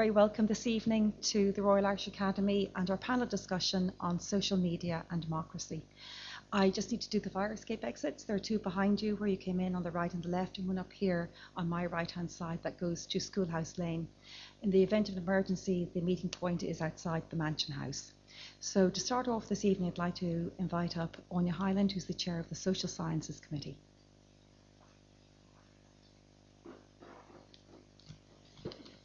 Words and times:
Very 0.00 0.10
welcome 0.10 0.46
this 0.46 0.66
evening 0.66 1.12
to 1.20 1.52
the 1.52 1.60
Royal 1.60 1.84
Irish 1.84 2.06
Academy 2.06 2.70
and 2.74 2.88
our 2.88 2.96
panel 2.96 3.26
discussion 3.26 3.92
on 4.00 4.18
social 4.18 4.56
media 4.56 5.04
and 5.10 5.20
democracy. 5.20 5.82
I 6.50 6.70
just 6.70 6.90
need 6.90 7.02
to 7.02 7.10
do 7.10 7.20
the 7.20 7.28
fire 7.28 7.52
escape 7.52 7.84
exits. 7.84 8.24
There 8.24 8.34
are 8.34 8.38
two 8.38 8.58
behind 8.58 9.02
you 9.02 9.16
where 9.16 9.28
you 9.28 9.36
came 9.36 9.60
in 9.60 9.74
on 9.74 9.82
the 9.82 9.90
right 9.90 10.10
and 10.14 10.22
the 10.22 10.30
left, 10.30 10.56
and 10.56 10.66
one 10.66 10.78
up 10.78 10.90
here 10.90 11.28
on 11.54 11.68
my 11.68 11.84
right 11.84 12.10
hand 12.10 12.30
side 12.30 12.60
that 12.62 12.80
goes 12.80 13.04
to 13.08 13.20
Schoolhouse 13.20 13.76
Lane. 13.76 14.08
In 14.62 14.70
the 14.70 14.82
event 14.82 15.10
of 15.10 15.18
an 15.18 15.22
emergency, 15.22 15.86
the 15.92 16.00
meeting 16.00 16.30
point 16.30 16.62
is 16.62 16.80
outside 16.80 17.24
the 17.28 17.36
Mansion 17.36 17.74
House. 17.74 18.14
So, 18.58 18.88
to 18.88 19.00
start 19.02 19.28
off 19.28 19.50
this 19.50 19.66
evening, 19.66 19.90
I'd 19.90 19.98
like 19.98 20.14
to 20.14 20.50
invite 20.58 20.96
up 20.96 21.18
Anya 21.30 21.52
Hyland, 21.52 21.92
who's 21.92 22.06
the 22.06 22.14
chair 22.14 22.38
of 22.38 22.48
the 22.48 22.54
Social 22.54 22.88
Sciences 22.88 23.38
Committee. 23.38 23.76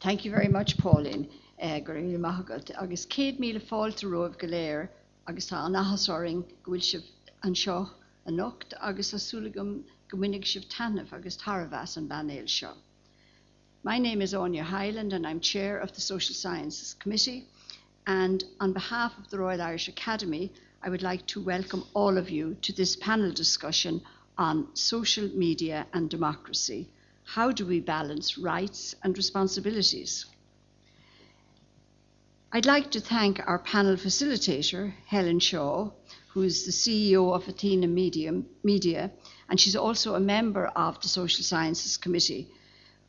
Thank 0.06 0.24
you 0.24 0.30
very 0.30 0.48
much, 0.48 0.78
Pauline. 0.78 1.28
Uh, 1.60 1.80
agus 2.80 3.06
céad 3.08 3.40
míle 3.40 3.60
fáilte 3.60 4.06
roimh 4.06 4.38
go 4.38 4.48
léir 4.48 4.90
agus 5.28 5.50
tá 5.50 5.58
anhasáing 5.66 6.44
gohfuil 6.64 6.84
sih 6.84 7.02
an 7.42 7.56
a 8.28 8.32
nocht 8.32 8.76
agus 8.82 9.14
asúlagam 9.14 9.84
gominnig 10.08 10.46
sih 10.46 10.62
tanmh 10.70 11.12
agus 11.12 11.38
Tarvas 11.38 11.98
an 11.98 12.08
banéil 12.08 12.48
seo. 12.48 12.76
My 13.82 13.98
name 13.98 14.22
is 14.22 14.36
Anya 14.36 14.64
Hyland 14.64 15.12
and 15.12 15.26
I'm 15.26 15.40
chair 15.40 15.80
of 15.80 15.92
the 15.94 16.02
Social 16.02 16.36
Sciences 16.36 16.94
Committee. 17.00 17.48
And 18.06 18.44
on 18.60 18.74
behalf 18.74 19.18
of 19.18 19.32
the 19.32 19.40
Royal 19.40 19.60
Irish 19.60 19.88
Academy, 19.88 20.52
I 20.84 20.90
would 20.90 21.02
like 21.02 21.26
to 21.34 21.42
welcome 21.42 21.84
all 21.96 22.20
of 22.20 22.30
you 22.30 22.54
to 22.62 22.72
this 22.74 22.96
panel 22.96 23.32
discussion 23.32 24.04
on 24.38 24.68
social 24.76 25.28
media 25.30 25.88
and 25.94 26.12
democracy 26.12 26.90
how 27.26 27.52
do 27.52 27.66
we 27.66 27.80
balance 27.80 28.38
rights 28.38 28.96
and 29.04 29.18
responsibilities? 29.18 30.26
I'd 32.52 32.66
like 32.66 32.92
to 32.92 33.02
thank 33.02 33.42
our 33.46 33.60
panel 33.60 33.98
facilitator, 33.98 34.94
Helen 35.08 35.40
Shaw, 35.40 35.92
who 36.30 36.44
is 36.44 36.66
the 36.66 36.72
CEO 36.72 37.34
of 37.34 37.48
Athena 37.48 37.88
Medium, 37.88 38.46
Media, 38.64 39.12
and 39.50 39.60
she's 39.60 39.76
also 39.76 40.16
a 40.16 40.20
member 40.20 40.68
of 40.68 41.02
the 41.02 41.08
Social 41.08 41.44
Sciences 41.44 41.98
Committee, 41.98 42.48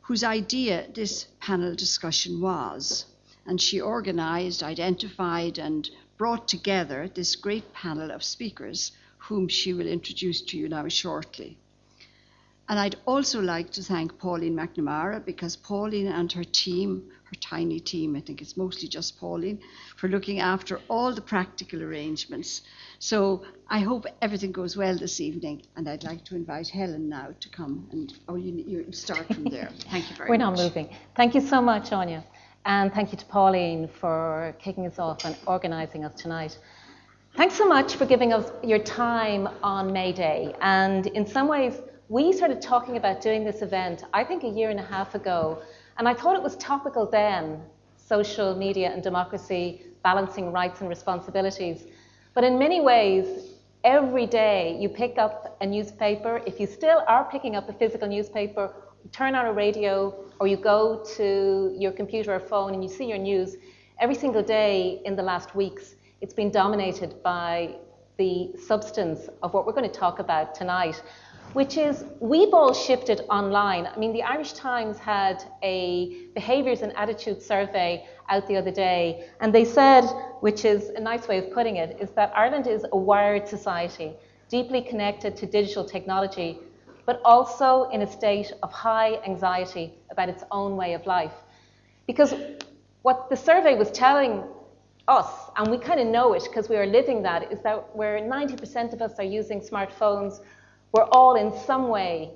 whose 0.01 0.23
idea 0.23 0.87
this 0.93 1.27
panel 1.39 1.75
discussion 1.75 2.41
was. 2.41 3.05
And 3.45 3.61
she 3.61 3.81
organised, 3.81 4.63
identified, 4.63 5.57
and 5.59 5.89
brought 6.17 6.47
together 6.47 7.07
this 7.07 7.35
great 7.35 7.71
panel 7.71 8.11
of 8.11 8.23
speakers, 8.23 8.91
whom 9.17 9.47
she 9.47 9.73
will 9.73 9.87
introduce 9.87 10.41
to 10.41 10.57
you 10.57 10.67
now 10.67 10.87
shortly. 10.87 11.57
And 12.69 12.77
I'd 12.77 12.97
also 13.05 13.41
like 13.41 13.71
to 13.71 13.83
thank 13.83 14.17
Pauline 14.17 14.55
McNamara 14.55 15.23
because 15.23 15.55
Pauline 15.55 16.07
and 16.07 16.29
her 16.33 16.43
team, 16.43 17.09
her 17.23 17.35
tiny 17.39 17.79
team, 17.79 18.15
I 18.17 18.19
think 18.19 18.41
it's 18.41 18.57
mostly 18.57 18.89
just 18.89 19.17
Pauline, 19.17 19.59
for 19.95 20.09
looking 20.09 20.39
after 20.41 20.81
all 20.89 21.13
the 21.13 21.21
practical 21.21 21.81
arrangements. 21.81 22.63
So 22.99 23.45
I 23.69 23.79
hope 23.79 24.05
everything 24.21 24.51
goes 24.51 24.75
well 24.75 24.97
this 24.97 25.21
evening, 25.21 25.61
and 25.77 25.87
I'd 25.87 26.03
like 26.03 26.25
to 26.25 26.35
invite 26.35 26.67
Helen 26.67 27.07
now 27.07 27.29
to 27.39 27.49
come 27.49 27.87
and 27.93 28.13
oh, 28.27 28.35
you, 28.35 28.53
you 28.67 28.91
start 28.91 29.25
from 29.27 29.43
there. 29.55 29.69
Thank 29.89 30.09
you 30.09 30.17
very 30.17 30.29
We're 30.29 30.37
much. 30.37 30.47
We're 30.47 30.55
not 30.55 30.63
moving. 30.63 30.89
Thank 31.15 31.35
you 31.35 31.41
so 31.41 31.61
much, 31.61 31.93
Anya, 31.93 32.25
and 32.65 32.93
thank 32.93 33.13
you 33.13 33.17
to 33.17 33.25
Pauline 33.25 33.87
for 33.87 34.53
kicking 34.59 34.85
us 34.85 34.99
off 34.99 35.23
and 35.23 35.37
organising 35.45 36.03
us 36.03 36.21
tonight. 36.21 36.57
Thanks 37.37 37.55
so 37.55 37.65
much 37.65 37.95
for 37.95 38.05
giving 38.05 38.33
us 38.33 38.51
your 38.63 38.79
time 38.79 39.47
on 39.63 39.93
May 39.93 40.11
Day, 40.11 40.53
and 40.59 41.07
in 41.07 41.25
some 41.25 41.47
ways 41.47 41.75
we 42.09 42.31
started 42.31 42.61
talking 42.61 42.95
about 42.95 43.21
doing 43.21 43.43
this 43.43 43.61
event, 43.61 44.05
I 44.13 44.23
think 44.23 44.43
a 44.43 44.47
year 44.47 44.69
and 44.69 44.79
a 44.79 44.83
half 44.83 45.13
ago, 45.13 45.61
and 45.97 46.07
I 46.07 46.13
thought 46.13 46.37
it 46.37 46.41
was 46.41 46.55
topical 46.55 47.05
then 47.05 47.61
social 47.97 48.55
media 48.55 48.91
and 48.93 49.03
democracy, 49.03 49.81
balancing 50.03 50.53
rights 50.53 50.79
and 50.79 50.87
responsibilities. 50.87 51.83
But 52.33 52.45
in 52.45 52.57
many 52.57 52.79
ways, 52.79 53.49
every 53.83 54.25
day 54.25 54.77
you 54.79 54.87
pick 54.87 55.17
up 55.17 55.57
a 55.59 55.65
newspaper, 55.65 56.41
if 56.45 56.61
you 56.61 56.67
still 56.67 57.03
are 57.09 57.25
picking 57.25 57.57
up 57.57 57.67
a 57.67 57.73
physical 57.73 58.07
newspaper, 58.07 58.73
turn 59.11 59.35
on 59.35 59.45
a 59.45 59.51
radio, 59.51 60.15
or 60.39 60.47
you 60.47 60.55
go 60.55 61.03
to 61.17 61.75
your 61.77 61.91
computer 61.91 62.33
or 62.33 62.39
phone 62.39 62.73
and 62.73 62.81
you 62.81 62.89
see 62.89 63.05
your 63.05 63.17
news, 63.17 63.57
every 63.99 64.15
single 64.15 64.43
day 64.43 65.01
in 65.03 65.17
the 65.17 65.23
last 65.23 65.55
weeks, 65.55 65.95
it's 66.21 66.33
been 66.33 66.51
dominated 66.51 67.21
by 67.21 67.75
the 68.17 68.55
substance 68.65 69.27
of 69.43 69.53
what 69.53 69.65
we're 69.65 69.73
going 69.73 69.89
to 69.89 69.99
talk 69.99 70.19
about 70.19 70.55
tonight 70.55 71.03
which 71.57 71.75
is 71.75 72.05
we've 72.19 72.53
all 72.53 72.71
shifted 72.71 73.21
online. 73.31 73.87
I 73.87 73.97
mean, 73.97 74.13
the 74.13 74.21
Irish 74.21 74.53
Times 74.53 74.99
had 74.99 75.43
a 75.63 76.27
behaviours 76.35 76.83
and 76.83 76.95
attitudes 76.95 77.43
survey 77.43 78.05
out 78.29 78.45
the 78.47 78.55
other 78.57 78.69
day, 78.69 79.27
and 79.41 79.51
they 79.51 79.65
said, 79.65 80.03
which 80.41 80.65
is 80.65 80.89
a 80.89 80.99
nice 80.99 81.27
way 81.27 81.39
of 81.39 81.51
putting 81.51 81.77
it, 81.77 81.97
is 81.99 82.11
that 82.11 82.31
Ireland 82.35 82.67
is 82.67 82.85
a 82.91 82.95
wired 82.95 83.47
society, 83.47 84.13
deeply 84.49 84.81
connected 84.83 85.35
to 85.37 85.47
digital 85.47 85.83
technology, 85.83 86.59
but 87.07 87.19
also 87.25 87.89
in 87.89 88.03
a 88.03 88.07
state 88.19 88.53
of 88.61 88.71
high 88.71 89.15
anxiety 89.25 89.95
about 90.11 90.29
its 90.29 90.43
own 90.51 90.77
way 90.77 90.93
of 90.93 91.07
life. 91.07 91.37
Because 92.05 92.35
what 93.01 93.31
the 93.31 93.35
survey 93.35 93.73
was 93.73 93.89
telling 93.89 94.43
us, 95.07 95.49
and 95.55 95.71
we 95.71 95.79
kind 95.79 95.99
of 95.99 96.05
know 96.05 96.33
it 96.33 96.43
because 96.43 96.69
we 96.69 96.75
are 96.75 96.85
living 96.85 97.23
that, 97.23 97.51
is 97.51 97.59
that 97.61 97.95
where 97.95 98.19
90% 98.19 98.93
of 98.93 99.01
us 99.01 99.13
are 99.17 99.29
using 99.39 99.59
smartphones, 99.59 100.39
we're 100.91 101.09
all 101.11 101.35
in 101.35 101.51
some 101.65 101.89
way 101.89 102.31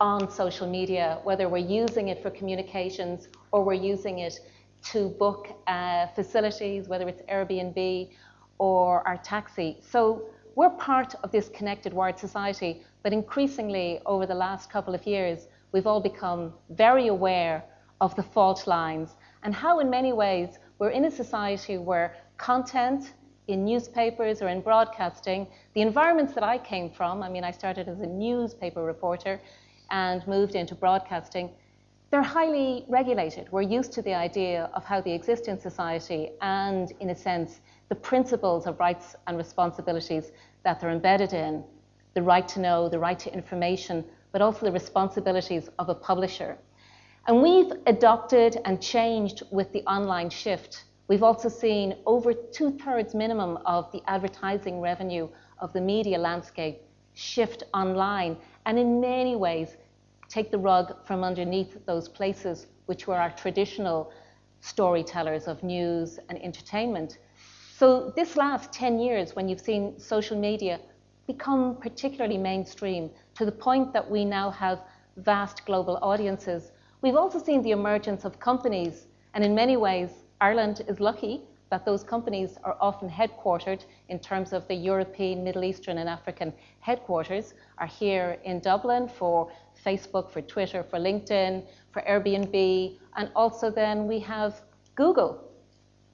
on 0.00 0.30
social 0.30 0.68
media, 0.68 1.18
whether 1.24 1.48
we're 1.48 1.58
using 1.58 2.08
it 2.08 2.22
for 2.22 2.30
communications 2.30 3.28
or 3.52 3.64
we're 3.64 3.72
using 3.72 4.20
it 4.20 4.40
to 4.82 5.08
book 5.08 5.48
uh, 5.66 6.06
facilities, 6.08 6.88
whether 6.88 7.08
it's 7.08 7.22
Airbnb 7.22 8.10
or 8.58 9.06
our 9.06 9.16
taxi. 9.18 9.78
So 9.80 10.28
we're 10.54 10.70
part 10.70 11.14
of 11.22 11.32
this 11.32 11.48
connected 11.48 11.92
wired 11.92 12.18
society, 12.18 12.82
but 13.02 13.12
increasingly 13.12 14.00
over 14.06 14.26
the 14.26 14.34
last 14.34 14.70
couple 14.70 14.94
of 14.94 15.06
years, 15.06 15.48
we've 15.72 15.86
all 15.86 16.00
become 16.00 16.52
very 16.70 17.08
aware 17.08 17.64
of 18.00 18.14
the 18.14 18.22
fault 18.22 18.66
lines 18.66 19.16
and 19.42 19.54
how, 19.54 19.80
in 19.80 19.90
many 19.90 20.12
ways, 20.12 20.58
we're 20.78 20.90
in 20.90 21.04
a 21.06 21.10
society 21.10 21.78
where 21.78 22.16
content 22.36 23.14
in 23.48 23.64
newspapers 23.64 24.40
or 24.40 24.48
in 24.48 24.60
broadcasting, 24.60 25.46
the 25.74 25.80
environments 25.80 26.34
that 26.34 26.44
I 26.44 26.58
came 26.58 26.90
from, 26.90 27.22
I 27.22 27.28
mean, 27.28 27.44
I 27.44 27.50
started 27.50 27.88
as 27.88 28.00
a 28.00 28.06
newspaper 28.06 28.82
reporter 28.82 29.40
and 29.90 30.26
moved 30.26 30.54
into 30.54 30.74
broadcasting, 30.74 31.50
they're 32.10 32.22
highly 32.22 32.84
regulated. 32.88 33.50
We're 33.50 33.62
used 33.62 33.92
to 33.94 34.02
the 34.02 34.14
idea 34.14 34.70
of 34.72 34.84
how 34.84 35.00
they 35.00 35.12
exist 35.12 35.48
in 35.48 35.58
society 35.58 36.30
and, 36.40 36.92
in 37.00 37.10
a 37.10 37.14
sense, 37.14 37.60
the 37.88 37.94
principles 37.94 38.66
of 38.66 38.78
rights 38.78 39.16
and 39.26 39.36
responsibilities 39.36 40.30
that 40.62 40.80
they're 40.80 40.90
embedded 40.90 41.32
in 41.32 41.64
the 42.14 42.22
right 42.22 42.46
to 42.48 42.60
know, 42.60 42.88
the 42.88 42.98
right 42.98 43.18
to 43.18 43.32
information, 43.34 44.04
but 44.32 44.40
also 44.40 44.64
the 44.64 44.72
responsibilities 44.72 45.68
of 45.78 45.88
a 45.88 45.94
publisher. 45.94 46.56
And 47.26 47.42
we've 47.42 47.72
adopted 47.86 48.58
and 48.64 48.80
changed 48.80 49.42
with 49.50 49.72
the 49.72 49.82
online 49.82 50.30
shift 50.30 50.84
We've 51.06 51.22
also 51.22 51.50
seen 51.50 51.96
over 52.06 52.32
two 52.32 52.70
thirds 52.70 53.14
minimum 53.14 53.58
of 53.66 53.92
the 53.92 54.02
advertising 54.06 54.80
revenue 54.80 55.28
of 55.58 55.72
the 55.74 55.80
media 55.80 56.16
landscape 56.16 56.80
shift 57.12 57.62
online, 57.74 58.38
and 58.64 58.78
in 58.78 59.00
many 59.00 59.36
ways 59.36 59.76
take 60.28 60.50
the 60.50 60.58
rug 60.58 61.06
from 61.06 61.22
underneath 61.22 61.84
those 61.84 62.08
places 62.08 62.66
which 62.86 63.06
were 63.06 63.16
our 63.16 63.30
traditional 63.30 64.12
storytellers 64.60 65.46
of 65.46 65.62
news 65.62 66.18
and 66.30 66.42
entertainment. 66.42 67.18
So, 67.76 68.10
this 68.16 68.36
last 68.36 68.72
10 68.72 68.98
years, 68.98 69.36
when 69.36 69.46
you've 69.46 69.60
seen 69.60 69.98
social 69.98 70.38
media 70.38 70.80
become 71.26 71.76
particularly 71.76 72.38
mainstream 72.38 73.10
to 73.34 73.44
the 73.44 73.52
point 73.52 73.92
that 73.92 74.10
we 74.10 74.24
now 74.24 74.50
have 74.50 74.80
vast 75.18 75.66
global 75.66 75.98
audiences, 76.00 76.72
we've 77.02 77.16
also 77.16 77.38
seen 77.38 77.60
the 77.62 77.72
emergence 77.72 78.24
of 78.24 78.40
companies, 78.40 79.06
and 79.34 79.44
in 79.44 79.54
many 79.54 79.76
ways, 79.76 80.23
Ireland 80.44 80.82
is 80.88 81.00
lucky 81.00 81.40
that 81.70 81.86
those 81.86 82.04
companies 82.04 82.58
are 82.64 82.76
often 82.78 83.08
headquartered 83.08 83.82
in 84.10 84.18
terms 84.18 84.52
of 84.52 84.68
the 84.68 84.74
European, 84.74 85.42
Middle 85.42 85.64
Eastern, 85.64 85.96
and 85.96 86.06
African 86.06 86.52
headquarters 86.80 87.54
are 87.78 87.86
here 87.86 88.36
in 88.44 88.60
Dublin 88.60 89.08
for 89.08 89.50
Facebook, 89.86 90.30
for 90.30 90.42
Twitter, 90.42 90.82
for 90.82 90.98
LinkedIn, 90.98 91.64
for 91.92 92.02
Airbnb, 92.02 92.98
and 93.16 93.30
also 93.34 93.70
then 93.70 94.06
we 94.06 94.18
have 94.20 94.60
Google, 94.96 95.50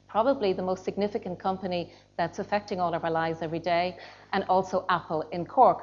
probably 0.06 0.52
the 0.52 0.62
most 0.62 0.84
significant 0.84 1.40
company 1.40 1.92
that's 2.16 2.38
affecting 2.38 2.78
all 2.78 2.94
of 2.94 3.02
our 3.02 3.10
lives 3.10 3.42
every 3.42 3.58
day, 3.58 3.96
and 4.32 4.44
also 4.44 4.84
Apple 4.88 5.22
in 5.32 5.44
Cork. 5.44 5.80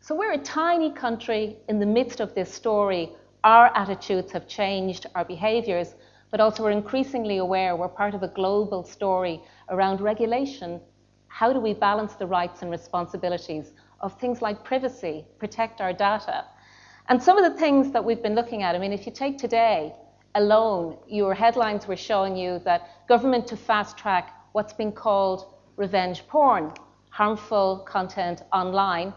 So 0.00 0.12
we're 0.16 0.32
a 0.32 0.44
tiny 0.66 0.90
country 0.90 1.56
in 1.68 1.78
the 1.78 1.86
midst 1.86 2.18
of 2.18 2.34
this 2.34 2.52
story. 2.52 3.12
Our 3.44 3.66
attitudes 3.76 4.32
have 4.32 4.48
changed, 4.48 5.06
our 5.14 5.24
behaviours, 5.24 5.94
but 6.30 6.40
also 6.40 6.62
we're 6.62 6.70
increasingly 6.70 7.38
aware 7.38 7.76
we're 7.76 7.88
part 7.88 8.14
of 8.14 8.22
a 8.22 8.28
global 8.28 8.84
story 8.84 9.40
around 9.68 10.00
regulation. 10.00 10.80
How 11.28 11.52
do 11.52 11.60
we 11.60 11.74
balance 11.74 12.14
the 12.14 12.26
rights 12.26 12.62
and 12.62 12.70
responsibilities 12.70 13.72
of 14.00 14.18
things 14.18 14.42
like 14.42 14.64
privacy, 14.64 15.24
protect 15.38 15.80
our 15.80 15.92
data? 15.92 16.44
And 17.08 17.22
some 17.22 17.38
of 17.38 17.50
the 17.50 17.58
things 17.58 17.92
that 17.92 18.04
we've 18.04 18.22
been 18.22 18.34
looking 18.34 18.62
at, 18.62 18.74
I 18.74 18.78
mean, 18.78 18.92
if 18.92 19.06
you 19.06 19.12
take 19.12 19.38
today, 19.38 19.94
alone, 20.34 20.98
your 21.08 21.34
headlines 21.34 21.86
were 21.86 21.96
showing 21.96 22.36
you 22.36 22.60
that 22.64 23.06
government 23.08 23.46
to 23.48 23.56
fast 23.56 23.96
track 23.96 24.34
what's 24.52 24.72
been 24.72 24.92
called 24.92 25.54
revenge 25.76 26.26
porn, 26.28 26.72
harmful 27.10 27.78
content 27.88 28.42
online. 28.52 29.12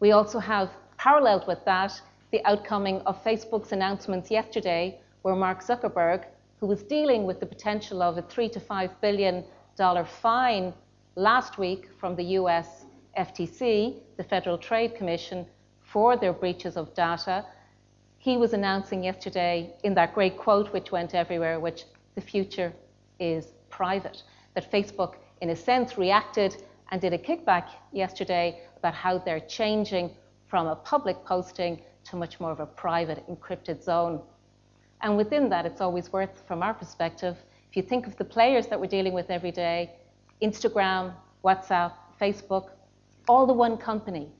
We 0.00 0.12
also 0.12 0.38
have 0.38 0.70
paralleled 0.96 1.46
with 1.46 1.64
that 1.64 2.00
the 2.32 2.44
outcoming 2.44 3.00
of 3.02 3.22
Facebook's 3.22 3.70
announcements 3.70 4.30
yesterday, 4.30 5.00
where 5.22 5.36
Mark 5.36 5.62
Zuckerberg, 5.62 6.24
who 6.64 6.68
was 6.68 6.82
dealing 6.82 7.24
with 7.24 7.40
the 7.40 7.44
potential 7.54 8.00
of 8.00 8.16
a 8.16 8.22
three 8.22 8.48
to 8.48 8.58
five 8.58 8.90
billion 9.02 9.44
dollar 9.76 10.02
fine 10.02 10.72
last 11.14 11.58
week 11.58 11.90
from 12.00 12.16
the 12.16 12.24
US 12.40 12.86
FTC, 13.18 13.98
the 14.16 14.24
Federal 14.24 14.56
Trade 14.56 14.94
Commission, 14.94 15.44
for 15.82 16.16
their 16.16 16.32
breaches 16.32 16.78
of 16.78 16.94
data, 16.94 17.44
he 18.16 18.38
was 18.38 18.54
announcing 18.54 19.04
yesterday 19.04 19.74
in 19.82 19.92
that 19.92 20.14
great 20.14 20.38
quote 20.38 20.72
which 20.72 20.90
went 20.90 21.14
everywhere, 21.14 21.60
which 21.60 21.84
the 22.14 22.22
future 22.22 22.72
is 23.20 23.48
private. 23.68 24.22
That 24.54 24.72
Facebook, 24.72 25.16
in 25.42 25.50
a 25.50 25.56
sense, 25.56 25.98
reacted 25.98 26.62
and 26.90 26.98
did 26.98 27.12
a 27.12 27.18
kickback 27.18 27.66
yesterday 27.92 28.62
about 28.78 28.94
how 28.94 29.18
they're 29.18 29.48
changing 29.60 30.16
from 30.46 30.66
a 30.66 30.76
public 30.76 31.26
posting 31.26 31.82
to 32.04 32.16
much 32.16 32.40
more 32.40 32.52
of 32.52 32.60
a 32.60 32.66
private 32.66 33.22
encrypted 33.28 33.82
zone. 33.82 34.22
And 35.04 35.18
within 35.18 35.50
that, 35.50 35.66
it's 35.66 35.82
always 35.82 36.10
worth, 36.14 36.42
from 36.48 36.62
our 36.62 36.72
perspective, 36.72 37.36
if 37.68 37.76
you 37.76 37.82
think 37.82 38.06
of 38.06 38.16
the 38.16 38.24
players 38.24 38.66
that 38.68 38.80
we're 38.80 38.86
dealing 38.86 39.12
with 39.12 39.30
every 39.30 39.52
day 39.52 39.92
Instagram, 40.40 41.12
WhatsApp, 41.44 41.92
Facebook, 42.18 42.70
all 43.28 43.46
the 43.46 43.52
one 43.52 43.76
company. 43.76 44.32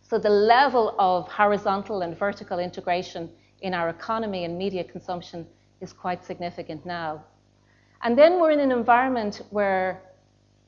So 0.00 0.18
the 0.18 0.30
level 0.30 0.94
of 0.98 1.28
horizontal 1.28 2.00
and 2.00 2.18
vertical 2.18 2.58
integration 2.58 3.30
in 3.60 3.74
our 3.74 3.90
economy 3.90 4.46
and 4.46 4.56
media 4.56 4.82
consumption 4.82 5.46
is 5.82 5.92
quite 5.92 6.24
significant 6.24 6.86
now. 6.86 7.22
And 8.02 8.16
then 8.16 8.40
we're 8.40 8.50
in 8.50 8.60
an 8.60 8.72
environment 8.72 9.42
where, 9.50 10.00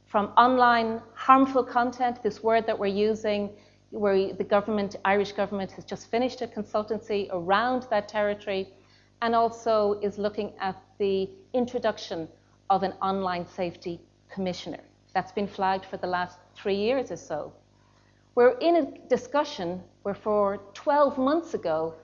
from 0.05 0.27
online 0.37 1.01
harmful 1.15 1.65
content, 1.65 2.23
this 2.23 2.43
word 2.43 2.67
that 2.67 2.79
we're 2.79 2.87
using, 3.11 3.51
where 3.91 4.33
the 4.33 4.45
government, 4.45 4.97
Irish 5.05 5.33
government, 5.33 5.71
has 5.73 5.85
just 5.85 6.11
finished 6.11 6.43
a 6.43 6.47
consultancy 6.47 7.29
around 7.33 7.87
that 7.91 8.09
territory, 8.09 8.69
and 9.23 9.35
also 9.35 9.99
is 10.03 10.19
looking 10.19 10.53
at 10.61 10.77
the 10.99 11.31
introduction 11.55 12.29
of 12.69 12.83
an 12.83 12.93
online 13.01 13.47
safety 13.47 14.01
commissioner. 14.29 14.81
That's 15.15 15.33
been 15.33 15.47
flagged 15.47 15.87
for 15.87 15.97
the 15.97 16.07
last 16.07 16.39
three 16.55 16.75
years 16.75 17.11
or 17.11 17.17
so. 17.17 17.53
We're 18.35 18.59
in 18.59 18.77
a 18.77 19.09
discussion 19.09 19.83
where, 20.03 20.15
for 20.15 20.59
12 20.75 21.17
months 21.17 21.55
ago, 21.55 21.95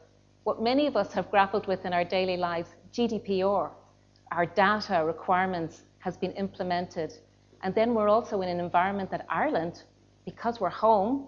what 0.45 0.63
many 0.63 0.87
of 0.87 0.97
us 0.97 1.13
have 1.13 1.31
grappled 1.31 1.67
with 1.67 1.85
in 1.85 1.93
our 1.93 2.05
daily 2.05 2.37
lives, 2.37 2.71
GDPR, 2.93 3.71
our 4.31 4.47
data 4.47 5.03
requirements, 5.05 5.83
has 5.99 6.17
been 6.17 6.33
implemented. 6.33 7.13
And 7.63 7.75
then 7.75 7.95
we're 7.95 8.09
also 8.09 8.41
in 8.41 8.49
an 8.49 8.61
environment 8.61 9.11
that 9.11 9.27
Ireland, 9.29 9.83
because 10.25 10.59
we're 10.59 10.71
home 10.71 11.27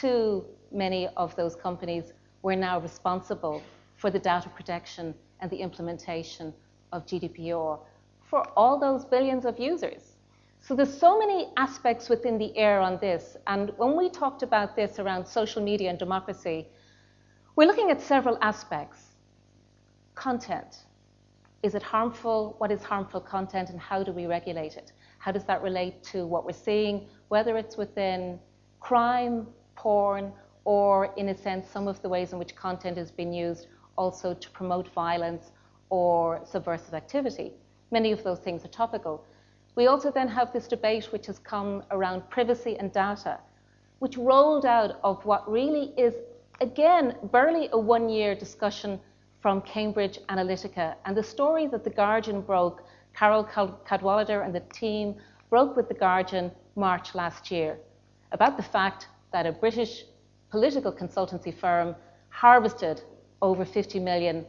to 0.00 0.44
many 0.72 1.08
of 1.16 1.34
those 1.36 1.54
companies, 1.54 2.12
we're 2.42 2.56
now 2.56 2.80
responsible 2.80 3.62
for 3.96 4.10
the 4.10 4.18
data 4.18 4.48
protection 4.48 5.14
and 5.40 5.50
the 5.50 5.56
implementation 5.56 6.52
of 6.92 7.06
GDPR 7.06 7.78
for 8.22 8.48
all 8.56 8.78
those 8.78 9.04
billions 9.04 9.44
of 9.44 9.58
users. 9.58 10.16
So 10.60 10.74
there's 10.74 10.98
so 10.98 11.18
many 11.18 11.48
aspects 11.56 12.08
within 12.08 12.38
the 12.38 12.56
air 12.56 12.80
on 12.80 12.98
this. 12.98 13.36
And 13.46 13.72
when 13.76 13.96
we 13.96 14.08
talked 14.08 14.42
about 14.42 14.74
this 14.74 14.98
around 14.98 15.26
social 15.26 15.62
media 15.62 15.90
and 15.90 15.98
democracy, 15.98 16.66
we're 17.54 17.66
looking 17.66 17.90
at 17.90 18.00
several 18.00 18.38
aspects. 18.40 19.00
Content. 20.14 20.84
Is 21.62 21.74
it 21.74 21.82
harmful? 21.82 22.54
What 22.58 22.72
is 22.72 22.82
harmful 22.82 23.20
content 23.20 23.70
and 23.70 23.78
how 23.78 24.02
do 24.02 24.12
we 24.12 24.26
regulate 24.26 24.76
it? 24.76 24.92
How 25.18 25.32
does 25.32 25.44
that 25.44 25.62
relate 25.62 26.02
to 26.04 26.26
what 26.26 26.44
we're 26.44 26.52
seeing, 26.52 27.08
whether 27.28 27.56
it's 27.56 27.76
within 27.76 28.38
crime, 28.80 29.46
porn, 29.84 30.32
or 30.64 31.12
in 31.18 31.28
a 31.28 31.36
sense, 31.36 31.68
some 31.68 31.86
of 31.86 32.00
the 32.00 32.08
ways 32.08 32.32
in 32.32 32.38
which 32.38 32.56
content 32.56 32.96
has 32.96 33.10
been 33.10 33.34
used 33.34 33.66
also 33.98 34.32
to 34.32 34.48
promote 34.58 34.88
violence 34.94 35.52
or 35.90 36.40
subversive 36.44 36.94
activity? 36.94 37.52
Many 37.90 38.10
of 38.10 38.24
those 38.24 38.38
things 38.38 38.64
are 38.64 38.72
topical. 38.82 39.26
We 39.76 39.86
also 39.86 40.10
then 40.10 40.28
have 40.28 40.54
this 40.54 40.66
debate 40.68 41.12
which 41.12 41.26
has 41.26 41.38
come 41.38 41.82
around 41.90 42.30
privacy 42.30 42.76
and 42.78 42.90
data, 42.92 43.38
which 43.98 44.16
rolled 44.16 44.64
out 44.64 44.92
of 45.04 45.22
what 45.26 45.42
really 45.58 45.92
is, 45.98 46.14
again, 46.62 47.16
barely 47.24 47.68
a 47.72 47.78
one 47.78 48.08
year 48.08 48.34
discussion 48.34 48.98
from 49.42 49.60
Cambridge 49.60 50.18
Analytica. 50.30 50.94
And 51.04 51.14
the 51.14 51.22
story 51.22 51.66
that 51.66 51.84
The 51.84 51.90
Guardian 51.90 52.40
broke, 52.40 52.84
Carol 53.12 53.44
Cadwalladr 53.44 54.42
and 54.46 54.54
the 54.54 54.64
team 54.72 55.16
broke 55.50 55.76
with 55.76 55.88
The 55.88 56.00
Guardian 56.06 56.50
March 56.74 57.14
last 57.14 57.50
year 57.50 57.76
about 58.32 58.56
the 58.56 58.62
fact 58.76 59.08
that 59.34 59.46
a 59.46 59.52
British 59.52 60.04
political 60.48 60.92
consultancy 60.92 61.52
firm 61.52 61.96
harvested 62.28 63.02
over 63.42 63.64
50 63.64 63.98
million 63.98 64.46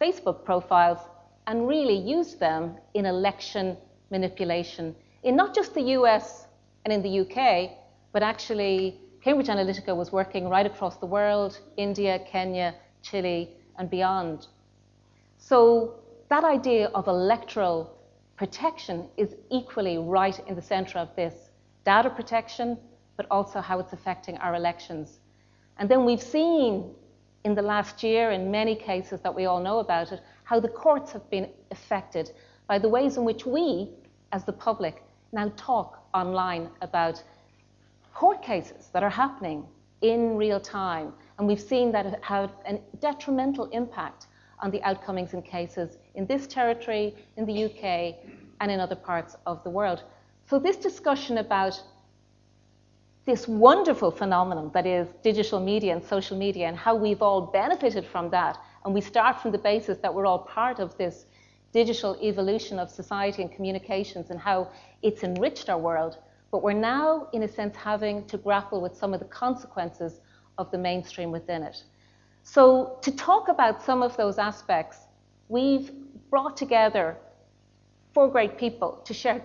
Facebook 0.00 0.46
profiles 0.46 0.98
and 1.46 1.68
really 1.68 1.98
used 1.98 2.40
them 2.40 2.74
in 2.94 3.04
election 3.04 3.76
manipulation 4.10 4.96
in 5.24 5.36
not 5.36 5.54
just 5.54 5.74
the 5.74 5.82
US 5.98 6.46
and 6.84 6.92
in 6.94 7.02
the 7.02 7.20
UK, 7.20 7.72
but 8.12 8.22
actually 8.22 8.98
Cambridge 9.22 9.48
Analytica 9.48 9.94
was 9.94 10.10
working 10.10 10.48
right 10.48 10.64
across 10.64 10.96
the 10.96 11.10
world 11.16 11.60
India, 11.76 12.18
Kenya, 12.18 12.74
Chile, 13.02 13.50
and 13.78 13.90
beyond. 13.90 14.46
So 15.36 15.96
that 16.30 16.44
idea 16.44 16.86
of 16.94 17.08
electoral 17.08 17.94
protection 18.36 19.06
is 19.18 19.34
equally 19.50 19.98
right 19.98 20.38
in 20.48 20.54
the 20.56 20.62
center 20.62 20.98
of 20.98 21.14
this 21.14 21.34
data 21.84 22.08
protection, 22.08 22.78
but 23.16 23.26
also 23.30 23.60
how 23.60 23.78
it's 23.78 23.92
affecting 23.92 24.36
our 24.38 24.54
elections. 24.54 25.18
And 25.78 25.88
then 25.88 26.04
we've 26.04 26.22
seen 26.22 26.94
in 27.44 27.54
the 27.54 27.62
last 27.62 28.02
year, 28.02 28.30
in 28.30 28.50
many 28.50 28.74
cases 28.74 29.20
that 29.20 29.34
we 29.34 29.44
all 29.44 29.62
know 29.62 29.78
about 29.78 30.12
it, 30.12 30.20
how 30.44 30.58
the 30.58 30.68
courts 30.68 31.12
have 31.12 31.28
been 31.30 31.48
affected 31.70 32.30
by 32.66 32.78
the 32.78 32.88
ways 32.88 33.16
in 33.16 33.24
which 33.24 33.44
we 33.44 33.90
as 34.32 34.44
the 34.44 34.52
public 34.52 35.02
now 35.32 35.52
talk 35.56 36.06
online 36.14 36.70
about 36.80 37.22
court 38.14 38.42
cases 38.42 38.88
that 38.92 39.02
are 39.02 39.10
happening 39.10 39.66
in 40.00 40.36
real 40.36 40.60
time. 40.60 41.12
And 41.38 41.46
we've 41.46 41.60
seen 41.60 41.92
that 41.92 42.06
it 42.06 42.22
had 42.22 42.50
a 42.66 42.78
detrimental 43.00 43.66
impact 43.66 44.26
on 44.60 44.70
the 44.70 44.82
outcomings 44.82 45.34
in 45.34 45.42
cases 45.42 45.98
in 46.14 46.26
this 46.26 46.46
territory, 46.46 47.14
in 47.36 47.44
the 47.44 47.64
UK, 47.64 48.16
and 48.60 48.70
in 48.70 48.80
other 48.80 48.96
parts 48.96 49.36
of 49.46 49.62
the 49.64 49.70
world. 49.70 50.04
So, 50.46 50.58
this 50.58 50.76
discussion 50.76 51.38
about 51.38 51.82
this 53.26 53.48
wonderful 53.48 54.10
phenomenon 54.10 54.70
that 54.74 54.86
is 54.86 55.08
digital 55.22 55.58
media 55.58 55.92
and 55.94 56.04
social 56.04 56.36
media 56.36 56.68
and 56.68 56.76
how 56.76 56.94
we've 56.94 57.22
all 57.22 57.40
benefited 57.40 58.04
from 58.04 58.28
that, 58.30 58.58
and 58.84 58.92
we 58.92 59.00
start 59.00 59.40
from 59.40 59.50
the 59.50 59.58
basis 59.58 59.98
that 59.98 60.12
we're 60.12 60.26
all 60.26 60.40
part 60.40 60.78
of 60.78 60.96
this 60.98 61.24
digital 61.72 62.16
evolution 62.22 62.78
of 62.78 62.90
society 62.90 63.42
and 63.42 63.50
communications 63.50 64.30
and 64.30 64.38
how 64.38 64.68
it's 65.02 65.24
enriched 65.24 65.70
our 65.70 65.78
world. 65.78 66.18
But 66.50 66.62
we're 66.62 66.74
now, 66.74 67.28
in 67.32 67.42
a 67.42 67.48
sense, 67.48 67.74
having 67.74 68.26
to 68.26 68.36
grapple 68.36 68.80
with 68.80 68.94
some 68.94 69.14
of 69.14 69.20
the 69.20 69.26
consequences 69.26 70.20
of 70.58 70.70
the 70.70 70.78
mainstream 70.78 71.32
within 71.32 71.62
it. 71.62 71.82
So, 72.42 72.98
to 73.00 73.10
talk 73.10 73.48
about 73.48 73.82
some 73.82 74.02
of 74.02 74.16
those 74.18 74.38
aspects, 74.38 74.98
we've 75.48 75.90
brought 76.28 76.56
together 76.56 77.16
four 78.12 78.28
great 78.28 78.58
people 78.58 79.00
to 79.06 79.14
share, 79.14 79.42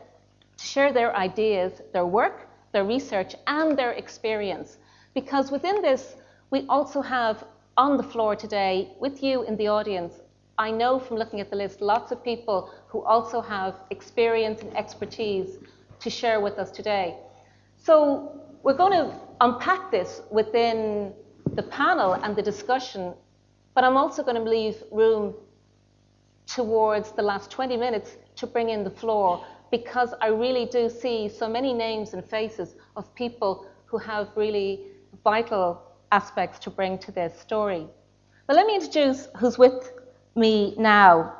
to 0.58 0.66
share 0.66 0.92
their 0.92 1.16
ideas, 1.16 1.82
their 1.94 2.06
work, 2.06 2.49
their 2.72 2.84
research, 2.84 3.36
and 3.48 3.78
their 3.78 3.92
experience. 3.92 4.78
Because 5.14 5.52
within 5.52 5.82
this, 5.82 6.16
we 6.52 6.66
also 6.68 7.02
have 7.02 7.44
on 7.78 7.98
the 7.98 8.04
floor 8.04 8.36
today, 8.36 8.92
with 9.00 9.24
you 9.24 9.44
in 9.44 9.56
the 9.56 9.68
audience, 9.68 10.14
I 10.58 10.72
know 10.72 11.00
from 11.00 11.16
looking 11.16 11.40
at 11.40 11.50
the 11.50 11.56
list 11.56 11.80
lots 11.80 12.12
of 12.12 12.22
people 12.22 12.70
who 12.88 13.02
also 13.04 13.40
have 13.40 13.76
experience 13.90 14.62
and 14.62 14.76
expertise 14.76 15.58
to 16.02 16.10
share 16.10 16.42
with 16.42 16.60
us 16.60 16.70
today. 16.72 17.16
So 17.78 18.42
we're 18.64 18.76
going 18.76 18.92
to 18.92 19.16
unpack 19.40 19.90
this 19.90 20.22
within 20.30 21.14
the 21.54 21.64
panel 21.64 22.14
and 22.14 22.36
the 22.36 22.42
discussion, 22.42 23.14
but 23.74 23.86
I'm 23.86 23.96
also 23.96 24.22
going 24.22 24.36
to 24.36 24.50
leave 24.50 24.84
room 24.92 25.34
towards 26.46 27.14
the 27.14 27.22
last 27.22 27.50
20 27.52 27.78
minutes 27.78 28.18
to 28.36 28.48
bring 28.48 28.70
in 28.70 28.84
the 28.84 28.90
floor 28.90 29.46
because 29.72 30.14
I 30.22 30.28
really 30.28 30.66
do 30.66 30.90
see 30.90 31.30
so 31.30 31.48
many 31.48 31.74
names 31.74 32.14
and 32.14 32.24
faces 32.24 32.76
of 32.96 33.14
people 33.16 33.66
who 33.86 33.98
have 33.98 34.30
really 34.36 34.82
vital 35.24 35.82
aspects 36.12 36.60
to 36.60 36.70
bring 36.70 36.98
to 37.00 37.12
their 37.12 37.30
story. 37.30 37.88
But 38.48 38.56
let 38.56 38.66
me 38.66 38.76
introduce 38.76 39.28
who's 39.38 39.58
with 39.58 39.92
me 40.36 40.76
now. 40.78 41.34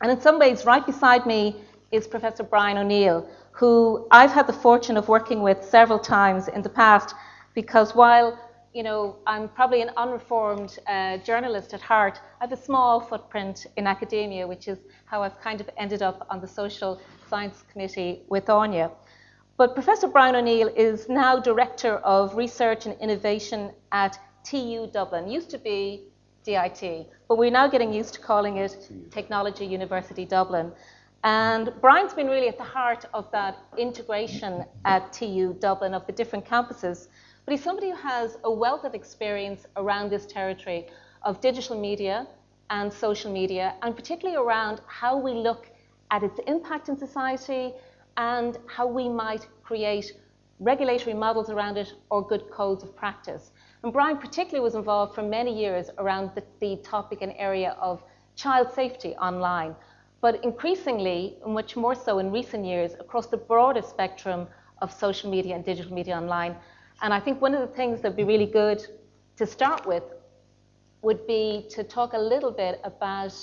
And 0.00 0.10
in 0.10 0.20
some 0.20 0.38
ways, 0.38 0.64
right 0.64 0.84
beside 0.84 1.26
me 1.26 1.56
is 1.90 2.06
Professor 2.06 2.42
Brian 2.42 2.78
O'Neill, 2.78 3.28
who 3.52 4.06
I've 4.10 4.30
had 4.30 4.46
the 4.46 4.52
fortune 4.52 4.96
of 4.96 5.08
working 5.08 5.42
with 5.42 5.62
several 5.64 5.98
times 5.98 6.48
in 6.48 6.62
the 6.62 6.70
past, 6.70 7.14
because 7.54 7.94
while 7.94 8.38
you 8.72 8.84
know, 8.84 9.16
I'm 9.26 9.48
probably 9.48 9.82
an 9.82 9.90
unreformed 9.96 10.78
uh, 10.86 11.18
journalist 11.18 11.74
at 11.74 11.80
heart. 11.80 12.20
I 12.40 12.44
have 12.44 12.52
a 12.52 12.62
small 12.62 13.00
footprint 13.00 13.66
in 13.76 13.86
academia, 13.86 14.46
which 14.46 14.68
is 14.68 14.78
how 15.06 15.22
I've 15.22 15.40
kind 15.40 15.60
of 15.60 15.68
ended 15.76 16.02
up 16.02 16.26
on 16.30 16.40
the 16.40 16.46
Social 16.46 17.00
Science 17.30 17.62
Committee 17.70 18.22
with 18.28 18.50
Anya. 18.50 18.90
But 19.56 19.74
Professor 19.74 20.08
Brian 20.08 20.34
O'Neill 20.34 20.66
is 20.66 21.08
now 21.08 21.38
Director 21.38 21.98
of 21.98 22.34
Research 22.34 22.86
and 22.86 23.00
Innovation 23.00 23.70
at 23.92 24.18
TU 24.42 24.88
Dublin. 24.92 25.30
Used 25.30 25.50
to 25.50 25.58
be 25.58 26.02
DIT, 26.42 27.08
but 27.28 27.38
we're 27.38 27.52
now 27.52 27.68
getting 27.68 27.92
used 27.92 28.14
to 28.14 28.20
calling 28.20 28.56
it 28.56 28.90
Technology 29.12 29.64
University 29.64 30.24
Dublin. 30.24 30.72
And 31.22 31.72
Brian's 31.80 32.14
been 32.14 32.26
really 32.26 32.48
at 32.48 32.58
the 32.58 32.70
heart 32.78 33.04
of 33.14 33.30
that 33.30 33.58
integration 33.78 34.64
at 34.84 35.12
TU 35.12 35.54
Dublin 35.60 35.94
of 35.94 36.04
the 36.08 36.12
different 36.12 36.44
campuses. 36.44 37.06
But 37.44 37.52
he's 37.52 37.62
somebody 37.62 37.90
who 37.90 37.96
has 37.96 38.38
a 38.42 38.50
wealth 38.50 38.82
of 38.82 38.94
experience 38.94 39.66
around 39.76 40.10
this 40.10 40.26
territory 40.26 40.88
of 41.22 41.40
digital 41.40 41.80
media 41.80 42.26
and 42.70 42.92
social 42.92 43.30
media, 43.32 43.76
and 43.82 43.94
particularly 43.94 44.36
around 44.36 44.80
how 44.88 45.16
we 45.16 45.32
look 45.32 45.69
at 46.10 46.22
its 46.22 46.40
impact 46.46 46.88
in 46.88 46.96
society 46.96 47.72
and 48.16 48.58
how 48.66 48.86
we 48.86 49.08
might 49.08 49.46
create 49.62 50.12
regulatory 50.58 51.14
models 51.14 51.48
around 51.50 51.78
it 51.78 51.94
or 52.10 52.26
good 52.26 52.50
codes 52.50 52.82
of 52.82 52.94
practice. 52.94 53.52
And 53.82 53.92
Brian 53.92 54.18
particularly 54.18 54.62
was 54.62 54.74
involved 54.74 55.14
for 55.14 55.22
many 55.22 55.58
years 55.58 55.90
around 55.98 56.32
the, 56.34 56.42
the 56.60 56.76
topic 56.82 57.22
and 57.22 57.32
area 57.36 57.76
of 57.80 58.02
child 58.36 58.72
safety 58.72 59.14
online 59.14 59.74
but 60.20 60.42
increasingly, 60.44 61.36
much 61.46 61.76
more 61.76 61.94
so 61.94 62.18
in 62.18 62.30
recent 62.30 62.64
years, 62.64 62.92
across 63.00 63.26
the 63.26 63.36
broader 63.36 63.82
spectrum 63.82 64.46
of 64.82 64.92
social 64.92 65.30
media 65.30 65.54
and 65.54 65.64
digital 65.64 65.92
media 65.92 66.14
online. 66.16 66.56
And 67.02 67.14
I 67.14 67.20
think 67.20 67.40
one 67.40 67.54
of 67.54 67.60
the 67.60 67.74
things 67.74 68.02
that 68.02 68.08
would 68.10 68.16
be 68.16 68.24
really 68.24 68.46
good 68.46 68.86
to 69.36 69.46
start 69.46 69.86
with 69.86 70.02
would 71.02 71.26
be 71.26 71.66
to 71.70 71.82
talk 71.82 72.12
a 72.12 72.18
little 72.18 72.50
bit 72.50 72.80
about 72.84 73.34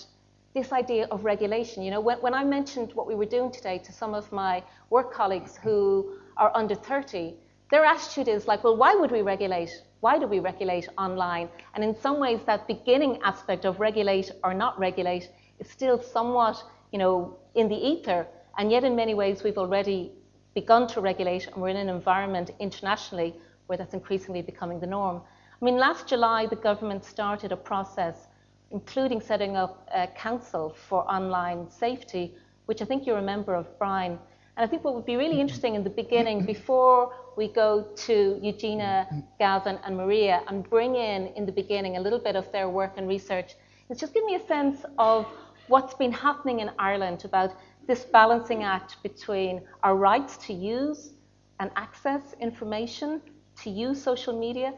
this 0.58 0.72
idea 0.72 1.08
of 1.12 1.24
regulation. 1.24 1.84
You 1.84 1.92
know, 1.92 2.02
when, 2.02 2.18
when 2.20 2.34
I 2.34 2.44
mentioned 2.44 2.92
what 2.94 3.08
we 3.08 3.16
were 3.16 3.26
doing 3.26 3.52
today 3.52 3.78
to 3.80 3.92
some 3.94 4.14
of 4.14 4.32
my 4.32 4.64
work 4.90 5.14
colleagues 5.14 5.56
who 5.64 6.18
are 6.36 6.52
under 6.56 6.74
30, 6.74 7.36
their 7.70 7.86
attitude 7.86 8.28
is 8.28 8.48
like, 8.48 8.64
well, 8.64 8.76
why 8.76 8.96
would 8.96 9.12
we 9.12 9.22
regulate? 9.22 9.70
Why 10.00 10.18
do 10.18 10.26
we 10.26 10.40
regulate 10.40 10.88
online? 10.98 11.50
And 11.76 11.84
in 11.84 11.96
some 11.96 12.20
ways, 12.20 12.40
that 12.46 12.68
beginning 12.68 13.20
aspect 13.24 13.66
of 13.66 13.80
regulate 13.80 14.32
or 14.44 14.54
not 14.54 14.80
regulate 14.80 15.30
is 15.60 15.70
still 15.70 16.02
somewhat, 16.02 16.64
you 16.92 17.00
know, 17.00 17.38
in 17.56 17.68
the 17.68 17.76
ether. 17.76 18.26
And 18.58 18.72
yet, 18.72 18.84
in 18.84 18.96
many 18.96 19.14
ways, 19.14 19.44
we've 19.44 19.58
already 19.58 20.12
begun 20.56 20.88
to 20.88 21.02
regulate, 21.02 21.48
and 21.48 21.58
we're 21.62 21.70
in 21.70 21.78
an 21.78 21.90
environment 21.90 22.50
internationally 22.60 23.36
where 23.68 23.78
that's 23.78 23.94
increasingly 23.94 24.42
becoming 24.42 24.80
the 24.80 24.88
norm. 24.88 25.22
I 25.62 25.66
mean, 25.66 25.78
last 25.78 26.08
July, 26.08 26.48
the 26.48 26.56
government 26.56 27.04
started 27.04 27.52
a 27.52 27.58
process, 27.58 28.27
including 28.72 29.22
setting 29.22 29.56
up 29.56 29.88
a 29.94 30.08
council 30.08 30.76
for 30.88 31.10
online 31.10 31.70
safety, 31.70 32.36
which 32.66 32.82
I 32.82 32.86
think 32.86 33.06
you're 33.06 33.20
a 33.20 33.22
member 33.22 33.56
of, 33.56 33.66
Brian. 33.80 34.20
And 34.58 34.66
I 34.66 34.68
think 34.68 34.84
what 34.84 34.96
would 34.96 35.06
be 35.06 35.16
really 35.16 35.40
interesting 35.40 35.76
in 35.76 35.84
the 35.84 35.90
beginning, 35.90 36.46
before 36.46 37.14
we 37.38 37.48
go 37.48 37.88
to 37.96 38.40
Eugenia, 38.42 39.08
Gavin, 39.40 39.80
and 39.86 39.96
Maria, 39.96 40.42
and 40.48 40.68
bring 40.70 40.96
in, 40.96 41.28
in 41.36 41.46
the 41.46 41.52
beginning, 41.52 41.98
a 41.98 42.02
little 42.02 42.20
bit 42.20 42.36
of 42.36 42.52
their 42.52 42.68
work 42.68 42.94
and 42.98 43.08
research, 43.08 43.56
is 43.90 44.00
just 44.00 44.14
give 44.14 44.26
me 44.26 44.36
a 44.36 44.46
sense 44.48 44.84
of 44.98 45.28
what's 45.68 45.94
been 45.94 46.12
happening 46.12 46.60
in 46.62 46.72
Ireland 46.80 47.24
about 47.24 47.52
this 47.88 48.04
balancing 48.06 48.64
act 48.64 49.02
between 49.04 49.62
our 49.84 49.96
rights 49.96 50.38
to 50.48 50.54
use 50.54 51.14
and 51.60 51.72
access 51.76 52.36
information, 52.42 53.22
to 53.64 53.70
use 53.70 54.02
social 54.02 54.38
media, 54.38 54.74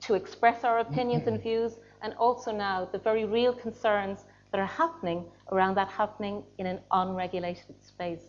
to 0.00 0.14
express 0.14 0.62
our 0.62 0.78
opinions 0.80 1.26
and 1.26 1.42
views, 1.42 1.72
and 2.02 2.14
also 2.14 2.52
now 2.52 2.88
the 2.90 2.98
very 2.98 3.24
real 3.24 3.52
concerns 3.52 4.24
that 4.52 4.60
are 4.60 4.66
happening 4.66 5.24
around 5.52 5.76
that 5.76 5.88
happening 5.88 6.42
in 6.58 6.66
an 6.66 6.80
unregulated 6.90 7.76
space. 7.82 8.28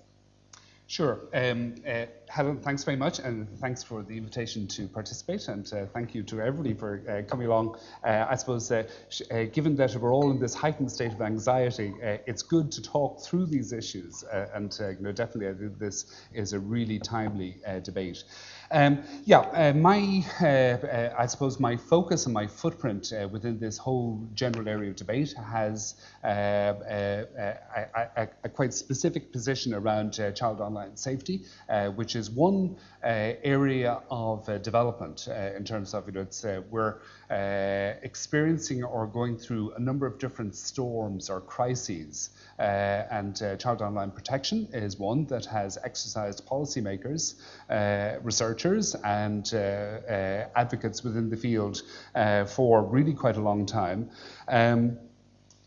Sure. 0.90 1.20
Um, 1.34 1.76
uh, 1.86 2.06
Helen, 2.30 2.62
thanks 2.62 2.86
very 2.86 2.96
much, 2.96 3.20
and 3.20 3.46
thanks 3.60 3.84
for 3.84 4.04
the 4.04 4.16
invitation 4.16 4.68
to 4.68 4.88
participate, 4.88 5.50
and 5.50 5.72
uh, 5.74 5.86
thank 5.88 6.16
you 6.16 6.24
to 6.24 6.40
everybody 6.40 6.74
for 6.74 7.04
uh, 7.10 7.30
coming 7.30 7.48
along. 7.48 7.78
Uh, 8.06 8.26
I 8.30 8.36
suppose, 8.36 8.72
uh, 8.72 8.88
uh, 9.30 9.44
given 9.52 9.76
that 9.76 9.94
we're 9.98 10.14
all 10.14 10.32
in 10.32 10.40
this 10.40 10.54
heightened 10.54 10.90
state 10.90 11.12
of 11.12 11.22
anxiety, 11.22 11.94
it's 12.02 12.42
good 12.42 12.72
to 12.72 12.82
talk 12.82 13.22
through 13.22 13.48
these 13.48 13.74
issues, 13.74 14.24
and 14.32 14.74
you 14.80 14.96
know, 15.02 15.12
definitely 15.12 15.68
this 15.78 16.06
is 16.34 16.54
a 16.54 16.60
really 16.60 17.00
timely 17.00 17.58
debate. 17.84 18.24
Um, 18.70 19.04
yeah, 19.24 19.40
uh, 19.40 19.74
my, 19.74 20.26
uh, 20.42 20.46
uh, 20.46 21.16
I 21.18 21.26
suppose 21.26 21.60
my 21.60 21.78
focus 21.78 22.26
and 22.26 22.34
my 22.34 22.48
footprint 22.48 23.14
uh, 23.14 23.28
within 23.30 23.60
this 23.60 23.78
whole 23.78 24.22
general 24.34 24.68
area 24.68 24.90
of 24.90 24.98
debate 24.98 25.34
has 25.34 25.96
uh, 26.24 26.28
uh, 26.28 27.26
a, 27.38 27.56
a, 28.18 28.28
a, 28.44 28.50
quite 28.50 28.74
specific 28.74 29.32
position 29.32 29.74
around 29.74 30.20
child 30.36 30.60
online 30.60 30.98
safety, 30.98 31.44
which 31.96 32.16
is 32.16 32.30
one 32.30 32.76
area 33.04 34.02
of 34.12 34.46
development 34.64 35.28
in 35.56 35.64
terms 35.64 35.94
of, 35.94 36.06
you 36.08 36.14
know, 36.14 36.22
it's, 36.22 36.46
we're 36.70 36.96
experiencing 37.30 38.84
or 38.84 39.08
going 39.08 39.38
through 39.38 39.74
a 39.74 39.80
number 39.80 40.06
of 40.06 40.18
different 40.20 40.56
storms 40.56 41.30
or 41.30 41.42
crises. 41.42 42.30
Uh, 42.60 43.04
and 43.12 43.44
uh, 43.44 43.56
child 43.58 43.82
online 43.82 44.10
protection 44.10 44.68
is 44.74 44.98
one 44.98 45.26
that 45.26 45.46
has 45.46 45.78
exercised 45.84 46.44
policymakers, 46.48 47.36
uh, 47.70 48.20
researchers, 48.24 48.96
and 49.04 49.54
advocates 50.56 51.04
within 51.04 51.30
the 51.30 51.38
field 51.38 51.82
for 52.48 52.84
really 52.84 53.14
quite 53.14 53.38
a 53.38 53.42
long 53.42 53.66
time. 53.66 54.10
Um, 54.48 54.98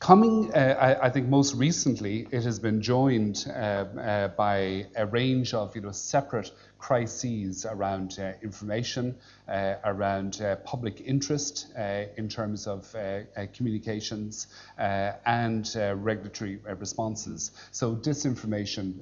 Coming, 0.00 0.50
uh, 0.54 0.76
I, 0.80 1.08
I, 1.08 1.10
think 1.10 1.28
most 1.28 1.54
recently, 1.54 2.26
it 2.30 2.42
has 2.44 2.58
been 2.58 2.80
joined 2.80 3.44
uh, 3.46 3.50
uh, 3.50 4.28
by 4.28 4.86
a 4.96 5.04
range 5.04 5.52
of 5.52 5.76
you 5.76 5.82
know, 5.82 5.92
separate 5.92 6.50
crises 6.80 7.66
around 7.66 8.18
uh, 8.18 8.32
information, 8.42 9.14
uh, 9.48 9.74
around 9.84 10.40
uh, 10.40 10.56
public 10.56 11.02
interest 11.02 11.66
uh, 11.78 12.04
in 12.16 12.28
terms 12.28 12.66
of 12.66 12.92
uh, 12.94 13.20
uh, 13.36 13.46
communications 13.52 14.46
and 14.78 15.76
regulatory 16.02 16.58
responses. 16.78 17.52
So 17.70 17.94
disinformation 17.94 18.94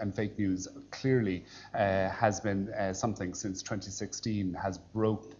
and 0.00 0.14
fake 0.14 0.38
news 0.38 0.68
clearly 0.90 1.44
has 1.72 2.40
been 2.40 2.72
something 2.94 3.34
since 3.34 3.62
2016 3.62 4.54
has 4.54 4.78
broke, 4.78 5.34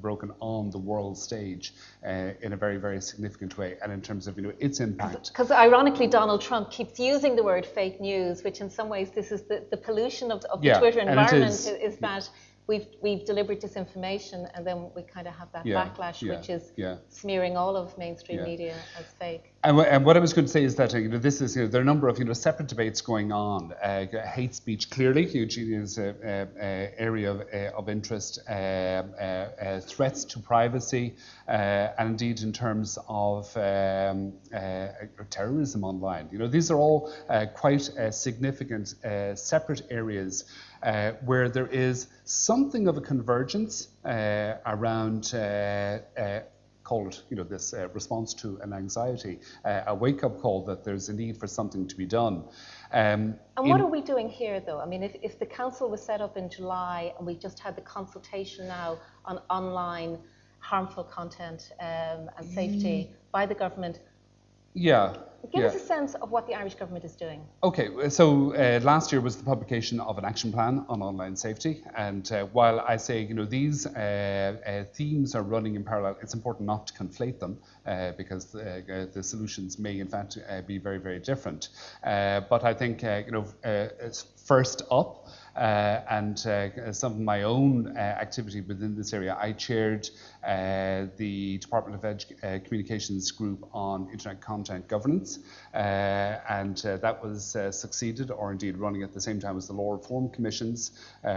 broken 0.00 0.30
on 0.40 0.70
the 0.70 0.78
world 0.78 1.18
stage 1.18 1.74
in 2.04 2.52
a 2.52 2.56
very, 2.56 2.76
very 2.76 3.00
significant 3.00 3.58
way 3.58 3.76
and 3.82 3.92
in 3.92 4.00
terms 4.00 4.26
of 4.28 4.36
you 4.36 4.44
know, 4.44 4.52
its 4.60 4.78
impact. 4.80 5.32
Because 5.32 5.50
ironically, 5.50 6.06
Donald 6.06 6.40
Trump 6.40 6.70
keeps 6.70 7.00
using 7.00 7.34
the 7.34 7.42
word 7.42 7.66
fake 7.66 8.00
news, 8.00 8.44
which 8.44 8.60
in 8.60 8.70
some 8.70 8.88
ways 8.88 9.10
this 9.10 9.32
is 9.32 9.42
the, 9.42 9.64
the 9.70 9.76
pollution 9.76 10.30
of, 10.30 10.44
of 10.44 10.60
the 10.60 10.68
yeah, 10.68 10.78
Twitter 10.78 11.00
environment 11.00 11.31
is, 11.34 11.66
is 11.66 11.96
that 11.98 12.28
we've 12.66 12.86
we've 13.00 13.24
delivered 13.24 13.60
disinformation 13.60 14.48
and 14.54 14.66
then 14.66 14.90
we 14.94 15.02
kind 15.02 15.26
of 15.26 15.34
have 15.34 15.50
that 15.52 15.66
yeah, 15.66 15.84
backlash 15.84 16.22
yeah, 16.22 16.36
which 16.36 16.48
is 16.48 16.72
yeah. 16.76 16.96
smearing 17.08 17.56
all 17.56 17.76
of 17.76 17.96
mainstream 17.98 18.42
media 18.44 18.76
as 18.98 19.06
fake. 19.18 19.52
And, 19.64 19.78
and, 19.80 20.04
what 20.04 20.16
I 20.16 20.20
was 20.20 20.32
going 20.32 20.46
to 20.46 20.50
say 20.50 20.64
is 20.64 20.74
that 20.76 20.92
you 20.92 21.08
know 21.08 21.18
this 21.18 21.40
is 21.40 21.56
you 21.56 21.62
know, 21.62 21.68
there 21.68 21.80
are 21.80 21.82
a 21.82 21.86
number 21.92 22.08
of 22.08 22.18
you 22.18 22.24
know 22.24 22.32
separate 22.32 22.68
debates 22.68 23.00
going 23.00 23.32
on 23.32 23.72
uh, 23.72 24.06
hate 24.26 24.54
speech 24.54 24.90
clearly 24.90 25.26
Eugenia's 25.26 25.98
uh, 25.98 26.12
uh, 26.24 26.64
area 26.96 27.30
of, 27.32 27.40
uh, 27.40 27.76
of 27.76 27.88
interest 27.88 28.38
uh, 28.48 28.52
uh, 28.52 29.80
threats 29.80 30.24
to 30.24 30.38
privacy 30.38 31.14
and 31.48 32.10
indeed 32.12 32.42
in 32.42 32.52
terms 32.52 32.98
of 33.08 33.54
um, 33.56 34.32
terrorism 35.30 35.84
online. 35.84 36.28
You 36.30 36.38
know 36.38 36.48
these 36.48 36.70
are 36.70 36.78
all 36.78 37.12
quite 37.54 37.90
significant 38.10 38.94
separate 39.34 39.82
areas 39.90 40.44
uh, 40.82 41.12
where 41.24 41.48
there 41.48 41.66
is 41.66 42.08
something 42.24 42.88
of 42.88 42.96
a 42.96 43.00
convergence 43.00 43.88
uh, 44.04 44.54
around 44.66 45.32
uh, 45.34 45.98
uh 46.18 46.40
called, 46.84 47.22
you 47.30 47.36
know, 47.36 47.44
this 47.44 47.74
uh, 47.74 47.88
response 47.90 48.34
to 48.34 48.58
an 48.62 48.72
anxiety, 48.72 49.38
uh, 49.64 49.82
a 49.86 49.94
wake-up 49.94 50.40
call 50.40 50.64
that 50.64 50.84
there's 50.84 51.08
a 51.08 51.12
need 51.12 51.36
for 51.36 51.46
something 51.46 51.86
to 51.86 51.96
be 51.96 52.06
done. 52.06 52.44
Um, 52.92 53.36
and 53.56 53.68
what 53.68 53.80
in, 53.80 53.82
are 53.82 53.90
we 53.90 54.00
doing 54.00 54.28
here, 54.28 54.60
though? 54.60 54.80
I 54.80 54.86
mean, 54.86 55.02
if, 55.02 55.14
if 55.22 55.38
the 55.38 55.46
council 55.46 55.88
was 55.88 56.02
set 56.02 56.20
up 56.20 56.36
in 56.36 56.50
July 56.50 57.14
and 57.16 57.26
we've 57.26 57.38
just 57.38 57.58
had 57.58 57.76
the 57.76 57.82
consultation 57.82 58.66
now 58.66 58.98
on 59.24 59.38
online 59.48 60.18
harmful 60.58 61.04
content 61.04 61.72
um, 61.80 62.30
and 62.36 62.46
safety 62.46 63.10
mm. 63.10 63.14
by 63.32 63.46
the 63.46 63.54
government, 63.54 64.00
yeah. 64.74 65.16
Give 65.50 65.62
yeah. 65.62 65.68
us 65.68 65.74
a 65.74 65.80
sense 65.80 66.14
of 66.14 66.30
what 66.30 66.46
the 66.46 66.54
Irish 66.54 66.76
government 66.76 67.04
is 67.04 67.16
doing. 67.16 67.42
Okay, 67.64 68.08
so 68.08 68.54
uh, 68.54 68.78
last 68.82 69.10
year 69.10 69.20
was 69.20 69.36
the 69.36 69.42
publication 69.42 69.98
of 69.98 70.16
an 70.16 70.24
action 70.24 70.52
plan 70.52 70.84
on 70.88 71.02
online 71.02 71.34
safety, 71.34 71.82
and 71.96 72.30
uh, 72.30 72.44
while 72.46 72.80
I 72.80 72.96
say 72.96 73.22
you 73.22 73.34
know 73.34 73.44
these 73.44 73.86
uh, 73.86 73.90
uh 74.64 74.84
themes 74.94 75.34
are 75.34 75.42
running 75.42 75.74
in 75.74 75.82
parallel, 75.82 76.16
it's 76.22 76.34
important 76.34 76.66
not 76.66 76.86
to 76.86 76.94
conflate 76.94 77.40
them 77.40 77.58
uh, 77.86 78.12
because 78.12 78.54
uh, 78.54 79.06
the 79.12 79.22
solutions 79.22 79.78
may 79.78 79.98
in 79.98 80.06
fact 80.06 80.38
be 80.66 80.78
very 80.78 80.98
very 80.98 81.18
different. 81.18 81.70
but 82.02 82.64
I 82.64 82.72
think 82.72 83.02
you 83.02 83.32
know 83.32 83.44
first 84.36 84.82
up 84.90 85.28
uh, 85.56 86.00
and 86.08 86.46
uh, 86.46 86.92
some 86.92 87.12
of 87.12 87.20
my 87.20 87.42
own 87.42 87.94
uh, 87.96 88.00
activity 88.00 88.60
within 88.62 88.96
this 88.96 89.12
area. 89.12 89.36
I 89.38 89.52
chaired 89.52 90.08
uh, 90.44 91.06
the 91.16 91.58
Department 91.58 91.94
of 91.96 92.02
Edu- 92.02 92.32
uh, 92.42 92.58
Communications 92.64 93.30
group 93.30 93.68
on 93.72 94.08
internet 94.10 94.40
content 94.40 94.88
governance, 94.88 95.38
uh, 95.74 95.76
and 96.48 96.84
uh, 96.84 96.96
that 96.98 97.22
was 97.22 97.56
succeeded, 97.70 98.30
or 98.30 98.52
indeed 98.52 98.76
running 98.76 99.02
at 99.02 99.12
the 99.12 99.20
same 99.20 99.40
time 99.40 99.56
as 99.56 99.66
the 99.66 99.72
Law 99.72 99.92
Reform 99.92 100.28
Commission's 100.30 100.92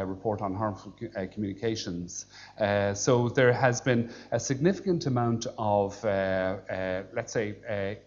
report 0.06 0.42
on 0.42 0.54
harmful 0.54 0.94
communications. 1.32 2.26
so 2.94 3.30
there 3.30 3.54
has 3.54 3.82
been 3.82 4.12
a 4.32 4.40
significant 4.40 5.06
amount 5.06 5.48
of, 5.58 6.04
let's 6.04 7.34
say, 7.34 7.56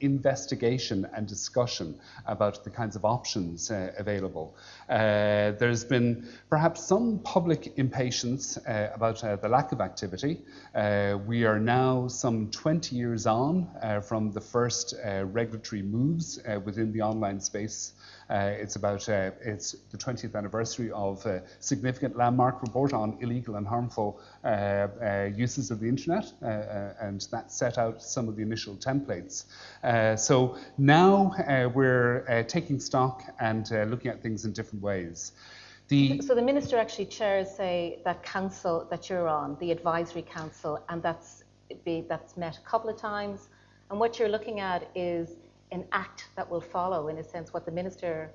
investigation 0.00 1.08
and 1.14 1.26
discussion 1.26 1.98
about 2.26 2.64
the 2.64 2.70
kinds 2.70 2.96
of 2.96 3.04
options 3.04 3.70
available. 3.98 4.56
there's 4.88 5.84
been 5.84 6.28
perhaps 6.50 6.84
some 6.84 7.18
public 7.20 7.72
impatience 7.76 8.56
uh, 8.58 8.90
about 8.94 9.22
uh, 9.22 9.36
the 9.36 9.48
lack 9.48 9.72
of 9.72 9.80
activity. 9.80 10.40
Uh, 10.74 10.87
Uh, 10.88 11.18
we 11.26 11.44
are 11.44 11.58
now 11.58 12.08
some 12.08 12.50
20 12.50 12.96
years 12.96 13.26
on 13.26 13.68
uh, 13.82 14.00
from 14.00 14.32
the 14.32 14.40
first 14.40 14.94
uh, 15.04 15.22
regulatory 15.26 15.82
moves 15.82 16.40
uh, 16.48 16.58
within 16.60 16.90
the 16.92 17.02
online 17.02 17.38
space. 17.38 17.92
Uh, 18.30 18.52
it's 18.56 18.76
about 18.76 19.06
uh, 19.06 19.30
it's 19.42 19.72
the 19.90 19.98
20th 19.98 20.34
anniversary 20.34 20.90
of 20.92 21.26
a 21.26 21.42
significant 21.60 22.16
landmark 22.16 22.62
report 22.62 22.94
on 22.94 23.18
illegal 23.20 23.56
and 23.56 23.66
harmful 23.66 24.18
uses 25.36 25.70
of 25.70 25.78
the 25.78 25.86
internet, 25.86 26.32
and 26.40 27.28
that 27.32 27.52
set 27.52 27.76
out 27.76 28.02
some 28.02 28.26
of 28.26 28.36
the 28.36 28.42
initial 28.42 28.74
templates. 28.76 29.44
so 30.18 30.56
now 30.78 31.34
we're 31.74 32.44
taking 32.48 32.80
stock 32.80 33.24
and 33.40 33.70
looking 33.90 34.10
at 34.10 34.22
things 34.22 34.46
in 34.46 34.52
different 34.52 34.82
ways. 34.82 35.32
The 35.88 36.20
so 36.20 36.34
the 36.34 36.42
minister 36.42 36.76
actually 36.76 37.06
chairs, 37.06 37.50
say, 37.50 38.00
that 38.04 38.22
council 38.22 38.86
that 38.90 39.08
you're 39.08 39.28
on, 39.28 39.56
the 39.58 39.70
advisory 39.72 40.22
council, 40.22 40.84
and 40.90 41.02
that's 41.02 41.44
be, 41.84 42.04
that's 42.08 42.36
met 42.36 42.58
a 42.58 42.60
couple 42.68 42.90
of 42.90 42.96
times. 42.96 43.48
And 43.90 43.98
what 43.98 44.18
you're 44.18 44.28
looking 44.28 44.60
at 44.60 44.90
is 44.94 45.30
an 45.72 45.86
act 45.92 46.28
that 46.36 46.48
will 46.48 46.60
follow, 46.60 47.08
in 47.08 47.18
a 47.18 47.24
sense, 47.24 47.54
what 47.54 47.64
the 47.64 47.72
minister 47.72 48.30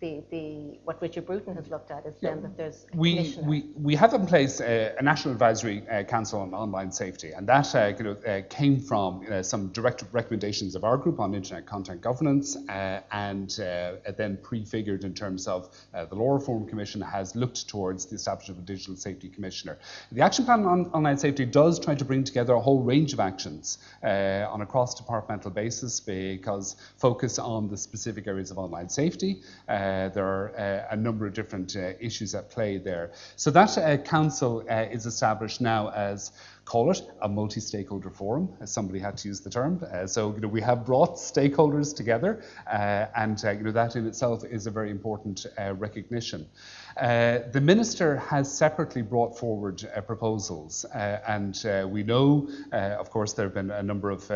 the, 0.00 0.22
the, 0.30 0.78
what 0.84 1.00
Richard 1.00 1.26
Bruton 1.26 1.54
has 1.54 1.68
looked 1.68 1.90
at 1.90 2.04
is 2.04 2.14
yeah. 2.20 2.30
then 2.30 2.42
that 2.42 2.56
there's 2.56 2.86
we, 2.94 3.34
we, 3.42 3.64
we 3.80 3.94
have 3.94 4.12
in 4.12 4.26
place 4.26 4.60
a, 4.60 4.94
a 4.98 5.02
National 5.02 5.32
Advisory 5.32 5.88
uh, 5.88 6.02
Council 6.02 6.40
on 6.40 6.52
Online 6.52 6.92
Safety, 6.92 7.32
and 7.32 7.46
that 7.46 7.74
uh, 7.74 7.92
you 7.96 8.04
know, 8.04 8.16
uh, 8.26 8.42
came 8.50 8.78
from 8.78 9.24
uh, 9.30 9.42
some 9.42 9.68
direct 9.68 10.04
recommendations 10.12 10.74
of 10.74 10.84
our 10.84 10.98
group 10.98 11.18
on 11.18 11.34
internet 11.34 11.64
content 11.64 12.02
governance, 12.02 12.56
uh, 12.68 13.00
and 13.12 13.58
uh, 13.60 13.92
then 14.18 14.36
prefigured 14.42 15.04
in 15.04 15.14
terms 15.14 15.48
of 15.48 15.74
the 15.92 16.14
Law 16.14 16.34
Reform 16.34 16.66
Commission 16.68 17.00
has 17.00 17.34
looked 17.34 17.68
towards 17.68 18.04
the 18.06 18.16
establishment 18.16 18.58
of 18.58 18.64
a 18.64 18.66
Digital 18.66 18.96
Safety 18.96 19.28
Commissioner. 19.28 19.78
The 20.12 20.20
Action 20.20 20.44
Plan 20.44 20.66
on 20.66 20.86
Online 20.92 21.16
Safety 21.16 21.46
does 21.46 21.80
try 21.80 21.94
to 21.94 22.04
bring 22.04 22.22
together 22.22 22.52
a 22.52 22.60
whole 22.60 22.82
range 22.82 23.12
of 23.12 23.20
actions 23.20 23.78
on 24.02 24.60
a 24.60 24.66
cross-departmental 24.66 25.50
basis 25.50 26.00
because 26.00 26.76
focus 26.98 27.38
on 27.38 27.68
the 27.68 27.76
specific 27.76 28.26
areas 28.26 28.50
of 28.50 28.58
online 28.58 28.88
safety. 28.88 29.40
Uh, 29.68 29.85
there 30.08 30.26
are 30.26 30.52
uh, 30.58 30.94
a 30.94 30.96
number 30.96 31.26
of 31.26 31.34
different 31.34 31.76
uh, 31.76 31.92
issues 32.00 32.34
at 32.34 32.50
play 32.50 32.78
there. 32.78 33.12
So 33.36 33.50
that 33.50 34.04
council 34.04 34.60
is 34.60 35.06
established 35.06 35.60
now 35.60 35.90
as 35.90 36.32
call 36.66 36.90
it 36.90 37.00
a 37.22 37.28
multi-stakeholder 37.28 38.10
forum, 38.10 38.48
as 38.60 38.72
somebody 38.72 38.98
had 38.98 39.16
to 39.16 39.28
use 39.28 39.40
the 39.40 39.48
term. 39.48 39.80
Uh, 39.90 40.06
so 40.06 40.34
you 40.34 40.40
know, 40.40 40.48
we 40.48 40.60
have 40.60 40.84
brought 40.84 41.14
stakeholders 41.16 41.94
together, 41.94 42.42
uh, 42.66 43.06
and 43.16 43.42
uh, 43.44 43.52
you 43.52 43.62
know, 43.62 43.70
that 43.70 43.94
in 43.94 44.04
itself 44.06 44.44
is 44.44 44.66
a 44.66 44.70
very 44.70 44.90
important 44.90 45.46
uh, 45.58 45.72
recognition. 45.74 46.44
Uh, 46.96 47.38
the 47.52 47.60
minister 47.60 48.16
has 48.16 48.52
separately 48.52 49.00
brought 49.00 49.38
forward 49.38 49.88
uh, 49.94 50.00
proposals, 50.00 50.84
and 50.92 51.64
we 51.92 52.02
know, 52.02 52.48
of 52.72 53.10
course, 53.10 53.32
there 53.32 53.46
have 53.46 53.54
been 53.54 53.70
a 53.70 53.82
number 53.82 54.10
of 54.10 54.26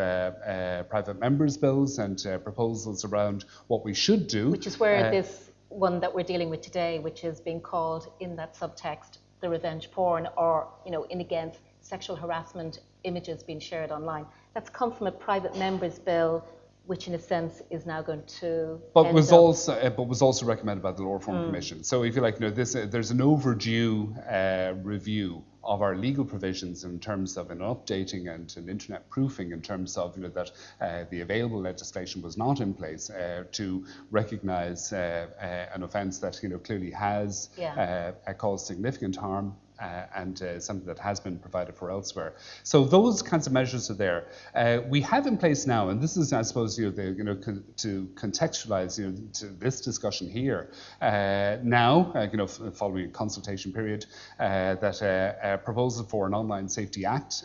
private 0.89 1.19
members' 1.19 1.57
bills 1.57 1.99
and 1.99 2.25
proposals 2.43 3.03
around 3.03 3.43
what 3.67 3.83
we 3.83 3.93
should 3.93 4.27
do. 4.27 4.51
Which 4.51 4.67
is 4.67 4.79
where 4.79 5.11
this 5.11 5.51
one 5.67 5.99
that 5.99 6.13
we're 6.15 6.23
dealing 6.23 6.49
with 6.49 6.61
today, 6.61 6.99
which 6.99 7.23
is 7.25 7.41
being 7.41 7.59
called 7.59 8.09
in 8.21 8.37
that 8.37 8.55
subtext 8.55 9.17
the 9.41 9.49
revenge 9.49 9.89
porn, 9.91 10.27
or 10.37 10.67
you 10.85 10.91
know, 10.91 11.03
in 11.05 11.19
against 11.19 11.59
sexual 11.91 12.15
harassment 12.15 12.79
images 13.03 13.43
being 13.43 13.59
shared 13.59 13.91
online. 13.91 14.25
That's 14.53 14.69
come 14.69 14.91
from 14.93 15.07
a 15.07 15.11
private 15.11 15.53
member's 15.57 15.99
bill, 15.99 16.33
which 16.85 17.03
in 17.09 17.13
a 17.15 17.19
sense 17.19 17.61
is 17.69 17.85
now 17.85 18.01
going 18.01 18.23
to. 18.39 18.79
But 18.93 19.13
was 19.13 19.31
up. 19.31 19.39
also 19.39 19.73
uh, 19.73 19.89
but 19.89 20.07
was 20.07 20.21
also 20.21 20.45
recommended 20.45 20.81
by 20.81 20.93
the 20.93 21.03
Law 21.03 21.15
Reform 21.19 21.37
mm. 21.37 21.45
Commission. 21.47 21.83
So 21.83 22.03
if 22.03 22.15
you 22.15 22.21
like, 22.21 22.35
you 22.39 22.45
know, 22.45 22.55
this 22.61 22.75
uh, 22.75 22.87
there's 22.93 23.11
an 23.11 23.21
overdue 23.21 24.15
uh, 24.39 24.73
review 24.93 25.43
of 25.63 25.81
our 25.81 25.95
legal 25.95 26.25
provisions 26.33 26.85
in 26.85 26.97
terms 26.99 27.37
of 27.37 27.51
an 27.51 27.59
updating 27.59 28.23
and 28.33 28.47
an 28.57 28.67
internet 28.69 29.07
proofing 29.09 29.51
in 29.51 29.61
terms 29.61 29.97
of 29.97 30.15
you 30.15 30.23
know, 30.23 30.29
that 30.29 30.49
uh, 30.79 31.03
the 31.11 31.21
available 31.21 31.61
legislation 31.61 32.21
was 32.21 32.35
not 32.37 32.61
in 32.61 32.73
place 32.73 33.09
uh, 33.09 33.43
to 33.51 33.85
recognise 34.09 34.93
uh, 34.93 35.27
uh 35.47 35.75
an 35.75 35.83
offence 35.83 36.19
that 36.19 36.41
you 36.41 36.49
know 36.49 36.59
clearly 36.67 36.91
has 36.91 37.49
yeah. 37.57 38.13
Uh, 38.27 38.33
caused 38.33 38.65
significant 38.65 39.15
harm 39.15 39.55
uh, 39.81 40.05
and 40.15 40.41
uh, 40.43 40.59
something 40.59 40.85
that 40.85 40.99
has 40.99 41.19
been 41.19 41.39
provided 41.39 41.75
for 41.75 41.89
elsewhere. 41.89 42.35
So 42.63 42.85
those 42.85 43.21
kinds 43.21 43.47
of 43.47 43.53
measures 43.53 43.89
are 43.89 43.95
there. 43.95 44.27
Uh, 44.53 44.79
we 44.87 45.01
have 45.01 45.25
in 45.25 45.37
place 45.37 45.65
now, 45.65 45.89
and 45.89 45.99
this 45.99 46.17
is, 46.17 46.33
I 46.33 46.43
suppose, 46.43 46.77
you 46.77 46.85
know, 46.85 46.91
the, 46.91 47.11
you 47.11 47.23
know 47.23 47.35
con- 47.35 47.63
to 47.77 48.07
contextualize 48.13 48.99
you 48.99 49.07
know, 49.07 49.17
to 49.33 49.47
this 49.47 49.81
discussion 49.81 50.29
here. 50.29 50.69
Uh, 51.01 51.57
now, 51.63 52.11
uh, 52.15 52.27
you 52.31 52.37
know, 52.37 52.47
following 52.47 53.05
a 53.05 53.11
consultation 53.11 53.73
period, 53.73 54.05
uh, 54.39 54.75
that 54.75 55.01
a 55.01 55.59
proposal 55.63 56.05
for 56.05 56.27
an 56.27 56.33
online 56.33 56.69
safety 56.69 57.05
act 57.05 57.43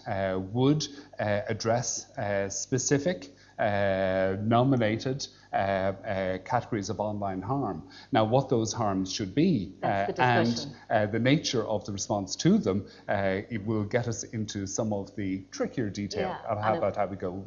would 0.53 0.87
address 1.19 2.07
specific 2.51 3.33
nominated 3.59 5.27
Uh, 5.53 5.57
uh, 5.57 6.39
categories 6.39 6.91
of 6.91 6.99
online 6.99 7.41
harm. 7.41 7.89
Now, 8.11 8.25
what 8.25 8.49
those 8.49 8.73
harms 8.73 9.13
should 9.13 9.35
be 9.35 9.73
uh, 9.83 10.07
and 10.19 10.67
uh, 10.91 11.07
the 11.07 11.21
nature 11.21 11.65
of 11.67 11.85
the 11.87 11.93
response 11.93 12.35
to 12.37 12.59
them, 12.59 12.87
it 13.09 13.65
will 13.65 13.85
get 13.85 14.09
us 14.09 14.25
into 14.25 14.67
some 14.67 14.93
of 14.93 15.15
the 15.15 15.45
trickier 15.53 15.89
detail 15.89 16.37
yeah, 16.45 16.51
of 16.51 16.61
how, 16.61 16.77
about 16.77 16.97
how 16.97 17.07
we 17.07 17.17
go 17.17 17.45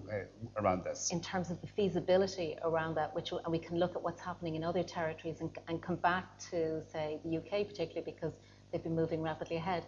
around 0.58 0.84
this. 0.84 1.12
In 1.12 1.22
terms 1.22 1.52
of 1.52 1.60
the 1.62 1.68
feasibility 1.68 2.56
around 2.64 2.96
that, 2.96 3.14
which 3.14 3.32
and 3.32 3.52
we 3.52 3.60
can 3.60 3.78
look 3.78 3.96
at 3.96 4.02
what's 4.02 4.22
happening 4.22 4.56
in 4.56 4.64
other 4.64 4.84
territories 4.84 5.42
and, 5.42 5.50
and 5.68 5.82
come 5.82 5.98
back 5.98 6.40
to, 6.52 6.82
say, 6.92 7.20
the 7.26 7.38
UK 7.38 7.68
particularly, 7.68 8.12
because 8.12 8.34
they've 8.72 8.84
been 8.84 8.96
moving 8.96 9.22
rapidly 9.22 9.58
ahead. 9.58 9.86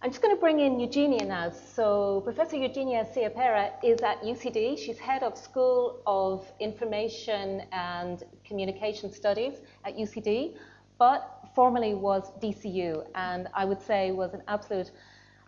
I'm 0.00 0.10
just 0.10 0.22
going 0.22 0.32
to 0.32 0.40
bring 0.40 0.60
in 0.60 0.78
Eugenia 0.78 1.24
now. 1.24 1.50
So 1.50 2.20
Professor 2.20 2.56
Eugenia 2.56 3.04
Siapera 3.04 3.72
is 3.82 4.00
at 4.00 4.22
UCD. 4.22 4.78
She's 4.78 4.96
head 4.96 5.24
of 5.24 5.36
School 5.36 6.00
of 6.06 6.46
Information 6.60 7.62
and 7.72 8.22
Communication 8.44 9.10
Studies 9.10 9.54
at 9.84 9.96
UCD, 9.96 10.54
but 10.98 11.40
formerly 11.52 11.94
was 11.94 12.30
DCU, 12.40 13.08
and 13.16 13.48
I 13.54 13.64
would 13.64 13.82
say 13.82 14.12
was 14.12 14.34
an 14.34 14.42
absolute 14.46 14.92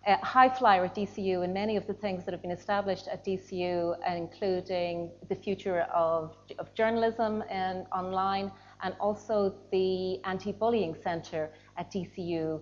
uh, 0.05 0.17
high 0.17 0.49
flyer 0.49 0.83
at 0.83 0.95
DCU 0.95 1.45
in 1.45 1.53
many 1.53 1.77
of 1.77 1.87
the 1.87 1.93
things 1.93 2.25
that 2.25 2.33
have 2.33 2.41
been 2.41 2.51
established 2.51 3.07
at 3.07 3.23
DCU, 3.23 3.95
including 4.05 5.11
the 5.29 5.35
future 5.35 5.83
of, 5.93 6.35
of 6.59 6.73
journalism 6.73 7.41
and 7.49 7.85
online, 7.93 8.51
and 8.83 8.95
also 8.99 9.55
the 9.71 10.21
anti-bullying 10.25 10.93
center 11.01 11.51
at 11.77 11.89
DCU, 11.89 12.59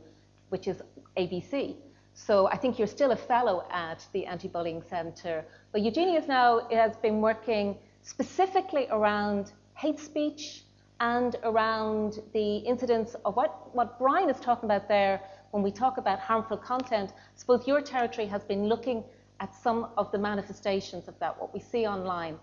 which 0.50 0.68
is 0.68 0.82
ABC. 1.18 1.76
So 2.14 2.48
I 2.48 2.58
think 2.58 2.78
you're 2.78 2.88
still 2.88 3.12
a 3.12 3.16
fellow 3.16 3.66
at 3.72 4.06
the 4.12 4.26
Anti-Bullying 4.26 4.84
Centre. 4.84 5.46
But 5.72 5.82
Eugenia 5.82 6.20
has 6.20 6.28
now 6.28 6.68
has 6.72 6.96
been 6.98 7.22
working 7.22 7.78
specifically 8.02 8.88
around 8.92 9.54
hate 9.76 10.00
speech 10.00 10.64
and 11.00 11.38
around 11.44 12.20
the 12.34 12.58
incidents 12.58 13.16
of 13.24 13.36
what, 13.36 13.74
what 13.74 13.98
Brian 13.98 14.30
is 14.30 14.40
talking 14.40 14.66
about 14.66 14.88
there 14.88 15.22
when 15.52 15.64
we 15.64 15.72
talk 15.72 15.98
about 15.98 16.20
harmful 16.20 16.58
content. 16.58 17.14
I 17.16 17.38
suppose 17.38 17.66
your 17.66 17.82
territory 17.82 18.28
has 18.28 18.44
been 18.44 18.68
looking 18.68 19.04
at 19.40 19.56
some 19.56 19.88
of 19.98 20.12
the 20.12 20.18
manifestations 20.18 21.08
of 21.08 21.18
that, 21.20 21.40
what 21.40 21.54
we 21.54 21.60
see 21.62 21.88
online. 21.88 22.38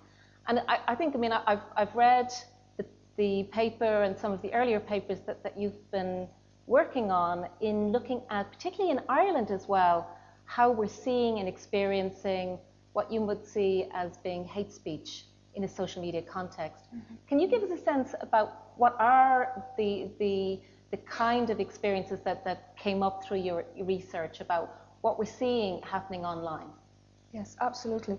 And 0.49 0.63
I, 0.69 0.79
I 0.89 0.95
think, 0.95 1.15
I 1.15 1.19
mean, 1.19 1.33
I've, 1.33 1.61
I've 1.77 1.95
read 1.95 2.33
the, 2.79 2.87
the 3.17 3.43
paper 3.53 4.03
and 4.03 4.17
some 4.17 4.33
of 4.33 4.41
the 4.41 4.53
earlier 4.55 4.81
papers 4.81 5.21
that, 5.27 5.43
that 5.43 5.59
you've 5.59 5.91
been 5.91 6.29
working 6.67 7.11
on 7.11 7.49
in 7.61 7.93
looking 7.93 8.23
at, 8.31 8.51
particularly 8.51 8.91
in 8.91 9.01
Ireland 9.09 9.51
as 9.51 9.69
well, 9.69 10.11
how 10.45 10.71
we're 10.71 10.89
seeing 10.89 11.39
and 11.39 11.49
experiencing 11.49 12.59
what 12.93 13.13
you 13.13 13.21
would 13.23 13.45
see 13.45 13.89
as 13.93 14.17
being 14.19 14.45
hate 14.45 14.73
speech 14.73 15.27
in 15.55 15.65
a 15.65 15.69
social 15.69 16.03
media 16.03 16.23
context. 16.23 16.85
Mm-hmm. 16.87 17.15
Can 17.29 17.41
you 17.41 17.49
give 17.49 17.63
us 17.63 17.71
a 17.71 17.83
sense 17.83 18.15
about 18.21 18.73
what 18.77 18.97
are 18.99 19.65
the, 19.77 20.11
the, 20.19 20.61
the 20.91 20.97
kind 20.99 21.51
of 21.51 21.61
experiences 21.61 22.21
that, 22.25 22.45
that 22.45 22.77
came 22.77 23.03
up 23.03 23.25
through 23.25 23.39
your 23.39 23.65
research 23.81 24.41
about 24.41 24.83
what 25.01 25.19
we're 25.19 25.25
seeing 25.25 25.81
happening 25.83 26.25
online? 26.25 26.69
Yes, 27.33 27.57
absolutely. 27.61 28.17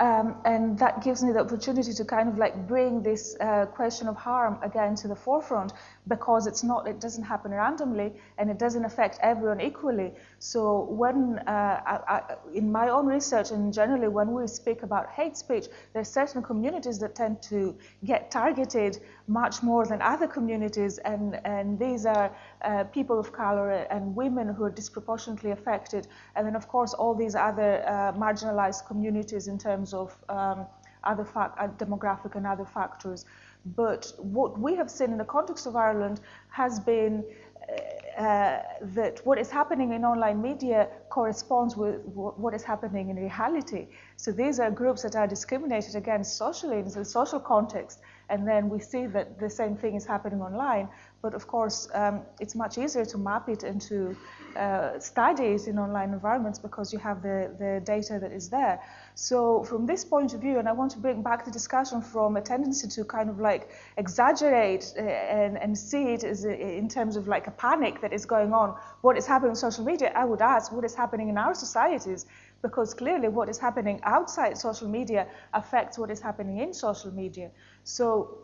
Um, 0.00 0.36
and 0.44 0.78
that 0.78 1.02
gives 1.04 1.22
me 1.22 1.32
the 1.32 1.40
opportunity 1.40 1.92
to 1.92 2.04
kind 2.04 2.28
of 2.28 2.36
like 2.36 2.66
bring 2.66 3.02
this 3.02 3.36
uh, 3.40 3.66
question 3.66 4.08
of 4.08 4.16
harm 4.16 4.58
again 4.62 4.94
to 4.96 5.08
the 5.08 5.14
forefront 5.14 5.72
because 6.08 6.46
it's 6.46 6.62
not, 6.62 6.86
it 6.86 7.00
doesn't 7.00 7.24
happen 7.24 7.50
randomly 7.50 8.12
and 8.38 8.50
it 8.50 8.58
doesn't 8.58 8.84
affect 8.84 9.18
everyone 9.22 9.60
equally. 9.60 10.12
So 10.38 10.84
when, 10.84 11.38
uh, 11.46 11.80
I, 11.86 12.00
I, 12.08 12.36
in 12.54 12.70
my 12.70 12.88
own 12.88 13.06
research 13.06 13.50
and 13.50 13.72
generally 13.72 14.08
when 14.08 14.32
we 14.32 14.46
speak 14.46 14.82
about 14.82 15.10
hate 15.10 15.36
speech, 15.36 15.66
there 15.92 16.02
are 16.02 16.04
certain 16.04 16.42
communities 16.42 16.98
that 17.00 17.14
tend 17.14 17.42
to 17.42 17.76
get 18.04 18.30
targeted 18.30 18.98
much 19.26 19.62
more 19.62 19.84
than 19.84 20.00
other 20.00 20.28
communities 20.28 20.98
and, 20.98 21.40
and 21.44 21.78
these 21.78 22.06
are 22.06 22.30
uh, 22.62 22.84
people 22.84 23.18
of 23.18 23.32
color 23.32 23.70
and 23.70 24.14
women 24.14 24.48
who 24.48 24.64
are 24.64 24.70
disproportionately 24.70 25.50
affected. 25.50 26.06
And 26.36 26.46
then 26.46 26.54
of 26.54 26.68
course 26.68 26.94
all 26.94 27.14
these 27.14 27.34
other 27.34 27.82
uh, 27.86 28.12
marginalized 28.12 28.86
communities 28.86 29.48
in 29.48 29.58
terms 29.58 29.92
of 29.92 30.16
um, 30.28 30.66
other 31.06 31.26
uh, 31.36 31.68
demographic 31.78 32.34
and 32.34 32.46
other 32.46 32.64
factors. 32.64 33.24
But 33.74 34.12
what 34.18 34.58
we 34.58 34.76
have 34.76 34.90
seen 34.90 35.10
in 35.10 35.18
the 35.18 35.24
context 35.24 35.66
of 35.66 35.74
Ireland 35.74 36.20
has 36.50 36.78
been 36.78 37.24
uh, 37.68 38.22
uh, 38.22 38.62
that 38.80 39.20
what 39.24 39.38
is 39.38 39.50
happening 39.50 39.92
in 39.92 40.04
online 40.04 40.40
media 40.40 40.88
corresponds 41.10 41.76
with 41.76 42.00
what 42.04 42.54
is 42.54 42.62
happening 42.62 43.10
in 43.10 43.16
reality. 43.16 43.88
So 44.16 44.30
these 44.30 44.60
are 44.60 44.70
groups 44.70 45.02
that 45.02 45.16
are 45.16 45.26
discriminated 45.26 45.96
against 45.96 46.36
socially 46.36 46.78
in 46.78 46.88
the 46.88 47.04
social 47.04 47.40
context, 47.40 48.00
and 48.30 48.46
then 48.46 48.68
we 48.68 48.78
see 48.78 49.06
that 49.06 49.38
the 49.38 49.50
same 49.50 49.76
thing 49.76 49.96
is 49.96 50.06
happening 50.06 50.40
online. 50.40 50.88
But 51.22 51.34
of 51.34 51.46
course, 51.46 51.88
um, 51.94 52.22
it's 52.40 52.54
much 52.54 52.78
easier 52.78 53.04
to 53.04 53.18
map 53.18 53.48
it 53.48 53.64
into 53.64 54.16
uh, 54.56 54.98
studies 54.98 55.66
in 55.66 55.78
online 55.78 56.12
environments 56.12 56.58
because 56.58 56.92
you 56.92 56.98
have 56.98 57.22
the, 57.22 57.50
the 57.58 57.82
data 57.84 58.18
that 58.20 58.32
is 58.32 58.48
there. 58.48 58.80
So 59.14 59.64
from 59.64 59.86
this 59.86 60.04
point 60.04 60.34
of 60.34 60.40
view, 60.40 60.58
and 60.58 60.68
I 60.68 60.72
want 60.72 60.90
to 60.92 60.98
bring 60.98 61.22
back 61.22 61.44
the 61.44 61.50
discussion 61.50 62.00
from 62.02 62.36
a 62.36 62.40
tendency 62.40 62.88
to 62.88 63.04
kind 63.04 63.28
of 63.30 63.40
like 63.40 63.70
exaggerate 63.96 64.92
uh, 64.96 65.02
and, 65.02 65.58
and 65.58 65.76
see 65.76 66.12
it 66.12 66.22
as 66.22 66.44
a, 66.44 66.54
in 66.54 66.88
terms 66.88 67.16
of 67.16 67.26
like 67.26 67.46
a 67.46 67.52
panic 67.52 68.00
that 68.02 68.12
is 68.12 68.24
going 68.26 68.52
on, 68.52 68.76
what 69.00 69.16
is 69.16 69.26
happening 69.26 69.50
on 69.50 69.56
social 69.56 69.84
media, 69.84 70.12
I 70.14 70.24
would 70.24 70.42
ask 70.42 70.72
what 70.72 70.84
is 70.84 70.94
happening 70.94 71.28
in 71.28 71.38
our 71.38 71.54
societies 71.54 72.26
because 72.62 72.94
clearly 72.94 73.28
what 73.28 73.48
is 73.48 73.58
happening 73.58 74.00
outside 74.04 74.56
social 74.58 74.88
media 74.88 75.26
affects 75.52 75.98
what 75.98 76.10
is 76.10 76.20
happening 76.20 76.58
in 76.58 76.72
social 76.72 77.10
media. 77.10 77.50
So 77.84 78.38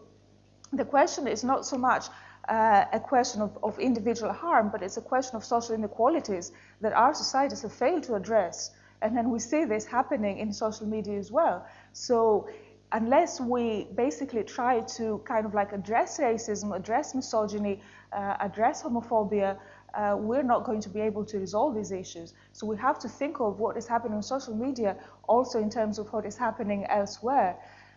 the 0.73 0.85
question 0.85 1.27
is 1.27 1.45
not 1.45 1.67
so 1.67 1.77
much 1.77 2.07
uh, 2.49 2.85
a 2.93 3.01
question 3.01 3.41
of, 3.41 3.57
of 3.63 3.79
individual 3.79 4.33
harm, 4.33 4.69
but 4.71 4.83
it's 4.83 4.97
a 4.97 5.01
question 5.01 5.37
of 5.37 5.45
social 5.45 5.75
inequalities 5.75 6.53
that 6.81 6.93
our 6.93 7.15
societies 7.15 7.63
have 7.63 7.73
failed 7.73 8.03
to 8.05 8.15
address. 8.15 8.71
And 9.01 9.17
then 9.17 9.31
we 9.31 9.39
see 9.39 9.65
this 9.65 9.85
happening 9.85 10.39
in 10.39 10.53
social 10.53 10.87
media 10.87 11.19
as 11.19 11.31
well. 11.31 11.67
So 11.93 12.49
unless 12.93 13.41
we 13.41 13.89
basically 13.95 14.45
try 14.45 14.81
to 14.81 15.23
kind 15.25 15.47
of 15.47 15.55
like 15.55 15.73
address 15.73 16.19
racism, 16.19 16.77
address 16.77 17.15
misogyny, 17.15 17.81
uh, 18.13 18.37
address 18.41 18.83
homophobia, 18.83 19.59
uh, 19.95 20.17
we're 20.19 20.43
not 20.43 20.65
going 20.65 20.81
to 20.81 20.89
be 20.89 21.01
able 21.01 21.25
to 21.25 21.39
resolve 21.39 21.75
these 21.75 21.93
issues. 21.93 22.35
So 22.53 22.67
we 22.67 22.77
have 22.79 22.99
to 23.01 23.09
think 23.09 23.41
of 23.41 23.59
what 23.59 23.77
is 23.77 23.87
happening 23.87 24.17
on 24.17 24.23
social 24.23 24.55
media 24.55 24.97
also 25.29 25.59
in 25.59 25.71
terms 25.71 25.99
of 25.99 26.13
what 26.13 26.25
is 26.25 26.37
happening 26.37 26.87
elsewhere. 26.89 27.57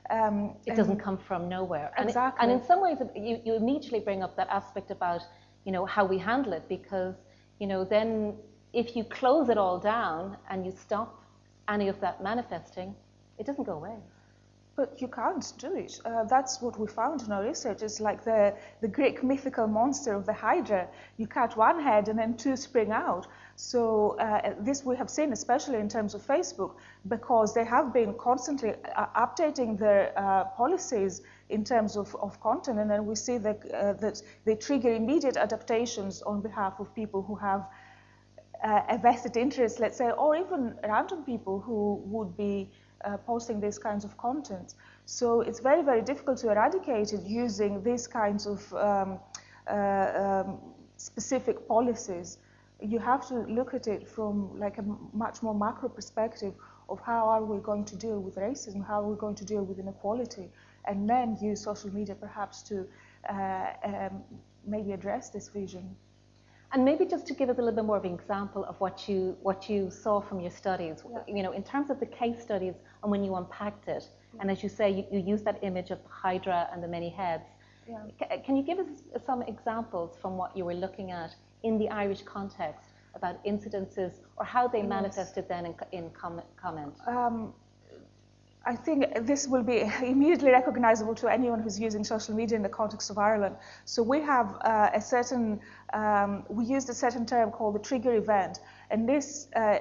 Um, 0.09 0.55
it 0.65 0.75
doesn't 0.75 0.99
come 0.99 1.17
from 1.17 1.49
nowhere. 1.49 1.91
And 1.97 2.07
exactly. 2.07 2.43
and 2.43 2.51
in 2.51 2.65
some 2.65 2.81
ways, 2.81 2.97
you, 3.15 3.41
you 3.43 3.55
immediately 3.55 3.99
bring 3.99 4.23
up 4.23 4.35
that 4.37 4.49
aspect 4.49 4.91
about, 4.91 5.21
you 5.65 5.71
know, 5.71 5.85
how 5.85 6.05
we 6.05 6.17
handle 6.17 6.53
it 6.53 6.67
because, 6.69 7.15
you 7.59 7.67
know, 7.67 7.83
then 7.83 8.35
if 8.73 8.95
you 8.95 9.03
close 9.03 9.49
it 9.49 9.57
all 9.57 9.79
down 9.79 10.37
and 10.49 10.65
you 10.65 10.71
stop 10.71 11.23
any 11.67 11.87
of 11.87 11.99
that 12.01 12.21
manifesting, 12.21 12.93
it 13.39 13.45
doesn't 13.45 13.63
go 13.63 13.73
away. 13.73 13.95
But 14.75 15.01
you 15.01 15.07
can't 15.07 15.53
do 15.57 15.73
it. 15.75 15.99
Uh, 16.03 16.25
that's 16.25 16.61
what 16.61 16.77
we 16.77 16.85
found 16.87 17.21
in 17.21 17.31
our 17.31 17.43
research. 17.43 17.81
It's 17.81 18.01
like 18.01 18.25
the, 18.25 18.53
the 18.81 18.89
Greek 18.89 19.23
mythical 19.23 19.67
monster 19.67 20.13
of 20.13 20.25
the 20.25 20.33
Hydra. 20.33 20.89
You 21.17 21.27
cut 21.27 21.55
one 21.55 21.81
head 21.81 22.09
and 22.09 22.19
then 22.19 22.35
two 22.35 22.57
spring 22.57 22.91
out. 22.91 23.27
So 23.55 24.17
uh, 24.19 24.53
this 24.59 24.83
we 24.85 24.97
have 24.97 25.09
seen, 25.09 25.31
especially 25.31 25.79
in 25.79 25.87
terms 25.87 26.13
of 26.13 26.21
Facebook, 26.21 26.75
because 27.07 27.53
they 27.53 27.63
have 27.63 27.93
been 27.93 28.13
constantly 28.15 28.73
uh, 28.95 29.05
updating 29.15 29.79
their 29.79 30.11
uh, 30.17 30.45
policies 30.57 31.21
in 31.49 31.63
terms 31.63 31.95
of, 31.95 32.13
of 32.15 32.39
content, 32.41 32.79
and 32.79 32.89
then 32.89 33.05
we 33.05 33.15
see 33.15 33.37
that, 33.37 33.59
uh, 33.73 33.93
that 33.93 34.21
they 34.43 34.55
trigger 34.55 34.93
immediate 34.93 35.37
adaptations 35.37 36.21
on 36.23 36.41
behalf 36.41 36.79
of 36.79 36.93
people 36.93 37.21
who 37.21 37.35
have 37.35 37.65
uh, 38.63 38.81
a 38.89 38.97
vested 38.97 39.37
interest, 39.37 39.79
let's 39.79 39.97
say, 39.97 40.11
or 40.11 40.35
even 40.35 40.75
random 40.83 41.23
people 41.23 41.59
who 41.59 42.01
would 42.05 42.35
be 42.35 42.69
uh, 43.05 43.17
posting 43.17 43.61
these 43.61 43.77
kinds 43.77 44.03
of 44.03 44.17
content. 44.17 44.73
So 45.05 45.41
it's 45.41 45.59
very, 45.59 45.83
very 45.83 46.01
difficult 46.01 46.39
to 46.39 46.51
eradicate 46.51 47.13
it 47.13 47.21
using 47.23 47.83
these 47.83 48.07
kinds 48.07 48.47
of 48.47 48.73
um, 48.73 49.19
um, 49.67 50.57
specific 50.97 51.67
policies. 51.67 52.37
You 52.81 52.99
have 52.99 53.27
to 53.29 53.35
look 53.57 53.73
at 53.73 53.87
it 53.87 54.07
from 54.07 54.59
like 54.59 54.77
a 54.77 54.85
much 55.13 55.41
more 55.41 55.55
macro 55.55 55.89
perspective 55.89 56.53
of 56.89 56.99
how 57.01 57.27
are 57.27 57.43
we 57.43 57.57
going 57.59 57.85
to 57.85 57.95
deal 57.95 58.19
with 58.19 58.35
racism, 58.35 58.85
how 58.85 59.01
are 59.01 59.07
we 59.07 59.17
going 59.17 59.35
to 59.35 59.45
deal 59.45 59.63
with 59.63 59.79
inequality, 59.79 60.49
and 60.85 61.09
then 61.09 61.37
use 61.41 61.63
social 61.63 61.91
media 61.93 62.15
perhaps 62.15 62.61
to 62.63 62.85
uh, 63.29 63.67
um, 63.83 64.23
maybe 64.67 64.91
address 64.91 65.29
this 65.29 65.49
vision. 65.49 65.95
And 66.73 66.83
maybe 66.83 67.05
just 67.05 67.25
to 67.27 67.33
give 67.33 67.49
us 67.49 67.57
a 67.57 67.61
little 67.61 67.75
bit 67.75 67.85
more 67.85 67.97
of 67.97 68.05
an 68.05 68.13
example 68.13 68.65
of 68.65 68.79
what 68.81 69.07
you 69.07 69.37
what 69.41 69.69
you 69.69 69.89
saw 69.89 70.19
from 70.19 70.39
your 70.41 70.51
studies, 70.51 71.03
yeah. 71.09 71.19
you 71.27 71.41
know, 71.41 71.53
in 71.53 71.63
terms 71.63 71.89
of 71.89 71.99
the 71.99 72.05
case 72.05 72.41
studies 72.41 72.73
and 73.01 73.11
when 73.11 73.23
you 73.23 73.35
unpacked 73.35 73.87
it, 73.87 74.03
yeah. 74.33 74.41
and 74.41 74.51
as 74.51 74.61
you 74.61 74.67
say, 74.69 74.89
you, 74.91 75.05
you 75.11 75.19
use 75.19 75.41
that 75.43 75.59
image 75.63 75.91
of 75.91 76.03
the 76.03 76.09
Hydra 76.09 76.67
and 76.73 76.83
the 76.83 76.87
many 76.87 77.09
heads. 77.09 77.45
Yeah. 77.87 78.03
C- 78.19 78.41
can 78.45 78.57
you 78.57 78.63
give 78.63 78.79
us 78.79 78.87
some 79.25 79.41
examples 79.43 80.17
from 80.21 80.35
what 80.37 80.57
you 80.57 80.65
were 80.65 80.73
looking 80.73 81.11
at 81.11 81.35
in 81.65 81.77
the 81.77 81.89
Irish 81.89 82.21
context 82.21 82.89
about 83.17 83.35
incidences 83.43 84.11
or 84.37 84.45
how 84.45 84.67
they 84.67 84.79
yes. 84.79 84.89
manifested 84.97 85.43
then 85.47 85.65
in, 85.65 85.75
in 85.91 86.09
com- 86.11 86.47
comment? 86.63 86.93
Um, 87.07 87.53
I 88.65 88.75
think 88.75 89.05
this 89.21 89.47
will 89.47 89.63
be 89.63 89.77
immediately 90.03 90.51
recognizable 90.51 91.15
to 91.15 91.27
anyone 91.27 91.59
who's 91.61 91.79
using 91.79 92.03
social 92.03 92.35
media 92.35 92.55
in 92.57 92.63
the 92.63 92.75
context 92.81 93.09
of 93.09 93.17
Ireland. 93.17 93.55
So 93.85 94.01
we 94.01 94.19
have 94.21 94.57
uh, 94.61 94.89
a 94.93 95.01
certain, 95.01 95.59
um, 95.93 96.45
we 96.49 96.65
used 96.65 96.89
a 96.89 96.93
certain 96.93 97.25
term 97.25 97.51
called 97.51 97.75
the 97.75 97.83
trigger 97.89 98.13
event. 98.15 98.59
And 98.89 99.07
this, 99.07 99.47
uh, 99.55 99.79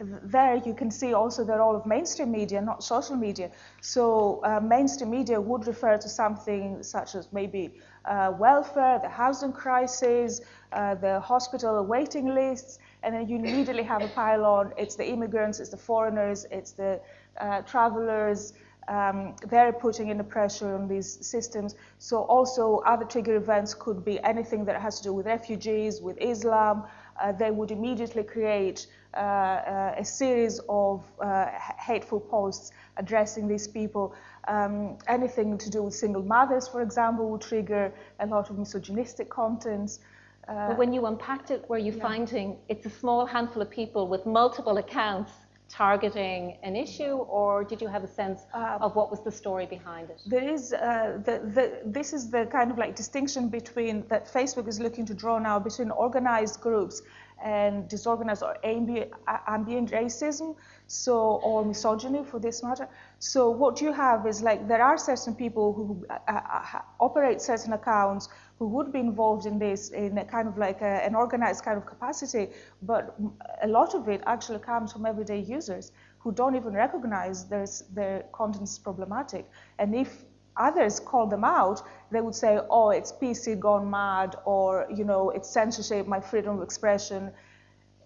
there 0.00 0.56
you 0.64 0.74
can 0.74 0.90
see 0.90 1.12
also 1.12 1.44
the 1.44 1.56
role 1.56 1.74
of 1.74 1.84
mainstream 1.86 2.30
media, 2.30 2.60
not 2.60 2.84
social 2.84 3.16
media. 3.16 3.50
So 3.80 4.40
uh, 4.44 4.60
mainstream 4.60 5.10
media 5.10 5.40
would 5.40 5.66
refer 5.66 5.96
to 5.98 6.08
something 6.08 6.82
such 6.82 7.16
as 7.16 7.32
maybe 7.32 7.74
uh, 8.04 8.32
welfare, 8.38 9.00
the 9.02 9.08
housing 9.08 9.52
crisis, 9.52 10.40
uh, 10.72 10.94
the 10.94 11.20
hospital 11.20 11.84
waiting 11.84 12.34
lists, 12.34 12.78
and 13.02 13.14
then 13.14 13.28
you 13.28 13.36
immediately 13.36 13.82
have 13.82 14.02
a 14.02 14.08
pile-on. 14.08 14.72
It's 14.76 14.96
the 14.96 15.08
immigrants, 15.08 15.60
it's 15.60 15.70
the 15.70 15.76
foreigners, 15.76 16.46
it's 16.50 16.72
the 16.72 17.00
uh, 17.40 17.62
travelers, 17.62 18.54
um, 18.88 19.36
they're 19.48 19.72
putting 19.72 20.08
in 20.08 20.16
the 20.16 20.24
pressure 20.24 20.74
on 20.74 20.88
these 20.88 21.26
systems. 21.26 21.74
So 21.98 22.22
also 22.22 22.78
other 22.86 23.04
trigger 23.04 23.36
events 23.36 23.74
could 23.74 24.04
be 24.04 24.18
anything 24.22 24.64
that 24.64 24.80
has 24.80 24.98
to 24.98 25.04
do 25.04 25.12
with 25.12 25.26
refugees, 25.26 26.00
with 26.00 26.16
Islam. 26.20 26.84
Uh, 27.20 27.32
they 27.32 27.50
would 27.50 27.70
immediately 27.70 28.22
create 28.22 28.86
uh, 29.14 29.18
uh, 29.18 29.94
a 29.98 30.04
series 30.04 30.60
of 30.68 31.04
uh, 31.20 31.46
hateful 31.78 32.20
posts 32.20 32.72
addressing 32.96 33.46
these 33.46 33.68
people. 33.68 34.14
Um, 34.46 34.96
anything 35.06 35.58
to 35.58 35.70
do 35.70 35.82
with 35.82 35.94
single 35.94 36.22
mothers, 36.22 36.66
for 36.66 36.80
example, 36.80 37.28
would 37.30 37.42
trigger 37.42 37.92
a 38.20 38.26
lot 38.26 38.48
of 38.48 38.58
misogynistic 38.58 39.28
contents. 39.28 40.00
Uh, 40.48 40.68
but 40.68 40.78
when 40.78 40.92
you 40.92 41.06
unpacked 41.06 41.50
it, 41.50 41.68
were 41.68 41.78
you 41.78 41.92
yeah. 41.92 42.02
finding 42.02 42.56
it's 42.68 42.86
a 42.86 42.90
small 42.90 43.26
handful 43.26 43.60
of 43.62 43.70
people 43.70 44.08
with 44.08 44.24
multiple 44.24 44.78
accounts 44.78 45.32
targeting 45.68 46.56
an 46.62 46.74
issue, 46.74 47.16
or 47.38 47.62
did 47.62 47.80
you 47.82 47.88
have 47.88 48.02
a 48.02 48.08
sense 48.08 48.40
uh, 48.54 48.78
of 48.80 48.96
what 48.96 49.10
was 49.10 49.22
the 49.22 49.30
story 49.30 49.66
behind 49.66 50.08
it? 50.08 50.20
There 50.26 50.48
is 50.48 50.72
uh, 50.72 51.18
the, 51.24 51.40
the, 51.54 51.80
this 51.84 52.12
is 52.12 52.30
the 52.30 52.46
kind 52.46 52.70
of 52.70 52.78
like 52.78 52.96
distinction 52.96 53.48
between 53.48 54.04
that 54.08 54.32
Facebook 54.32 54.66
is 54.66 54.80
looking 54.80 55.04
to 55.06 55.14
draw 55.14 55.38
now 55.38 55.58
between 55.58 55.90
organized 55.90 56.60
groups 56.60 57.02
and 57.44 57.86
disorganized 57.88 58.42
or 58.42 58.56
ambient, 58.64 59.12
ambient 59.46 59.90
racism, 59.90 60.56
so 60.86 61.40
or 61.44 61.64
misogyny 61.64 62.24
for 62.24 62.38
this 62.40 62.62
matter. 62.62 62.88
So 63.20 63.50
what 63.50 63.80
you 63.80 63.92
have 63.92 64.26
is 64.26 64.42
like 64.42 64.68
there 64.68 64.82
are 64.82 64.96
certain 64.96 65.34
people 65.34 65.72
who 65.72 66.06
uh, 66.08 66.18
uh, 66.28 66.80
operate 67.00 67.40
certain 67.40 67.72
accounts 67.72 68.28
who 68.58 68.68
would 68.68 68.92
be 68.92 69.00
involved 69.00 69.46
in 69.46 69.58
this 69.58 69.90
in 69.90 70.18
a 70.18 70.24
kind 70.24 70.46
of 70.48 70.56
like 70.56 70.80
a, 70.82 71.04
an 71.04 71.14
organized 71.16 71.64
kind 71.64 71.76
of 71.78 71.86
capacity, 71.86 72.48
but 72.82 73.16
a 73.62 73.68
lot 73.68 73.94
of 73.94 74.08
it 74.08 74.22
actually 74.26 74.60
comes 74.60 74.92
from 74.92 75.04
everyday 75.04 75.40
users 75.40 75.90
who 76.20 76.32
don't 76.32 76.54
even 76.54 76.72
recognize 76.74 77.44
their 77.48 78.24
content 78.32 78.64
is 78.68 78.78
problematic. 78.78 79.50
And 79.80 79.94
if 79.96 80.24
others 80.56 81.00
call 81.00 81.26
them 81.26 81.44
out, 81.44 81.82
they 82.10 82.20
would 82.20 82.34
say, 82.34 82.60
oh, 82.70 82.90
it's 82.90 83.12
PC 83.12 83.54
gone 83.56 83.88
mad, 83.90 84.36
or, 84.44 84.86
you 84.94 85.04
know, 85.04 85.30
it's 85.30 85.48
censorship, 85.48 86.06
my 86.06 86.20
freedom 86.20 86.56
of 86.58 86.62
expression. 86.62 87.32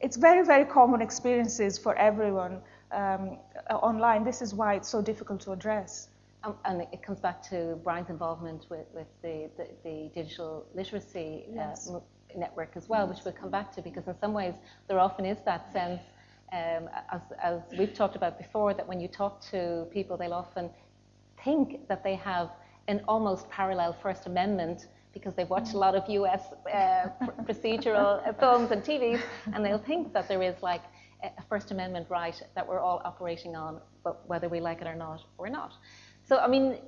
It's 0.01 0.17
very, 0.17 0.45
very 0.45 0.65
common 0.65 1.01
experiences 1.01 1.79
for 1.79 1.95
everyone. 1.97 2.63
um, 2.93 3.39
online. 3.77 4.25
This 4.25 4.43
is 4.43 4.55
why 4.55 4.75
it's 4.75 4.89
so 4.89 5.03
difficult 5.03 5.41
to 5.43 5.53
address. 5.53 6.09
Um, 6.45 6.57
and 6.65 6.83
it 6.93 7.03
comes 7.03 7.21
back 7.21 7.41
to 7.51 7.79
Brian's 7.85 8.11
involvement 8.11 8.67
with, 8.69 8.87
with 8.93 9.07
the, 9.23 9.49
the, 9.57 9.69
the 9.85 10.11
digital 10.15 10.67
literacy 10.75 11.45
uh, 11.51 11.55
Yes. 11.55 11.89
uh, 11.91 12.01
network 12.37 12.73
as 12.77 12.89
well, 12.89 13.07
which 13.07 13.19
we'll 13.25 13.35
come 13.35 13.51
back 13.51 13.73
to, 13.75 13.83
because 13.83 14.07
in 14.09 14.19
some 14.19 14.33
ways 14.33 14.55
there 14.89 14.99
often 14.99 15.25
is 15.25 15.39
that 15.45 15.73
sense, 15.73 16.01
um, 16.53 16.89
as, 17.13 17.21
as 17.43 17.61
we've 17.79 17.95
talked 17.95 18.17
about 18.17 18.39
before, 18.39 18.75
that 18.75 18.87
when 18.87 19.01
you 19.01 19.09
talk 19.09 19.41
to 19.51 19.87
people, 19.93 20.17
they'll 20.17 20.35
often 20.35 20.71
think 21.45 21.87
that 21.89 22.03
they 22.03 22.15
have 22.17 22.51
an 22.89 23.01
almost 23.07 23.49
parallel 23.51 23.93
First 23.93 24.27
Amendment 24.27 24.89
because 25.13 25.35
they've 25.35 25.49
watched 25.51 25.75
a 25.75 25.79
lot 25.79 25.95
of 25.95 26.09
US 26.09 26.43
uh, 26.73 27.09
procedural 27.45 28.27
uh, 28.27 28.33
films 28.41 28.71
and 28.71 28.83
TVs, 28.83 29.21
and 29.53 29.65
they'll 29.65 29.79
think 29.79 30.13
that 30.15 30.27
there 30.29 30.43
is 30.43 30.57
like 30.63 30.83
a 31.23 31.43
First 31.49 31.71
Amendment 31.71 32.07
right 32.11 32.41
that 32.55 32.67
we're 32.67 32.81
all 32.81 33.01
operating 33.05 33.57
on, 33.57 33.81
but 34.05 34.29
whether 34.29 34.49
we 34.49 34.61
like 34.61 34.81
it 34.81 34.87
or 34.87 34.95
not, 34.95 35.21
we're 35.39 35.49
not. 35.49 35.73
So, 36.25 36.39
I 36.39 36.47
mean, 36.49 36.79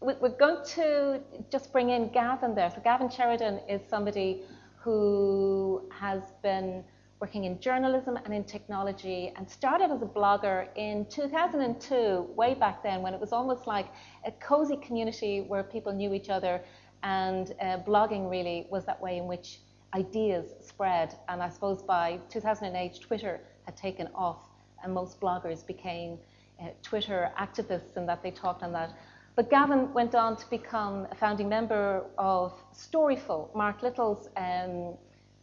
we- 0.00 0.14
we're 0.14 0.36
going 0.46 0.64
to 0.64 1.20
just 1.50 1.72
bring 1.72 1.90
in 1.90 2.08
Gavin 2.08 2.54
there. 2.54 2.70
So, 2.70 2.80
Gavin 2.80 3.08
Sheridan 3.08 3.60
is 3.68 3.80
somebody 3.88 4.42
who 4.76 5.88
has 5.92 6.22
been 6.42 6.84
working 7.20 7.44
in 7.44 7.60
journalism 7.60 8.18
and 8.24 8.34
in 8.34 8.42
technology 8.42 9.32
and 9.36 9.48
started 9.48 9.92
as 9.92 10.02
a 10.02 10.06
blogger 10.06 10.66
in 10.74 11.06
2002, 11.06 12.22
way 12.34 12.52
back 12.54 12.82
then, 12.82 13.00
when 13.00 13.14
it 13.14 13.20
was 13.20 13.32
almost 13.32 13.66
like 13.68 13.86
a 14.26 14.32
cozy 14.32 14.76
community 14.76 15.40
where 15.42 15.62
people 15.62 15.92
knew 15.92 16.12
each 16.14 16.30
other. 16.30 16.60
And 17.04 17.52
uh, 17.60 17.78
blogging 17.78 18.28
really 18.30 18.66
was 18.70 18.84
that 18.86 19.00
way 19.00 19.18
in 19.18 19.26
which 19.28 19.60
ideas 19.94 20.46
spread. 20.60 21.14
And 21.28 21.42
I 21.42 21.48
suppose 21.48 21.82
by 21.82 22.18
2008, 22.28 23.00
Twitter 23.00 23.40
had 23.64 23.76
taken 23.76 24.08
off, 24.14 24.48
and 24.82 24.92
most 24.92 25.20
bloggers 25.20 25.66
became 25.66 26.18
uh, 26.60 26.68
Twitter 26.82 27.30
activists 27.38 27.96
and 27.96 28.08
that 28.08 28.22
they 28.22 28.30
talked 28.30 28.62
on 28.62 28.72
that. 28.72 28.90
But 29.34 29.48
Gavin 29.50 29.92
went 29.94 30.14
on 30.14 30.36
to 30.36 30.50
become 30.50 31.06
a 31.10 31.14
founding 31.14 31.48
member 31.48 32.04
of 32.18 32.52
Storyful, 32.74 33.54
Mark 33.54 33.82
Little's 33.82 34.28
um, 34.36 34.94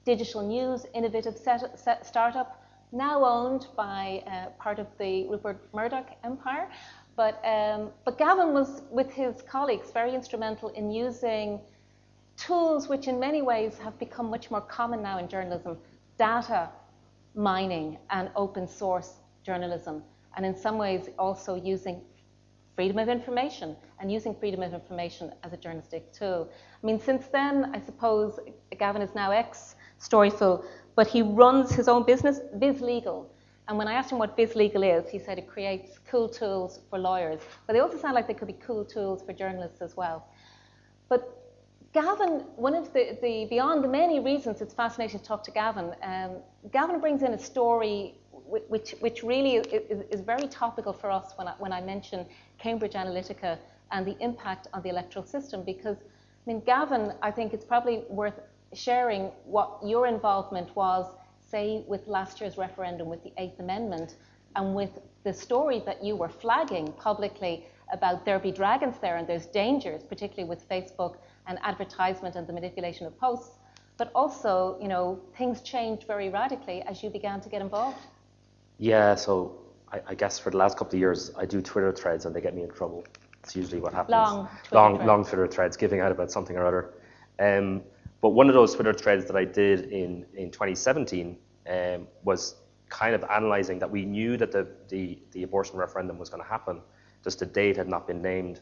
digital 0.05 0.47
news 0.47 0.86
innovative 0.93 1.38
set, 1.38 1.79
set 1.79 2.05
startup, 2.05 2.63
now 2.91 3.23
owned 3.23 3.67
by 3.75 4.23
uh, 4.27 4.49
part 4.62 4.79
of 4.79 4.88
the 4.99 5.27
Rupert 5.27 5.60
Murdoch 5.73 6.10
empire. 6.23 6.69
But, 7.15 7.43
um, 7.43 7.89
but 8.05 8.17
Gavin 8.17 8.53
was, 8.53 8.84
with 8.91 9.12
his 9.12 9.41
colleagues, 9.41 9.91
very 9.91 10.13
instrumental 10.13 10.69
in 10.69 10.91
using 10.91 11.60
tools 12.38 12.88
which, 12.88 13.08
in 13.08 13.19
many 13.19 13.41
ways, 13.41 13.77
have 13.79 13.97
become 13.99 14.29
much 14.29 14.49
more 14.51 14.62
common 14.62 15.01
now 15.01 15.17
in 15.17 15.27
journalism 15.27 15.77
data 16.19 16.69
mining 17.39 17.97
and 18.10 18.30
open 18.36 18.67
source 18.67 19.13
journalism. 19.43 20.04
And 20.36 20.45
in 20.45 20.56
some 20.56 20.78
ways, 20.78 21.10
also 21.17 21.56
using 21.56 22.02
freedom 22.75 22.99
of 22.99 23.10
information 23.10 23.75
and 23.99 24.12
using 24.12 24.36
freedom 24.36 24.62
of 24.62 24.73
information 24.73 25.32
as 25.43 25.54
a 25.54 25.58
journalistic 25.58 26.12
tool. 26.12 26.49
I 26.82 26.86
mean, 26.86 26.99
since 26.99 27.28
then, 27.28 27.71
I 27.73 27.80
suppose 27.80 28.39
Gavin 28.78 29.02
is 29.02 29.15
now 29.15 29.32
ex 29.32 29.75
Storyful, 29.99 30.65
but 30.95 31.08
he 31.08 31.21
runs 31.21 31.71
his 31.71 31.88
own 31.88 32.04
business, 32.06 32.39
Vizlegal. 32.58 33.25
And 33.67 33.78
when 33.78 33.88
I 33.88 33.93
asked 33.93 34.12
him 34.12 34.17
what 34.17 34.38
Vizlegal 34.38 34.84
is, 34.84 35.10
he 35.10 35.19
said 35.19 35.38
it 35.38 35.47
creates 35.47 35.99
cool 36.10 36.28
tools 36.28 36.80
for 36.89 36.97
lawyers, 36.99 37.41
but 37.67 37.73
they 37.73 37.80
also 37.80 37.97
sound 37.97 38.15
like 38.15 38.28
they 38.28 38.34
could 38.34 38.47
be 38.47 38.58
cool 38.65 38.84
tools 38.84 39.21
for 39.23 39.34
journalists 39.34 39.82
as 39.82 39.95
well. 39.95 40.25
But 41.08 41.38
Gavin, 41.91 42.45
one 42.56 42.75
of 42.75 42.93
the, 42.93 43.17
the 43.21 43.47
beyond 43.49 43.84
the 43.84 43.88
many 43.88 44.19
reasons 44.19 44.62
it's 44.62 44.73
fascinating 44.73 45.19
to 45.19 45.25
talk 45.25 45.43
to 45.43 45.52
Gavin, 45.52 45.95
um, 46.04 46.38
Gavin 46.71 46.99
brings 46.99 47.23
in 47.23 47.34
a 47.34 47.39
story 47.39 48.15
which, 48.32 48.91
which 48.99 49.23
really 49.23 49.56
is, 49.56 50.04
is 50.10 50.21
very 50.21 50.47
topical 50.47 50.93
for 50.93 51.12
us 51.12 51.34
when 51.36 51.47
I, 51.47 51.54
when 51.60 51.71
I 51.71 51.82
mention 51.82 52.25
Cambridge 52.58 52.93
Analytica 52.93 53.58
and 53.91 54.06
the 54.06 54.15
impact 54.19 54.67
on 54.73 54.82
the 54.82 54.89
electoral 54.89 55.25
system. 55.25 55.63
Because, 55.63 55.97
I 55.97 56.52
mean, 56.52 56.62
Gavin, 56.62 57.13
I 57.21 57.32
think 57.32 57.54
it's 57.54 57.65
probably 57.65 58.04
worth 58.10 58.39
sharing 58.73 59.25
what 59.45 59.80
your 59.84 60.08
involvement 60.08 60.75
was, 60.75 61.12
say, 61.39 61.84
with 61.88 62.08
last 62.08 62.39
year's 62.39 62.58
referendum 62.58 63.08
with 63.08 63.23
the 63.23 63.34
Eighth 63.38 63.60
Amendment 63.60 64.15
and 64.56 64.75
with 64.75 64.99
the 65.23 65.34
story 65.34 65.82
that 65.86 66.04
you 66.04 66.15
were 66.15 66.30
flagging 66.30 66.91
publicly 66.93 67.65
about 67.91 68.25
there 68.25 68.38
be 68.39 68.52
dragons 68.52 68.97
there 68.99 69.17
and 69.17 69.28
there's 69.28 69.47
dangers, 69.47 70.04
particularly 70.04 70.47
with 70.47 70.67
Facebook 70.69 71.15
and 71.49 71.57
advertisement 71.63 72.35
and 72.35 72.47
the 72.47 72.53
manipulation 72.53 73.05
of 73.05 73.19
posts. 73.19 73.57
But 73.97 74.12
also, 74.15 74.77
you 74.81 74.88
know, 74.88 75.19
things 75.38 75.62
changed 75.62 76.07
very 76.07 76.29
radically 76.29 76.81
as 76.83 77.03
you 77.03 77.09
began 77.09 77.41
to 77.41 77.49
get 77.49 77.62
involved. 77.62 77.97
Yeah, 78.77 79.15
so 79.15 79.57
I, 79.91 79.99
I 80.07 80.15
guess 80.15 80.39
for 80.39 80.51
the 80.51 80.57
last 80.57 80.77
couple 80.77 80.95
of 80.95 80.99
years, 80.99 81.31
I 81.38 81.45
do 81.45 81.62
Twitter 81.62 81.91
threads 81.91 82.25
and 82.25 82.33
they 82.33 82.39
get 82.39 82.55
me 82.55 82.63
in 82.63 82.69
trouble. 82.69 83.03
It's 83.43 83.55
usually 83.55 83.81
what 83.81 83.93
happens. 83.93 84.12
Long 84.12 84.47
Twitter 84.47 84.75
long, 84.75 84.95
threads. 84.95 85.07
long 85.07 85.25
Twitter 85.25 85.47
threads 85.47 85.75
giving 85.75 85.99
out 85.99 86.12
about 86.13 86.31
something 86.31 86.55
or 86.55 86.65
other. 86.65 86.93
Um, 87.39 87.81
but 88.21 88.29
one 88.29 88.47
of 88.47 88.53
those 88.53 88.75
Twitter 88.75 88.93
threads 88.93 89.25
that 89.25 89.35
I 89.35 89.43
did 89.43 89.91
in, 89.91 90.25
in 90.35 90.51
2017 90.51 91.38
um, 91.69 92.07
was 92.23 92.55
kind 92.89 93.15
of 93.15 93.23
analysing 93.29 93.79
that 93.79 93.89
we 93.89 94.05
knew 94.05 94.38
that 94.38 94.51
the, 94.51 94.67
the, 94.89 95.19
the 95.31 95.43
abortion 95.43 95.77
referendum 95.77 96.17
was 96.17 96.29
going 96.29 96.41
to 96.41 96.49
happen, 96.49 96.81
just 97.23 97.39
the 97.39 97.45
date 97.45 97.75
had 97.75 97.88
not 97.88 98.07
been 98.07 98.21
named. 98.21 98.62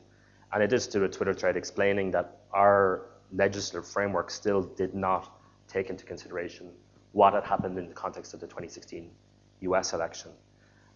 And 0.53 0.63
I 0.63 0.65
did 0.65 0.95
a 0.95 1.07
Twitter 1.09 1.33
thread 1.33 1.57
explaining 1.57 2.11
that 2.11 2.37
our 2.53 3.07
legislative 3.33 3.87
framework 3.87 4.31
still 4.31 4.61
did 4.61 4.95
not 4.95 5.37
take 5.67 5.89
into 5.89 6.05
consideration 6.05 6.71
what 7.11 7.33
had 7.33 7.43
happened 7.43 7.77
in 7.77 7.87
the 7.87 7.93
context 7.93 8.33
of 8.33 8.39
the 8.39 8.47
2016 8.47 9.09
US 9.61 9.93
election, 9.93 10.31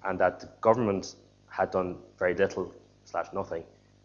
and 0.05 0.19
that 0.19 0.39
the 0.39 0.49
government 0.61 1.15
had 1.49 1.71
done 1.71 1.97
very 2.17 2.33
little 2.33 2.73
slash 3.05 3.27
nothing 3.33 3.63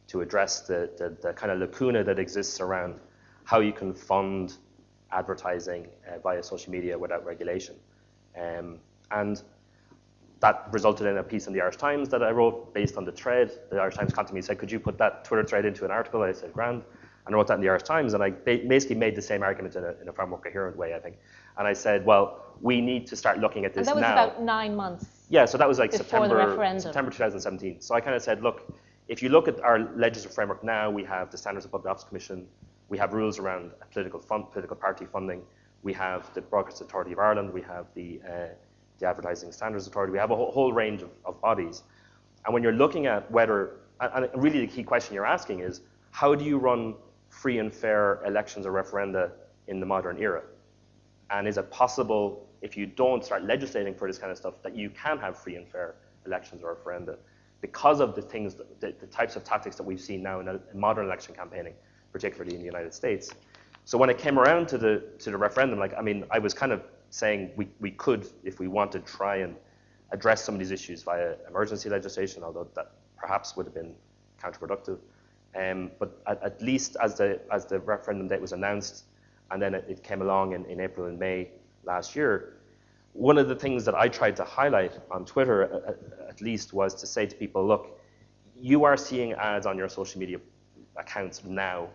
to 0.09 0.21
address 0.21 0.61
the, 0.61 0.91
the, 0.99 1.17
the 1.23 1.33
kind 1.33 1.53
of 1.53 1.59
lacuna 1.59 2.03
that 2.05 2.19
exists 2.19 2.61
around 2.61 2.99
how 3.45 3.61
you 3.61 3.73
can 3.73 3.95
fund 3.95 4.57
advertising 5.13 5.87
uh, 6.09 6.19
via 6.19 6.43
social 6.43 6.73
media 6.73 6.99
without 6.99 7.25
regulation. 7.25 7.77
Um, 8.37 8.79
and 9.11 9.43
that 10.41 10.69
resulted 10.71 11.07
in 11.07 11.17
a 11.19 11.23
piece 11.23 11.47
in 11.47 11.53
the 11.53 11.61
Irish 11.61 11.77
Times 11.77 12.09
that 12.11 12.23
I 12.23 12.31
wrote 12.31 12.75
based 12.75 12.97
on 12.97 13.05
the 13.05 13.13
thread. 13.13 13.53
The 13.71 13.79
Irish 13.79 13.97
Times 13.97 14.13
contacted 14.13 14.35
me 14.35 14.39
and 14.41 14.45
said, 14.45 14.59
Could 14.59 14.71
you 14.71 14.79
put 14.81 14.99
that 14.99 15.25
Twitter 15.25 15.45
thread 15.45 15.65
into 15.65 15.85
an 15.85 15.91
article? 15.91 16.23
I 16.23 16.33
said, 16.33 16.53
Grand. 16.53 16.83
And 17.25 17.35
I 17.35 17.39
wrote 17.39 17.49
that 17.49 17.55
in 17.55 17.61
the 17.61 17.69
Irish 17.69 17.83
Times, 17.83 18.15
and 18.15 18.23
I 18.23 18.31
basically 18.31 18.95
made 18.95 19.17
the 19.17 19.23
same 19.23 19.43
argument 19.43 19.75
in 19.75 19.83
a, 19.83 19.95
in 20.01 20.09
a 20.09 20.13
far 20.13 20.27
more 20.27 20.39
coherent 20.39 20.77
way, 20.77 20.95
I 20.95 21.01
think. 21.01 21.17
And 21.59 21.67
I 21.67 21.73
said, 21.73 22.05
Well, 22.05 22.47
we 22.61 22.81
need 22.81 23.07
to 23.09 23.17
start 23.17 23.39
looking 23.39 23.65
at 23.65 23.73
And 23.73 23.81
this 23.81 23.87
that 23.89 23.95
was 23.95 24.03
now. 24.03 24.13
about 24.13 24.43
nine 24.43 24.75
months. 24.75 25.07
Yeah, 25.29 25.45
so 25.45 25.59
that 25.59 25.69
was 25.69 25.79
like 25.79 25.93
September. 25.93 26.29
September 26.79 27.11
2017. 27.11 27.81
So 27.81 27.95
I 27.95 28.01
kind 28.01 28.15
of 28.15 28.23
said, 28.23 28.43
look, 28.43 28.73
if 29.09 29.23
you 29.23 29.29
look 29.29 29.49
at 29.49 29.61
our 29.61 29.81
legislative 29.97 30.35
framework 30.35 30.63
now, 30.65 30.91
we 30.91 31.05
have 31.05 31.31
the 31.31 31.39
Standards 31.39 31.65
of 31.65 31.73
Public 31.73 31.91
Office 31.91 32.05
Commission, 32.05 32.47
we 32.89 32.99
have 32.99 33.13
rules 33.13 33.39
around 33.39 33.73
political 33.93 34.21
fund, 34.21 34.51
political 34.53 34.77
party 34.77 35.05
funding, 35.05 35.43
we 35.83 35.93
have 35.93 36.33
the 36.35 36.41
Broadcast 36.41 36.81
Authority 36.81 37.13
of 37.13 37.19
Ireland, 37.19 37.53
we 37.53 37.63
have 37.63 37.87
the, 37.95 38.21
uh, 38.27 38.47
the 38.99 39.07
Advertising 39.07 39.53
Standards 39.53 39.87
Authority, 39.87 40.13
we 40.13 40.19
have 40.19 40.31
a 40.31 40.37
whole, 40.37 40.51
whole 40.51 40.73
range 40.73 41.03
of, 41.03 41.11
of 41.25 41.41
bodies. 41.41 41.83
And 42.45 42.55
when 42.55 42.63
you're 42.63 42.73
looking 42.73 43.07
at 43.07 43.31
whether, 43.31 43.77
and 44.01 44.29
really 44.35 44.61
the 44.61 44.67
key 44.67 44.83
question 44.83 45.15
you're 45.15 45.27
asking 45.27 45.61
is, 45.61 45.81
how 46.11 46.35
do 46.35 46.45
you 46.45 46.59
run 46.59 46.95
free 47.29 47.59
and 47.59 47.73
fair 47.73 48.23
elections 48.25 48.67
or 48.67 48.73
referenda 48.73 49.31
in 49.67 49.81
the 49.81 49.87
modern 49.87 50.19
era? 50.19 50.43
And 51.31 51.47
is 51.49 51.59
it 51.59 51.71
possible, 51.71 52.49
if 52.63 52.77
you 52.77 52.87
don't 52.87 53.25
start 53.25 53.45
legislating 53.45 53.95
for 53.95 54.09
this 54.09 54.19
kind 54.19 54.31
of 54.31 54.39
stuff, 54.39 54.55
that 54.63 54.77
you 54.77 54.91
can 54.91 55.19
have 55.19 55.37
free 55.37 55.57
and 55.57 55.69
fair 55.69 55.97
elections 56.25 56.63
or 56.63 56.75
referenda? 56.75 57.17
Because 57.61 58.01
of 58.01 58.15
the 58.15 58.23
things, 58.23 58.55
the, 58.55 58.95
the 58.99 59.07
types 59.07 59.35
of 59.35 59.45
tactics 59.45 59.77
that 59.77 59.83
we've 59.83 60.01
seen 60.01 60.23
now 60.23 60.41
in, 60.41 60.49
in 60.49 60.61
modern 60.75 61.07
election 61.07 61.35
campaigning, 61.35 61.75
particularly 62.13 62.55
in 62.55 62.61
the 62.61 62.67
United 62.67 62.95
States. 62.95 63.33
So 63.85 63.99
when 63.99 64.11
it 64.11 64.19
came 64.19 64.39
around 64.39 64.69
to 64.69 64.79
the 64.79 65.05
to 65.21 65.31
the 65.31 65.37
referendum, 65.37 65.79
like 65.79 65.95
I 65.97 66.03
mean, 66.03 66.25
I 66.31 66.39
was 66.39 66.53
kind 66.53 66.73
of 66.73 66.83
saying 67.11 67.51
we, 67.57 67.69
we 67.81 67.91
could, 67.93 68.29
if 68.45 68.59
we 68.59 68.69
wanted, 68.69 69.07
try 69.07 69.37
and 69.37 69.57
address 70.13 70.45
some 70.45 70.55
of 70.55 70.59
these 70.59 70.71
issues 70.71 71.03
via 71.03 71.35
emergency 71.49 71.89
legislation, 71.89 72.43
although 72.43 72.69
that 72.75 72.93
perhaps 73.17 73.57
would 73.57 73.67
have 73.67 73.75
been 73.75 73.95
counterproductive. 74.43 74.99
Um, 75.57 75.91
but 75.99 76.21
at, 76.27 76.43
at 76.43 76.61
least 76.61 76.97
as 77.03 77.17
the 77.17 77.41
as 77.51 77.65
the 77.67 77.81
referendum 77.81 78.29
date 78.29 78.41
was 78.41 78.53
announced, 78.53 79.05
and 79.51 79.61
then 79.61 79.75
it, 79.75 79.85
it 79.89 80.03
came 80.03 80.23
along 80.23 80.53
in, 80.53 80.65
in 80.67 80.81
April 80.81 81.07
and 81.07 81.19
May 81.19 81.51
last 81.85 82.15
year, 82.15 82.59
one 83.13 83.39
of 83.39 83.49
the 83.49 83.55
things 83.55 83.85
that 83.87 83.95
I 83.95 84.09
tried 84.09 84.37
to 84.37 84.45
highlight 84.45 84.99
on 85.11 85.25
Twitter, 85.25 85.63
at, 85.63 86.29
at 86.29 86.41
least, 86.43 86.73
was 86.75 86.95
to 86.97 87.07
say 87.07 87.25
to 87.27 87.35
people, 87.35 87.67
look, 87.67 87.99
you 88.61 88.85
are 88.85 88.97
seeing 88.97 89.33
ads 89.33 89.67
on 89.67 89.79
your 89.79 89.89
social 89.89 90.21
media 90.21 90.39
accounts 90.97 91.43
now, 91.45 91.89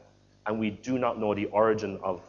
and 0.47 0.59
we 0.59 0.71
do 0.71 0.97
not 0.97 1.19
know 1.19 1.35
the 1.35 1.45
origin 1.45 1.99
of 2.03 2.21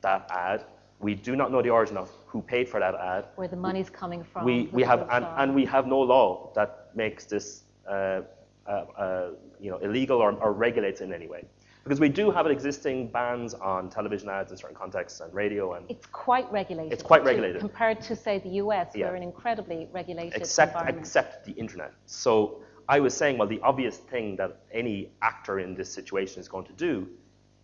that 0.00 0.26
ad. 0.30 0.64
We 1.04 1.14
do 1.14 1.36
not 1.36 1.52
know 1.52 1.60
the 1.60 1.68
origin 1.68 1.98
of 1.98 2.10
who 2.26 2.40
paid 2.40 2.66
for 2.66 2.80
that 2.80 2.94
ad. 2.94 3.26
Where 3.36 3.46
the 3.46 3.56
money's 3.56 3.90
coming 3.90 4.24
from. 4.24 4.42
We, 4.42 4.70
we 4.72 4.82
have 4.84 5.06
and, 5.10 5.26
and 5.36 5.54
we 5.54 5.66
have 5.66 5.86
no 5.86 6.00
law 6.00 6.50
that 6.54 6.88
makes 6.94 7.26
this 7.26 7.64
uh, 7.86 8.22
uh, 8.66 8.70
uh, 8.70 9.30
you 9.60 9.70
know 9.70 9.76
illegal 9.78 10.18
or, 10.18 10.32
or 10.32 10.54
regulates 10.54 11.02
in 11.02 11.12
any 11.12 11.26
way. 11.26 11.44
Because 11.82 12.00
we 12.00 12.08
do 12.08 12.30
have 12.30 12.46
existing 12.46 13.08
bans 13.08 13.52
on 13.52 13.90
television 13.90 14.30
ads 14.30 14.50
in 14.50 14.56
certain 14.56 14.74
contexts 14.74 15.20
and 15.20 15.34
radio 15.34 15.74
and 15.74 15.84
It's 15.90 16.06
quite 16.06 16.50
regulated. 16.50 16.94
It's 16.94 17.02
quite 17.02 17.22
regulated. 17.22 17.60
Compared 17.60 18.00
to, 18.00 18.16
say, 18.16 18.38
the 18.38 18.54
US, 18.62 18.92
Yeah. 18.94 19.10
we're 19.10 19.16
an 19.16 19.22
incredibly 19.22 19.88
regulated 19.92 20.40
except 20.40 20.70
environment. 20.72 21.00
except 21.00 21.44
the 21.44 21.52
internet. 21.52 21.92
So 22.06 22.62
I 22.88 23.00
was 23.00 23.12
saying, 23.12 23.36
well, 23.36 23.48
the 23.48 23.60
obvious 23.60 23.98
thing 23.98 24.36
that 24.36 24.62
any 24.72 25.12
actor 25.20 25.58
in 25.58 25.74
this 25.74 25.92
situation 25.92 26.40
is 26.40 26.48
going 26.48 26.64
to 26.64 26.72
do 26.72 27.06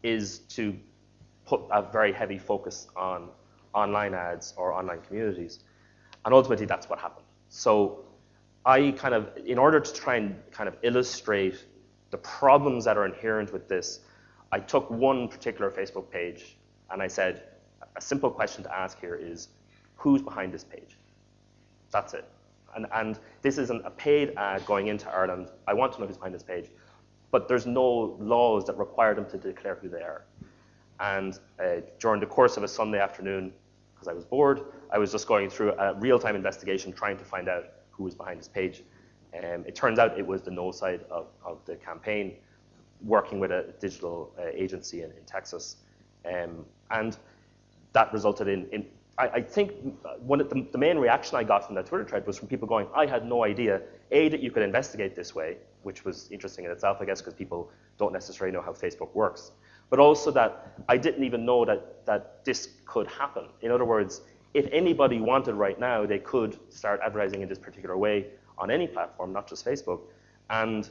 is 0.03 0.41
to 0.57 0.77
put 1.51 1.61
a 1.71 1.83
very 1.83 2.13
heavy 2.13 2.39
focus 2.39 2.87
on 2.97 3.29
online 3.75 4.15
ads 4.15 4.55
or 4.57 4.73
online 4.73 5.01
communities, 5.07 5.55
and 6.25 6.33
ultimately 6.33 6.67
that's 6.67 6.89
what 6.89 6.99
happened. 6.99 7.27
So 7.49 8.05
I 8.65 8.93
kind 8.93 9.15
of, 9.15 9.23
in 9.45 9.59
order 9.59 9.81
to 9.81 9.93
try 9.93 10.15
and 10.17 10.37
kind 10.53 10.69
of 10.69 10.77
illustrate 10.83 11.67
the 12.11 12.19
problems 12.19 12.85
that 12.85 12.97
are 12.97 13.07
inherent 13.07 13.53
with 13.53 13.69
this, 13.69 14.01
I 14.53 14.61
took 14.61 14.91
one 14.91 15.29
particular 15.29 15.71
Facebook 15.71 16.11
page 16.11 16.57
and 16.91 17.03
I 17.03 17.09
said, 17.09 17.35
a 17.97 18.01
simple 18.01 18.31
question 18.31 18.63
to 18.65 18.73
ask 18.85 19.01
here 19.01 19.17
is, 19.17 19.49
who's 19.97 20.23
behind 20.23 20.53
this 20.53 20.65
page? 20.65 20.99
That's 21.91 22.15
it. 22.15 22.27
And, 22.77 22.87
and 22.93 23.19
this 23.43 23.59
isn't 23.59 23.85
a 23.85 23.91
paid 23.91 24.35
ad 24.37 24.65
going 24.67 24.87
into 24.89 25.09
Ireland. 25.11 25.49
I 25.67 25.75
want 25.75 25.93
to 25.95 26.01
know 26.01 26.07
who's 26.07 26.17
behind 26.17 26.35
this 26.35 26.43
page. 26.43 26.67
But 27.33 27.49
there's 27.49 27.67
no 27.67 28.17
laws 28.21 28.65
that 28.67 28.77
require 28.77 29.15
them 29.15 29.27
to 29.31 29.39
declare 29.39 29.77
who 29.81 29.89
they 29.89 30.03
are. 30.03 30.25
And 31.01 31.39
uh, 31.59 31.81
during 31.99 32.21
the 32.21 32.27
course 32.27 32.57
of 32.57 32.63
a 32.63 32.69
Sunday 32.69 33.01
afternoon, 33.01 33.53
because 33.95 34.09
I 34.09 34.13
was 34.13 34.25
bored, 34.25 34.63
I 34.93 34.99
was 34.99 35.11
just 35.11 35.27
going 35.27 35.51
through 35.51 35.73
a 35.73 35.95
real-time 35.95 36.37
investigation 36.37 36.93
trying 36.93 37.17
to 37.19 37.25
find 37.25 37.49
out 37.49 37.65
who 37.91 38.05
was 38.05 38.15
behind 38.15 38.39
this 38.39 38.49
page. 38.49 38.83
Um, 39.37 39.65
it 39.67 39.75
turns 39.75 39.99
out 39.99 40.19
it 40.19 40.27
was 40.27 40.43
the 40.43 40.51
no 40.51 40.73
side 40.73 41.05
of, 41.11 41.27
of 41.45 41.59
the 41.65 41.77
campaign, 41.77 42.37
working 43.05 43.41
with 43.41 43.51
a 43.51 43.73
digital 43.81 44.33
uh, 44.39 44.47
agency 44.53 45.03
in, 45.03 45.11
in 45.11 45.25
Texas. 45.27 45.77
Um, 46.27 46.65
and 46.91 47.17
that 47.93 48.13
resulted 48.13 48.49
in, 48.49 48.69
in 48.71 48.87
I, 49.19 49.29
I 49.29 49.43
think 49.43 49.73
one 50.21 50.41
of 50.41 50.49
the, 50.49 50.67
the 50.73 50.79
main 50.79 50.99
reaction 50.99 51.37
I 51.37 51.45
got 51.45 51.67
from 51.67 51.75
that 51.77 51.87
Twitter 51.87 52.05
thread 52.05 52.27
was 52.27 52.39
from 52.39 52.49
people 52.49 52.67
going, 52.67 52.87
I 52.95 53.07
had 53.07 53.27
no 53.27 53.45
idea, 53.45 53.83
A, 54.11 54.29
that 54.29 54.41
you 54.41 54.51
could 54.51 54.63
investigate 54.63 55.15
this 55.15 55.35
way, 55.35 55.59
which 55.83 56.05
was 56.05 56.31
interesting 56.31 56.65
in 56.65 56.71
itself, 56.71 56.99
I 57.01 57.05
guess, 57.05 57.21
because 57.21 57.35
people 57.35 57.71
don't 57.99 58.13
necessarily 58.13 58.53
know 58.55 58.63
how 58.63 58.73
Facebook 58.73 59.15
works, 59.15 59.53
but 59.91 59.99
also 59.99 60.31
that 60.31 60.79
I 60.89 60.97
didn't 60.97 61.25
even 61.25 61.45
know 61.45 61.65
that, 61.65 62.07
that 62.07 62.45
this 62.45 62.69
could 62.87 63.09
happen. 63.09 63.49
In 63.61 63.71
other 63.71 63.85
words, 63.85 64.23
if 64.55 64.67
anybody 64.73 65.21
wanted 65.21 65.55
right 65.55 65.79
now, 65.79 66.07
they 66.07 66.19
could 66.19 66.59
start 66.71 67.01
advertising 67.05 67.43
in 67.43 67.49
this 67.49 67.59
particular 67.59 67.97
way 67.97 68.27
on 68.59 68.71
any 68.71 68.87
platform, 68.87 69.33
not 69.33 69.49
just 69.49 69.65
Facebook, 69.65 70.01
and 70.49 70.89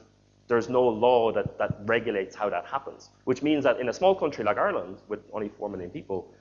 there's 0.47 0.69
no 0.69 0.81
law 0.81 1.31
that, 1.31 1.57
that 1.57 1.77
regulates 1.85 2.35
how 2.35 2.49
that 2.49 2.65
happens, 2.65 3.09
which 3.25 3.43
means 3.43 3.63
that 3.63 3.79
in 3.79 3.89
a 3.89 3.93
small 3.93 4.15
country 4.15 4.43
like 4.43 4.57
Ireland, 4.57 4.97
with 5.07 5.19
only 5.31 5.49
4 5.49 5.69
million 5.69 5.89
people, 5.89 6.33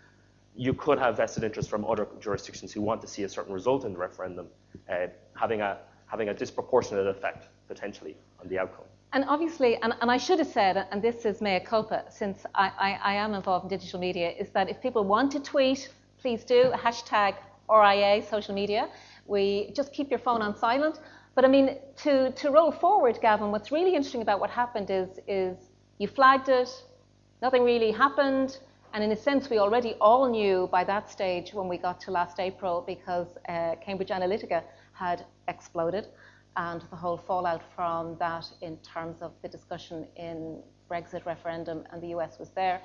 you 0.57 0.73
could 0.75 0.99
have 0.99 1.17
vested 1.19 1.45
interest 1.45 1.69
from 1.69 1.85
other 1.85 2.09
jurisdictions 2.19 2.73
who 2.73 2.81
want 2.81 3.01
to 3.03 3.07
see 3.07 3.25
a 3.25 3.29
certain 3.29 3.53
result 3.53 3.85
in 3.85 3.93
the 3.93 3.99
referendum 3.99 4.49
uh, 4.89 5.07
having, 5.35 5.61
a, 5.61 5.79
having 6.07 6.31
a 6.31 6.35
disproportionate 6.35 7.07
effect, 7.07 7.49
potentially, 7.69 8.17
on 8.41 8.49
the 8.49 8.59
outcome. 8.59 8.87
And 9.13 9.25
obviously, 9.27 9.77
and, 9.77 9.95
and 10.03 10.11
I 10.11 10.19
should 10.19 10.39
have 10.39 10.49
said, 10.49 10.87
and 10.91 11.01
this 11.01 11.25
is 11.25 11.41
mea 11.41 11.61
culpa, 11.61 12.05
since 12.11 12.45
I, 12.55 12.71
I, 12.79 13.13
I 13.13 13.15
am 13.15 13.33
involved 13.35 13.65
in 13.65 13.79
digital 13.79 13.99
media, 13.99 14.31
is 14.31 14.51
that 14.51 14.69
if 14.69 14.83
people 14.83 15.05
want 15.05 15.33
to 15.33 15.41
tweet, 15.41 15.89
please 16.21 16.45
do, 16.45 16.71
hashtag 16.75 17.35
RIA 17.71 18.23
social 18.23 18.55
media. 18.55 18.89
We 19.27 19.73
just 19.75 19.93
keep 19.93 20.11
your 20.11 20.19
phone 20.19 20.43
on 20.43 20.55
silent. 20.57 21.01
But 21.35 21.45
I 21.45 21.49
mean, 21.49 21.79
to, 21.99 22.33
to 22.33 22.51
roll 22.51 22.71
forward, 22.71 23.19
Gavin, 23.23 23.51
what's 23.51 23.73
really 23.73 23.95
interesting 23.95 24.23
about 24.23 24.41
what 24.41 24.51
happened 24.51 24.91
is, 24.91 25.09
is 25.27 25.57
you 25.99 26.09
flagged 26.09 26.49
it, 26.49 26.69
nothing 27.41 27.65
really 27.65 27.93
happened, 27.93 28.59
and 28.95 29.05
in 29.05 29.13
a 29.13 29.17
sense, 29.17 29.49
we 29.51 29.59
already 29.59 29.95
all 30.01 30.29
knew 30.29 30.69
by 30.73 30.83
that 30.85 31.11
stage 31.11 31.53
when 31.53 31.69
we 31.69 31.77
got 31.77 32.01
to 32.01 32.11
last 32.11 32.41
April 32.41 32.83
because 32.87 33.29
uh, 33.49 33.75
Cambridge 33.77 34.09
Analytica 34.09 34.63
had 34.93 35.25
exploded 35.47 36.09
and 36.59 36.83
the 36.91 36.97
whole 36.97 37.17
fallout 37.17 37.63
from 37.75 38.17
that 38.19 38.45
in 38.61 38.77
terms 38.79 39.23
of 39.23 39.33
the 39.43 39.49
discussion 39.49 40.07
in 40.17 40.61
Brexit 40.91 41.25
referendum 41.25 41.85
and 41.91 42.03
the 42.03 42.09
US 42.09 42.39
was 42.39 42.51
there. 42.51 42.81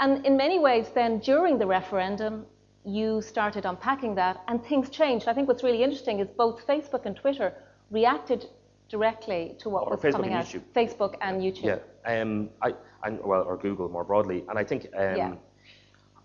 And 0.00 0.24
in 0.24 0.36
many 0.36 0.58
ways, 0.58 0.88
then 0.94 1.18
during 1.18 1.58
the 1.58 1.66
referendum, 1.66 2.46
you 2.84 3.20
started 3.20 3.66
unpacking 3.66 4.14
that 4.14 4.42
and 4.48 4.64
things 4.64 4.88
changed. 4.88 5.28
I 5.28 5.34
think 5.34 5.46
what's 5.46 5.62
really 5.62 5.82
interesting 5.82 6.20
is 6.20 6.28
both 6.28 6.66
Facebook 6.66 7.04
and 7.04 7.14
Twitter 7.14 7.52
reacted 7.90 8.46
directly 8.88 9.54
to 9.58 9.68
what 9.68 9.82
Or 9.86 9.90
was 9.90 10.00
Facebook 10.00 10.12
coming 10.12 10.30
and 10.32 10.40
out. 10.40 10.46
YouTube. 10.46 10.62
Facebook 10.74 11.14
and 11.20 11.42
YouTube. 11.42 11.80
Yeah, 12.06 12.20
um, 12.22 12.48
I, 12.62 12.74
I, 13.02 13.10
well, 13.10 13.42
or 13.42 13.58
Google 13.58 13.90
more 13.90 14.04
broadly. 14.04 14.44
And 14.48 14.58
I 14.58 14.64
think 14.64 14.86
um, 14.96 15.16
Yeah. 15.16 15.34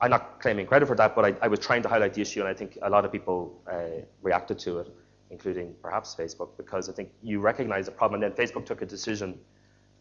I'm 0.01 0.09
not 0.09 0.39
claiming 0.41 0.65
credit 0.67 0.87
for 0.87 0.95
that, 0.95 1.15
but 1.15 1.25
I, 1.25 1.35
I 1.41 1.47
was 1.47 1.59
trying 1.59 1.81
to 1.83 1.89
highlight 1.89 2.13
the 2.13 2.21
issue, 2.21 2.39
and 2.41 2.49
I 2.49 2.53
think 2.53 2.77
a 2.81 2.89
lot 2.89 3.05
of 3.05 3.11
people 3.11 3.61
uh, 3.71 4.01
reacted 4.21 4.59
to 4.59 4.79
it, 4.79 4.87
including 5.29 5.73
perhaps 5.81 6.15
Facebook, 6.15 6.49
because 6.57 6.89
I 6.89 6.93
think 6.93 7.09
you 7.21 7.39
recognize 7.39 7.85
the 7.85 7.91
problem. 7.91 8.21
And 8.21 8.31
then 8.31 8.45
Facebook 8.47 8.65
took 8.65 8.81
a 8.81 8.85
decision 8.85 9.39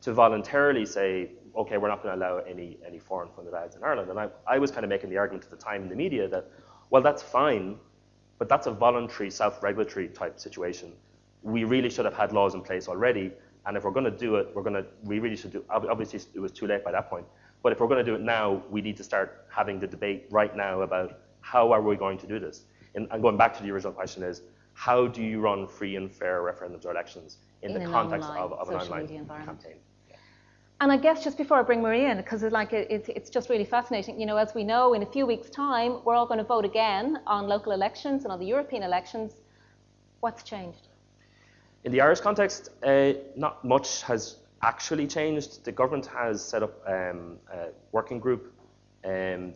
to 0.02 0.12
voluntarily 0.12 0.84
say, 0.84 1.30
okay, 1.56 1.78
we're 1.78 1.88
not 1.88 2.02
going 2.02 2.18
to 2.18 2.26
allow 2.26 2.38
any, 2.38 2.78
any 2.86 2.98
foreign 2.98 3.30
funded 3.34 3.54
ads 3.54 3.76
in 3.76 3.82
Ireland. 3.82 4.10
And 4.10 4.18
I, 4.18 4.28
I 4.46 4.58
was 4.58 4.70
kind 4.70 4.84
of 4.84 4.90
making 4.90 5.10
the 5.10 5.16
argument 5.16 5.44
at 5.44 5.50
the 5.50 5.56
time 5.56 5.82
in 5.82 5.88
the 5.88 5.96
media 5.96 6.28
that, 6.28 6.50
well, 6.90 7.02
that's 7.02 7.22
fine, 7.22 7.78
but 8.38 8.48
that's 8.48 8.66
a 8.66 8.70
voluntary, 8.70 9.30
self 9.30 9.62
regulatory 9.62 10.08
type 10.08 10.38
situation. 10.38 10.92
We 11.42 11.64
really 11.64 11.90
should 11.90 12.04
have 12.04 12.14
had 12.14 12.32
laws 12.32 12.54
in 12.54 12.60
place 12.60 12.88
already. 12.88 13.32
And 13.66 13.76
if 13.76 13.84
we're 13.84 13.92
going 13.92 14.04
to 14.04 14.10
do 14.10 14.36
it, 14.36 14.48
we're 14.54 14.62
going 14.62 14.74
to, 14.74 14.84
we 15.04 15.20
really 15.20 15.36
should 15.36 15.52
do, 15.52 15.64
obviously 15.70 16.20
it 16.34 16.40
was 16.40 16.52
too 16.52 16.66
late 16.66 16.84
by 16.84 16.92
that 16.92 17.08
point. 17.08 17.24
But 17.62 17.72
if 17.72 17.80
we're 17.80 17.88
going 17.88 18.04
to 18.04 18.10
do 18.10 18.14
it 18.14 18.20
now, 18.20 18.62
we 18.70 18.82
need 18.82 18.96
to 18.98 19.04
start 19.04 19.46
having 19.48 19.80
the 19.80 19.86
debate 19.86 20.26
right 20.30 20.54
now 20.54 20.82
about 20.82 21.20
how 21.40 21.72
are 21.72 21.80
we 21.80 21.96
going 21.96 22.18
to 22.18 22.26
do 22.26 22.38
this. 22.38 22.64
And, 22.94 23.08
and 23.10 23.22
going 23.22 23.38
back 23.38 23.56
to 23.56 23.62
the 23.62 23.70
original 23.70 23.92
question 23.92 24.22
is, 24.22 24.42
how 24.74 25.06
do 25.06 25.22
you 25.22 25.40
run 25.40 25.66
free 25.66 25.96
and 25.96 26.12
fair 26.12 26.42
referendums 26.42 26.84
or 26.84 26.90
elections 26.90 27.38
in, 27.62 27.70
In 27.70 27.82
the 27.82 27.90
context 27.90 28.28
online 28.28 28.42
of, 28.42 28.52
of 28.52 28.68
an 28.68 28.76
online 28.76 29.26
campaign? 29.46 29.76
And 30.80 30.90
I 30.90 30.96
guess 30.96 31.24
just 31.24 31.38
before 31.38 31.58
I 31.58 31.62
bring 31.62 31.80
Maria 31.80 32.10
in, 32.10 32.16
because 32.18 32.42
it's 32.42 32.52
like 32.52 32.72
it, 32.72 32.88
it's, 32.90 33.08
it's 33.08 33.30
just 33.30 33.48
really 33.48 33.64
fascinating. 33.64 34.20
You 34.20 34.26
know, 34.26 34.36
as 34.36 34.54
we 34.54 34.64
know, 34.64 34.92
in 34.92 35.02
a 35.02 35.06
few 35.06 35.24
weeks' 35.24 35.48
time, 35.48 36.04
we're 36.04 36.16
all 36.16 36.26
going 36.26 36.38
to 36.38 36.44
vote 36.44 36.64
again 36.64 37.20
on 37.26 37.46
local 37.46 37.72
elections 37.72 38.24
and 38.24 38.32
on 38.32 38.38
the 38.38 38.46
European 38.46 38.82
elections. 38.82 39.32
What's 40.20 40.42
changed? 40.42 40.88
In 41.84 41.92
the 41.92 42.00
Irish 42.00 42.20
context, 42.20 42.70
uh, 42.82 43.12
not 43.36 43.64
much 43.64 44.02
has 44.02 44.36
actually 44.62 45.06
changed. 45.06 45.64
The 45.64 45.72
government 45.72 46.06
has 46.06 46.42
set 46.42 46.62
up 46.62 46.82
um, 46.86 47.38
a 47.52 47.68
working 47.92 48.18
group, 48.18 48.52
um, 49.04 49.54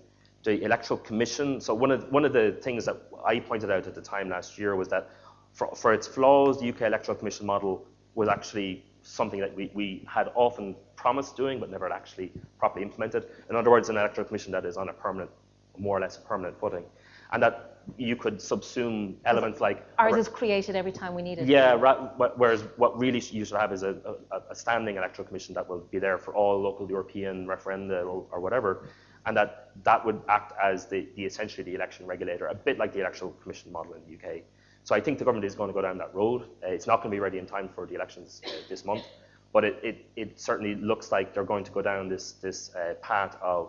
the 0.49 0.65
Electoral 0.65 0.99
Commission. 1.01 1.61
So 1.61 1.75
one 1.75 1.91
of 1.91 2.11
one 2.11 2.25
of 2.25 2.33
the 2.33 2.59
things 2.63 2.87
that 2.87 2.97
I 3.33 3.39
pointed 3.39 3.71
out 3.71 3.87
at 3.87 3.95
the 3.95 4.01
time 4.01 4.31
last 4.31 4.59
year 4.59 4.77
was 4.77 4.89
that 4.89 5.11
for, 5.53 5.75
for 5.75 5.93
its 5.93 6.07
flaws, 6.07 6.59
the 6.61 6.71
UK 6.71 6.83
Electoral 6.93 7.19
Commission 7.19 7.45
model 7.45 7.87
was 8.15 8.29
actually 8.31 8.83
something 9.03 9.41
that 9.41 9.55
we, 9.55 9.71
we 9.75 10.07
had 10.09 10.31
often 10.35 10.75
promised 10.97 11.37
doing 11.37 11.61
but 11.61 11.71
never 11.71 11.93
actually 11.93 12.33
properly 12.59 12.83
implemented. 12.83 13.27
In 13.51 13.57
other 13.57 13.71
words, 13.71 13.91
an 13.91 13.97
Electoral 13.99 14.27
Commission 14.27 14.51
that 14.53 14.65
is 14.65 14.79
on 14.79 14.89
a 14.89 14.93
permanent, 14.93 15.31
more 15.77 15.99
or 15.99 16.01
less 16.01 16.17
a 16.17 16.21
permanent 16.23 16.59
footing, 16.59 16.85
and 17.33 17.43
that 17.43 17.83
you 17.99 18.17
could 18.17 18.39
subsume 18.39 19.15
elements 19.27 19.61
like 19.61 19.87
Ours 19.99 20.17
is 20.17 20.29
created 20.29 20.77
every 20.77 20.93
time 20.93 21.15
we 21.15 21.23
need 21.23 21.39
it. 21.39 21.47
yeah, 21.47 21.75
ra- 21.75 22.09
whereas 22.37 22.63
what 22.77 22.99
really 22.99 23.21
you 23.31 23.45
should 23.45 23.59
have 23.59 23.73
is 23.73 23.83
a, 23.83 23.97
a, 24.33 24.41
a 24.51 24.55
standing 24.55 24.97
electoral 24.97 25.27
commission 25.29 25.55
that 25.55 25.69
will 25.69 25.81
be 25.91 25.99
there 25.99 26.19
for 26.19 26.35
all 26.35 26.59
local 26.61 26.89
European 26.89 27.47
referenda 27.47 28.01
or, 28.05 28.27
or 28.31 28.41
whatever, 28.41 28.89
and 29.29 29.37
that 29.37 29.71
that 29.85 30.05
would 30.05 30.21
act 30.29 30.55
as 30.61 30.87
the, 30.87 31.07
the 31.15 31.25
essentially 31.25 31.63
the 31.63 31.75
election 31.75 32.07
regulator, 32.07 32.47
a 32.47 32.55
bit 32.55 32.79
like 32.79 32.93
the 32.95 33.01
electoral 33.01 33.33
commission 33.43 33.71
model 33.71 33.93
in 33.93 34.01
the 34.07 34.15
UK. 34.17 34.41
So 34.85 34.95
I 34.95 35.01
think 35.01 35.19
the 35.19 35.25
government 35.25 35.45
is 35.45 35.55
going 35.55 35.69
to 35.69 35.75
go 35.75 35.83
down 35.83 35.99
that 35.99 36.15
road. 36.15 36.45
Uh, 36.65 36.69
it's 36.69 36.87
not 36.87 37.03
going 37.03 37.11
to 37.11 37.15
be 37.15 37.21
ready 37.21 37.39
in 37.39 37.47
time 37.47 37.69
for 37.69 37.87
the 37.87 37.95
elections 37.95 38.41
uh, 38.47 38.51
this 38.71 38.87
month, 38.87 39.05
but 39.53 39.65
it, 39.65 39.79
it, 39.83 40.07
it 40.17 40.41
certainly 40.41 40.77
looks 40.77 41.13
like 41.13 41.35
they're 41.35 41.45
going 41.45 41.63
to 41.63 41.71
go 41.71 41.83
down 41.83 42.09
this 42.09 42.33
this 42.33 42.75
uh, 42.75 42.95
path 43.03 43.37
of 43.43 43.69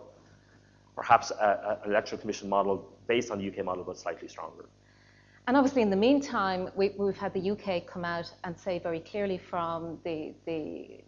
perhaps 0.96 1.30
an 1.30 1.76
electoral 1.84 2.20
commission 2.20 2.48
model 2.48 2.90
based 3.06 3.30
on 3.30 3.38
the 3.38 3.46
UK 3.48 3.64
model, 3.64 3.84
but 3.84 3.98
slightly 3.98 4.28
stronger. 4.28 4.64
And 5.46 5.56
obviously, 5.56 5.82
in 5.82 5.90
the 5.90 5.96
meantime, 5.96 6.70
we, 6.74 6.90
we've 6.96 7.16
had 7.16 7.32
the 7.34 7.50
UK 7.50 7.86
come 7.86 8.04
out 8.04 8.32
and 8.44 8.58
say 8.58 8.78
very 8.78 9.00
clearly 9.00 9.38
from 9.38 9.98
the, 10.04 10.34
the, 10.46 11.00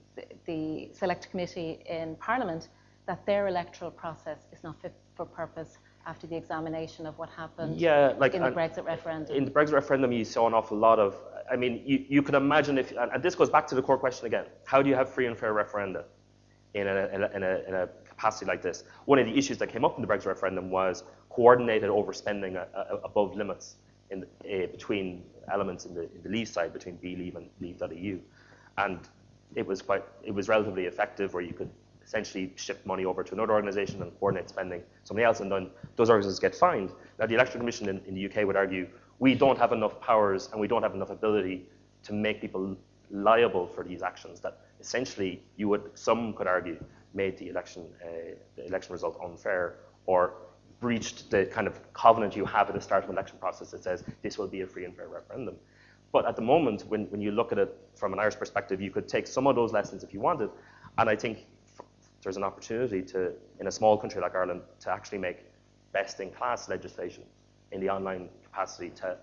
the 0.46 0.90
Select 0.92 1.30
Committee 1.30 1.82
in 1.86 2.16
Parliament 2.16 2.68
that 3.06 3.24
their 3.26 3.48
electoral 3.48 3.90
process 3.90 4.46
is 4.52 4.62
not 4.62 4.80
fit 4.80 4.94
for 5.14 5.26
purpose 5.26 5.78
after 6.06 6.26
the 6.26 6.36
examination 6.36 7.06
of 7.06 7.16
what 7.18 7.28
happened 7.30 7.80
Yeah, 7.80 8.14
like 8.18 8.34
in 8.34 8.42
the 8.42 8.50
Brexit 8.50 8.84
referendum. 8.84 9.36
In 9.36 9.44
the 9.44 9.50
Brexit 9.50 9.72
referendum, 9.72 10.12
you 10.12 10.24
saw 10.24 10.46
an 10.46 10.54
awful 10.54 10.76
lot 10.76 10.98
of. 10.98 11.16
I 11.50 11.56
mean, 11.56 11.82
you, 11.84 12.05
you 12.09 12.22
can 12.22 12.34
imagine 12.34 12.78
if, 12.78 12.92
and 12.92 13.22
this 13.22 13.34
goes 13.34 13.50
back 13.50 13.66
to 13.68 13.74
the 13.74 13.82
core 13.82 13.98
question 13.98 14.26
again: 14.26 14.46
How 14.64 14.82
do 14.82 14.88
you 14.88 14.96
have 14.96 15.09
free 15.09 15.26
and 15.26 15.36
fair 15.36 15.55
referenda 15.55 16.05
in 16.74 16.86
a, 16.86 17.09
in 17.12 17.22
a, 17.22 17.30
in 17.36 17.42
a, 17.42 17.61
in 17.68 17.74
a 17.74 17.88
capacity 18.05 18.46
like 18.46 18.62
this? 18.62 18.84
One 19.05 19.18
of 19.18 19.26
the 19.26 19.36
issues 19.36 19.59
that 19.59 19.68
came 19.68 19.84
up 19.84 19.96
in 19.96 20.03
the 20.03 20.09
Brexit 20.12 20.26
referendum 20.26 20.70
was 20.70 21.05
coordinated 21.30 21.88
overspending 21.88 22.57
uh, 22.57 22.66
uh, 22.76 22.98
above 23.05 23.36
limits 23.36 23.76
in 24.11 24.20
the, 24.20 24.64
uh, 24.64 24.66
between 24.68 25.24
elements 25.53 25.86
in 25.86 25.94
the, 25.94 26.03
in 26.03 26.22
the 26.22 26.28
Leave 26.28 26.48
side, 26.48 26.72
between 26.72 26.96
BeLeave 26.98 27.36
and 27.36 27.48
Leave.eu, 27.61 28.18
and 28.78 28.98
it 29.55 29.66
was 29.66 29.82
quite, 29.82 30.05
it 30.22 30.32
was 30.32 30.48
relatively 30.48 30.86
effective, 30.86 31.34
where 31.34 31.42
you 31.42 31.53
could 31.53 31.70
essentially 32.12 32.52
shift 32.56 32.84
money 32.84 33.06
over 33.06 33.22
to 33.24 33.32
another 33.32 33.54
organisation 33.54 34.02
and 34.02 34.12
coordinate 34.20 34.50
spending 34.50 34.82
somebody 35.04 35.24
else, 35.24 35.40
and 35.40 35.50
then 35.50 35.70
those 35.96 36.10
organisations 36.10 36.38
get 36.38 36.54
fined. 36.54 36.92
Now, 37.18 37.24
the 37.26 37.34
Electoral 37.34 37.60
Commission 37.60 37.88
in, 37.88 38.02
in 38.06 38.14
the 38.14 38.26
UK 38.26 38.46
would 38.46 38.56
argue 38.56 38.86
we 39.18 39.34
don't 39.34 39.58
have 39.58 39.72
enough 39.72 39.98
powers 39.98 40.50
and 40.52 40.60
we 40.60 40.68
don't 40.68 40.82
have 40.82 40.94
enough 40.94 41.08
ability 41.08 41.66
to 42.02 42.12
make 42.12 42.42
people 42.42 42.76
liable 43.10 43.66
for 43.66 43.82
these 43.82 44.02
actions 44.02 44.40
that 44.40 44.58
essentially 44.78 45.42
you 45.56 45.68
would, 45.68 45.90
some 45.94 46.34
could 46.34 46.46
argue, 46.46 46.76
made 47.14 47.38
the 47.38 47.48
election, 47.48 47.86
uh, 48.04 48.08
the 48.56 48.66
election 48.66 48.92
result 48.92 49.18
unfair 49.24 49.76
or 50.04 50.34
breached 50.80 51.30
the 51.30 51.46
kind 51.46 51.66
of 51.66 51.80
covenant 51.94 52.36
you 52.36 52.44
have 52.44 52.68
at 52.68 52.74
the 52.74 52.80
start 52.80 53.04
of 53.04 53.08
an 53.08 53.16
election 53.16 53.38
process 53.38 53.70
that 53.70 53.82
says 53.82 54.04
this 54.20 54.36
will 54.36 54.48
be 54.48 54.60
a 54.60 54.66
free 54.66 54.84
and 54.84 54.94
fair 54.94 55.08
referendum. 55.08 55.54
But 56.10 56.26
at 56.26 56.36
the 56.36 56.42
moment, 56.42 56.82
when, 56.88 57.06
when 57.06 57.22
you 57.22 57.30
look 57.30 57.52
at 57.52 57.58
it 57.58 57.74
from 57.94 58.12
an 58.12 58.18
Irish 58.18 58.36
perspective, 58.36 58.82
you 58.82 58.90
could 58.90 59.08
take 59.08 59.26
some 59.26 59.46
of 59.46 59.56
those 59.56 59.72
lessons 59.72 60.02
if 60.04 60.12
you 60.12 60.20
wanted. 60.20 60.50
And 60.98 61.08
I 61.08 61.16
think 61.16 61.46
there's 62.23 62.37
an 62.37 62.45
opportunity 62.45 63.03
to, 63.03 63.33
in 63.61 63.66
a 63.66 63.70
small 63.70 63.97
country 63.97 64.20
like 64.20 64.35
Ireland, 64.35 64.62
to 64.81 64.91
actually 64.91 65.18
make 65.18 65.45
best 65.93 66.20
in 66.20 66.31
class 66.31 66.68
legislation 66.68 67.25
in 67.73 67.81
the 67.81 67.91
online 67.91 68.29
capacity 68.45 68.91
to 68.91 69.16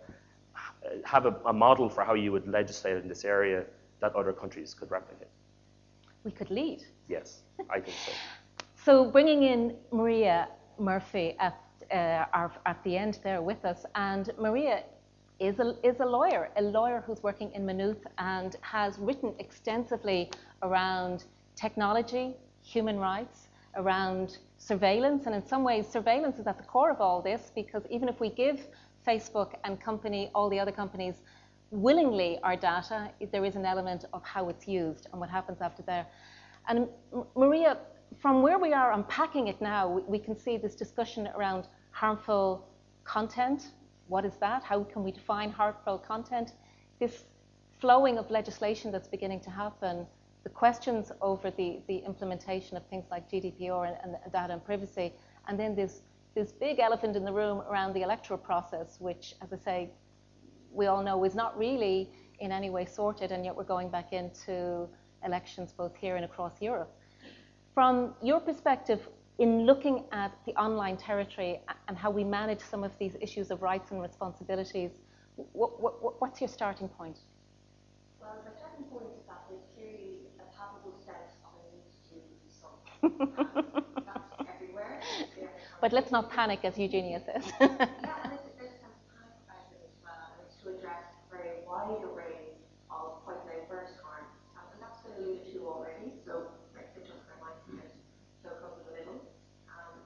have 1.05 1.25
a, 1.25 1.35
a 1.45 1.53
model 1.53 1.89
for 1.89 2.03
how 2.03 2.13
you 2.13 2.31
would 2.31 2.47
legislate 2.47 2.97
in 2.97 3.07
this 3.07 3.25
area 3.25 3.65
that 4.01 4.15
other 4.15 4.33
countries 4.33 4.73
could 4.73 4.91
replicate. 4.91 5.27
We 6.23 6.31
could 6.31 6.51
lead. 6.51 6.83
Yes, 7.07 7.41
I 7.69 7.79
think 7.79 7.97
so. 8.05 8.11
So 8.85 9.03
bringing 9.11 9.43
in 9.43 9.75
Maria 9.91 10.47
Murphy 10.79 11.35
at, 11.37 11.61
uh, 11.91 12.25
our, 12.33 12.49
at 12.65 12.81
the 12.85 12.95
end 12.95 13.19
there 13.25 13.41
with 13.41 13.65
us, 13.65 13.85
and 13.95 14.31
Maria 14.39 14.83
is 15.39 15.59
a, 15.59 15.75
is 15.83 15.99
a 15.99 16.05
lawyer, 16.05 16.49
a 16.55 16.61
lawyer 16.61 17.03
who's 17.05 17.21
working 17.21 17.51
in 17.51 17.65
Maynooth 17.65 18.05
and 18.17 18.55
has 18.61 18.97
written 18.97 19.33
extensively 19.37 20.31
around 20.63 21.25
technology, 21.55 22.37
human 22.69 22.99
rights, 22.99 23.47
around 23.75 24.37
surveillance, 24.57 25.25
and 25.25 25.33
in 25.35 25.45
some 25.45 25.63
ways, 25.63 25.87
surveillance 25.87 26.37
is 26.37 26.47
at 26.47 26.57
the 26.57 26.63
core 26.63 26.91
of 26.91 27.01
all 27.01 27.21
this 27.21 27.51
because 27.55 27.83
even 27.89 28.07
if 28.07 28.19
we 28.19 28.29
give 28.29 28.67
Facebook 29.07 29.55
and 29.63 29.79
company, 29.79 30.29
all 30.35 30.49
the 30.49 30.59
other 30.59 30.71
companies, 30.71 31.15
willingly 31.71 32.39
our 32.43 32.55
data, 32.55 33.09
there 33.31 33.45
is 33.45 33.55
an 33.55 33.65
element 33.65 34.05
of 34.13 34.23
how 34.23 34.49
it's 34.49 34.67
used 34.67 35.07
and 35.11 35.19
what 35.19 35.29
happens 35.29 35.61
after 35.61 35.83
there. 35.83 36.05
And 36.67 36.87
Maria, 37.35 37.77
from 38.19 38.41
where 38.41 38.59
we 38.59 38.73
are 38.73 38.93
unpacking 38.93 39.47
it 39.47 39.61
now, 39.61 39.87
we, 40.07 40.19
can 40.19 40.35
see 40.37 40.57
this 40.57 40.75
discussion 40.75 41.29
around 41.35 41.67
harmful 41.91 42.67
content. 43.03 43.71
What 44.07 44.25
is 44.25 44.33
that? 44.39 44.63
How 44.63 44.83
can 44.83 45.03
we 45.03 45.11
define 45.11 45.51
harmful 45.51 45.97
content? 45.99 46.53
This 46.99 47.25
flowing 47.79 48.17
of 48.17 48.29
legislation 48.29 48.91
that's 48.91 49.07
beginning 49.07 49.39
to 49.41 49.49
happen, 49.49 50.05
the 50.43 50.49
questions 50.49 51.11
over 51.21 51.51
the, 51.51 51.79
the 51.87 51.97
implementation 51.97 52.77
of 52.77 52.85
things 52.87 53.05
like 53.11 53.29
GDPR 53.29 53.87
and, 53.87 53.97
and 54.03 54.31
data 54.31 54.53
and 54.53 54.63
privacy, 54.63 55.13
and 55.47 55.59
then 55.59 55.75
this, 55.75 56.01
this 56.35 56.51
big 56.51 56.79
elephant 56.79 57.15
in 57.15 57.25
the 57.25 57.33
room 57.33 57.61
around 57.69 57.93
the 57.93 58.01
electoral 58.01 58.39
process, 58.39 58.97
which, 58.99 59.35
as 59.41 59.51
I 59.51 59.57
say, 59.57 59.89
we 60.71 60.87
all 60.87 61.03
know 61.03 61.23
is 61.23 61.35
not 61.35 61.57
really 61.57 62.09
in 62.39 62.51
any 62.51 62.69
way 62.69 62.85
sorted, 62.85 63.31
and 63.31 63.43
yet 63.43 63.55
we're 63.55 63.63
going 63.63 63.89
back 63.89 64.13
into 64.13 64.87
elections 65.25 65.73
both 65.73 65.95
here 65.95 66.15
and 66.15 66.25
across 66.25 66.61
Europe. 66.61 66.95
From 67.73 68.13
your 68.21 68.39
perspective, 68.39 69.01
in 69.39 69.65
looking 69.65 70.03
at 70.11 70.31
the 70.45 70.53
online 70.55 70.97
territory 70.97 71.61
and 71.87 71.97
how 71.97 72.11
we 72.11 72.23
manage 72.23 72.59
some 72.59 72.83
of 72.83 72.91
these 72.99 73.15
issues 73.21 73.51
of 73.51 73.61
rights 73.61 73.91
and 73.91 74.01
responsibilities, 74.01 74.91
what, 75.53 75.81
what, 75.81 76.19
what's 76.19 76.41
your 76.41 76.49
starting 76.49 76.89
point? 76.89 77.19
Well, 78.19 78.35
the 78.43 78.51
starting 78.57 78.83
point 78.85 79.05
is 79.17 79.25
that 79.27 79.43
there's 79.49 79.63
clearly 79.73 80.27
a 80.39 80.57
palpable 80.57 80.99
sense 80.99 81.39
of 81.45 81.55
a 81.55 81.75
need 81.75 81.87
to 82.09 82.15
do 82.15 82.49
something. 82.51 82.88
that's 82.88 82.88
everywhere. 82.88 82.88
But 85.81 85.93
let's 85.93 86.11
not 86.11 86.29
panic, 86.29 86.59
as 86.63 86.77
Eugenia 86.77 87.21
says. 87.25 87.53
yeah, 87.61 87.79
to 90.69 90.75
address 90.75 91.07
a 91.15 91.25
very 91.31 91.63
wide 91.63 92.03
array 92.03 92.51
of 92.91 93.23
quite 93.23 93.39
diverse 93.47 93.95
harm. 94.03 94.27
Um, 94.59 94.67
and 94.75 94.79
that's 94.83 94.99
been 95.01 95.15
alluded 95.15 95.47
to 95.55 95.57
already, 95.63 96.19
so 96.27 96.51
Brexit 96.75 97.07
just 97.07 97.23
reminds 97.31 97.63
me 97.71 97.79
of 97.79 97.89
so 98.43 98.59
close 98.59 98.75
in 98.83 98.85
the 98.91 98.95
middle. 98.99 99.19
Um, 99.71 100.03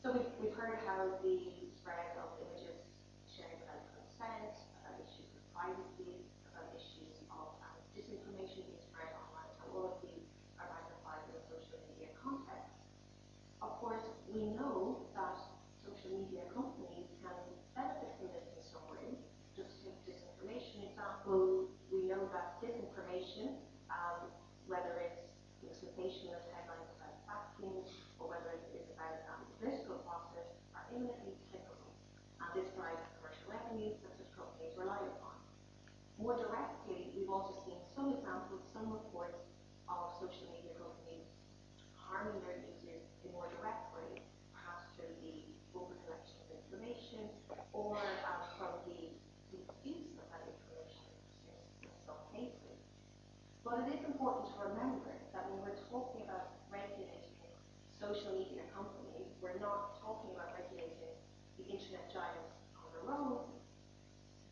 so 0.00 0.16
we've, 0.16 0.32
we've 0.40 0.56
heard 0.56 0.80
how 0.88 1.20
the 1.20 1.68
spread 1.76 2.16
of 2.16 2.32
images 2.40 2.80
shared 3.28 3.60
without 3.60 3.86
consent, 3.92 4.56
about 4.80 4.96
issues 5.04 5.28
of 5.36 5.42
privacy, 5.52 6.24
about 6.48 6.72
issues 6.72 7.20
of 7.28 7.54
um, 7.60 7.76
disinformation 7.92 8.64
being 8.64 8.80
spread 8.80 9.12
online, 9.14 9.52
how 9.60 9.68
all 9.76 9.86
of 9.94 9.96
these 10.00 10.26
are 10.56 10.66
magnified 10.72 11.28
in 11.28 11.38
a 11.38 11.42
social 11.44 11.76
media 11.92 12.08
context. 12.16 12.72
Of 13.60 13.76
course, 13.84 14.08
we 14.32 14.56
know 14.56 15.04
that 15.12 15.36
social 15.84 16.16
media 16.18 16.48
companies 16.56 17.12
can 17.20 17.36
benefit 17.76 18.16
from 18.16 18.32
this 18.32 18.50
example, 21.20 21.68
we 21.92 22.04
know 22.04 22.28
that 22.32 22.60
disinformation, 22.60 23.56
um, 23.88 24.28
whether 24.66 25.00
it's 25.00 25.24
sensationalist 25.60 26.44
headlines 26.52 26.92
about 27.00 27.16
vaccines 27.24 27.88
or 28.20 28.28
whether 28.28 28.52
it 28.52 28.68
is 28.76 28.84
about 28.92 29.16
um, 29.32 29.48
political 29.56 30.02
process, 30.04 30.44
are 30.76 30.84
imminently 30.92 31.32
clickable. 31.48 31.92
And 32.42 32.52
this 32.52 32.68
drives 32.76 33.00
commercial 33.16 33.48
revenues 33.48 33.96
that 34.04 34.12
such 34.18 34.28
companies 34.36 34.76
rely 34.76 35.00
upon. 35.00 35.40
More 36.20 36.36
directly, 36.36 37.16
we've 37.16 37.32
also 37.32 37.56
seen 37.64 37.80
some 37.96 38.12
examples, 38.12 38.60
some 38.76 38.92
reports 38.92 39.40
of 39.88 40.12
social 40.20 40.52
media 40.52 40.76
companies 40.76 41.24
harming 41.96 42.36
their 42.44 42.60
users 42.60 43.08
in 43.24 43.32
more 43.32 43.48
direct 43.56 43.88
ways, 43.96 44.20
perhaps 44.52 44.84
through 45.00 45.16
the 45.24 45.48
over 45.72 45.96
collection 46.04 46.36
of 46.44 46.60
information 46.60 47.24
or 47.72 47.96
um, 48.28 48.44
from 48.60 48.84
the 48.84 49.16
abuse 49.56 50.12
of 50.20 50.28
that 50.28 50.44
information 50.44 51.08
in 51.88 51.88
some 52.04 52.20
cases. 52.36 52.76
But 53.64 53.88
it 53.88 53.96
is 53.96 54.04
important 54.04 54.52
to 54.52 54.76
remember 54.76 55.16
that 55.32 55.48
when 55.48 55.64
we're 55.64 55.80
talking 55.88 56.28
about 56.28 56.60
regulating 56.68 57.32
social 57.96 58.36
media 58.36 58.68
companies, 58.76 59.32
we're 59.40 59.56
not 59.56 59.96
talking 60.04 60.36
about 60.36 60.52
regulating 60.52 61.16
the 61.56 61.64
internet 61.64 62.12
giants 62.12 62.60
on 62.76 62.92
their 62.92 63.08
own. 63.08 63.56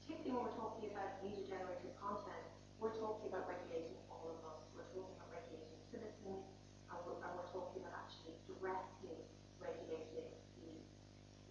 Particularly 0.08 0.40
when 0.40 0.48
we're 0.48 0.56
talking 0.56 0.88
about 0.88 1.20
user-generated 1.20 1.92
content, 2.00 2.48
we're 2.80 2.96
talking 2.96 3.28
about 3.28 3.44
regulating 3.44 4.00
all 4.08 4.24
of 4.32 4.40
us. 4.48 4.64
We're 4.72 4.88
talking 4.88 5.12
about 5.20 5.28
regulating 5.28 5.76
citizens, 5.92 6.48
and 6.88 6.96
we're, 7.04 7.20
and 7.20 7.28
we're 7.36 7.52
talking 7.52 7.84
about 7.84 8.08
actually 8.08 8.40
directly 8.48 9.20
regulating 9.60 10.32
the, 10.56 10.72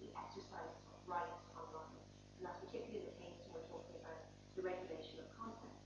the 0.01 0.09
exercise 0.17 0.73
of 0.89 0.97
rights 1.05 1.37
online. 1.53 2.01
And 2.41 2.49
that's 2.49 2.57
particularly 2.65 3.05
the 3.05 3.17
case 3.21 3.37
when 3.45 3.61
we're 3.61 3.69
talking 3.69 3.93
about 4.01 4.25
the 4.57 4.65
regulation 4.65 5.21
of 5.21 5.29
content. 5.37 5.77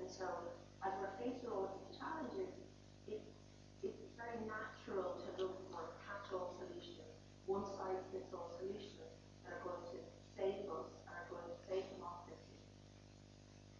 And 0.00 0.08
so 0.22 0.54
as 0.86 0.94
we're 1.02 1.10
faced 1.18 1.42
with 1.42 1.50
all 1.50 1.66
these 1.74 1.98
challenges, 1.98 2.54
it, 3.10 3.26
it's 3.82 4.06
very 4.14 4.38
natural 4.46 5.18
to 5.18 5.28
look 5.34 5.58
for 5.74 5.98
catch-all 6.06 6.54
solutions, 6.62 7.10
one-size-fits-all 7.50 8.54
solutions 8.54 9.18
that 9.42 9.58
are 9.58 9.62
going 9.66 9.82
to 9.90 9.98
save 10.38 10.70
us 10.70 10.94
and 11.10 11.12
are 11.18 11.26
going 11.26 11.50
to 11.50 11.58
save 11.66 11.90
democracy. 11.98 12.54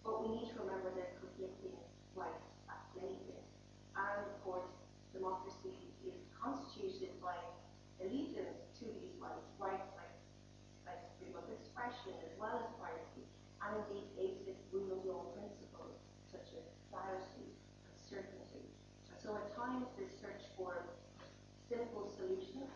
But 0.02 0.26
we 0.26 0.34
need 0.34 0.50
to 0.50 0.66
remember 0.66 0.90
there's 0.90 1.14
conflicting 1.22 1.78
rights 2.18 2.50
at 2.66 2.90
play 2.90 3.14
here. 3.22 3.46
And 3.94 4.26
of 4.26 4.34
course, 4.42 4.66
democracy 5.14 5.94
is 6.02 6.26
constituted 6.34 7.22
by 7.22 7.38
allegiance 8.02 8.66
to 8.82 8.90
these 8.90 9.14
rights, 9.22 9.46
rights 9.62 9.94
like, 9.94 10.18
like 10.90 11.02
freedom 11.22 11.38
of 11.38 11.46
expression 11.54 12.18
as 12.26 12.34
well 12.34 12.58
as 12.58 12.66
privacy, 12.82 13.30
and 13.62 13.78
indeed 13.86 14.10
basic 14.18 14.58
rule 14.74 14.90
of 14.90 15.06
law 15.06 15.30
principles 15.38 16.02
such 16.32 16.56
as 16.56 16.64
clarity, 16.88 17.52
certainty. 17.94 18.64
So 19.20 19.36
at 19.36 19.52
times 19.52 19.86
this 20.00 20.10
search 20.16 20.42
for 20.56 20.96
simple 21.68 22.08
solutions 22.08 22.72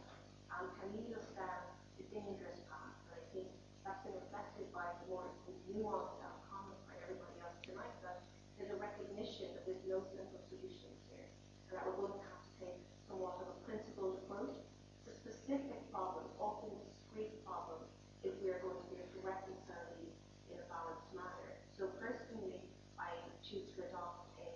um, 0.52 0.70
can 0.78 0.92
lead 0.92 1.16
us 1.16 1.26
down 1.32 1.64
a 1.96 2.04
dangerous 2.12 2.60
path. 2.68 2.94
And 3.08 3.16
I 3.16 3.24
think 3.32 3.48
that's 3.82 4.04
been 4.04 4.14
reflected 4.14 4.68
by 4.76 4.92
the 5.02 5.04
more 5.08 5.26
nuanced 5.72 6.20
um, 6.22 6.36
comments 6.52 6.84
by 6.84 7.00
everybody 7.02 7.40
else 7.40 7.56
tonight 7.64 7.96
that 8.04 8.28
there's 8.60 8.70
a 8.70 8.78
recognition 8.78 9.56
that 9.56 9.64
there's 9.64 9.82
no 9.88 10.04
simple 10.12 10.38
solutions 10.52 11.00
here. 11.08 11.26
And 11.72 11.80
that 11.80 11.82
we're 11.88 11.98
going 11.98 12.14
to 12.14 12.24
have 12.28 12.44
to 12.44 12.52
take 12.60 12.78
somewhat 13.08 13.40
of 13.40 13.56
a 13.56 13.58
principled 13.64 14.20
approach 14.22 14.54
to 14.54 15.08
specific 15.10 15.80
problems, 15.90 16.30
often 16.38 16.76
discrete 16.84 17.40
problems, 17.42 17.88
if 18.22 18.34
we 18.42 18.50
are 18.50 18.60
going 18.60 18.78
to 18.78 18.86
be 18.90 18.98
able 18.98 19.12
to 19.16 19.22
reconcile 19.22 19.88
these 19.98 20.18
in 20.50 20.58
a 20.58 20.66
balanced 20.66 21.10
manner. 21.14 21.62
So 21.74 21.90
personally, 22.02 22.58
I 22.98 23.14
choose 23.44 23.70
to 23.78 23.86
adopt 23.86 24.34
a 24.42 24.48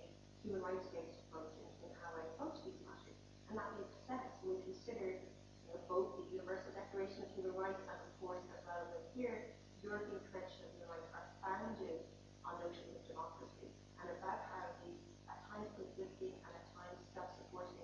human 0.42 0.58
rights-based 0.58 1.22
approach 1.28 1.54
in, 1.60 1.70
in 1.86 1.90
how 2.02 2.10
I 2.18 2.26
approach 2.34 2.58
these 2.66 2.80
matters. 2.82 3.14
And 3.46 3.54
that 3.54 3.70
makes 3.78 3.94
sense 4.10 4.26
when 4.42 4.58
we 4.58 4.60
consider 4.66 5.22
you 5.22 5.70
know, 5.70 5.78
both 5.86 6.18
the 6.18 6.26
Universal 6.34 6.74
Declaration 6.74 7.22
of 7.22 7.30
Human 7.38 7.54
Rights 7.54 7.78
and, 7.86 7.94
of 7.94 8.10
course, 8.18 8.42
as 8.50 8.60
well 8.66 8.90
as 8.90 9.06
here, 9.14 9.54
the 9.78 9.86
European 9.86 10.18
Convention 10.32 10.66
of 10.66 10.70
Human 10.74 10.90
Rights 10.90 11.10
are 11.14 11.26
founded 11.44 12.02
on 12.42 12.58
notions 12.64 12.90
of 12.90 13.02
democracy 13.06 13.70
and 14.02 14.10
about 14.18 14.50
how 14.50 14.66
these 14.82 15.04
at 15.30 15.38
times 15.46 15.70
conflicting 15.78 16.34
and 16.34 16.52
at 16.56 16.66
times 16.74 16.98
self-supporting 17.14 17.80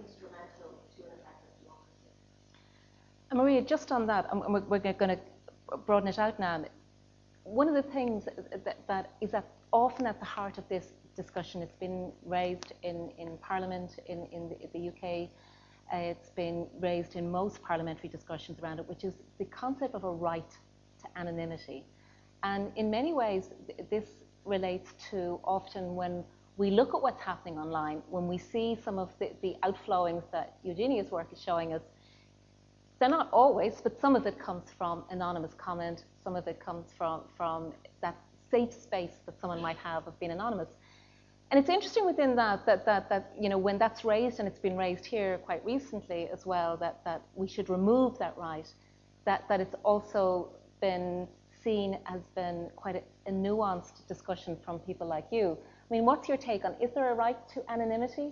instrumental 0.00 0.80
to 0.96 0.98
an 1.02 1.12
effective 1.18 1.52
democracy. 1.60 2.08
And 2.08 3.19
Maria, 3.32 3.62
just 3.62 3.92
on 3.92 4.06
that, 4.06 4.26
and 4.32 4.40
we're, 4.52 4.60
we're 4.60 4.92
going 4.92 5.16
to 5.16 5.76
broaden 5.86 6.08
it 6.08 6.18
out 6.18 6.38
now. 6.40 6.64
One 7.44 7.68
of 7.68 7.74
the 7.74 7.82
things 7.90 8.24
that, 8.64 8.86
that 8.88 9.12
is 9.20 9.34
at, 9.34 9.46
often 9.72 10.06
at 10.06 10.18
the 10.18 10.26
heart 10.26 10.58
of 10.58 10.68
this 10.68 10.92
discussion, 11.14 11.62
it's 11.62 11.76
been 11.76 12.12
raised 12.24 12.72
in, 12.82 13.10
in 13.18 13.38
Parliament 13.38 13.98
in, 14.06 14.26
in 14.32 14.48
the, 14.48 14.56
the 14.72 14.88
UK, 14.88 15.28
uh, 15.92 15.96
it's 15.96 16.30
been 16.30 16.66
raised 16.80 17.16
in 17.16 17.30
most 17.30 17.62
parliamentary 17.62 18.08
discussions 18.08 18.58
around 18.60 18.78
it, 18.78 18.88
which 18.88 19.04
is 19.04 19.14
the 19.38 19.44
concept 19.46 19.94
of 19.94 20.04
a 20.04 20.10
right 20.10 20.50
to 21.00 21.18
anonymity. 21.18 21.84
And 22.42 22.72
in 22.76 22.90
many 22.90 23.12
ways, 23.12 23.50
th- 23.66 23.88
this 23.90 24.08
relates 24.44 24.94
to 25.10 25.40
often 25.44 25.94
when 25.94 26.24
we 26.56 26.70
look 26.70 26.94
at 26.94 27.02
what's 27.02 27.20
happening 27.20 27.58
online, 27.58 28.02
when 28.08 28.26
we 28.28 28.38
see 28.38 28.76
some 28.84 28.98
of 28.98 29.10
the, 29.18 29.30
the 29.40 29.56
outflowings 29.62 30.24
that 30.32 30.56
Eugenia's 30.62 31.10
work 31.10 31.32
is 31.32 31.40
showing 31.40 31.72
us, 31.72 31.82
they're 33.00 33.08
not 33.08 33.28
always, 33.32 33.80
but 33.82 33.98
some 34.00 34.14
of 34.14 34.26
it 34.26 34.38
comes 34.38 34.64
from 34.78 35.04
anonymous 35.10 35.54
comment, 35.54 36.04
some 36.22 36.36
of 36.36 36.46
it 36.46 36.60
comes 36.60 36.92
from, 36.96 37.22
from 37.36 37.72
that 38.02 38.14
safe 38.50 38.72
space 38.72 39.14
that 39.26 39.40
someone 39.40 39.60
might 39.60 39.78
have 39.78 40.06
of 40.06 40.18
being 40.20 40.32
anonymous. 40.32 40.68
And 41.50 41.58
it's 41.58 41.70
interesting 41.70 42.06
within 42.06 42.36
that, 42.36 42.64
that, 42.66 42.84
that, 42.86 43.08
that 43.08 43.32
you 43.40 43.48
know, 43.48 43.58
when 43.58 43.78
that's 43.78 44.04
raised, 44.04 44.38
and 44.38 44.46
it's 44.46 44.60
been 44.60 44.76
raised 44.76 45.04
here 45.04 45.38
quite 45.38 45.64
recently 45.64 46.28
as 46.32 46.46
well, 46.46 46.76
that, 46.76 47.00
that 47.04 47.22
we 47.34 47.48
should 47.48 47.68
remove 47.68 48.18
that 48.18 48.36
right, 48.36 48.68
that, 49.24 49.48
that 49.48 49.60
it's 49.60 49.74
also 49.82 50.50
been 50.80 51.26
seen 51.64 51.98
as 52.06 52.20
been 52.36 52.68
quite 52.76 52.96
a, 52.96 53.02
a 53.28 53.32
nuanced 53.32 54.06
discussion 54.06 54.56
from 54.64 54.78
people 54.78 55.06
like 55.06 55.26
you. 55.32 55.56
I 55.90 55.94
mean, 55.94 56.04
what's 56.04 56.28
your 56.28 56.36
take 56.36 56.64
on, 56.64 56.76
is 56.80 56.92
there 56.94 57.10
a 57.10 57.14
right 57.14 57.36
to 57.54 57.62
anonymity? 57.68 58.30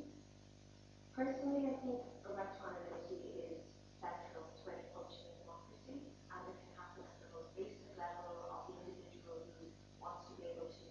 Personally, 1.17 1.67
I 1.67 1.75
think 1.83 1.99
a 2.23 2.33
right 2.39 2.47
to 2.47 2.63
anonymity 2.63 3.19
is 3.51 3.59
central 3.99 4.47
to 4.47 4.71
any 4.71 4.87
functioning 4.95 5.35
democracy, 5.43 5.99
and 6.31 6.41
it 6.47 6.55
can 6.55 6.71
happen 6.79 7.03
at 7.03 7.19
the 7.19 7.29
most 7.35 7.51
basic 7.59 7.83
level 7.99 8.47
of 8.47 8.71
the 8.71 8.79
individual 8.87 9.43
who 9.59 9.67
wants 9.99 10.31
to 10.31 10.33
be 10.39 10.47
able 10.47 10.71
to 10.71 10.87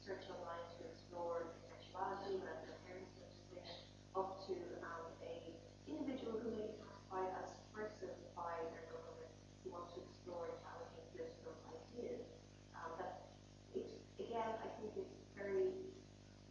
search 0.00 0.24
online 0.32 0.64
to 0.80 0.88
explore 0.88 1.52
sexuality, 1.68 2.40
whether 2.40 2.64
their 2.64 2.80
parents 2.88 3.12
noticing 3.20 3.60
it, 3.60 3.68
up 4.16 4.40
to 4.48 4.56
um, 4.80 5.04
a 5.20 5.52
individual 5.84 6.40
who 6.40 6.48
may 6.56 6.72
be 6.72 6.80
classified 6.80 7.30
as 7.44 7.52
subversive 7.60 8.16
by 8.32 8.56
their 8.72 8.88
government 8.88 9.28
who 9.60 9.76
wants 9.76 9.92
to 9.92 10.00
explore 10.00 10.48
challenging 10.64 11.04
political 11.12 11.52
ideas. 11.68 12.24
Um, 12.72 12.96
that 12.96 13.28
it, 13.76 13.92
again, 14.16 14.56
I 14.64 14.68
think 14.80 14.96
it's 14.96 15.20
very 15.36 15.76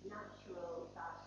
natural 0.05 0.93
that 0.93 1.26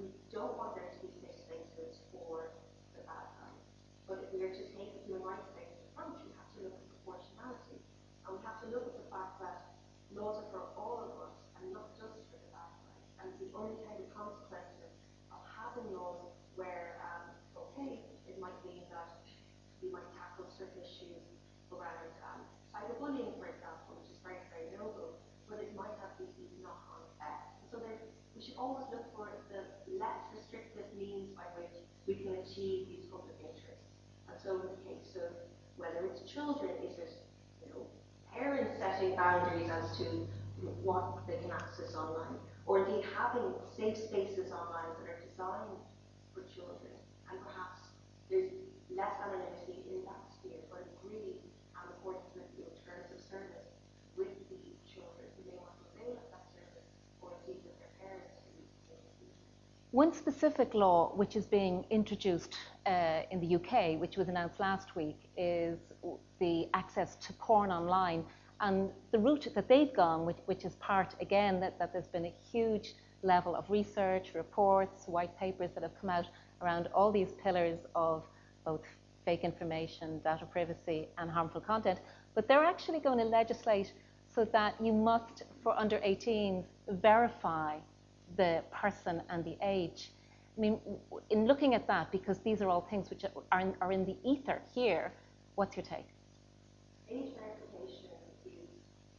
we 0.00 0.08
don't 0.32 0.56
want 0.56 0.72
there 0.76 0.88
to 0.88 0.98
be 1.04 1.12
safe 1.28 1.36
spaces 1.44 2.00
for 2.10 2.56
the 2.96 3.04
bad 3.04 3.28
guys. 3.36 3.62
But 4.08 4.24
if 4.24 4.28
we 4.32 4.40
are 4.44 4.52
to 4.52 4.64
take 4.74 4.96
the 4.96 5.02
human 5.04 5.24
rights 5.24 5.48
space 5.52 5.70
to 5.70 5.84
front, 5.92 6.16
we 6.24 6.32
have 6.36 6.48
to 6.56 6.58
look 6.64 6.76
at 6.76 6.84
proportionality. 6.88 7.78
And 8.24 8.36
we 8.36 8.40
have 8.44 8.58
to 8.64 8.68
look 8.72 8.88
at 8.88 8.96
the 8.96 9.06
fact 9.12 9.38
that 9.44 9.76
laws 10.16 10.40
are 10.40 10.48
for 10.50 10.64
all 10.80 11.04
of 11.04 11.12
us 11.28 11.36
and 11.60 11.72
not 11.72 11.92
just 11.92 12.16
for 12.32 12.38
the 12.40 12.50
bad 12.52 12.72
guys. 12.84 13.04
And 13.20 13.28
the 13.40 13.48
unintended 13.52 14.08
consequences 14.16 14.92
of 15.30 15.40
having 15.44 15.92
laws 15.92 16.32
where, 16.56 16.98
um, 17.04 17.36
okay, 17.54 18.04
it 18.28 18.36
might 18.40 18.56
mean 18.64 18.88
that 18.90 19.14
we 19.84 19.92
might 19.92 20.08
tackle 20.16 20.48
certain 20.48 20.80
issues 20.80 21.22
around 21.70 22.12
um, 22.24 22.40
cyberbullying, 22.72 23.36
for 23.38 23.46
example, 23.48 23.98
which 24.00 24.10
is 24.10 24.18
very, 24.22 24.40
very 24.52 24.70
noble, 24.74 25.18
but 25.48 25.60
it 25.62 25.72
might 25.74 25.94
have 26.02 26.12
these, 26.20 26.30
these 26.38 26.54
knock-on 26.62 27.02
effects. 27.14 27.54
And 27.62 27.66
so 27.72 27.76
there, 27.80 27.98
we 28.36 28.43
always 28.58 28.86
look 28.90 29.04
for 29.14 29.28
the 29.50 29.62
less 29.98 30.22
restrictive 30.34 30.86
means 30.96 31.30
by 31.34 31.46
which 31.58 31.74
we 32.06 32.14
can 32.14 32.34
achieve 32.40 32.88
these 32.88 33.06
public 33.10 33.36
interests. 33.40 33.90
And 34.28 34.36
so 34.40 34.60
in 34.60 34.68
the 34.72 34.80
case 34.86 35.16
of 35.16 35.32
whether 35.76 36.06
it's 36.06 36.22
children, 36.30 36.70
is 36.82 36.98
it 36.98 37.12
you 37.62 37.68
know 37.72 37.86
parents 38.32 38.78
setting 38.78 39.16
boundaries 39.16 39.70
as 39.70 39.96
to 39.98 40.28
what 40.82 41.26
they 41.26 41.36
can 41.38 41.50
access 41.50 41.94
online, 41.94 42.38
or 42.66 42.86
indeed 42.86 43.04
having 43.16 43.52
safe 43.76 43.96
spaces 43.96 44.52
online 44.52 44.90
that 45.00 45.10
are 45.12 45.20
designed 45.20 45.80
for 46.32 46.42
children, 46.48 46.94
and 47.30 47.36
perhaps 47.44 47.80
there's 48.30 48.50
less 48.94 49.12
anonymity 49.20 49.84
in 49.90 50.04
that 50.06 50.22
sphere, 50.32 50.62
but 50.70 50.86
agree 50.98 51.42
on 51.76 51.84
the 51.90 51.94
importance 51.98 52.32
of 52.38 52.46
the 52.56 52.64
terms 52.86 53.10
of 53.12 53.20
service 53.20 53.74
with 54.16 54.30
the 54.48 54.56
children 54.86 55.26
who 55.36 55.42
may 55.50 55.56
want 55.58 55.74
to 55.76 55.84
avail 55.92 56.16
of 56.16 56.26
that 56.32 56.46
service, 56.54 56.88
or 57.20 57.34
indeed 57.44 57.60
with 57.66 57.76
their 57.82 57.92
parents 58.00 58.40
who 58.46 58.62
may 58.88 58.98
refuse 59.02 59.36
it. 59.36 59.50
One 59.94 60.12
specific 60.12 60.74
law 60.74 61.12
which 61.14 61.36
is 61.36 61.46
being 61.46 61.86
introduced 61.88 62.56
uh, 62.84 63.20
in 63.30 63.38
the 63.38 63.54
UK, 63.54 64.00
which 64.00 64.16
was 64.16 64.26
announced 64.26 64.58
last 64.58 64.96
week, 64.96 65.30
is 65.36 65.78
the 66.40 66.66
access 66.74 67.14
to 67.14 67.32
porn 67.34 67.70
online. 67.70 68.24
And 68.60 68.90
the 69.12 69.20
route 69.20 69.46
that 69.54 69.68
they've 69.68 69.94
gone, 69.94 70.26
which, 70.26 70.38
which 70.46 70.64
is 70.64 70.74
part, 70.80 71.14
again, 71.20 71.60
that, 71.60 71.78
that 71.78 71.92
there's 71.92 72.08
been 72.08 72.24
a 72.24 72.34
huge 72.50 72.94
level 73.22 73.54
of 73.54 73.70
research, 73.70 74.34
reports, 74.34 75.06
white 75.06 75.38
papers 75.38 75.70
that 75.74 75.84
have 75.84 75.96
come 76.00 76.10
out 76.10 76.26
around 76.60 76.88
all 76.92 77.12
these 77.12 77.30
pillars 77.40 77.78
of 77.94 78.24
both 78.64 78.82
fake 79.24 79.44
information, 79.44 80.18
data 80.24 80.44
privacy, 80.44 81.06
and 81.18 81.30
harmful 81.30 81.60
content. 81.60 82.00
But 82.34 82.48
they're 82.48 82.64
actually 82.64 82.98
going 82.98 83.18
to 83.18 83.24
legislate 83.24 83.92
so 84.34 84.44
that 84.46 84.74
you 84.82 84.92
must, 84.92 85.44
for 85.62 85.78
under 85.78 85.98
18s, 85.98 86.64
verify 86.88 87.78
the 88.36 88.62
person 88.72 89.22
and 89.30 89.44
the 89.44 89.56
age. 89.62 90.10
I 90.56 90.60
mean, 90.60 90.78
in 91.30 91.46
looking 91.46 91.74
at 91.74 91.86
that, 91.88 92.12
because 92.12 92.38
these 92.38 92.62
are 92.62 92.68
all 92.68 92.82
things 92.82 93.10
which 93.10 93.24
are 93.52 93.60
in, 93.60 93.74
are 93.80 93.92
in 93.92 94.04
the 94.04 94.16
ether 94.24 94.62
here, 94.74 95.12
what's 95.56 95.76
your 95.76 95.84
take? 95.84 96.08
Age 97.10 97.34
verification 97.34 98.14
is 98.46 98.70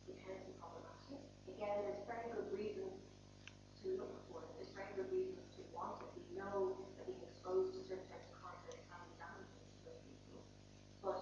inherently 0.08 0.56
problematic. 0.60 1.22
Again, 1.48 1.76
there's 1.84 2.04
very 2.08 2.32
good 2.32 2.50
reasons 2.56 2.98
to 3.84 4.00
look 4.00 4.16
for 4.32 4.42
it. 4.44 4.50
There's 4.56 4.72
very 4.72 4.92
good 4.96 5.12
reasons 5.12 5.44
to 5.60 5.62
want 5.76 6.00
it. 6.02 6.10
We 6.16 6.24
know 6.40 6.76
that 6.96 7.04
being 7.04 7.20
exposed 7.24 7.76
to 7.76 7.80
certain 7.84 8.08
types 8.08 8.32
of 8.32 8.40
content 8.40 8.80
can 8.88 9.00
be 9.06 9.16
damaging 9.20 9.64
to 9.64 9.80
those 9.92 10.02
people. 10.08 10.40
But 11.04 11.20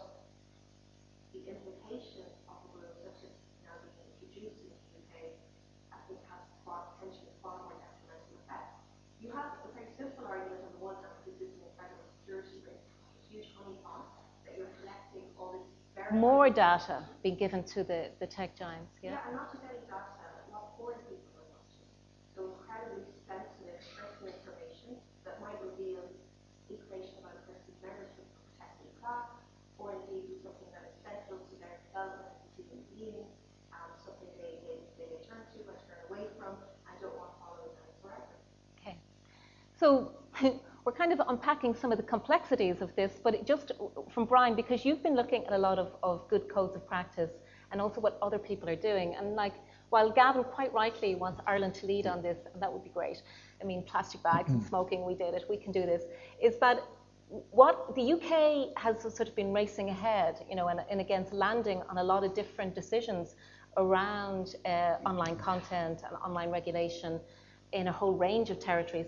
the 1.34 1.42
implication 1.50 2.30
of 2.46 2.58
the 2.70 2.86
rule, 2.86 2.94
such 3.02 3.26
as 3.26 3.34
now 3.66 3.76
being 3.82 3.98
introduced 4.14 4.62
in 4.62 4.70
the 4.70 4.78
UK, 5.02 5.42
I 5.90 5.98
think 6.06 6.22
has 6.30 6.46
far, 6.62 6.94
potentially 6.98 7.34
far 7.42 7.58
more 7.66 7.76
detrimental 7.82 8.38
effects. 8.46 8.78
You 9.24 9.32
have 9.32 9.56
a 9.64 9.72
very 9.72 9.88
simple 9.96 10.28
argument 10.28 10.68
on 10.68 10.72
the 10.76 10.84
one 10.84 11.00
hand, 11.00 11.16
because 11.24 11.40
this 11.40 11.48
is 11.48 11.64
an 11.64 11.72
incredible 11.72 12.04
security 12.20 12.60
risk, 12.60 12.84
a 13.16 13.22
huge 13.32 13.56
honeypot, 13.56 14.04
that 14.44 14.60
you're 14.60 14.76
collecting 14.84 15.32
all 15.40 15.56
this 15.56 15.64
very 15.96 16.03
More 16.14 16.50
data 16.50 17.04
being 17.24 17.36
given 17.36 17.64
to 17.74 17.84
the, 17.84 18.10
the 18.20 18.28
tech 18.28 18.56
giants, 18.56 18.94
yeah? 19.02 19.12
yeah, 19.12 19.28
and 19.28 19.36
not 19.36 19.52
just 19.52 19.64
any 19.66 19.82
data, 19.90 20.14
people 21.10 21.42
are 21.42 21.50
watching. 21.50 21.90
So 22.36 22.54
incredibly 22.54 23.10
sensitive 23.26 23.82
personal 23.98 24.30
information 24.38 25.02
that 25.26 25.42
might 25.42 25.58
reveal 25.58 26.06
information 26.70 27.18
about 27.18 27.34
a 27.40 27.44
person's 27.50 27.80
membership 27.82 28.30
of 28.30 28.38
a 28.38 28.46
protected 28.54 28.92
class, 29.02 29.30
or 29.82 29.98
indeed 30.06 30.38
something 30.46 30.70
that 30.70 30.86
is 30.86 30.96
central 31.02 31.42
to 31.42 31.54
their 31.58 31.82
development 31.90 32.30
as 32.30 32.46
a 32.46 32.50
human 32.62 32.82
being, 32.94 33.26
um, 33.74 33.90
something 33.98 34.30
they, 34.38 34.62
they, 34.70 34.78
they 35.02 35.20
turn 35.26 35.42
to 35.50 35.58
but 35.66 35.82
turn 35.90 36.02
away 36.14 36.30
from, 36.38 36.62
and 36.86 36.94
don't 37.02 37.18
want 37.18 37.34
to 37.34 37.38
follow 37.42 37.66
them 37.74 37.90
forever. 38.06 38.38
Okay. 38.80 38.98
So 39.76 40.14
we're 40.86 40.92
kind 40.92 41.14
of 41.14 41.22
unpacking 41.28 41.74
some 41.74 41.92
of 41.92 41.98
the 41.98 42.04
complexities 42.04 42.82
of 42.82 42.94
this, 42.96 43.20
but 43.24 43.34
it 43.34 43.46
just 43.46 43.72
from 44.12 44.26
Brian, 44.26 44.56
because 44.56 44.84
you've 44.84 45.02
been 45.02 45.16
looking 45.16 45.46
at 45.46 45.54
a 45.54 45.58
lot 45.58 45.80
of, 45.80 45.96
of 46.04 46.28
good 46.28 46.50
codes 46.50 46.76
of 46.76 46.86
practice 46.86 47.32
and 47.72 47.82
also 47.82 48.02
what 48.02 48.18
other 48.22 48.38
people 48.38 48.70
are 48.70 48.76
doing. 48.76 49.16
And 49.16 49.36
like, 49.36 49.54
while 49.90 50.12
Gavin 50.12 50.44
quite 50.44 50.74
rightly 50.74 51.16
wants 51.16 51.42
Ireland 51.48 51.74
to 51.76 51.86
lead 51.86 52.08
on 52.08 52.22
this, 52.22 52.38
and 52.54 52.62
that 52.62 52.72
would 52.72 52.84
be 52.84 52.90
great. 52.90 53.22
I 53.62 53.66
mean, 53.66 53.84
plastic 53.84 54.22
bags 54.24 54.52
and 54.52 54.64
smoking, 54.64 55.06
we 55.06 55.16
did 55.16 55.34
it, 55.34 55.46
we 55.50 55.58
can 55.58 55.72
do 55.72 55.86
this. 55.86 56.04
Is 56.42 56.58
that 56.60 56.84
what 57.52 57.96
the 57.96 58.14
UK 58.14 58.78
has 58.78 59.02
sort 59.02 59.28
of 59.28 59.36
been 59.36 59.54
racing 59.54 59.90
ahead, 59.90 60.44
you 60.50 60.56
know, 60.56 60.68
and, 60.68 60.82
and 60.90 61.00
against 61.02 61.34
landing 61.34 61.82
on 61.90 61.98
a 61.98 62.04
lot 62.04 62.24
of 62.24 62.34
different 62.34 62.76
decisions 62.76 63.36
around 63.78 64.56
uh, 64.66 64.98
online 65.06 65.36
content 65.38 66.04
and 66.08 66.16
online 66.24 66.52
regulation 66.52 67.20
in 67.72 67.88
a 67.88 67.92
whole 67.92 68.14
range 68.14 68.50
of 68.50 68.60
territories. 68.60 69.08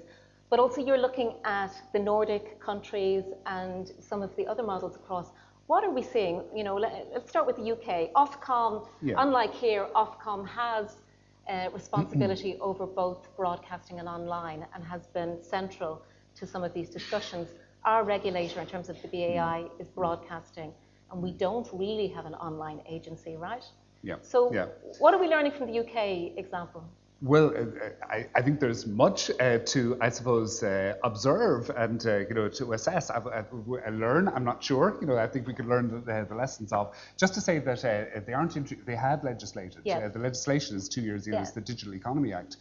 But 0.50 0.60
also, 0.60 0.80
you're 0.86 0.98
looking 0.98 1.36
at 1.44 1.72
the 1.92 2.00
Nordic 2.00 2.60
countries 2.60 3.24
and 3.46 3.92
some 4.00 4.22
of 4.22 4.36
the 4.36 4.46
other 4.46 4.64
models 4.64 4.96
across. 4.96 5.32
What 5.68 5.84
are 5.84 5.90
we 5.90 6.04
seeing? 6.04 6.44
You 6.56 6.64
know, 6.64 6.76
let, 6.76 6.92
us 7.16 7.28
start 7.28 7.48
with 7.48 7.56
the 7.56 7.72
UK. 7.72 8.14
Ofcom, 8.14 8.88
Yeah. 9.02 9.16
unlike 9.18 9.54
here, 9.54 9.88
Ofcom 9.96 10.48
has 10.48 11.02
uh, 11.50 11.70
responsibility 11.74 12.58
over 12.60 12.86
both 12.86 13.36
broadcasting 13.36 14.00
and 14.00 14.08
online 14.08 14.66
and 14.74 14.84
has 14.84 15.08
been 15.08 15.42
central 15.42 16.02
to 16.36 16.46
some 16.46 16.64
of 16.64 16.74
these 16.74 16.90
discussions. 16.90 17.50
Our 17.84 18.04
regulator, 18.04 18.62
in 18.62 18.68
terms 18.68 18.90
of 18.90 19.02
the 19.02 19.08
BAI, 19.08 19.66
is 19.80 19.88
broadcasting, 19.90 20.74
and 21.12 21.22
we 21.22 21.32
don't 21.32 21.68
really 21.74 22.08
have 22.08 22.26
an 22.26 22.36
online 22.36 22.82
agency, 22.88 23.36
right? 23.36 23.64
Yeah. 24.04 24.18
So, 24.22 24.54
yeah. 24.54 24.68
what 25.00 25.14
are 25.16 25.20
we 25.20 25.28
learning 25.28 25.54
from 25.54 25.72
the 25.72 25.80
UK 25.80 26.38
example? 26.38 26.84
Well, 27.26 27.56
uh, 27.58 27.90
I, 28.08 28.28
I, 28.36 28.42
think 28.44 28.60
there's 28.60 28.86
much 28.86 29.32
uh, 29.40 29.58
to, 29.58 29.98
I 30.00 30.10
suppose, 30.10 30.62
uh, 30.62 30.94
observe 31.04 31.72
and 31.76 32.06
uh, 32.06 32.18
you 32.20 32.36
know 32.36 32.50
to 32.50 32.74
assess. 32.74 33.10
I, 33.10 33.18
I, 33.18 33.90
learn. 33.90 34.28
I'm 34.28 34.44
not 34.44 34.64
sure. 34.64 34.96
You 35.02 35.08
know, 35.08 35.18
I 35.18 35.26
think 35.26 35.48
we 35.48 35.56
could 35.56 35.66
learn 35.66 36.04
the, 36.06 36.28
the 36.30 36.36
lessons 36.36 36.72
of. 36.72 36.96
Just 37.18 37.34
to 37.34 37.42
say 37.42 37.58
that 37.58 37.84
uh, 37.84 38.20
they 38.28 38.34
aren't. 38.34 38.86
they 38.86 38.96
had 38.96 39.24
legislated. 39.24 39.82
Yes. 39.84 40.04
Uh, 40.04 40.10
the 40.10 40.20
legislation 40.20 40.78
is 40.78 40.88
two 40.88 41.02
years. 41.02 41.28
yes. 41.28 41.50
the 41.52 41.62
Digital 41.62 41.96
Economy 41.96 42.32
Act. 42.32 42.58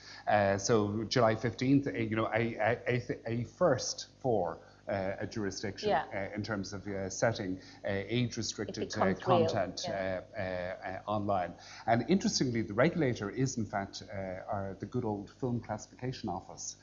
so 0.58 1.04
July 1.08 1.34
15th. 1.34 2.10
you 2.10 2.16
know, 2.16 2.30
a, 2.34 2.56
a, 2.88 3.02
a 3.26 3.44
first 3.44 4.06
for 4.22 4.56
uh, 4.56 4.56
Uh, 4.87 5.12
a 5.18 5.26
jurisdiction 5.26 5.89
yeah. 5.89 6.05
uh, 6.14 6.35
in 6.35 6.43
terms 6.43 6.74
of 6.74 6.87
uh, 6.87 7.09
setting 7.09 7.59
uh, 7.87 8.03
age-restricted 8.07 8.93
uh, 8.99 9.14
content 9.14 9.87
yeah. 9.89 11.01
online. 11.07 11.55
And 11.87 12.05
interestingly, 12.09 12.61
the 12.61 12.74
regulator 12.74 13.30
is 13.30 13.57
in 13.57 13.64
fact 13.64 14.03
our, 14.12 14.76
the 14.80 14.85
good 14.85 15.07
old 15.07 15.30
Film 15.41 15.61
Classification 15.61 16.28
Office. 16.28 16.76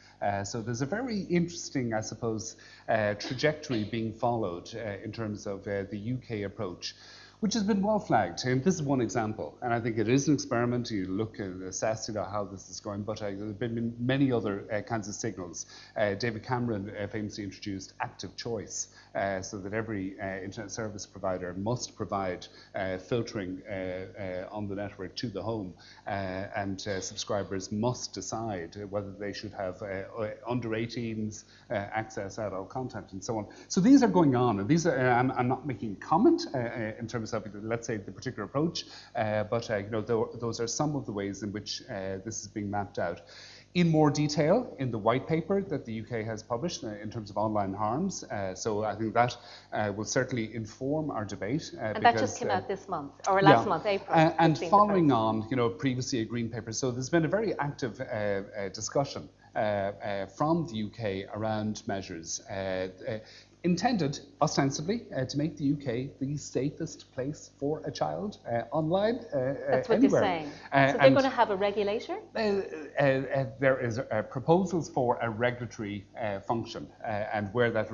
so 0.45 0.64
there's 0.64 0.82
a 0.82 0.88
very 0.88 1.20
interesting, 1.30 1.93
I 1.93 2.02
suppose, 2.02 2.56
trajectory 2.88 3.84
being 3.84 4.14
followed 4.14 4.74
in 4.74 5.12
terms 5.12 5.45
of 5.45 5.64
the 5.66 6.18
UK 6.18 6.43
approach 6.43 6.95
which 7.42 7.56
has 7.56 7.64
been 7.64 7.82
well 7.82 8.00
flagged. 8.00 8.46
And 8.46 8.64
this 8.64 8.76
is 8.76 8.84
one 8.84 9.02
example. 9.02 9.58
And 9.64 9.74
I 9.74 9.80
think 9.80 9.98
it 9.98 10.08
is 10.08 10.28
an 10.28 10.36
experiment. 10.36 10.92
You 10.92 11.08
look 11.08 11.39
and 11.39 11.64
assess 11.64 12.08
you 12.08 12.14
know, 12.14 12.24
how 12.24 12.44
this 12.44 12.70
is 12.70 12.80
going, 12.80 13.02
but 13.02 13.20
uh, 13.22 13.32
there 13.32 13.48
have 13.48 13.60
been 13.60 13.96
many 14.00 14.32
other 14.32 14.64
uh, 14.72 14.82
kinds 14.82 15.08
of 15.08 15.16
signals. 15.16 15.66
Uh, 15.98 16.14
David 16.14 16.44
Cameron 16.44 16.92
uh, 16.96 17.08
famously 17.08 17.44
introduced 17.44 17.94
active 18.00 18.36
choice, 18.38 18.89
uh, 19.16 19.42
so 19.42 19.58
that 19.58 19.74
every 19.74 20.20
uh, 20.22 20.38
internet 20.38 20.70
service 20.70 21.08
provider 21.08 21.56
must 21.56 21.96
provide 21.96 22.48
filtering 23.08 23.62
on 24.52 24.68
the 24.68 24.76
network 24.76 25.16
to 25.16 25.28
the 25.28 25.42
home, 25.42 25.74
and 26.06 26.80
subscribers 26.80 27.72
must 27.72 28.14
decide 28.14 28.78
whether 28.89 29.12
they 29.12 29.34
should 29.34 29.54
have 29.54 29.82
under 30.48 30.70
18s 30.70 31.46
access 31.70 32.38
adult 32.38 32.70
content 32.70 33.12
and 33.14 33.24
so 33.24 33.38
on. 33.38 33.48
So 33.68 33.82
these 33.82 34.04
are 34.04 34.08
going 34.08 34.36
on, 34.36 34.60
and 34.60 34.70
these 34.70 34.86
are, 34.86 35.10
I'm, 35.10 35.32
I'm 35.32 35.48
not 35.48 35.66
making 35.66 35.96
comment 35.98 36.44
in 36.54 37.08
terms 37.08 37.30
of, 37.34 37.45
let's 37.63 37.88
say, 37.88 37.97
the 37.97 38.11
particular 38.11 38.45
approach, 38.45 38.86
uh, 39.15 39.43
but 39.43 39.69
uh, 39.69 39.77
you 39.77 39.89
know, 39.89 40.01
th 40.01 40.39
those 40.39 40.59
are 40.59 40.67
some 40.67 40.95
of 40.95 41.05
the 41.05 41.11
ways 41.11 41.43
in 41.43 41.51
which 41.51 41.82
uh, 41.89 42.17
this 42.25 42.41
is 42.41 42.47
being 42.47 42.69
mapped 42.69 42.99
out. 42.99 43.21
In 43.73 43.88
more 43.89 44.11
detail, 44.11 44.75
in 44.79 44.91
the 44.91 44.97
white 44.97 45.25
paper 45.27 45.61
that 45.61 45.86
the 45.86 46.01
UK 46.01 46.25
has 46.32 46.43
published 46.43 46.84
uh, 46.84 47.03
in 47.03 47.09
terms 47.09 47.29
of 47.29 47.38
online 47.38 47.73
harms, 47.73 48.23
uh, 48.23 48.53
so 48.53 48.84
I 48.84 48.95
think 48.95 49.13
that 49.13 49.38
will 49.95 50.09
certainly 50.19 50.53
inform 50.53 51.09
our 51.09 51.25
debate. 51.25 51.65
and 51.79 51.93
because, 51.93 52.03
that 52.03 52.19
just 52.19 52.39
came 52.39 52.51
out 52.51 52.67
this 52.67 52.89
month, 52.89 53.11
or 53.29 53.41
last 53.41 53.63
yeah, 53.63 53.73
month, 53.73 53.86
April. 53.86 54.34
and 54.45 54.57
following 54.75 55.11
on, 55.11 55.47
you 55.49 55.57
know, 55.59 55.69
previously 55.69 56.19
a 56.19 56.25
green 56.25 56.49
paper, 56.49 56.71
so 56.73 56.91
there's 56.91 57.13
been 57.17 57.25
a 57.25 57.34
very 57.39 57.51
active 57.59 57.93
discussion 58.73 59.29
uh, 59.53 59.59
uh, 59.59 60.25
from 60.27 60.65
the 60.67 60.84
UK 60.84 61.36
around 61.36 61.84
measures. 61.86 62.39
Uh, 62.49 62.88
intended, 63.64 64.20
ostensibly, 64.41 65.03
uh, 65.16 65.26
to 65.26 65.38
make 65.38 65.55
the 65.55 65.74
UK 65.74 66.20
the 66.20 66.36
safest 66.36 67.12
place 67.14 67.51
for 67.59 67.82
a 67.86 67.91
child 67.91 68.38
uh, 68.49 68.64
online. 68.72 69.20
Uh, 69.34 69.53
That's 69.70 69.89
what 69.89 69.97
anywhere. 69.99 70.22
you're 70.22 70.30
saying. 70.30 70.51
so 70.91 70.97
they're 70.97 71.09
going 71.12 71.24
to 71.24 71.30
have 71.30 71.51
a 71.51 71.55
regulator? 71.55 72.18
Uh, 72.36 72.39
uh, 72.39 73.45
there 73.59 73.80
is 73.80 73.99
proposals 74.30 74.89
for 74.89 75.20
a 75.22 75.30
regulatory 75.30 76.05
function, 76.47 76.88
and 77.05 77.53
where 77.53 77.70
that 77.72 77.91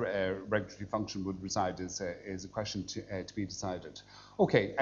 regulatory 0.48 0.86
function 0.90 1.24
would 1.24 1.40
reside 1.42 1.80
is, 1.80 2.00
is 2.24 2.44
a 2.44 2.48
question 2.48 2.84
to, 2.84 3.24
to 3.24 3.34
be 3.34 3.44
decided. 3.44 4.00
Okay 4.40 4.74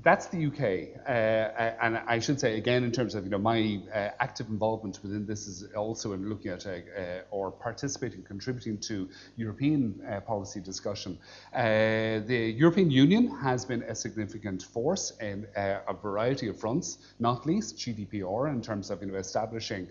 that's 0.00 0.26
the 0.28 0.46
UK, 0.46 1.04
uh, 1.06 1.10
uh, 1.10 1.74
and 1.82 1.98
I 2.06 2.18
should 2.18 2.40
say 2.40 2.56
again, 2.56 2.82
in 2.82 2.92
terms 2.92 3.14
of 3.14 3.24
you 3.24 3.30
know 3.30 3.38
my 3.38 3.80
uh, 3.94 4.08
active 4.20 4.48
involvement 4.48 4.98
within 5.02 5.26
this 5.26 5.46
is 5.46 5.64
also 5.76 6.14
in 6.14 6.30
looking 6.30 6.50
at 6.50 6.66
uh, 6.66 6.70
uh 6.70 7.20
or 7.30 7.50
participating, 7.50 8.22
contributing 8.22 8.78
to 8.78 9.08
European 9.36 10.00
uh, 10.08 10.20
policy 10.20 10.60
discussion. 10.60 11.18
the 11.52 12.54
European 12.56 12.90
Union 12.90 13.28
has 13.42 13.66
been 13.66 13.82
a 13.82 13.94
significant 13.94 14.62
force 14.62 15.12
in 15.20 15.46
a 15.56 15.94
variety 15.94 16.48
of 16.48 16.58
fronts, 16.58 16.98
not 17.20 17.44
least 17.44 17.76
GDPR, 17.76 18.50
in 18.50 18.62
terms 18.62 18.90
of 18.90 19.02
you 19.02 19.08
know 19.08 19.18
establishing 19.18 19.88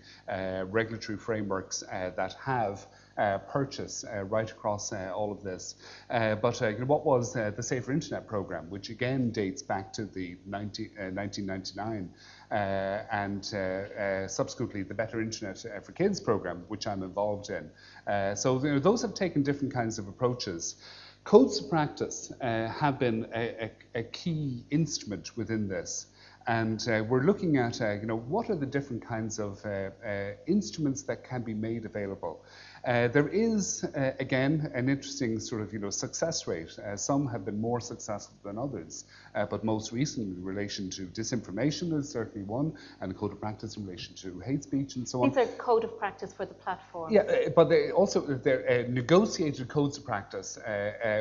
regulatory 0.70 1.18
frameworks 1.18 1.84
that 1.90 2.34
have 2.44 2.80
uh, 2.80 3.01
purchase 3.16 4.04
uh, 4.04 4.24
right 4.24 4.50
across 4.50 4.92
uh, 4.92 5.12
all 5.14 5.32
of 5.32 5.42
this. 5.42 5.76
Uh, 6.10 6.34
but 6.34 6.60
uh, 6.62 6.72
what 6.86 7.04
was 7.04 7.36
uh, 7.36 7.50
the 7.54 7.62
Safer 7.62 7.92
Internet 7.92 8.26
program, 8.26 8.68
which 8.70 8.90
again 8.90 9.30
dates 9.30 9.62
back 9.62 9.92
to 9.92 10.04
the 10.04 10.36
90, 10.46 10.90
1999, 11.12 12.10
and 12.50 14.30
subsequently 14.30 14.82
the 14.82 14.94
Better 14.94 15.20
Internet 15.20 15.64
for 15.84 15.92
Kids 15.92 16.20
program, 16.20 16.64
which 16.68 16.86
I'm 16.86 17.02
involved 17.02 17.50
in. 17.50 17.70
so 18.36 18.62
you 18.62 18.72
know, 18.72 18.78
those 18.78 19.02
have 19.02 19.14
taken 19.14 19.42
different 19.42 19.72
kinds 19.72 19.98
of 19.98 20.08
approaches. 20.08 20.76
Codes 21.24 21.62
of 21.62 21.70
practice 21.70 22.32
have 22.40 22.98
been 22.98 23.28
a, 23.34 23.66
a, 23.94 24.00
a, 24.00 24.02
key 24.02 24.64
instrument 24.70 25.36
within 25.36 25.68
this. 25.68 26.06
And 26.46 26.84
uh, 26.88 27.04
we're 27.08 27.22
looking 27.22 27.56
at, 27.56 27.80
uh, 27.80 27.92
you 27.92 28.06
know, 28.06 28.16
what 28.16 28.50
are 28.50 28.56
the 28.56 28.66
different 28.66 29.06
kinds 29.06 29.38
of 29.38 29.64
uh, 29.64 29.90
instruments 30.46 31.02
that 31.02 31.24
can 31.24 31.42
be 31.42 31.54
made 31.54 31.84
available. 31.84 32.44
Uh, 32.84 33.06
there 33.08 33.28
is, 33.28 33.84
uh, 33.84 34.10
again, 34.18 34.68
an 34.74 34.88
interesting 34.88 35.38
sort 35.38 35.62
of 35.62 35.72
you 35.72 35.78
know 35.78 35.90
success 35.90 36.48
rate. 36.48 36.76
Uh, 36.80 36.96
some 36.96 37.28
have 37.28 37.44
been 37.44 37.60
more 37.60 37.80
successful 37.80 38.34
than 38.42 38.58
others, 38.58 39.04
uh, 39.36 39.46
but 39.46 39.62
most 39.62 39.92
recently 39.92 40.34
in 40.34 40.42
relation 40.42 40.90
to 40.90 41.02
disinformation 41.02 41.96
is 41.96 42.08
certainly 42.08 42.44
one, 42.44 42.72
and 43.00 43.12
a 43.12 43.14
code 43.14 43.30
of 43.30 43.40
practice 43.40 43.76
in 43.76 43.86
relation 43.86 44.16
to 44.16 44.40
hate 44.40 44.64
speech 44.64 44.96
and 44.96 45.08
so 45.08 45.22
on. 45.22 45.28
These 45.28 45.38
are 45.38 45.46
code 45.58 45.84
of 45.84 45.96
practice 45.96 46.32
for 46.32 46.44
the 46.44 46.54
platform. 46.54 47.12
Yeah, 47.12 47.20
uh, 47.20 47.50
but 47.50 47.68
they 47.68 47.92
also 47.92 48.20
they're 48.20 48.68
uh, 48.68 48.90
negotiated 48.90 49.68
codes 49.68 49.98
of 49.98 50.04
practice, 50.04 50.58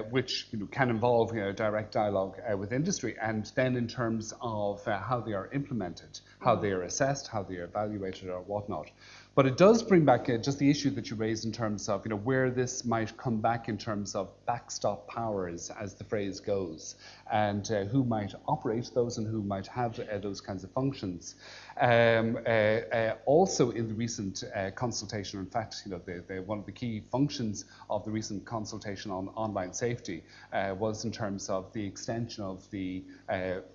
which 0.09 0.47
you 0.51 0.57
know, 0.57 0.65
can 0.65 0.89
involve 0.89 1.35
you 1.35 1.41
know, 1.41 1.51
direct 1.51 1.91
dialogue 1.91 2.37
with 2.57 2.73
industry, 2.73 3.15
and 3.21 3.51
then 3.53 3.75
in 3.75 3.87
terms 3.87 4.33
of 4.41 4.83
how 4.85 5.21
they 5.23 5.33
are 5.33 5.47
implemented, 5.53 6.19
how 6.39 6.55
they 6.55 6.71
are 6.71 6.81
assessed, 6.81 7.27
how 7.27 7.43
they 7.43 7.57
are 7.57 7.65
evaluated, 7.65 8.29
or 8.29 8.41
whatnot. 8.41 8.89
But 9.33 9.45
it 9.45 9.55
does 9.55 9.81
bring 9.81 10.03
back 10.03 10.29
uh, 10.29 10.35
just 10.37 10.59
the 10.59 10.69
issue 10.69 10.89
that 10.89 11.09
you 11.09 11.15
raised 11.15 11.45
in 11.45 11.53
terms 11.53 11.87
of 11.87 12.05
you 12.05 12.09
know 12.09 12.17
where 12.17 12.51
this 12.51 12.83
might 12.83 13.15
come 13.15 13.39
back 13.39 13.69
in 13.69 13.77
terms 13.77 14.13
of 14.13 14.27
backstop 14.45 15.07
powers, 15.07 15.71
as 15.79 15.93
the 15.93 16.03
phrase 16.03 16.41
goes, 16.41 16.95
and 17.31 17.71
uh, 17.71 17.85
who 17.85 18.03
might 18.03 18.33
operate 18.49 18.91
those 18.93 19.17
and 19.17 19.25
who 19.25 19.41
might 19.41 19.67
have 19.67 19.97
uh, 20.01 20.17
those 20.17 20.41
kinds 20.41 20.65
of 20.65 20.71
functions. 20.71 21.35
Um, 21.79 22.37
uh, 22.45 22.49
uh, 22.49 23.15
also, 23.25 23.71
in 23.71 23.87
the 23.87 23.93
recent 23.93 24.43
uh, 24.53 24.71
consultation, 24.71 25.39
in 25.39 25.45
fact, 25.45 25.81
you 25.85 25.91
know, 25.91 26.01
the, 26.05 26.23
the, 26.27 26.41
one 26.41 26.59
of 26.59 26.65
the 26.65 26.71
key 26.71 27.03
functions 27.11 27.65
of 27.89 28.03
the 28.03 28.11
recent 28.11 28.45
consultation 28.45 29.09
on 29.09 29.29
online 29.29 29.73
safety 29.73 30.23
was 30.77 31.05
in 31.05 31.11
terms 31.11 31.49
of 31.49 31.71
the 31.73 31.85
extension 31.85 32.43
of 32.43 32.69
the 32.71 33.03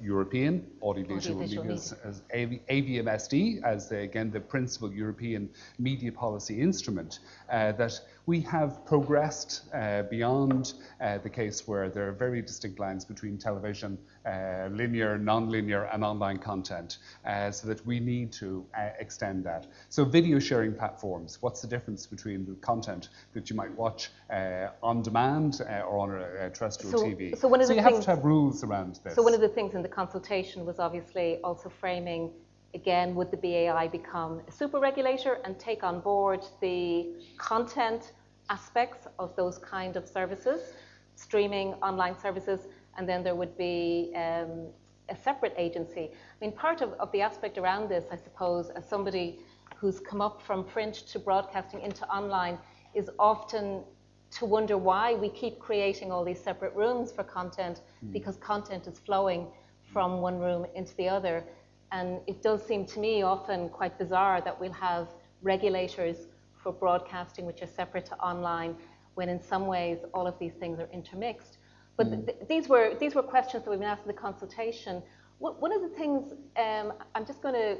European 0.01 0.67
audiovisual, 0.83 1.43
audiovisual 1.43 1.65
media, 1.65 1.73
as 2.05 2.23
AVMSD, 2.35 3.63
as 3.63 3.89
the, 3.89 3.99
again 3.99 4.31
the 4.31 4.41
principal 4.41 4.93
European 4.93 5.49
media 5.79 6.13
policy 6.13 6.61
instrument, 6.61 7.21
that 7.49 8.01
we 8.27 8.41
have 8.41 8.85
progressed 8.85 9.63
uh, 9.73 10.03
beyond 10.03 10.75
uh, 11.01 11.19
the 11.19 11.31
case 11.31 11.67
where 11.69 11.89
there 11.89 12.09
are 12.09 12.13
very 12.13 12.43
distinct 12.43 12.81
lines 12.81 13.05
between 13.05 13.39
television, 13.39 13.97
uh, 14.27 14.69
linear, 14.73 15.17
non-linear, 15.17 15.85
and 15.93 16.03
online 16.03 16.37
content, 16.37 16.99
uh, 17.25 17.53
so 17.53 17.69
that 17.69 17.85
we 17.87 18.01
need 18.01 18.33
to 18.33 18.67
uh, 18.77 18.89
extend 18.99 19.45
that. 19.45 19.69
So 19.91 20.05
video 20.05 20.41
sharing 20.41 20.75
platforms, 20.75 21.39
what's 21.41 21.63
the 21.63 21.69
difference 21.69 22.05
between 22.05 22.45
the 22.45 22.55
content 22.57 23.11
that 23.33 23.49
you 23.49 23.55
might 23.55 23.75
watch 23.77 24.11
uh, 24.31 24.69
on 24.83 25.03
demand 25.03 25.63
or 25.89 25.99
on 26.01 26.11
a, 26.11 26.47
a 26.47 26.51
terrestrial 26.51 26.99
so, 26.99 27.05
TV? 27.05 27.39
So, 27.39 27.47
one 27.47 27.61
of 27.61 27.69
so 27.69 27.75
the 27.75 27.81
you 27.81 27.85
things, 27.85 27.97
have 27.97 28.05
to 28.05 28.11
have 28.11 28.25
rules 28.25 28.65
around 28.65 28.99
this. 29.05 29.15
So 29.15 29.23
one 29.23 29.35
of 29.35 29.41
the 29.41 29.49
things 29.49 29.75
in 29.75 29.83
the 29.83 29.89
consultation 29.89 30.67
was 30.67 30.81
obviously 30.81 31.39
also 31.45 31.69
framing 31.69 32.33
again, 32.75 33.15
would 33.15 33.31
the 33.31 33.37
BAI 33.39 33.89
become 33.89 34.43
a 34.47 34.53
super 34.53 34.79
regulator 34.79 35.39
and 35.45 35.59
take 35.59 35.83
on 35.83 36.01
board 36.01 36.45
the 36.61 37.07
content 37.39 38.13
aspects 38.51 39.07
of 39.19 39.35
those 39.37 39.59
kind 39.59 39.97
of 39.97 40.07
services, 40.09 40.73
streaming 41.15 41.75
online 41.75 42.19
services, 42.19 42.69
and 42.97 43.09
then 43.09 43.23
there 43.23 43.35
would 43.35 43.57
be 43.57 44.13
um, 44.15 44.67
a 45.09 45.17
separate 45.17 45.55
agency. 45.57 46.11
I 46.11 46.45
mean, 46.45 46.53
part 46.53 46.81
of, 46.81 46.93
of 46.95 47.11
the 47.13 47.21
aspect 47.21 47.59
around 47.59 47.89
this, 47.89 48.05
I 48.11 48.17
suppose, 48.17 48.71
as 48.71 48.89
somebody 48.89 49.41
who's 49.77 50.01
come 50.01 50.21
up 50.21 50.41
from 50.43 50.65
print 50.65 50.95
to 50.95 51.19
broadcasting 51.19 51.81
into 51.83 52.07
online, 52.09 52.59
is 52.95 53.11
often 53.19 53.83
to 54.31 54.47
wonder 54.47 54.77
why 54.77 55.15
we 55.15 55.29
keep 55.29 55.59
creating 55.59 56.11
all 56.11 56.25
these 56.25 56.41
separate 56.41 56.75
rooms 56.75 57.13
for 57.13 57.23
content 57.23 57.83
mm. 58.05 58.13
because 58.13 58.37
content 58.39 58.87
is 58.87 58.99
flowing 58.99 59.47
from 59.93 60.21
one 60.21 60.39
room 60.39 60.67
into 60.75 60.95
the 60.97 61.09
other. 61.09 61.45
And 61.93 62.21
it 62.27 62.43
does 62.43 62.67
seem 62.67 62.85
to 62.87 62.99
me 62.99 63.23
often 63.23 63.69
quite 63.69 63.99
bizarre 63.99 64.41
that 64.41 64.59
we'll 64.59 64.73
have 64.73 65.09
regulators 65.43 66.27
for 66.67 66.73
broadcasting, 66.73 67.47
which 67.47 67.63
are 67.63 67.73
separate 67.83 68.05
to 68.07 68.17
online, 68.17 68.75
when 69.15 69.29
in 69.29 69.41
some 69.41 69.69
ways 69.69 69.99
all 70.13 70.27
of 70.27 70.37
these 70.41 70.55
things 70.55 70.81
are 70.81 70.89
intermixed. 70.93 71.59
But 71.97 72.09
mm. 72.09 72.27
th- 72.27 72.39
these 72.49 72.69
were 72.69 72.97
these 72.99 73.15
were 73.15 73.23
questions 73.23 73.63
that 73.63 73.71
we've 73.71 73.79
been 73.79 73.89
asked 73.89 74.07
in 74.09 74.13
the 74.17 74.21
consultation. 74.29 74.95
one 75.39 75.73
of 75.79 75.83
the 75.87 75.95
things 76.01 76.33
um, 76.67 76.87
I'm 77.15 77.25
just 77.25 77.41
going 77.41 77.55
to 77.55 77.79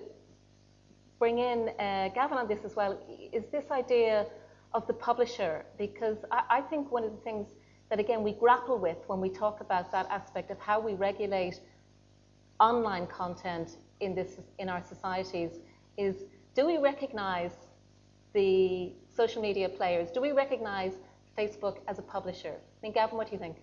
bring 1.19 1.39
in 1.51 1.71
uh, 1.81 2.11
Gavin 2.15 2.39
on 2.39 2.47
this 2.47 2.63
as 2.65 2.77
well, 2.77 2.93
is 3.39 3.45
this 3.57 3.67
idea 3.83 4.27
of 4.73 4.87
the 4.87 4.93
publisher, 5.09 5.65
because 5.85 6.19
I, 6.31 6.41
I 6.59 6.61
think 6.61 6.93
one 6.93 7.05
of 7.09 7.11
the 7.11 7.23
things 7.29 7.47
that, 7.91 7.99
again, 7.99 8.23
we 8.23 8.33
grapple 8.45 8.79
with 8.79 8.99
when 9.09 9.21
we 9.21 9.31
talk 9.31 9.61
about 9.67 9.91
that 9.91 10.07
aspect 10.11 10.51
of 10.55 10.59
how 10.69 10.79
we 10.79 10.93
regulate 10.95 11.57
online 12.61 13.07
content 13.07 13.79
in, 14.05 14.15
this, 14.15 14.31
in 14.59 14.69
our 14.69 14.83
societies 14.95 15.53
is 15.97 16.15
do 16.55 16.67
we 16.67 16.77
recognize 16.79 17.53
the 18.37 18.93
social 19.17 19.41
media 19.43 19.69
players? 19.69 20.11
Do 20.11 20.21
we 20.21 20.31
recognize 20.33 20.93
Facebook 21.37 21.79
as 21.89 21.99
a 21.99 22.03
publisher? 22.03 22.53
I 22.53 22.79
mean, 22.83 22.93
Gavin, 22.93 23.17
what 23.17 23.27
do 23.29 23.33
you 23.33 23.39
think? 23.39 23.57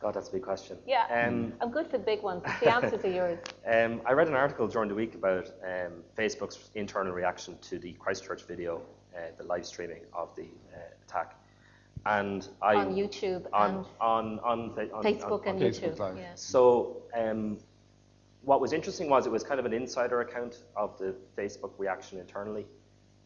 God, 0.00 0.14
that's 0.14 0.28
a 0.28 0.32
big 0.32 0.42
question. 0.42 0.78
Yeah, 0.86 1.06
Um, 1.26 1.52
I'm 1.60 1.70
good 1.70 1.86
for 1.86 1.98
the 1.98 2.04
big 2.04 2.22
ones. 2.22 2.42
The 2.60 2.72
answers 2.76 3.04
are 3.04 3.10
yours. 3.10 3.38
Um, 3.66 4.00
I 4.06 4.12
read 4.12 4.28
an 4.28 4.34
article 4.34 4.68
during 4.68 4.88
the 4.88 4.94
week 4.94 5.14
about 5.16 5.48
um, 5.64 5.92
Facebook's 6.16 6.70
internal 6.74 7.12
reaction 7.12 7.58
to 7.62 7.78
the 7.78 7.92
Christchurch 7.94 8.42
video, 8.46 8.80
uh, 9.16 9.18
the 9.38 9.44
live 9.44 9.66
streaming 9.66 10.02
of 10.12 10.28
the 10.36 10.42
uh, 10.72 10.78
attack, 11.06 11.34
and 12.06 12.48
I 12.62 12.74
on 12.76 12.94
YouTube 12.94 13.46
on 13.52 13.70
and 13.76 13.86
on 14.00 14.38
on, 14.40 14.74
fa- 14.74 14.92
on 14.92 15.02
Facebook 15.02 15.46
on- 15.48 15.56
and 15.56 15.60
Facebook 15.60 15.96
YouTube. 15.98 16.18
Yeah. 16.18 16.34
So 16.34 17.02
um, 17.14 17.58
what 18.42 18.60
was 18.60 18.72
interesting 18.72 19.08
was 19.08 19.26
it 19.26 19.32
was 19.32 19.42
kind 19.42 19.58
of 19.58 19.64
an 19.66 19.72
insider 19.72 20.20
account 20.20 20.62
of 20.76 20.96
the 20.98 21.14
Facebook 21.36 21.72
reaction 21.78 22.18
internally. 22.20 22.66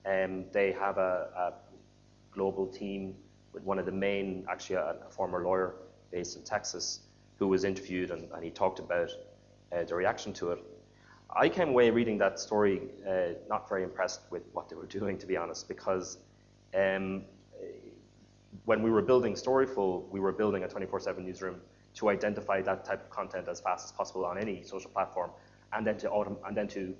Um, 0.08 0.44
they 0.52 0.72
have 0.72 0.96
a, 0.98 1.28
a 1.36 1.52
global 2.32 2.66
team 2.66 3.14
with 3.52 3.62
one 3.64 3.78
of 3.78 3.86
the 3.86 3.92
main, 3.92 4.46
actually 4.48 4.76
a, 4.76 4.96
a 5.06 5.10
former 5.10 5.42
lawyer 5.44 5.74
based 6.10 6.36
in 6.36 6.42
Texas, 6.44 7.00
who 7.38 7.48
was 7.48 7.64
interviewed 7.64 8.10
and, 8.10 8.28
and 8.32 8.42
he 8.42 8.50
talked 8.50 8.78
about 8.78 9.10
uh, 9.72 9.84
the 9.84 9.94
reaction 9.94 10.32
to 10.34 10.52
it. 10.52 10.64
I 11.34 11.48
came 11.48 11.68
away 11.68 11.90
reading 11.90 12.16
that 12.18 12.38
story 12.38 12.80
uh, 13.06 13.34
not 13.48 13.68
very 13.68 13.84
impressed 13.84 14.22
with 14.30 14.42
what 14.52 14.68
they 14.68 14.76
were 14.76 14.86
doing, 14.98 15.18
to 15.18 15.26
be 15.26 15.36
honest, 15.36 15.68
because 15.68 16.18
um, 16.74 17.24
when 18.64 18.82
we 18.82 18.90
were 18.90 19.02
building 19.02 19.34
Storyful, 19.34 20.08
we 20.10 20.20
were 20.20 20.32
building 20.32 20.64
a 20.64 20.68
24/7 20.68 21.18
newsroom 21.24 21.60
to 21.94 22.08
identify 22.08 22.62
that 22.62 22.84
type 22.84 23.02
of 23.02 23.10
content 23.10 23.48
as 23.48 23.60
fast 23.60 23.86
as 23.86 23.92
possible 23.92 24.24
on 24.24 24.38
any 24.38 24.62
social 24.62 24.90
platform, 24.90 25.30
and 25.72 25.86
then 25.86 25.98
to 25.98 26.08
autom- 26.08 26.38
and 26.46 26.56
then 26.56 26.68
to 26.68 26.94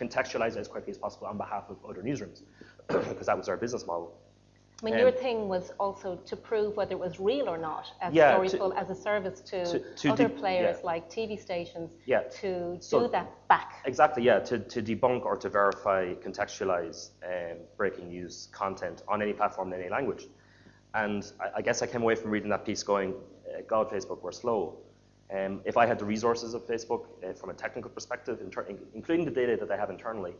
contextualize 0.00 0.56
it 0.56 0.58
as 0.58 0.68
quickly 0.68 0.90
as 0.90 0.98
possible 0.98 1.26
on 1.26 1.36
behalf 1.36 1.64
of 1.68 1.76
other 1.88 2.02
newsrooms, 2.02 2.42
because 2.88 3.26
that 3.26 3.36
was 3.36 3.48
our 3.48 3.56
business 3.56 3.86
model. 3.86 4.16
I 4.82 4.86
mean, 4.86 4.94
Um, 4.94 5.00
your 5.00 5.10
thing 5.12 5.46
was 5.46 5.72
also 5.78 6.16
to 6.24 6.36
prove 6.36 6.74
whether 6.78 6.92
it 6.92 6.98
was 6.98 7.20
real 7.20 7.50
or 7.50 7.58
not 7.58 7.92
as 8.00 8.14
Yeah, 8.14 8.38
to- 8.38 8.72
as 8.82 8.88
a 8.88 8.94
service 8.94 9.42
to, 9.42 9.58
to- 9.66 9.94
to 9.96 10.08
other 10.12 10.28
de- 10.28 10.34
players 10.42 10.78
yeah. 10.80 10.86
like 10.86 11.10
TV 11.10 11.38
stations 11.38 11.90
Yeah. 12.06 12.22
to 12.40 12.78
So- 12.80 13.00
do 13.00 13.08
that 13.08 13.28
back. 13.48 13.82
Exactly, 13.84 14.22
yeah, 14.22 14.38
to, 14.40 14.58
to 14.58 14.80
debunk 14.82 15.26
or 15.26 15.36
to 15.36 15.50
verify, 15.50 16.14
contextualize 16.26 17.10
um, 17.30 17.58
breaking 17.76 18.08
news 18.08 18.48
content 18.52 19.02
on 19.06 19.20
any 19.20 19.34
platform 19.34 19.70
in 19.74 19.80
any 19.80 19.90
language. 19.90 20.24
And 20.94 21.30
I, 21.38 21.58
I 21.58 21.60
guess 21.62 21.82
I 21.82 21.86
came 21.86 22.02
away 22.02 22.14
from 22.14 22.30
reading 22.30 22.48
that 22.48 22.64
piece 22.64 22.82
going, 22.82 23.14
God, 23.68 23.90
Facebook, 23.90 24.22
we're 24.22 24.32
slow. 24.32 24.78
Um, 25.32 25.60
if 25.64 25.76
I 25.76 25.86
had 25.86 25.98
the 25.98 26.04
resources 26.04 26.54
of 26.54 26.66
Facebook 26.66 27.06
uh, 27.22 27.32
from 27.32 27.50
a 27.50 27.54
technical 27.54 27.90
perspective, 27.90 28.40
including 28.94 29.24
the 29.24 29.30
data 29.30 29.56
that 29.56 29.68
they 29.68 29.76
have 29.76 29.90
internally, 29.90 30.34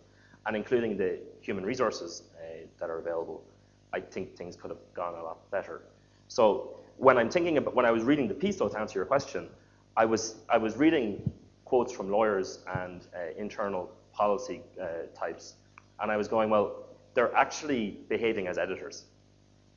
and 0.47 0.57
including 0.57 0.97
the 0.97 1.19
human 1.41 1.65
resources 1.65 2.25
uh, 2.37 2.67
that 2.79 2.91
are 2.91 2.99
available, 2.99 3.45
I 3.93 4.01
think 4.01 4.37
things 4.37 4.57
could 4.57 4.71
have 4.71 4.81
gone 4.95 5.15
a 5.15 5.23
lot 5.23 5.51
better. 5.51 5.83
So 6.29 6.77
when 6.97 7.19
I'm 7.19 7.31
thinking 7.31 7.59
about, 7.59 7.75
when 7.75 7.87
I 7.87 7.91
was 7.91 8.05
reading 8.05 8.27
the 8.29 8.35
piece, 8.35 8.57
though, 8.57 8.69
to 8.69 8.79
answer 8.79 8.99
your 8.99 9.07
question, 9.07 9.49
I 9.97 10.05
was, 10.05 10.37
I 10.49 10.59
was 10.59 10.77
reading 10.77 11.31
quotes 11.65 11.93
from 11.93 12.11
lawyers 12.11 12.61
and 12.77 13.07
uh, 13.15 13.33
internal 13.37 13.91
policy 14.13 14.63
uh, 14.81 14.87
types, 15.15 15.55
and 16.01 16.11
I 16.11 16.17
was 16.17 16.27
going, 16.27 16.51
well, 16.51 16.85
they're 17.15 17.35
actually 17.35 17.99
behaving 18.09 18.47
as 18.47 18.59
editors. 18.59 19.05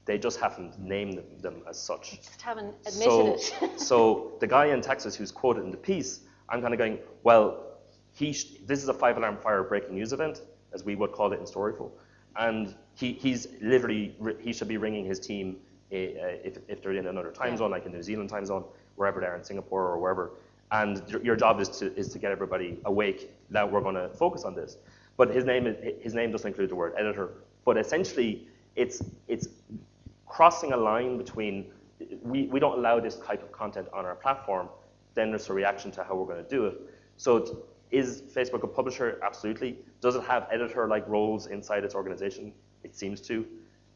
They 0.06 0.18
just 0.18 0.40
haven't 0.40 0.78
named 0.80 1.22
them, 1.42 1.64
as 1.70 1.80
such. 1.80 2.18
Just 2.18 2.42
haven't 2.42 2.76
admitted 2.86 3.40
So, 3.40 3.66
it. 3.66 3.80
so 3.80 4.34
the 4.40 4.48
guy 4.48 4.66
in 4.68 4.82
Texas 4.82 5.16
who's 5.16 5.32
quoted 5.32 5.64
in 5.64 5.72
the 5.72 5.78
piece, 5.78 6.22
I'm 6.50 6.62
kind 6.62 6.74
of 6.74 6.78
going, 6.78 7.00
well, 7.24 7.78
he 8.12 8.34
sh- 8.34 8.58
this 8.66 8.84
is 8.84 8.90
a 8.90 8.94
five 8.94 9.18
alarm 9.18 9.38
fire 9.38 9.64
breaking 9.64 9.96
news 9.96 10.12
event, 10.14 10.42
as 10.74 10.84
we 10.84 10.96
would 10.96 11.12
call 11.14 11.32
it 11.34 11.40
in 11.40 11.46
Storyful, 11.46 11.92
and 12.36 12.76
he, 12.96 13.14
he's 13.14 13.48
literally 13.62 14.16
he 14.40 14.52
should 14.54 14.68
be 14.68 14.78
ringing 14.78 15.06
his 15.06 15.20
team 15.20 15.58
uh, 15.92 15.96
if, 15.96 16.58
if 16.68 16.82
they're 16.82 16.94
in 16.94 17.08
another 17.08 17.32
time 17.32 17.52
Yeah. 17.52 17.58
zone, 17.58 17.72
like 17.72 17.86
in 17.86 17.92
New 17.92 18.04
Zealand 18.04 18.30
time 18.30 18.46
zone, 18.46 18.66
wherever 18.96 19.20
they 19.22 19.28
are 19.28 19.36
in 19.38 19.44
Singapore 19.44 19.88
or 19.88 20.00
wherever, 20.00 20.32
and 20.72 21.02
your- 21.10 21.24
your 21.24 21.36
job 21.36 21.60
is 21.62 21.70
to 21.80 21.96
is 21.96 22.10
to 22.10 22.20
get 22.20 22.32
everybody 22.32 22.80
awake 22.86 23.32
that 23.52 23.72
we're 23.72 23.82
going 23.82 23.96
to 23.96 24.10
focus 24.10 24.44
on 24.44 24.54
this. 24.54 24.78
But 25.18 25.30
his 25.30 25.46
name 25.46 25.66
is, 25.68 25.76
his 26.04 26.14
name 26.14 26.32
doesn't 26.32 26.48
include 26.48 26.70
the 26.70 26.76
word 26.76 26.94
editor, 26.98 27.30
but 27.66 27.78
essentially 27.78 28.48
it's 28.76 29.02
it's 29.28 29.48
crossing 30.34 30.74
a 30.74 30.78
line 30.78 31.16
between 31.16 31.72
we, 32.24 32.48
we 32.48 32.60
don't 32.60 32.80
allow 32.80 33.00
this 33.00 33.18
type 33.20 33.44
of 33.44 33.52
content 33.52 33.88
on 33.94 34.04
our 34.04 34.16
platform, 34.16 34.68
then 35.14 35.30
there's 35.30 35.48
a 35.50 35.54
reaction 35.54 35.92
to 35.92 36.04
how 36.04 36.16
we're 36.16 36.26
going 36.26 36.44
to 36.44 36.50
do 36.50 36.66
it. 36.66 36.76
So 37.18 37.66
is 37.92 38.24
Facebook 38.36 38.64
a 38.64 38.68
publisher? 38.68 39.20
Absolutely. 39.22 39.78
Does 40.02 40.16
it 40.16 40.24
have 40.24 40.48
editor-like 40.52 41.08
roles 41.08 41.46
inside 41.48 41.84
its 41.84 41.94
organization? 41.94 42.52
It 42.84 42.96
seems 42.96 43.22
to. 43.22 43.46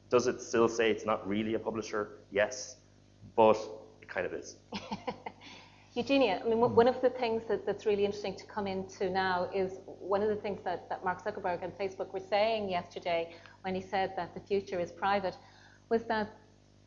Does 0.09 0.27
it 0.27 0.39
still 0.39 0.69
say 0.69 0.91
it's 0.91 1.05
not 1.05 1.27
really 1.27 1.55
a 1.55 1.59
publisher? 1.59 2.19
Yes, 2.31 2.77
but 3.35 3.57
it 4.01 4.07
kind 4.07 4.25
of 4.27 4.33
is. 4.33 4.57
Eugenia, 5.95 6.39
I 6.45 6.47
mean, 6.47 6.59
one 6.59 6.87
of 6.87 7.01
the 7.01 7.09
things 7.09 7.41
that, 7.49 7.65
that's 7.65 7.87
really 7.87 8.05
interesting 8.05 8.35
to 8.35 8.45
come 8.45 8.67
into 8.67 9.09
now 9.09 9.49
is 9.53 9.79
one 9.85 10.21
of 10.21 10.29
the 10.29 10.35
things 10.35 10.61
that, 10.63 10.87
that 10.89 11.03
Mark 11.03 11.25
Zuckerberg 11.25 11.63
and 11.63 11.75
Facebook 11.75 12.13
were 12.13 12.19
saying 12.19 12.69
yesterday 12.69 13.33
when 13.63 13.73
he 13.73 13.81
said 13.81 14.13
that 14.15 14.35
the 14.35 14.39
future 14.39 14.79
is 14.79 14.91
private 14.91 15.35
was 15.89 16.03
that 16.05 16.29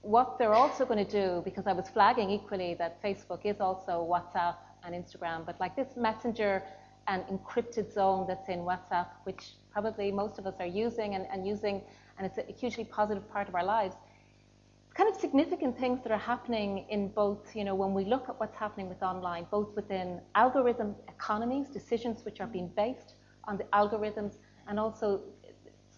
what 0.02 0.38
they're 0.38 0.54
also 0.54 0.84
going 0.84 1.04
to 1.04 1.10
do, 1.10 1.42
because 1.44 1.66
I 1.66 1.72
was 1.72 1.88
flagging 1.88 2.30
equally 2.30 2.74
that 2.74 3.02
Facebook 3.02 3.44
is 3.44 3.60
also 3.60 4.06
WhatsApp 4.10 4.56
and 4.84 4.94
Instagram, 4.94 5.44
but 5.44 5.60
like 5.60 5.76
this 5.76 5.96
messenger 5.96 6.62
and 7.06 7.22
encrypted 7.24 7.92
zone 7.92 8.26
that's 8.26 8.48
in 8.48 8.60
WhatsApp, 8.60 9.08
which 9.24 9.54
probably 9.70 10.10
most 10.10 10.38
of 10.38 10.46
us 10.46 10.54
are 10.58 10.66
using 10.66 11.14
and, 11.14 11.26
and 11.32 11.46
using, 11.46 11.82
and 12.18 12.26
it's 12.26 12.38
a 12.38 12.52
hugely 12.52 12.84
positive 12.84 13.28
part 13.30 13.48
of 13.48 13.54
our 13.54 13.64
lives. 13.64 13.96
Kind 14.94 15.08
of 15.12 15.20
significant 15.20 15.78
things 15.78 16.02
that 16.02 16.12
are 16.12 16.18
happening 16.18 16.86
in 16.88 17.08
both, 17.08 17.54
you 17.54 17.64
know, 17.64 17.74
when 17.74 17.94
we 17.94 18.04
look 18.04 18.28
at 18.28 18.38
what's 18.40 18.56
happening 18.56 18.88
with 18.88 19.02
online, 19.02 19.46
both 19.50 19.74
within 19.76 20.20
algorithm 20.34 20.94
economies, 21.08 21.68
decisions 21.68 22.24
which 22.24 22.40
are 22.40 22.46
being 22.46 22.68
based 22.76 23.14
on 23.44 23.56
the 23.56 23.64
algorithms, 23.64 24.36
and 24.66 24.78
also 24.78 25.20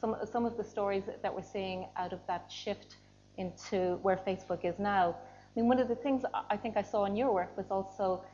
some, 0.02 0.16
some 0.30 0.44
of 0.44 0.56
the 0.56 0.64
stories 0.64 1.04
that 1.22 1.32
we're 1.32 1.50
seeing 1.56 1.86
out 1.96 2.12
of 2.12 2.18
that 2.26 2.50
shift 2.50 2.96
into 3.38 4.00
where 4.02 4.16
Facebook 4.16 4.64
is 4.64 4.80
now. 4.80 5.16
I 5.16 5.52
mean, 5.54 5.68
one 5.68 5.78
of 5.78 5.86
the 5.86 5.94
things 5.94 6.24
I 6.50 6.56
think 6.56 6.76
I 6.76 6.82
saw 6.82 7.04
in 7.04 7.14
your 7.14 7.32
work 7.32 7.56
was 7.56 7.70
also 7.70 8.24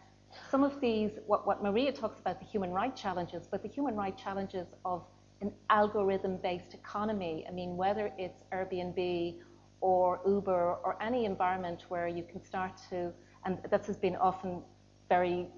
some 0.50 0.64
of 0.64 0.80
these, 0.80 1.10
what, 1.26 1.46
what 1.46 1.62
Maria 1.62 1.92
talks 1.92 2.20
about, 2.20 2.40
the 2.40 2.46
human 2.46 2.70
rights 2.70 3.00
challenges, 3.00 3.46
but 3.50 3.62
the 3.62 3.68
human 3.68 3.94
rights 3.96 4.22
challenges 4.22 4.66
of 4.86 5.04
an 5.42 5.52
algorithm-based 5.68 6.72
economy. 6.72 7.44
I 7.46 7.52
mean, 7.52 7.76
whether 7.76 8.10
it's 8.16 8.44
Airbnb 8.50 9.36
or 9.82 10.20
Uber 10.26 10.76
or 10.82 10.96
any 11.02 11.26
environment 11.26 11.84
where 11.90 12.08
you 12.08 12.22
can 12.22 12.42
start 12.42 12.72
to, 12.88 13.12
and 13.44 13.58
this 13.70 13.86
has 13.86 13.98
been 13.98 14.16
often 14.16 14.62
very 15.10 15.48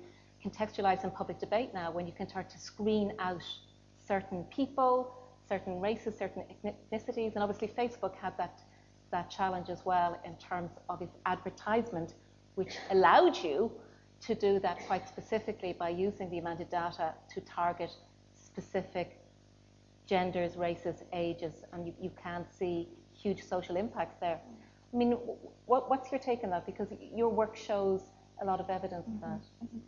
contextualized 0.45 1.05
in 1.05 1.13
public 1.13 1.39
debate 1.39 1.71
now, 1.73 1.93
when 1.93 2.07
you 2.07 2.13
can 2.13 2.29
start 2.29 2.51
to 2.51 2.59
screen 2.59 3.13
out 3.21 3.45
certain 4.07 4.43
people, 4.45 5.15
certain 5.53 5.80
races, 5.80 6.11
certain 6.16 6.42
ethnicities, 6.64 7.32
and 7.34 7.42
obviously 7.44 7.68
Facebook 7.82 8.14
had 8.24 8.34
that, 8.38 8.57
that 9.11 9.26
challenge 9.38 9.68
as 9.76 9.84
well 9.84 10.12
in 10.24 10.34
terms 10.36 10.70
of 10.88 11.03
its 11.03 11.16
advertisement, 11.26 12.14
which 12.55 12.74
allowed 12.90 13.36
you 13.46 13.59
to 14.26 14.32
do 14.34 14.53
that 14.61 14.78
quite 14.86 15.05
specifically 15.14 15.72
by 15.84 15.88
using 16.07 16.30
the 16.30 16.38
amount 16.38 16.61
of 16.61 16.68
data 16.70 17.14
to 17.32 17.40
target 17.40 17.90
specific 18.34 19.09
genders, 20.07 20.57
races, 20.57 20.96
ages, 21.12 21.55
and 21.72 21.86
you, 21.86 21.94
you 22.01 22.12
can 22.22 22.44
see 22.59 22.88
huge 23.22 23.42
social 23.42 23.76
impacts 23.76 24.16
there. 24.20 24.38
I 24.92 24.96
mean, 24.96 25.12
what, 25.66 25.88
what's 25.90 26.11
your 26.12 26.20
take 26.20 26.40
on 26.44 26.51
that? 26.51 26.66
Because 26.66 26.88
your 27.01 27.28
work 27.28 27.57
shows 27.57 28.03
a 28.42 28.44
lot 28.44 28.61
of 28.61 28.68
evidence 28.70 29.07
of 29.07 29.14
mm-hmm. 29.14 29.30
that. 29.30 29.42
Mm-hmm. 29.64 29.78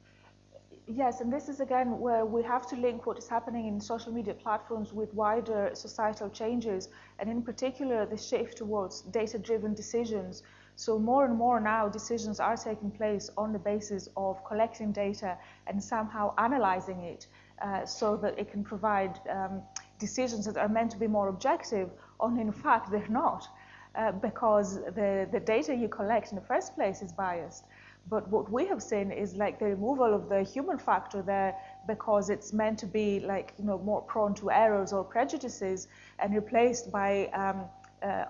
Yes, 0.89 1.21
and 1.21 1.33
this 1.33 1.49
is 1.49 1.61
again 1.61 2.01
where 2.01 2.27
we 2.27 2.43
have 2.43 2.67
to 2.67 2.77
link 2.77 3.07
what 3.07 3.17
is 3.17 3.29
happening 3.29 3.69
in 3.69 3.81
social 3.81 4.13
media 4.13 4.35
platforms 4.35 4.93
with 4.93 5.15
wider 5.15 5.71
societal 5.75 6.29
changes, 6.29 6.89
and 7.21 7.31
in 7.31 7.41
particular 7.43 8.05
the 8.05 8.17
shift 8.17 8.59
towards 8.59 9.03
data-driven 9.03 9.75
decisions. 9.75 10.43
So 10.75 10.99
more 10.99 11.25
and 11.25 11.37
more 11.37 11.61
now 11.61 11.89
decisions 11.89 12.41
are 12.41 12.57
taking 12.57 12.91
place 12.91 13.31
on 13.37 13.53
the 13.53 13.61
basis 13.61 14.09
of 14.17 14.45
collecting 14.45 14.91
data 14.91 15.39
and 15.69 15.83
somehow 15.83 16.35
analyzing 16.37 17.01
it 17.05 17.29
uh, 17.61 17.87
so 17.87 18.17
that 18.17 18.37
it 18.37 18.51
can 18.51 18.65
provide 18.65 19.21
um, 19.31 19.63
decisions 20.01 20.47
that 20.47 20.57
are 20.57 20.69
meant 20.69 20.91
to 20.91 20.99
be 20.99 21.07
more 21.07 21.29
objective, 21.29 21.91
when 22.19 22.39
in 22.39 22.51
fact 22.51 22.91
they're 22.91 23.07
not, 23.09 23.47
uh, 23.95 24.11
because 24.11 24.83
the, 24.95 25.29
the 25.31 25.41
data 25.41 25.75
you 25.75 25.89
collect 25.89 26.31
in 26.31 26.35
the 26.35 26.45
first 26.45 26.75
place 26.75 27.03
is 27.03 27.13
biased. 27.13 27.65
But 28.09 28.29
what 28.29 28.51
we 28.51 28.67
have 28.67 28.83
seen 28.83 29.11
is 29.11 29.37
like 29.37 29.59
the 29.59 29.67
removal 29.67 30.13
of 30.13 30.29
the 30.29 30.43
human 30.43 30.79
factor 30.79 31.23
there 31.23 31.57
because 31.87 32.31
it's 32.31 32.53
meant 32.53 32.79
to 32.81 32.87
be 32.87 33.21
like 33.21 33.55
you 33.59 33.65
know 33.65 33.79
more 33.79 34.03
prone 34.03 34.35
to 34.35 34.51
errors 34.51 34.93
or 34.93 35.05
prejudices 35.05 35.89
and 36.19 36.35
replaced 36.35 36.93
by 36.93 37.27
um, 37.29 37.65
uh, 38.03 38.25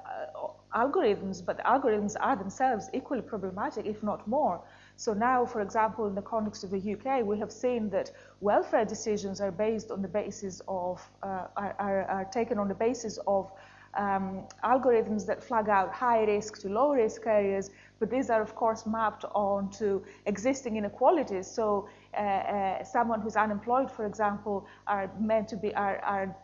algorithms, 0.75 1.45
but 1.45 1.57
the 1.57 1.63
algorithms 1.63 2.15
are 2.21 2.37
themselves 2.37 2.89
equally 2.93 3.23
problematic, 3.23 3.87
if 3.87 4.03
not 4.03 4.27
more. 4.27 4.61
So 4.97 5.13
now, 5.13 5.45
for 5.45 5.61
example, 5.61 6.07
in 6.07 6.15
the 6.15 6.23
context 6.23 6.65
of 6.65 6.71
the 6.71 6.93
UK, 6.93 7.25
we 7.25 7.39
have 7.39 7.53
seen 7.53 7.91
that 7.91 8.11
welfare 8.41 8.85
decisions 8.85 9.41
are 9.41 9.51
based 9.51 9.91
on 9.91 10.03
the 10.03 10.09
basis 10.09 10.61
of, 10.69 11.01
uh, 11.23 11.47
are, 11.57 11.75
are, 11.79 12.03
are, 12.05 12.25
taken 12.27 12.59
on 12.59 12.69
the 12.69 12.75
basis 12.75 13.19
of 13.27 13.51
um, 13.95 14.45
algorithms 14.65 15.27
that 15.27 15.43
flag 15.43 15.69
out 15.69 15.93
high 15.93 16.25
risk 16.25 16.61
to 16.61 16.69
low 16.69 16.93
risk 16.93 17.27
areas, 17.27 17.71
but 18.03 18.11
these 18.11 18.31
are 18.31 18.43
of 18.43 18.57
course 18.57 18.85
mapped 18.85 19.25
onto 19.33 20.03
existing 20.27 20.77
inequalities. 20.77 21.47
So 21.47 21.89
uh, 22.15 22.17
uh, 22.21 22.85
someone 22.85 23.21
who's 23.21 23.37
unemployed, 23.37 23.89
for 23.93 24.07
example, 24.07 24.67
are 24.89 25.09
meant 25.21 25.47
to 25.51 25.57
be, 25.57 25.73
are, 25.77 25.99
are 26.15 26.37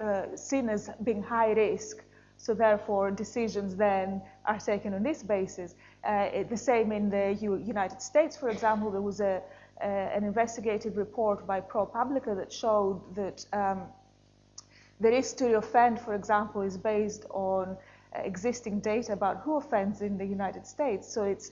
uh, 0.00 0.34
seen 0.34 0.70
as 0.70 0.88
being 1.04 1.22
high 1.22 1.52
risk. 1.52 1.96
So 2.38 2.54
therefore, 2.54 3.10
decisions 3.10 3.76
then 3.76 4.22
are 4.46 4.58
taken 4.58 4.94
on 4.94 5.02
this 5.02 5.22
basis. 5.22 5.74
Uh, 6.04 6.44
the 6.48 6.56
same 6.56 6.90
in 6.90 7.10
the 7.10 7.36
U 7.42 7.56
United 7.56 8.00
States, 8.00 8.34
for 8.34 8.48
example, 8.48 8.90
there 8.90 9.02
was 9.02 9.20
a, 9.20 9.42
an 9.82 10.24
investigative 10.24 10.96
report 10.96 11.46
by 11.46 11.60
ProPublica 11.60 12.34
that 12.34 12.50
showed 12.50 12.98
that 13.14 13.44
um, 13.52 13.82
the 15.00 15.10
risk 15.10 15.36
to 15.36 15.58
offend, 15.58 16.00
for 16.00 16.14
example, 16.14 16.62
is 16.62 16.78
based 16.78 17.26
on 17.28 17.76
existing 18.24 18.80
data 18.80 19.12
about 19.12 19.42
who 19.42 19.56
offends 19.56 20.02
in 20.02 20.18
the 20.18 20.26
United 20.26 20.66
States. 20.66 21.12
So 21.12 21.24
it's 21.24 21.50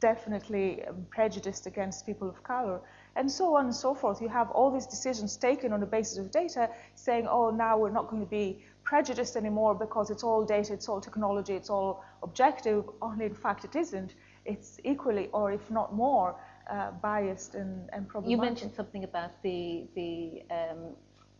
definitely 0.00 0.84
um, 0.84 1.06
prejudiced 1.10 1.66
against 1.66 2.06
people 2.06 2.28
of 2.28 2.42
color, 2.42 2.80
and 3.16 3.30
so 3.30 3.56
on 3.56 3.66
and 3.66 3.74
so 3.74 3.94
forth. 3.94 4.20
You 4.20 4.28
have 4.28 4.50
all 4.50 4.70
these 4.70 4.86
decisions 4.86 5.36
taken 5.36 5.72
on 5.72 5.80
the 5.80 5.86
basis 5.86 6.18
of 6.18 6.30
data 6.30 6.68
saying, 6.94 7.26
oh, 7.26 7.50
now 7.50 7.78
we're 7.78 7.90
not 7.90 8.08
going 8.08 8.22
to 8.22 8.28
be 8.28 8.62
prejudiced 8.84 9.36
anymore 9.36 9.74
because 9.74 10.10
it's 10.10 10.22
all 10.22 10.44
data, 10.44 10.74
it's 10.74 10.88
all 10.88 11.00
technology, 11.00 11.54
it's 11.54 11.70
all 11.70 12.04
objective, 12.22 12.84
only 13.00 13.26
in 13.26 13.34
fact 13.34 13.64
it 13.64 13.74
isn't. 13.74 14.14
It's 14.44 14.78
equally, 14.84 15.28
or 15.32 15.50
if 15.50 15.70
not 15.70 15.94
more, 15.94 16.36
uh, 16.70 16.90
biased 17.02 17.54
and, 17.54 17.88
and 17.92 18.08
problematic. 18.08 18.30
You 18.30 18.42
mentioned 18.48 18.74
something 18.74 19.04
about 19.04 19.42
the, 19.42 19.86
the 19.94 20.42
um, 20.50 20.94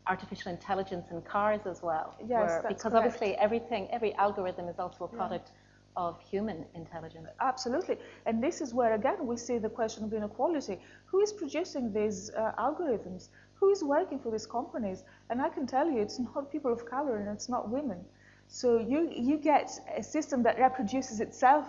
artificial 0.08 0.52
intelligence 0.52 1.10
in 1.10 1.22
cars 1.22 1.66
as 1.66 1.82
well. 1.82 2.14
Yes, 2.20 2.28
where, 2.28 2.62
that's 2.62 2.68
Because 2.68 2.92
correct. 2.92 3.06
obviously 3.06 3.36
everything, 3.36 3.88
every 3.90 4.14
algorithm 4.14 4.68
is 4.68 4.78
also 4.78 5.04
a 5.04 5.08
Yeah. 5.12 5.16
product 5.18 5.52
of 5.96 6.20
human 6.20 6.66
intelligence. 6.74 7.28
Absolutely. 7.40 7.96
And 8.26 8.42
this 8.42 8.60
is 8.60 8.74
where, 8.74 8.94
again, 8.94 9.26
we 9.26 9.36
see 9.36 9.58
the 9.58 9.70
question 9.70 10.04
of 10.04 10.12
inequality. 10.12 10.78
Who 11.06 11.20
is 11.20 11.32
producing 11.32 11.92
these 11.92 12.30
uh, 12.34 12.52
algorithms? 12.58 13.30
Who 13.60 13.70
is 13.70 13.82
working 13.82 14.18
for 14.18 14.30
these 14.30 14.46
companies? 14.46 15.04
And 15.30 15.40
I 15.40 15.48
can 15.48 15.66
tell 15.66 15.90
you, 15.90 16.00
it's 16.02 16.18
not 16.34 16.50
people 16.52 16.72
of 16.72 16.84
color 16.86 17.16
and 17.18 17.28
it's 17.28 17.48
not 17.48 17.70
women. 17.70 18.04
So 18.48 18.78
you, 18.78 19.10
you 19.12 19.38
get 19.38 19.70
a 19.96 20.02
system 20.02 20.42
that 20.44 20.58
reproduces 20.58 21.20
itself, 21.20 21.66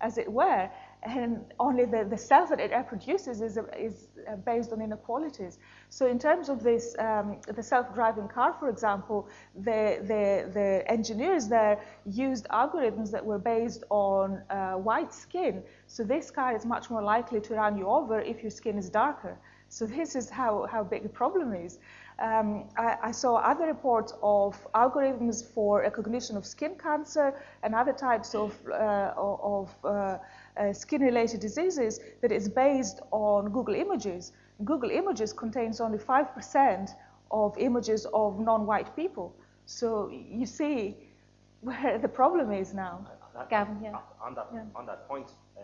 as 0.00 0.18
it 0.18 0.30
were, 0.30 0.70
and 1.04 1.44
only 1.60 1.84
the, 1.84 2.06
the 2.08 2.16
self 2.16 2.48
that 2.48 2.60
it 2.60 2.70
reproduces 2.70 3.42
is, 3.42 3.58
is 3.78 4.08
uh, 4.26 4.36
based 4.36 4.72
on 4.72 4.80
inequalities. 4.80 5.58
So 5.90 6.06
in 6.06 6.18
terms 6.18 6.48
of 6.48 6.62
this, 6.62 6.96
um, 6.98 7.40
the 7.46 7.62
self-driving 7.62 8.28
car, 8.28 8.54
for 8.58 8.68
example, 8.70 9.28
the, 9.54 9.98
the, 10.00 10.50
the 10.52 10.84
engineers 10.90 11.46
there 11.48 11.78
used 12.06 12.48
algorithms 12.48 13.10
that 13.10 13.24
were 13.24 13.38
based 13.38 13.84
on 13.90 14.42
uh, 14.48 14.72
white 14.72 15.12
skin. 15.12 15.62
So 15.86 16.04
this 16.04 16.30
car 16.30 16.56
is 16.56 16.64
much 16.64 16.90
more 16.90 17.02
likely 17.02 17.40
to 17.42 17.54
run 17.54 17.76
you 17.76 17.86
over 17.86 18.20
if 18.20 18.42
your 18.42 18.50
skin 18.50 18.78
is 18.78 18.88
darker. 18.88 19.36
So 19.68 19.86
this 19.86 20.14
is 20.14 20.30
how, 20.30 20.66
how 20.70 20.84
big 20.84 21.02
the 21.02 21.08
problem 21.08 21.52
is. 21.52 21.78
Um, 22.20 22.68
I, 22.78 22.96
I, 23.02 23.10
saw 23.10 23.38
other 23.38 23.66
reports 23.66 24.14
of 24.22 24.56
algorithms 24.72 25.44
for 25.44 25.80
recognition 25.80 26.36
of 26.36 26.46
skin 26.46 26.76
cancer 26.80 27.34
and 27.64 27.74
other 27.74 27.92
types 27.92 28.36
of, 28.36 28.56
uh, 28.70 29.12
of 29.16 29.74
uh, 29.82 30.18
uh, 30.56 30.72
skin-related 30.72 31.40
diseases 31.40 32.00
that 32.22 32.32
is 32.32 32.48
based 32.48 33.00
on 33.10 33.50
Google 33.50 33.74
Images. 33.74 34.32
Google 34.64 34.90
Images 34.90 35.32
contains 35.32 35.80
only 35.80 35.98
5% 35.98 36.90
of 37.30 37.56
images 37.58 38.06
of 38.12 38.38
non-white 38.38 38.94
people. 38.94 39.34
So 39.66 40.10
you 40.10 40.46
see 40.46 40.96
where 41.60 41.98
the 41.98 42.08
problem 42.08 42.52
is 42.52 42.74
now. 42.74 43.04
That- 43.34 43.50
Gavin, 43.50 43.78
yeah. 43.82 43.98
On 44.22 44.34
that, 44.36 44.46
Yeah. 44.54 44.62
on 44.76 44.86
that 44.86 45.08
point, 45.08 45.32
uh, 45.58 45.62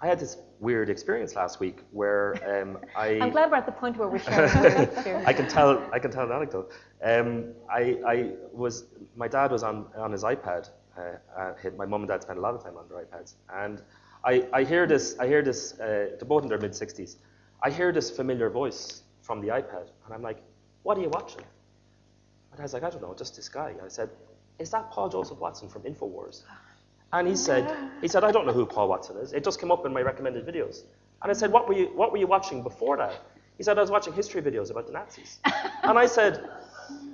I 0.00 0.06
had 0.06 0.20
this 0.20 0.36
weird 0.60 0.88
experience 0.88 1.34
last 1.34 1.58
week 1.58 1.82
where 1.90 2.36
um, 2.46 2.78
I. 2.96 3.18
I'm 3.20 3.30
glad 3.30 3.50
we're 3.50 3.56
at 3.56 3.66
the 3.66 3.72
point 3.72 3.96
where 3.96 4.08
we're 4.08 4.20
sharing. 4.20 5.26
I 5.26 5.32
can 5.32 5.48
tell. 5.48 5.82
I 5.92 5.98
can 5.98 6.12
tell 6.12 6.24
an 6.26 6.32
anecdote. 6.32 6.70
Um, 7.02 7.54
I, 7.68 7.98
I 8.06 8.30
was. 8.52 8.84
My 9.16 9.26
dad 9.26 9.50
was 9.50 9.64
on 9.64 9.86
on 9.96 10.12
his 10.12 10.22
iPad. 10.22 10.70
Uh, 10.96 11.16
uh, 11.36 11.70
my 11.76 11.86
mum 11.86 12.02
and 12.02 12.08
dad 12.08 12.22
spent 12.22 12.38
a 12.38 12.42
lot 12.42 12.54
of 12.54 12.62
time 12.62 12.76
on 12.76 12.88
their 12.88 13.04
iPads, 13.04 13.34
and 13.52 13.82
I, 14.24 14.46
I 14.52 14.64
hear 14.64 14.86
this. 14.86 15.18
I 15.18 15.26
hear 15.26 15.42
this. 15.42 15.78
Uh, 15.78 16.16
they're 16.18 16.26
both 16.26 16.42
in 16.42 16.48
their 16.48 16.58
mid 16.58 16.72
60s. 16.72 17.16
I 17.62 17.70
hear 17.70 17.92
this 17.92 18.10
familiar 18.10 18.50
voice 18.50 19.02
from 19.22 19.40
the 19.40 19.48
iPad, 19.48 19.88
and 20.04 20.14
I'm 20.14 20.22
like, 20.22 20.42
"What 20.82 20.96
are 20.98 21.00
you 21.00 21.08
watching?" 21.08 21.42
My 22.50 22.56
dad's 22.58 22.72
like, 22.72 22.82
"I 22.82 22.90
don't 22.90 23.02
know, 23.02 23.14
just 23.14 23.36
this 23.36 23.48
guy." 23.48 23.74
I 23.84 23.88
said, 23.88 24.10
"Is 24.58 24.70
that 24.70 24.90
Paul 24.90 25.08
Joseph 25.08 25.38
Watson 25.38 25.68
from 25.68 25.82
Infowars?" 25.82 26.42
And 27.12 27.26
he 27.26 27.36
said, 27.36 27.64
"He 28.00 28.08
said 28.08 28.24
I 28.24 28.30
don't 28.32 28.46
know 28.46 28.52
who 28.52 28.66
Paul 28.66 28.88
Watson 28.88 29.16
is. 29.18 29.32
It 29.32 29.44
just 29.44 29.60
came 29.60 29.70
up 29.70 29.86
in 29.86 29.92
my 29.92 30.02
recommended 30.02 30.46
videos." 30.46 30.82
And 31.22 31.30
I 31.30 31.34
said, 31.34 31.50
"What 31.52 31.68
were 31.68 31.74
you 31.74 31.86
What 31.94 32.12
were 32.12 32.18
you 32.18 32.26
watching 32.26 32.62
before 32.62 32.96
that?" 32.98 33.20
He 33.56 33.64
said, 33.64 33.76
"I 33.78 33.80
was 33.80 33.90
watching 33.90 34.12
history 34.12 34.40
videos 34.42 34.70
about 34.70 34.86
the 34.86 34.92
Nazis." 34.92 35.38
and 35.82 35.98
I 35.98 36.06
said, 36.06 36.48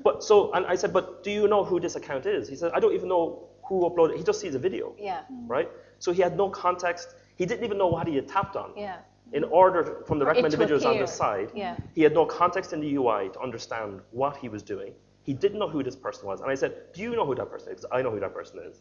"But 0.02 0.22
so," 0.22 0.52
and 0.52 0.66
I 0.66 0.74
said, 0.74 0.92
"But 0.92 1.22
do 1.22 1.30
you 1.30 1.48
know 1.48 1.64
who 1.64 1.80
this 1.80 1.96
account 1.96 2.26
is?" 2.26 2.48
He 2.48 2.56
said, 2.56 2.72
"I 2.74 2.80
don't 2.80 2.94
even 2.94 3.08
know 3.08 3.48
who 3.66 3.88
uploaded. 3.88 4.16
He 4.16 4.22
just 4.24 4.40
sees 4.40 4.54
a 4.54 4.58
video." 4.58 4.94
Yeah, 4.98 5.22
Right. 5.46 5.70
So 6.04 6.12
he 6.12 6.20
had 6.20 6.36
no 6.36 6.50
context. 6.50 7.14
He 7.36 7.46
didn't 7.46 7.64
even 7.64 7.78
know 7.78 7.86
what 7.96 8.06
he 8.06 8.14
had 8.20 8.28
tapped 8.28 8.56
on. 8.56 8.70
yeah. 8.76 8.98
In 9.32 9.42
order 9.44 9.80
from 10.06 10.18
the 10.20 10.26
recommended 10.26 10.60
videos 10.60 10.84
on 10.84 10.98
the 10.98 11.06
side, 11.06 11.48
Yeah. 11.54 11.76
he 11.96 12.02
had 12.06 12.12
no 12.20 12.24
context 12.26 12.72
in 12.74 12.80
the 12.84 12.90
UI 13.00 13.22
to 13.34 13.38
understand 13.46 13.92
what 14.20 14.36
he 14.36 14.48
was 14.54 14.62
doing. 14.62 14.92
He 15.28 15.32
didn't 15.32 15.58
know 15.62 15.70
who 15.74 15.82
this 15.88 15.96
person 16.06 16.22
was. 16.30 16.38
And 16.42 16.50
I 16.54 16.56
said, 16.62 16.72
"Do 16.94 16.98
you 17.06 17.12
know 17.18 17.24
who 17.30 17.34
that 17.40 17.48
person 17.54 17.68
is?" 17.72 17.76
'Cause 17.80 17.90
I 17.98 18.02
know 18.02 18.10
who 18.14 18.20
that 18.26 18.34
person 18.40 18.56
is. 18.68 18.74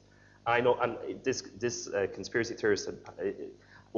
I 0.55 0.57
know. 0.65 0.74
And 0.84 0.91
this 1.28 1.39
this 1.65 1.76
uh, 1.88 2.07
conspiracy 2.17 2.53
theorist 2.59 2.84
had, 2.89 2.97
uh, 3.07 3.24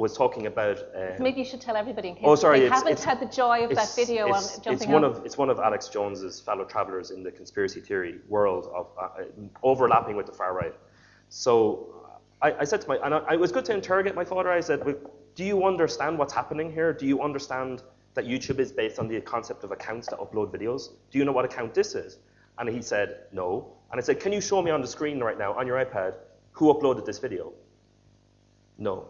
was 0.04 0.12
talking 0.22 0.44
about. 0.52 0.78
Uh, 0.78 1.16
Maybe 1.28 1.38
you 1.42 1.48
should 1.50 1.64
tell 1.68 1.76
everybody 1.82 2.08
in 2.10 2.14
case 2.18 2.24
Oh, 2.30 2.36
sorry, 2.46 2.58
they 2.60 2.66
it's- 2.66 2.78
haven't 2.78 2.92
it's- 2.96 3.08
had 3.12 3.18
the 3.26 3.30
joy 3.42 3.58
of 3.66 3.70
that 3.70 3.88
it's- 3.90 3.96
video 4.02 4.22
on 4.36 4.38
it's, 4.42 4.58
jumping 4.64 4.74
it's 4.74 4.86
one 4.98 5.04
on. 5.04 5.10
of 5.10 5.14
it's 5.26 5.38
one 5.44 5.50
of 5.54 5.58
Alex 5.68 5.82
Jones's 5.96 6.36
fellow 6.48 6.64
travelers 6.74 7.08
in 7.16 7.20
the 7.26 7.32
conspiracy 7.40 7.80
theory 7.88 8.14
world 8.34 8.64
of 8.80 8.86
uh, 9.02 9.08
overlapping 9.70 10.14
with 10.18 10.26
the 10.30 10.36
far 10.40 10.52
right. 10.62 10.76
So 11.44 11.52
I, 12.42 12.52
I 12.52 12.64
said 12.64 12.80
to 12.82 12.88
my 12.88 12.96
and 12.96 13.14
I, 13.14 13.34
it 13.34 13.40
was 13.40 13.52
good 13.52 13.64
to 13.66 13.74
interrogate 13.74 14.14
my 14.14 14.24
father. 14.24 14.50
I 14.50 14.60
said, 14.60 14.84
"Well, 14.84 14.96
"Do 15.34 15.44
you 15.44 15.64
understand 15.64 16.18
what's 16.18 16.32
happening 16.32 16.70
here? 16.72 16.92
Do 16.92 17.06
you 17.06 17.22
understand 17.22 17.82
that 18.14 18.24
YouTube 18.24 18.58
is 18.58 18.72
based 18.72 18.98
on 18.98 19.08
the 19.08 19.20
concept 19.20 19.64
of 19.64 19.72
accounts 19.72 20.08
that 20.08 20.18
upload 20.18 20.52
videos? 20.56 20.90
Do 21.10 21.18
you 21.18 21.24
know 21.24 21.32
what 21.32 21.44
account 21.44 21.74
this 21.74 21.94
is?" 21.94 22.18
And 22.58 22.68
he 22.68 22.82
said, 22.82 23.26
"No." 23.32 23.72
And 23.90 24.00
I 24.00 24.02
said, 24.02 24.20
"Can 24.20 24.32
you 24.32 24.40
show 24.40 24.60
me 24.62 24.70
on 24.70 24.80
the 24.80 24.86
screen 24.86 25.20
right 25.20 25.38
now 25.38 25.54
on 25.54 25.66
your 25.66 25.82
iPad 25.84 26.14
who 26.52 26.72
uploaded 26.72 27.06
this 27.06 27.18
video?" 27.18 27.52
No. 28.78 29.08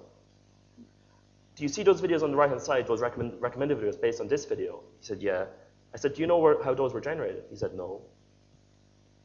Do 1.57 1.63
you 1.63 1.69
see 1.69 1.83
those 1.83 2.01
videos 2.03 2.23
on 2.23 2.31
the 2.31 2.37
right 2.37 2.51
hand 2.51 2.61
side, 2.61 2.87
those 2.87 3.01
recommend, 3.01 3.41
recommended 3.41 3.79
videos 3.79 4.01
based 4.01 4.21
on 4.21 4.29
this 4.29 4.45
video? 4.45 4.83
He 5.01 5.07
said, 5.07 5.23
Yeah. 5.23 5.47
I 5.95 5.97
said, 5.97 6.15
Do 6.15 6.21
you 6.21 6.27
know 6.27 6.39
where, 6.39 6.63
how 6.63 6.75
those 6.75 6.93
were 6.93 7.01
generated? 7.01 7.45
He 7.51 7.57
said, 7.57 7.75
No. 7.75 8.03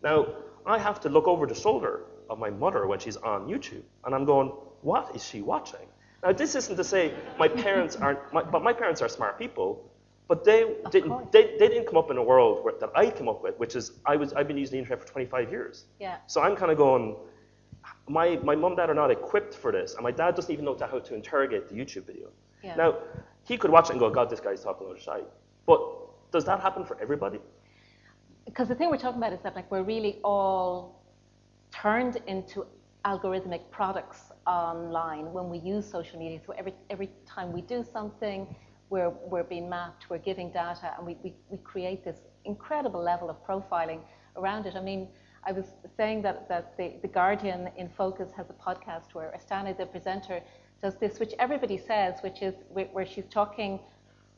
Now, 0.01 0.27
I 0.65 0.79
have 0.79 1.01
to 1.01 1.09
look 1.09 1.27
over 1.27 1.45
the 1.45 1.53
shoulder 1.53 2.05
of 2.31 2.39
my 2.39 2.49
mother 2.49 2.87
when 2.87 2.97
she's 2.97 3.17
on 3.17 3.47
YouTube, 3.47 3.83
and 4.05 4.15
I'm 4.15 4.25
going, 4.25 4.47
What 4.81 5.15
is 5.15 5.23
she 5.23 5.41
watching? 5.41 5.87
Now, 6.23 6.31
this 6.31 6.55
isn't 6.55 6.77
to 6.77 6.83
say 6.83 7.13
my 7.37 7.47
parents 7.47 7.95
aren't, 7.95 8.19
my, 8.31 8.43
but 8.43 8.63
my 8.63 8.73
parents 8.73 9.01
are 9.01 9.09
smart 9.09 9.37
people, 9.37 9.89
but 10.27 10.43
they 10.45 10.75
didn't, 10.91 11.31
they, 11.31 11.55
they 11.59 11.67
didn't 11.67 11.87
come 11.87 11.97
up 11.97 12.09
in 12.11 12.17
a 12.17 12.23
world 12.23 12.63
where, 12.63 12.75
that 12.79 12.91
I 12.95 13.09
came 13.09 13.27
up 13.27 13.43
with, 13.43 13.57
which 13.59 13.75
is 13.75 13.91
I 14.05 14.15
was, 14.15 14.31
I've 14.33 14.47
been 14.47 14.57
using 14.57 14.73
the 14.73 14.79
internet 14.79 15.01
for 15.01 15.07
25 15.11 15.51
years. 15.51 15.85
Yeah. 15.99 16.17
So 16.27 16.41
I'm 16.41 16.55
kind 16.55 16.71
of 16.71 16.77
going, 16.77 17.15
my, 18.07 18.39
my 18.43 18.55
mum 18.55 18.73
and 18.73 18.77
dad 18.77 18.89
are 18.89 18.93
not 18.93 19.11
equipped 19.11 19.53
for 19.53 19.71
this, 19.71 19.95
and 19.95 20.03
my 20.03 20.11
dad 20.11 20.35
doesn't 20.35 20.51
even 20.51 20.63
know 20.63 20.77
how 20.79 20.99
to 20.99 21.15
interrogate 21.15 21.67
the 21.67 21.75
YouTube 21.75 22.05
video. 22.05 22.29
Yeah. 22.63 22.75
Now, 22.75 22.97
he 23.43 23.57
could 23.57 23.71
watch 23.71 23.89
it 23.89 23.93
and 23.93 23.99
go, 23.99 24.09
God, 24.11 24.29
this 24.29 24.39
guy's 24.39 24.63
talking 24.63 24.87
out 24.87 24.95
of 24.95 25.01
shite. 25.01 25.27
But 25.65 25.81
does 26.31 26.45
that 26.45 26.59
happen 26.61 26.85
for 26.85 27.01
everybody? 27.01 27.39
Because 28.45 28.67
the 28.67 28.75
thing 28.75 28.89
we're 28.91 28.97
talking 28.97 29.17
about 29.17 29.33
is 29.33 29.39
that 29.41 29.55
like 29.55 29.69
we're 29.71 29.83
really 29.83 30.19
all 30.23 31.00
turned 31.71 32.17
into 32.27 32.65
algorithmic 33.05 33.61
products 33.71 34.31
online 34.45 35.31
when 35.33 35.49
we 35.49 35.57
use 35.57 35.89
social 35.89 36.19
media. 36.19 36.39
So 36.45 36.53
every 36.53 36.73
every 36.89 37.09
time 37.25 37.51
we 37.51 37.61
do 37.61 37.83
something, 37.83 38.55
we're 38.89 39.09
we're 39.09 39.43
being 39.43 39.69
mapped, 39.69 40.09
we're 40.09 40.17
giving 40.17 40.51
data, 40.51 40.93
and 40.97 41.05
we, 41.05 41.17
we, 41.23 41.33
we 41.49 41.57
create 41.57 42.03
this 42.03 42.17
incredible 42.45 43.01
level 43.01 43.29
of 43.29 43.37
profiling 43.45 44.01
around 44.35 44.65
it. 44.65 44.75
I 44.75 44.81
mean, 44.81 45.07
I 45.43 45.51
was 45.51 45.65
saying 45.97 46.21
that, 46.21 46.47
that 46.49 46.77
the, 46.77 46.93
the 47.01 47.07
Guardian 47.07 47.69
in 47.75 47.89
Focus 47.89 48.29
has 48.37 48.47
a 48.49 48.53
podcast 48.53 49.13
where 49.13 49.33
Asthana, 49.35 49.75
the 49.75 49.85
presenter, 49.85 50.41
does 50.81 50.95
this, 50.97 51.19
which 51.19 51.33
everybody 51.39 51.77
says, 51.77 52.15
which 52.21 52.41
is 52.41 52.55
where, 52.69 53.05
she's 53.05 53.27
talking 53.29 53.79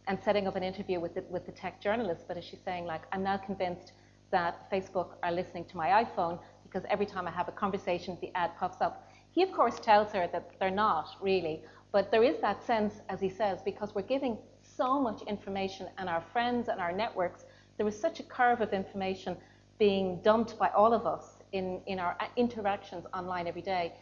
and 0.08 0.18
setting 0.24 0.48
up 0.48 0.56
an 0.56 0.64
interview 0.64 1.00
with 1.00 1.16
the, 1.16 1.24
with 1.30 1.46
the 1.46 1.52
tech 1.52 1.82
journalist, 1.82 2.26
but 2.28 2.38
as 2.38 2.44
she's 2.44 2.60
saying, 2.64 2.86
like, 2.86 3.04
I'm 3.12 3.24
now 3.24 3.38
convinced 3.38 3.94
that 4.32 4.70
Facebook 4.72 5.10
are 5.24 5.32
listening 5.32 5.66
to 5.66 5.78
my 5.78 6.04
iPhone 6.04 6.40
because 6.74 6.88
every 6.90 7.06
time 7.06 7.28
I 7.28 7.32
have 7.32 7.48
a 7.48 7.52
conversation, 7.52 8.18
the 8.20 8.32
ad 8.34 8.52
pops 8.58 8.82
up. 8.82 9.08
He, 9.32 9.44
of 9.44 9.52
course, 9.52 9.80
tells 9.80 10.12
her 10.14 10.28
that 10.32 10.52
they're 10.60 10.72
not 10.72 11.16
really, 11.22 11.62
but 11.92 12.10
there 12.10 12.24
is 12.24 12.40
that 12.42 12.66
sense, 12.66 12.96
as 13.10 13.20
he 13.20 13.30
says, 13.30 13.60
because 13.64 13.94
we're 13.94 14.02
giving 14.02 14.38
so 14.64 15.00
much 15.00 15.22
information 15.28 15.88
and 16.00 16.10
our 16.10 16.24
friends 16.34 16.70
and 16.70 16.82
our 16.82 16.92
networks, 16.92 17.46
there 17.78 17.88
is 17.88 18.00
such 18.00 18.20
a 18.20 18.24
curve 18.24 18.62
of 18.62 18.74
information 18.74 19.38
being 19.78 20.20
dumped 20.24 20.58
by 20.58 20.70
all 20.70 20.94
of 20.94 21.06
us 21.06 21.38
in, 21.52 21.80
in 21.86 22.00
our 22.00 22.16
uh, 22.20 22.26
interactions 22.38 23.06
online 23.14 23.48
every 23.48 23.62
day 23.62 23.94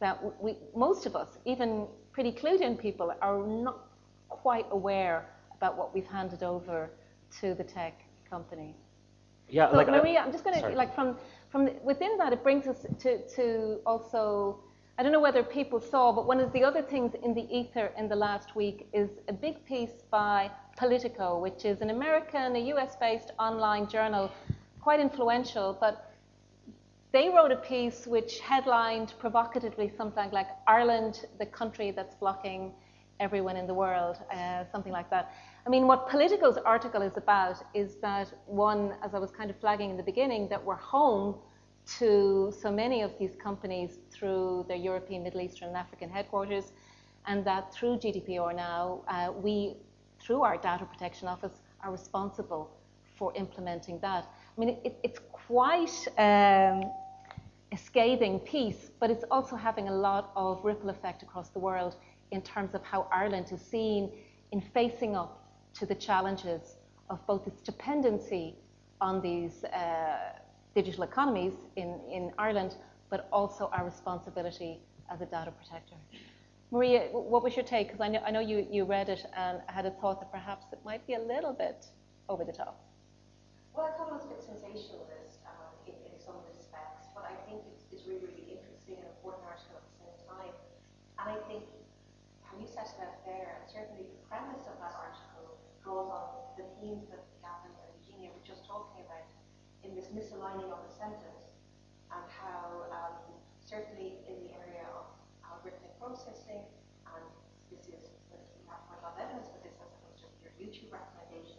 that 0.00 0.18
we, 0.42 0.56
most 0.76 1.06
of 1.06 1.16
us, 1.16 1.38
even 1.46 1.86
pretty 2.12 2.32
clued 2.32 2.60
in 2.60 2.76
people, 2.76 3.12
are 3.22 3.46
not 3.46 3.86
quite 4.28 4.66
aware 4.70 5.26
about 5.56 5.78
what 5.78 5.94
we've 5.94 6.06
handed 6.06 6.42
over 6.42 6.90
to 7.40 7.54
the 7.54 7.64
tech 7.64 8.02
company. 8.28 8.74
Yeah, 9.48 9.70
so 9.70 9.76
like 9.76 9.88
Maria, 9.88 10.20
I, 10.20 10.24
I'm 10.24 10.32
just 10.32 10.44
going 10.44 10.60
to 10.60 10.68
like 10.70 10.94
from 10.94 11.16
from 11.50 11.64
the, 11.66 11.74
within 11.82 12.18
that, 12.18 12.32
it 12.32 12.42
brings 12.42 12.66
us 12.66 12.86
to 13.00 13.26
to 13.36 13.80
also. 13.86 14.60
I 14.98 15.04
don't 15.04 15.12
know 15.12 15.20
whether 15.20 15.44
people 15.44 15.78
saw, 15.78 16.10
but 16.10 16.26
one 16.26 16.40
of 16.40 16.52
the 16.52 16.64
other 16.64 16.82
things 16.82 17.14
in 17.22 17.32
the 17.32 17.46
ether 17.56 17.92
in 17.96 18.08
the 18.08 18.16
last 18.16 18.56
week 18.56 18.88
is 18.92 19.08
a 19.28 19.32
big 19.32 19.64
piece 19.64 20.02
by 20.10 20.50
Politico, 20.76 21.38
which 21.38 21.64
is 21.64 21.82
an 21.82 21.90
American, 21.90 22.56
a 22.56 22.58
US-based 22.74 23.30
online 23.38 23.88
journal, 23.88 24.28
quite 24.80 24.98
influential, 24.98 25.78
but 25.80 26.12
they 27.12 27.28
wrote 27.28 27.52
a 27.52 27.56
piece 27.56 28.08
which 28.08 28.40
headlined 28.40 29.14
provocatively 29.18 29.90
something 29.96 30.30
like 30.30 30.48
Ireland, 30.66 31.26
the 31.38 31.46
country 31.46 31.90
that's 31.90 32.14
blocking 32.16 32.72
everyone 33.20 33.56
in 33.56 33.66
the 33.66 33.74
world, 33.74 34.18
uh, 34.30 34.64
something 34.70 34.92
like 34.92 35.10
that. 35.10 35.32
I 35.68 35.70
mean, 35.70 35.86
what 35.86 36.08
Politico's 36.08 36.56
article 36.56 37.02
is 37.02 37.18
about 37.18 37.62
is 37.74 37.96
that 37.96 38.32
one, 38.46 38.94
as 39.02 39.12
I 39.12 39.18
was 39.18 39.30
kind 39.30 39.50
of 39.50 39.60
flagging 39.60 39.90
in 39.90 39.98
the 39.98 40.02
beginning, 40.02 40.48
that 40.48 40.64
we're 40.64 40.76
home 40.76 41.34
to 41.98 42.50
so 42.58 42.72
many 42.72 43.02
of 43.02 43.12
these 43.18 43.36
companies 43.36 43.98
through 44.10 44.64
their 44.66 44.78
European, 44.78 45.22
Middle 45.22 45.42
Eastern, 45.42 45.68
and 45.68 45.76
African 45.76 46.08
headquarters, 46.08 46.72
and 47.26 47.44
that 47.44 47.70
through 47.70 47.98
GDPR 47.98 48.56
now, 48.56 49.02
uh, 49.08 49.30
we, 49.30 49.76
through 50.18 50.40
our 50.40 50.56
Data 50.56 50.86
Protection 50.86 51.28
Office, 51.28 51.60
are 51.84 51.92
responsible 51.92 52.70
for 53.16 53.36
implementing 53.36 53.98
that. 54.00 54.24
I 54.24 54.60
mean, 54.60 54.78
it, 54.86 54.98
it's 55.02 55.20
quite 55.32 56.08
um, 56.16 56.90
a 57.72 57.76
scathing 57.76 58.38
piece, 58.40 58.90
but 59.00 59.10
it's 59.10 59.24
also 59.30 59.54
having 59.54 59.88
a 59.88 59.94
lot 59.94 60.32
of 60.34 60.64
ripple 60.64 60.88
effect 60.88 61.22
across 61.22 61.50
the 61.50 61.58
world 61.58 61.96
in 62.30 62.40
terms 62.40 62.74
of 62.74 62.82
how 62.84 63.06
Ireland 63.12 63.52
is 63.52 63.60
seen 63.60 64.10
in 64.50 64.62
facing 64.62 65.14
up 65.14 65.44
to 65.78 65.86
the 65.86 65.94
challenges 65.94 66.76
of 67.10 67.24
both 67.26 67.46
its 67.46 67.60
dependency 67.62 68.54
on 69.00 69.22
these 69.22 69.64
uh, 69.64 70.32
digital 70.74 71.04
economies 71.04 71.52
in, 71.76 72.00
in 72.10 72.32
Ireland, 72.38 72.74
but 73.10 73.28
also 73.32 73.70
our 73.72 73.84
responsibility 73.84 74.80
as 75.10 75.20
a 75.20 75.26
data 75.26 75.50
protector. 75.50 75.94
Maria, 76.70 77.08
what 77.12 77.42
was 77.42 77.56
your 77.56 77.64
take? 77.64 77.88
Because 77.88 78.02
I 78.02 78.08
know, 78.08 78.20
I 78.26 78.30
know 78.30 78.40
you, 78.40 78.66
you 78.70 78.84
read 78.84 79.08
it 79.08 79.24
and 79.34 79.60
had 79.66 79.86
a 79.86 79.90
thought 79.90 80.20
that 80.20 80.30
perhaps 80.30 80.66
it 80.72 80.80
might 80.84 81.06
be 81.06 81.14
a 81.14 81.20
little 81.20 81.54
bit 81.54 81.86
over 82.28 82.44
the 82.44 82.52
top. 82.52 82.76
Well, 83.72 83.86
I 83.88 83.96
thought 83.96 84.12
it 84.12 84.20
was 84.20 84.26
a 84.28 84.32
bit 84.34 84.42
sensationalist 84.44 85.40
um, 85.48 85.72
in, 85.88 85.96
in 86.04 86.14
some 86.20 86.36
respects, 86.52 87.08
but 87.16 87.24
I 87.24 87.32
think 87.48 87.64
it's, 87.72 87.88
it's 87.88 88.04
really, 88.04 88.28
really 88.28 88.58
interesting 88.60 89.00
and 89.00 89.08
important 89.16 89.48
article 89.48 89.80
at 89.80 89.86
the 89.88 89.96
same 89.96 90.16
time. 90.28 90.52
And 91.24 91.26
I 91.32 91.38
think 91.48 91.64
how 92.44 92.60
you 92.60 92.68
set 92.68 92.92
it 92.92 93.00
out 93.00 93.16
there, 93.24 93.48
and 93.56 93.64
certainly 93.64 94.04
the 94.04 94.20
premise 94.28 94.68
of 94.68 94.76
that 94.84 94.92
article 94.92 95.56
draws 95.88 96.12
on 96.12 96.52
the 96.60 96.68
themes 96.76 97.08
that 97.08 97.24
Gavin 97.40 97.72
and 97.72 97.88
Eugenia 97.96 98.28
were 98.28 98.44
just 98.44 98.68
talking 98.68 99.00
about 99.08 99.24
in 99.80 99.96
this 99.96 100.12
misaligning 100.12 100.68
of 100.68 100.84
the 100.84 100.92
sentence 100.92 101.56
and 102.12 102.24
how 102.28 102.84
um, 102.92 103.16
certainly 103.64 104.20
in 104.28 104.36
the 104.44 104.52
area 104.60 104.84
of 104.92 105.08
algorithmic 105.48 105.96
processing, 105.96 106.60
and 107.08 107.24
this 107.72 107.88
is, 107.88 108.12
we 108.28 108.68
have 108.68 108.84
quite 108.84 109.00
a 109.00 109.04
lot 109.08 109.16
of 109.16 109.20
evidence 109.24 109.48
for 109.48 109.56
this 109.64 109.80
as 109.80 109.88
opposed 109.96 110.20
to 110.20 110.28
your 110.44 110.52
YouTube 110.60 110.92
recommendation, 110.92 111.56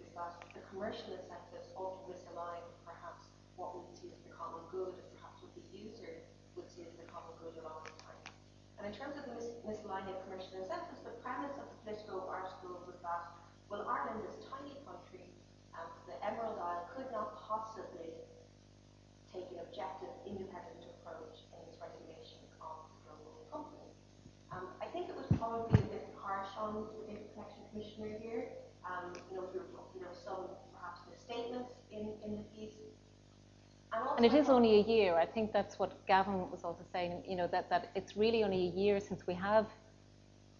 is 0.00 0.08
that 0.16 0.40
the 0.56 0.64
commercial 0.72 1.12
incentives 1.12 1.68
often 1.76 2.08
misalign 2.08 2.64
perhaps 2.88 3.28
what 3.60 3.76
we 3.76 3.84
see 3.92 4.08
as 4.08 4.20
the 4.24 4.32
common 4.32 4.64
good 4.72 4.96
and 4.96 5.08
perhaps 5.20 5.44
what 5.44 5.52
the 5.52 5.64
user 5.68 6.24
would 6.56 6.64
see 6.72 6.88
as 6.88 6.96
the 6.96 7.04
common 7.12 7.36
good 7.44 7.52
a 7.60 7.64
lot 7.64 7.84
of 7.84 7.92
the 7.92 7.96
time. 8.00 8.20
And 8.80 8.88
in 8.88 8.92
terms 8.96 9.20
of 9.20 9.28
the 9.28 9.36
mis- 9.36 9.60
misaligned 9.68 10.16
commercial 10.24 10.64
incentives, 10.64 11.04
the 11.04 11.12
premise 11.20 11.52
of 11.60 11.68
the 11.68 11.76
Politico 11.84 12.28
article 12.28 12.80
was 12.84 13.00
that, 13.00 13.36
well, 13.72 13.88
Ireland 13.88 14.22
is 14.28 14.36
a 14.36 14.42
tiny 14.46 14.76
country, 14.84 15.26
and 15.74 15.88
the 16.06 16.14
Emerald 16.22 16.60
Isle 16.60 16.86
could 16.94 17.10
not 17.10 17.40
possibly 17.40 18.14
take 19.32 19.48
an 19.50 19.64
objective, 19.64 20.12
independent 20.28 20.86
approach 20.86 21.48
in 21.50 21.58
its 21.66 21.80
regulation 21.82 22.46
of 22.62 22.86
the 23.08 23.10
global 23.10 23.42
company. 23.50 23.90
Um, 24.54 24.70
I 24.78 24.86
think 24.92 25.10
it 25.10 25.16
was 25.18 25.26
probably 25.34 25.82
a 25.82 25.90
bit 25.90 26.06
harsh 26.14 26.52
on 26.54 26.86
the 26.94 27.10
Data 27.10 27.26
Protection 27.32 27.64
Commissioner 27.74 28.12
here. 28.22 28.54
Um, 28.86 29.10
you 29.32 29.40
know, 29.40 29.50
there 29.50 29.66
were 29.66 29.82
you 29.98 30.04
know, 30.04 30.14
some 30.14 30.46
perhaps 30.70 31.02
misstatements 31.10 31.74
in, 31.90 32.12
in 32.22 32.38
the 32.38 32.46
piece. 32.54 32.78
And, 34.16 34.24
it 34.24 34.34
is 34.34 34.48
only 34.48 34.80
a 34.80 34.82
year. 34.82 35.14
I 35.16 35.26
think 35.26 35.52
that's 35.52 35.78
what 35.78 36.06
Gavin 36.06 36.50
was 36.50 36.64
also 36.64 36.84
saying, 36.92 37.22
you 37.28 37.36
know, 37.36 37.46
that, 37.48 37.68
that 37.68 37.90
it's 37.94 38.16
really 38.16 38.44
only 38.44 38.68
a 38.68 38.70
year 38.70 38.98
since 38.98 39.26
we 39.26 39.34
have 39.34 39.66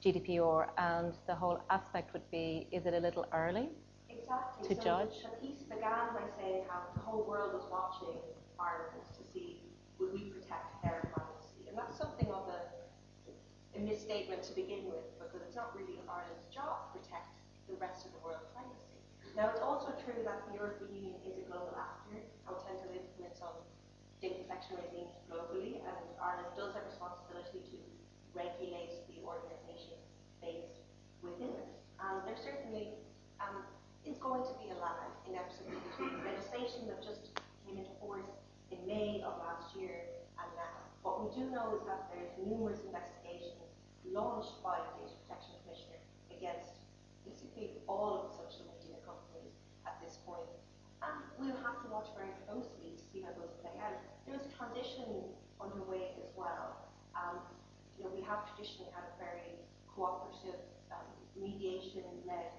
GDPR, 0.05 0.69
and 0.77 1.15
the 1.27 1.35
whole 1.35 1.61
aspect 1.71 2.13
would 2.13 2.31
be 2.31 2.69
is 2.71 2.85
it 2.87 2.95
a 2.95 3.01
little 3.01 3.27
early? 3.33 3.71
Exactly. 4.11 4.69
to 4.69 4.75
so 4.75 4.83
judge. 4.83 5.15
The 5.23 5.47
piece 5.47 5.63
began 5.63 6.13
by 6.13 6.27
saying 6.39 6.65
how 6.69 6.83
the 6.95 7.01
whole 7.01 7.25
world 7.25 7.55
was 7.55 7.65
watching 7.71 8.21
Ireland 8.61 9.07
to 9.17 9.23
see 9.33 9.63
would 9.99 10.13
we 10.13 10.29
protect 10.29 10.83
their 10.85 11.09
privacy. 11.15 11.65
And 11.69 11.79
that's 11.79 11.97
something 11.97 12.29
of 12.29 12.45
a, 12.53 12.61
a 13.79 13.81
misstatement 13.81 14.43
to 14.45 14.53
begin 14.53 14.85
with, 14.85 15.07
because 15.17 15.41
it's 15.47 15.57
not 15.57 15.73
really 15.73 15.97
Ireland's 16.05 16.45
job 16.53 16.93
to 16.93 17.01
protect 17.01 17.41
the 17.69 17.75
rest 17.81 18.05
of 18.05 18.13
the 18.13 18.21
world's 18.21 18.47
privacy. 18.53 18.97
Now, 19.37 19.53
it's 19.53 19.61
also 19.61 19.93
true 20.01 20.25
that 20.25 20.49
the 20.49 20.57
European 20.57 20.89
Union 20.97 21.17
is 21.21 21.37
a 21.37 21.45
global 21.45 21.77
actor 21.77 22.17
and 22.17 22.49
will 22.49 22.65
tend 22.65 22.81
to 22.81 22.89
implement 22.89 23.37
some 23.37 23.53
data 24.25 24.41
protection 24.41 24.81
regimes 24.81 25.13
globally, 25.29 25.85
and 25.85 26.01
Ireland 26.17 26.57
does 26.57 26.73
have 26.73 26.89
responsibility 26.89 27.61
to 27.69 27.77
regulate 28.33 28.97
the 29.13 29.21
organisation 29.21 30.01
based 30.41 30.81
within 31.21 31.53
it. 31.53 31.69
And 32.01 32.25
there 32.25 32.41
certainly 32.41 32.97
um, 33.37 33.61
is 34.17 34.23
going 34.25 34.41
to 34.49 34.57
be 34.57 34.73
a 34.73 34.79
lag 34.81 35.13
inevitably 35.29 35.77
between 35.93 36.25
legislation 36.25 36.89
that 36.89 37.05
just 37.05 37.37
came 37.69 37.77
into 37.77 37.93
force 38.01 38.33
in 38.73 38.81
May 38.89 39.21
of 39.21 39.37
last 39.45 39.77
year 39.77 40.25
and 40.41 40.49
now. 40.57 40.81
What 41.05 41.21
we 41.21 41.29
do 41.37 41.53
know 41.53 41.77
is 41.77 41.85
that 41.85 42.09
there's 42.09 42.33
numerous 42.41 42.81
investigations 42.81 43.77
launched 44.09 44.57
by 44.65 44.81
the 44.81 45.05
Data 45.05 45.21
Protection 45.21 45.61
Commissioner 45.61 46.01
against 46.33 46.81
basically 47.29 47.77
all 47.85 48.17
of 48.17 48.33
the 48.33 48.33
social 48.41 48.65
media 48.73 48.97
companies 49.05 49.53
at 49.85 50.01
this 50.01 50.17
point. 50.25 50.49
And 51.05 51.21
we'll 51.37 51.61
have 51.61 51.85
to 51.85 51.87
watch 51.93 52.09
very 52.17 52.33
closely 52.49 52.97
to 52.97 53.03
see 53.13 53.21
how 53.21 53.37
those 53.37 53.53
play 53.61 53.77
out. 53.85 54.01
There 54.25 54.33
is 54.33 54.49
a 54.49 54.53
transition 54.57 55.29
underway 55.61 56.17
as 56.25 56.33
well. 56.33 56.89
Um, 57.13 57.45
you 58.01 58.09
know, 58.09 58.13
we 58.17 58.25
have 58.25 58.49
traditionally 58.49 58.89
had 58.97 59.13
a 59.13 59.15
very 59.21 59.61
cooperative, 59.93 60.65
um, 60.89 61.05
mediation-led 61.37 62.56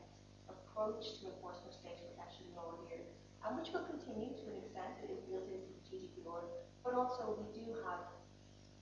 approach 0.78 1.18
to 1.18 1.34
enforcement 1.34 1.74
of 1.74 1.82
data 1.82 2.06
protection 2.06 2.46
law 2.54 2.78
here, 2.86 3.02
and 3.42 3.58
which 3.58 3.74
will 3.74 3.82
continue 3.90 4.30
to 4.38 4.46
an 4.54 4.62
extent. 4.62 4.94
It 5.02 5.10
is 5.10 5.26
built 5.26 5.50
into 5.50 5.74
the 5.74 5.82
GDPR, 5.90 6.46
but 6.86 6.94
also 6.94 7.34
we 7.42 7.50
do 7.50 7.74
have 7.82 8.06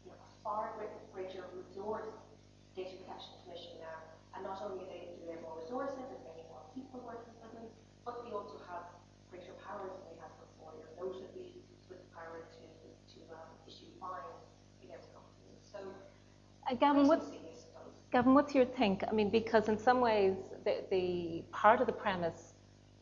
you 0.04 0.12
know, 0.12 0.20
a 0.20 0.30
far 0.43 0.76
greater, 0.76 1.48
resource 1.56 2.12
data 2.76 3.00
protection 3.00 3.39
commission 3.48 3.80
now, 3.80 3.96
and 4.36 4.43
not 4.43 4.60
only 4.60 4.84
do 4.84 4.91
they, 4.91 5.16
do 5.16 5.24
they 5.24 5.39
have 5.39 5.43
more 5.48 5.56
resources 5.56 6.04
and 6.12 6.20
many 6.28 6.43
more 6.52 6.68
people 6.76 7.00
working 7.08 7.32
for 7.39 7.48
them, 7.56 7.64
but 8.04 8.20
they 8.28 8.36
also 8.36 8.60
have 8.68 8.91
greater 9.32 9.56
powers 9.64 9.96
than 9.96 10.04
they 10.12 10.20
had 10.20 10.36
before, 10.36 10.76
you 10.76 10.84
know, 10.84 11.08
notably 11.08 11.64
with 11.88 12.04
the 12.04 12.12
power 12.12 12.43
to, 12.43 12.64
to 13.08 13.24
um, 13.32 13.48
issue 13.64 13.88
fines 14.04 14.43
against 14.84 15.08
companies. 15.16 15.64
So, 15.64 15.80
Uh, 16.68 16.76
Gavin, 16.76 17.08
what's, 17.08 17.32
see 17.32 17.39
this 17.48 17.72
done. 17.72 17.88
Gavin, 18.12 18.36
what's 18.36 18.52
your 18.52 18.68
think? 18.68 19.08
I 19.08 19.16
mean, 19.16 19.32
because 19.32 19.72
in 19.72 19.80
some 19.80 20.04
ways, 20.04 20.36
the, 20.66 20.84
the 20.91 21.43
part 21.51 21.80
of 21.82 21.88
the 21.88 21.93
premise 21.93 22.53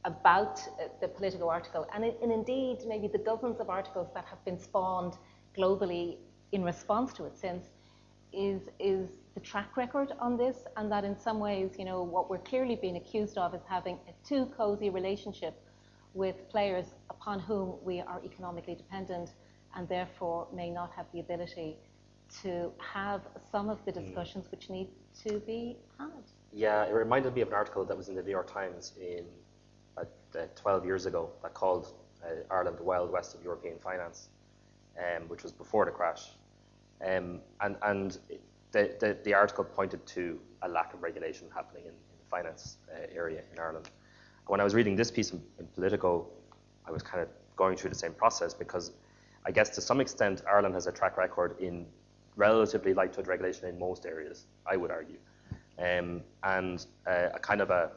about 0.06 0.60
uh, 0.60 0.88
the 1.02 1.08
Politico 1.08 1.50
article, 1.50 1.88
and, 1.94 2.04
and 2.04 2.32
indeed 2.32 2.80
maybe 2.88 3.08
the 3.08 3.18
dozens 3.20 3.60
of 3.60 3.70
articles 3.70 4.10
that 4.14 4.26
have 4.26 4.44
been 4.46 4.60
spawned 4.60 5.18
globally 5.58 6.18
in 6.52 6.64
response 6.64 7.14
to 7.14 7.26
it 7.26 7.38
since, 7.38 7.66
is, 8.34 8.62
is 8.80 9.10
the 9.34 9.40
track 9.40 9.78
record 9.78 10.12
on 10.20 10.38
this, 10.38 10.58
and 10.78 10.92
that 10.92 11.04
in 11.06 11.18
some 11.18 11.40
ways, 11.40 11.72
you 11.80 11.86
know, 11.86 12.04
what 12.04 12.30
we're 12.30 12.38
clearly 12.40 12.76
being 12.76 12.98
accused 12.98 13.38
of 13.38 13.54
is 13.56 13.62
having 13.68 13.98
a 14.08 14.28
too 14.28 14.46
cozy 14.58 14.90
relationship 14.90 15.56
with 16.14 16.48
players 16.50 16.88
upon 17.10 17.40
whom 17.40 17.76
we 17.84 18.02
are 18.02 18.22
economically 18.24 18.76
dependent 18.76 19.34
and 19.76 19.88
therefore 19.88 20.48
may 20.54 20.70
not 20.70 20.92
have 20.96 21.06
the 21.14 21.20
ability 21.20 21.78
to 22.42 22.72
have 22.80 23.22
some 23.52 23.70
of 23.70 23.84
the 23.86 23.92
Mm. 23.92 24.06
discussions 24.06 24.50
which 24.52 24.70
need 24.70 24.90
to 25.24 25.40
be 25.40 25.78
had. 25.98 26.24
Yeah, 26.54 26.86
it 26.86 26.94
reminded 26.94 27.34
me 27.34 27.42
of 27.42 27.48
an 27.48 27.56
article 27.56 27.84
that 27.84 27.98
was 27.98 28.10
in 28.10 28.16
the 28.16 28.22
New 28.22 28.30
York 28.30 28.52
Times 28.52 28.94
in 29.02 29.26
uh, 29.98 30.04
uh, 30.38 30.46
12 30.56 30.86
years 30.86 31.06
ago 31.08 31.32
that 31.42 31.54
called 31.54 31.94
uh, 32.24 32.28
Ireland 32.52 32.78
the 32.78 32.84
Wild 32.84 33.12
West 33.12 33.34
of 33.34 33.44
European 33.44 33.80
Finance, 33.80 34.30
um, 34.98 35.28
which 35.30 35.42
was 35.42 35.52
before 35.52 35.86
the 35.86 35.92
crash. 35.92 36.30
Um, 37.04 37.40
and 37.60 37.76
and 37.82 38.20
the, 38.72 38.96
the, 39.00 39.18
the 39.24 39.34
article 39.34 39.64
pointed 39.64 40.06
to 40.08 40.40
a 40.62 40.70
lack 40.70 40.94
of 40.94 41.02
regulation 41.02 41.48
happening 41.54 41.84
in, 41.84 41.92
in 41.92 42.18
the 42.20 42.26
finance 42.30 42.78
uh, 42.92 43.08
area 43.14 43.42
in 43.52 43.60
Ireland. 43.60 43.90
When 44.48 44.60
I 44.60 44.64
was 44.64 44.76
reading 44.76 44.96
this 44.96 45.10
piece 45.10 45.32
in, 45.32 45.42
in 45.60 45.68
Politico, 45.68 46.28
I 46.86 46.92
was 46.92 47.02
kind 47.02 47.22
of 47.22 47.30
going 47.56 47.78
through 47.78 47.90
the 47.90 47.96
same 47.96 48.14
process 48.14 48.54
because 48.54 48.92
I 49.46 49.52
guess 49.52 49.70
to 49.72 49.82
some 49.82 50.00
extent 50.00 50.44
Ireland 50.48 50.76
has 50.76 50.88
a 50.88 50.92
track 50.92 51.18
record 51.18 51.60
in 51.60 51.86
relatively 52.36 52.94
light 52.94 53.14
touch 53.14 53.28
regulation 53.28 53.68
in 53.68 53.80
most 53.80 54.06
areas, 54.06 54.46
I 54.66 54.78
would 54.78 54.92
argue. 54.92 55.18
Um, 55.80 56.22
and 56.44 56.86
uh, 57.08 57.30
a 57.34 57.40
kind 57.40 57.62
of 57.62 57.70
a, 57.70 57.92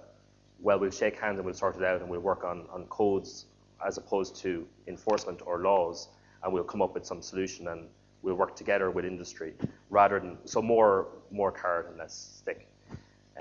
well, 0.61 0.79
we'll 0.79 0.91
shake 0.91 1.19
hands 1.19 1.39
and 1.39 1.45
we'll 1.45 1.55
sort 1.55 1.77
it 1.77 1.83
out 1.83 2.01
and 2.01 2.09
we'll 2.09 2.21
work 2.21 2.45
on, 2.45 2.67
on 2.73 2.85
codes 2.87 3.47
as 3.87 3.99
opposed 3.99 4.37
to 4.37 4.67
enforcement 4.87 5.43
or 5.45 5.61
laws 5.61 6.09
and 6.43 6.53
we'll 6.53 6.65
come 6.65 6.81
up 6.81 6.95
with 6.95 7.05
some 7.05 7.21
solution 7.21 7.69
and 7.69 7.89
we'll 8.23 8.35
work 8.35 8.57
together 8.57 8.91
with 8.91 9.05
industry 9.05 9.55
rather 9.91 10.19
than, 10.19 10.39
so 10.45 10.63
more, 10.63 11.09
more 11.31 11.53
carrot 11.53 11.89
and 11.89 11.99
less 11.99 12.39
stick. 12.39 12.67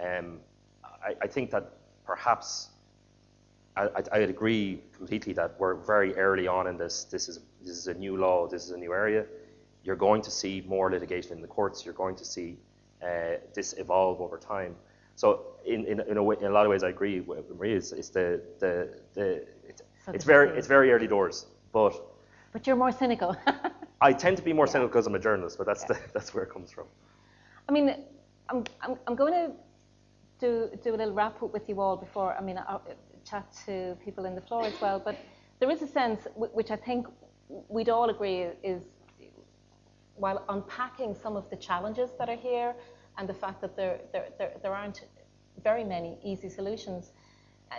Um, 0.02 0.40
I, 0.84 1.16
I 1.22 1.28
think 1.28 1.52
that 1.52 1.72
perhaps 2.06 2.70
I, 3.78 4.20
would 4.20 4.30
agree 4.30 4.82
completely 4.96 5.34
that 5.34 5.56
we're 5.60 5.76
very 5.76 6.16
early 6.16 6.48
on 6.48 6.68
in 6.68 6.78
this. 6.78 7.04
This 7.04 7.28
is 7.28 7.40
this 7.62 7.78
is 7.78 7.88
a 7.88 7.94
new 7.94 8.16
law. 8.16 8.48
This 8.48 8.64
is 8.64 8.72
a 8.72 8.78
new 8.78 8.94
area. 8.94 9.26
You're 9.84 9.98
going 9.98 10.22
to 10.22 10.32
see 10.32 10.64
more 10.66 10.90
litigation 10.90 11.34
in 11.34 11.42
the 11.42 11.48
courts. 11.48 11.84
You're 11.84 11.94
going 11.94 12.16
to 12.16 12.26
see 12.26 12.58
uh, 13.06 13.38
this 13.54 13.74
evolve 13.78 14.22
over 14.22 14.38
time. 14.38 14.76
So 15.16 15.28
in, 15.66 15.86
in, 15.86 16.00
in, 16.02 16.18
a 16.18 16.24
way, 16.24 16.36
in 16.40 16.48
a 16.48 16.50
lot 16.50 16.66
of 16.66 16.70
ways, 16.70 16.84
I 16.84 16.90
agree 16.90 17.22
with 17.22 17.50
Marie. 17.56 17.74
It's, 17.74 17.92
it's 17.92 18.10
the 18.10 18.42
the, 18.60 18.90
the 19.14 19.46
it's, 19.70 19.82
So 20.06 20.12
it's 20.12 20.26
very 20.26 20.50
it's 20.58 20.68
very 20.68 20.92
early 20.92 21.08
doors. 21.08 21.46
But 21.72 21.94
But 22.54 22.68
you're 22.68 22.76
more 22.76 22.92
cynical. 22.92 23.36
I 24.02 24.12
tend 24.14 24.38
to 24.38 24.44
be 24.44 24.54
more 24.54 24.68
cynical 24.68 24.90
because 24.90 25.08
I'm 25.08 25.16
a 25.16 25.20
journalist. 25.20 25.58
But 25.58 25.68
that's 25.68 25.84
the, 25.86 25.98
that's 26.14 26.34
where 26.34 26.44
it 26.44 26.52
comes 26.52 26.72
from. 26.72 26.88
I 27.68 27.72
mean, 27.72 27.88
I'm, 28.50 28.64
I'm, 28.82 28.96
I'm 29.08 29.16
going 29.16 29.34
to 29.34 29.52
do, 30.40 30.70
do 30.84 30.94
a 30.94 30.98
little 30.98 31.14
wrap 31.14 31.42
up 31.42 31.54
with 31.54 31.68
you 31.70 31.80
all 31.82 31.98
before, 31.98 32.36
I 32.38 32.42
mean, 32.42 32.58
I'll 32.68 32.82
chat 33.24 33.46
to 33.66 33.98
people 34.04 34.26
in 34.26 34.36
the 34.36 34.42
floor 34.42 34.66
as 34.66 34.80
well, 34.82 35.02
but 35.04 35.18
there 35.60 35.70
is 35.72 35.82
a 35.82 35.88
sense 35.88 36.28
wh- 36.36 36.54
which 36.56 36.72
I 36.72 36.76
think 36.76 37.08
we'd 37.70 37.90
all 37.90 38.10
agree 38.10 38.48
is, 38.64 38.84
while 40.16 40.44
unpacking 40.50 41.16
some 41.16 41.36
of 41.36 41.50
the 41.50 41.56
challenges 41.56 42.12
that 42.20 42.30
are 42.30 42.36
here 42.38 42.76
and 43.18 43.28
the 43.30 43.34
fact 43.34 43.62
that 43.62 43.76
there, 43.76 44.00
there, 44.12 44.30
there, 44.38 44.54
there 44.62 44.74
aren't 44.74 45.06
very 45.64 45.84
many 45.84 46.18
easy 46.24 46.50
solutions, 46.50 47.12
uh, 47.72 47.76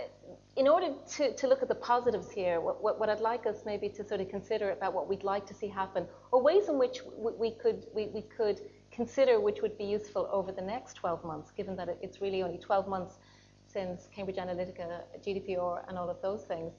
in 0.57 0.67
order 0.67 0.95
to, 1.17 1.35
to 1.35 1.47
look 1.47 1.63
at 1.63 1.69
the 1.69 1.75
positives 1.75 2.31
here, 2.31 2.61
what, 2.61 2.83
what, 2.83 2.99
what 2.99 3.09
I'd 3.09 3.21
like 3.21 3.47
us 3.47 3.59
maybe 3.67 3.89
to 3.91 4.05
sort 4.05 4.21
of 4.21 4.29
consider 4.29 4.71
about 4.71 4.95
what 4.95 5.09
we'd 5.09 5.23
like 5.23 5.47
to 5.47 5.55
see 5.55 5.69
happen, 5.69 6.07
or 6.33 6.43
ways 6.43 6.69
in 6.69 6.79
which 6.79 7.01
we, 7.17 7.33
we 7.33 7.51
could 7.51 7.87
we, 7.95 8.07
we 8.07 8.23
could 8.23 8.61
consider 8.91 9.39
which 9.39 9.61
would 9.61 9.77
be 9.77 9.85
useful 9.85 10.29
over 10.33 10.51
the 10.53 10.63
next 10.63 10.95
12 10.95 11.25
months, 11.25 11.51
given 11.51 11.77
that 11.77 11.89
it's 12.01 12.21
really 12.21 12.43
only 12.43 12.59
12 12.59 12.89
months 12.89 13.19
since 13.67 14.09
Cambridge 14.15 14.37
Analytica, 14.37 15.03
GDPR, 15.21 15.87
and 15.89 15.99
all 15.99 16.09
of 16.09 16.21
those 16.23 16.45
things. 16.45 16.73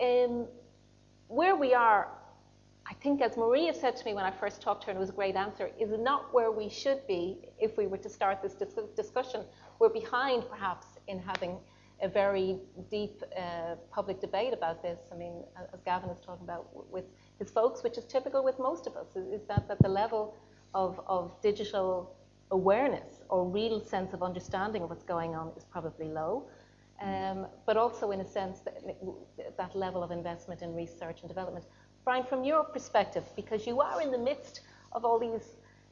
Um, 0.00 0.46
where 1.26 1.54
we 1.54 1.74
are, 1.74 2.08
I 2.90 2.94
think, 2.94 3.20
as 3.20 3.36
Maria 3.36 3.74
said 3.74 3.96
to 3.96 4.04
me 4.06 4.14
when 4.14 4.24
I 4.24 4.30
first 4.30 4.62
talked 4.62 4.82
to 4.82 4.86
her, 4.86 4.92
and 4.92 4.96
it 4.96 5.00
was 5.00 5.10
a 5.10 5.12
great 5.12 5.36
answer, 5.36 5.70
is 5.78 5.90
not 5.98 6.32
where 6.32 6.50
we 6.50 6.70
should 6.70 7.06
be 7.06 7.38
if 7.60 7.76
we 7.76 7.86
were 7.86 7.98
to 7.98 8.08
start 8.08 8.42
this 8.42 8.54
dis- 8.54 8.74
discussion. 8.96 9.42
We're 9.78 9.90
behind, 9.90 10.48
perhaps, 10.48 10.86
in 11.06 11.18
having 11.18 11.58
a 12.00 12.08
very 12.08 12.58
deep 12.90 13.22
uh, 13.36 13.74
public 13.90 14.20
debate 14.20 14.54
about 14.54 14.82
this. 14.82 15.00
I 15.12 15.16
mean, 15.16 15.44
as 15.74 15.80
Gavin 15.84 16.08
is 16.08 16.20
talking 16.20 16.44
about 16.44 16.68
with 16.90 17.04
his 17.38 17.50
folks, 17.50 17.82
which 17.82 17.98
is 17.98 18.04
typical 18.04 18.42
with 18.42 18.58
most 18.58 18.86
of 18.86 18.96
us, 18.96 19.16
is, 19.16 19.40
is 19.40 19.46
that, 19.48 19.68
that 19.68 19.82
the 19.82 19.88
level 19.88 20.34
of, 20.74 20.98
of 21.06 21.32
digital 21.42 22.16
awareness 22.52 23.20
or 23.28 23.46
real 23.46 23.84
sense 23.84 24.14
of 24.14 24.22
understanding 24.22 24.82
of 24.82 24.88
what's 24.88 25.04
going 25.04 25.34
on 25.34 25.52
is 25.56 25.64
probably 25.64 26.06
low. 26.06 26.48
Um, 27.02 27.46
but 27.66 27.76
also, 27.76 28.12
in 28.12 28.20
a 28.20 28.24
sense, 28.24 28.60
that, 28.60 28.82
that 29.56 29.76
level 29.76 30.02
of 30.02 30.10
investment 30.10 30.62
in 30.62 30.74
research 30.74 31.20
and 31.20 31.28
development. 31.28 31.66
Brian, 32.08 32.24
from 32.24 32.42
your 32.42 32.64
perspective, 32.64 33.24
because 33.36 33.66
you 33.66 33.82
are 33.82 34.00
in 34.00 34.10
the 34.10 34.16
midst 34.16 34.62
of 34.92 35.04
all 35.04 35.18
these 35.18 35.46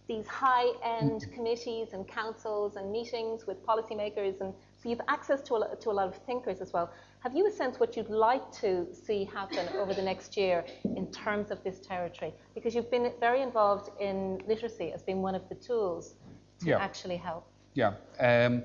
these 0.08 0.26
high-end 0.26 1.26
committees 1.34 1.88
and 1.92 2.08
councils 2.08 2.76
and 2.76 2.90
meetings 2.90 3.46
with 3.46 3.58
policymakers, 3.66 4.40
and 4.40 4.54
so 4.78 4.88
you've 4.88 5.02
access 5.08 5.42
to 5.42 5.56
a, 5.56 5.76
to 5.76 5.90
a 5.90 5.94
lot 6.00 6.08
of 6.08 6.16
thinkers 6.24 6.62
as 6.62 6.72
well. 6.72 6.90
Have 7.20 7.36
you 7.36 7.46
a 7.46 7.50
sense 7.50 7.78
what 7.78 7.98
you'd 7.98 8.08
like 8.08 8.50
to 8.62 8.86
see 8.94 9.26
happen 9.26 9.68
over 9.76 9.92
the 9.92 10.00
next 10.02 10.38
year 10.38 10.64
in 10.84 11.06
terms 11.12 11.50
of 11.50 11.62
this 11.62 11.80
territory? 11.80 12.32
Because 12.54 12.74
you've 12.74 12.90
been 12.90 13.12
very 13.20 13.42
involved 13.42 13.90
in 14.00 14.40
literacy 14.48 14.92
as 14.94 15.02
being 15.02 15.20
one 15.20 15.34
of 15.34 15.46
the 15.50 15.54
tools 15.56 16.14
to 16.60 16.68
Yeah. 16.70 16.78
actually 16.78 17.18
help. 17.18 17.44
Yeah. 17.74 17.92
Um, 18.18 18.64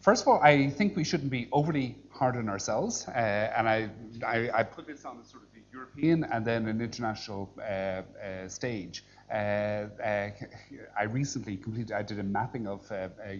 first 0.00 0.22
of 0.22 0.26
all, 0.28 0.40
I 0.42 0.68
think 0.70 0.96
we 0.96 1.04
shouldn't 1.04 1.30
be 1.30 1.46
overly 1.52 1.94
hard 2.10 2.36
on 2.36 2.48
ourselves, 2.48 3.06
uh, 3.06 3.12
and 3.56 3.68
I, 3.68 3.88
I, 4.26 4.50
I 4.52 4.62
put 4.64 4.84
this 4.88 5.04
on 5.04 5.16
the 5.18 5.24
sort 5.24 5.44
of 5.44 5.48
European 5.78 6.24
and 6.24 6.44
then 6.44 6.66
an 6.66 6.80
international 6.80 7.50
uh, 7.58 7.62
uh, 7.62 8.48
stage. 8.48 9.04
Uh, 9.30 9.34
uh, 9.34 10.30
I 10.98 11.04
recently 11.04 11.56
completed, 11.56 11.92
I 11.92 12.02
did 12.02 12.18
a 12.18 12.22
mapping 12.22 12.66
of 12.66 12.90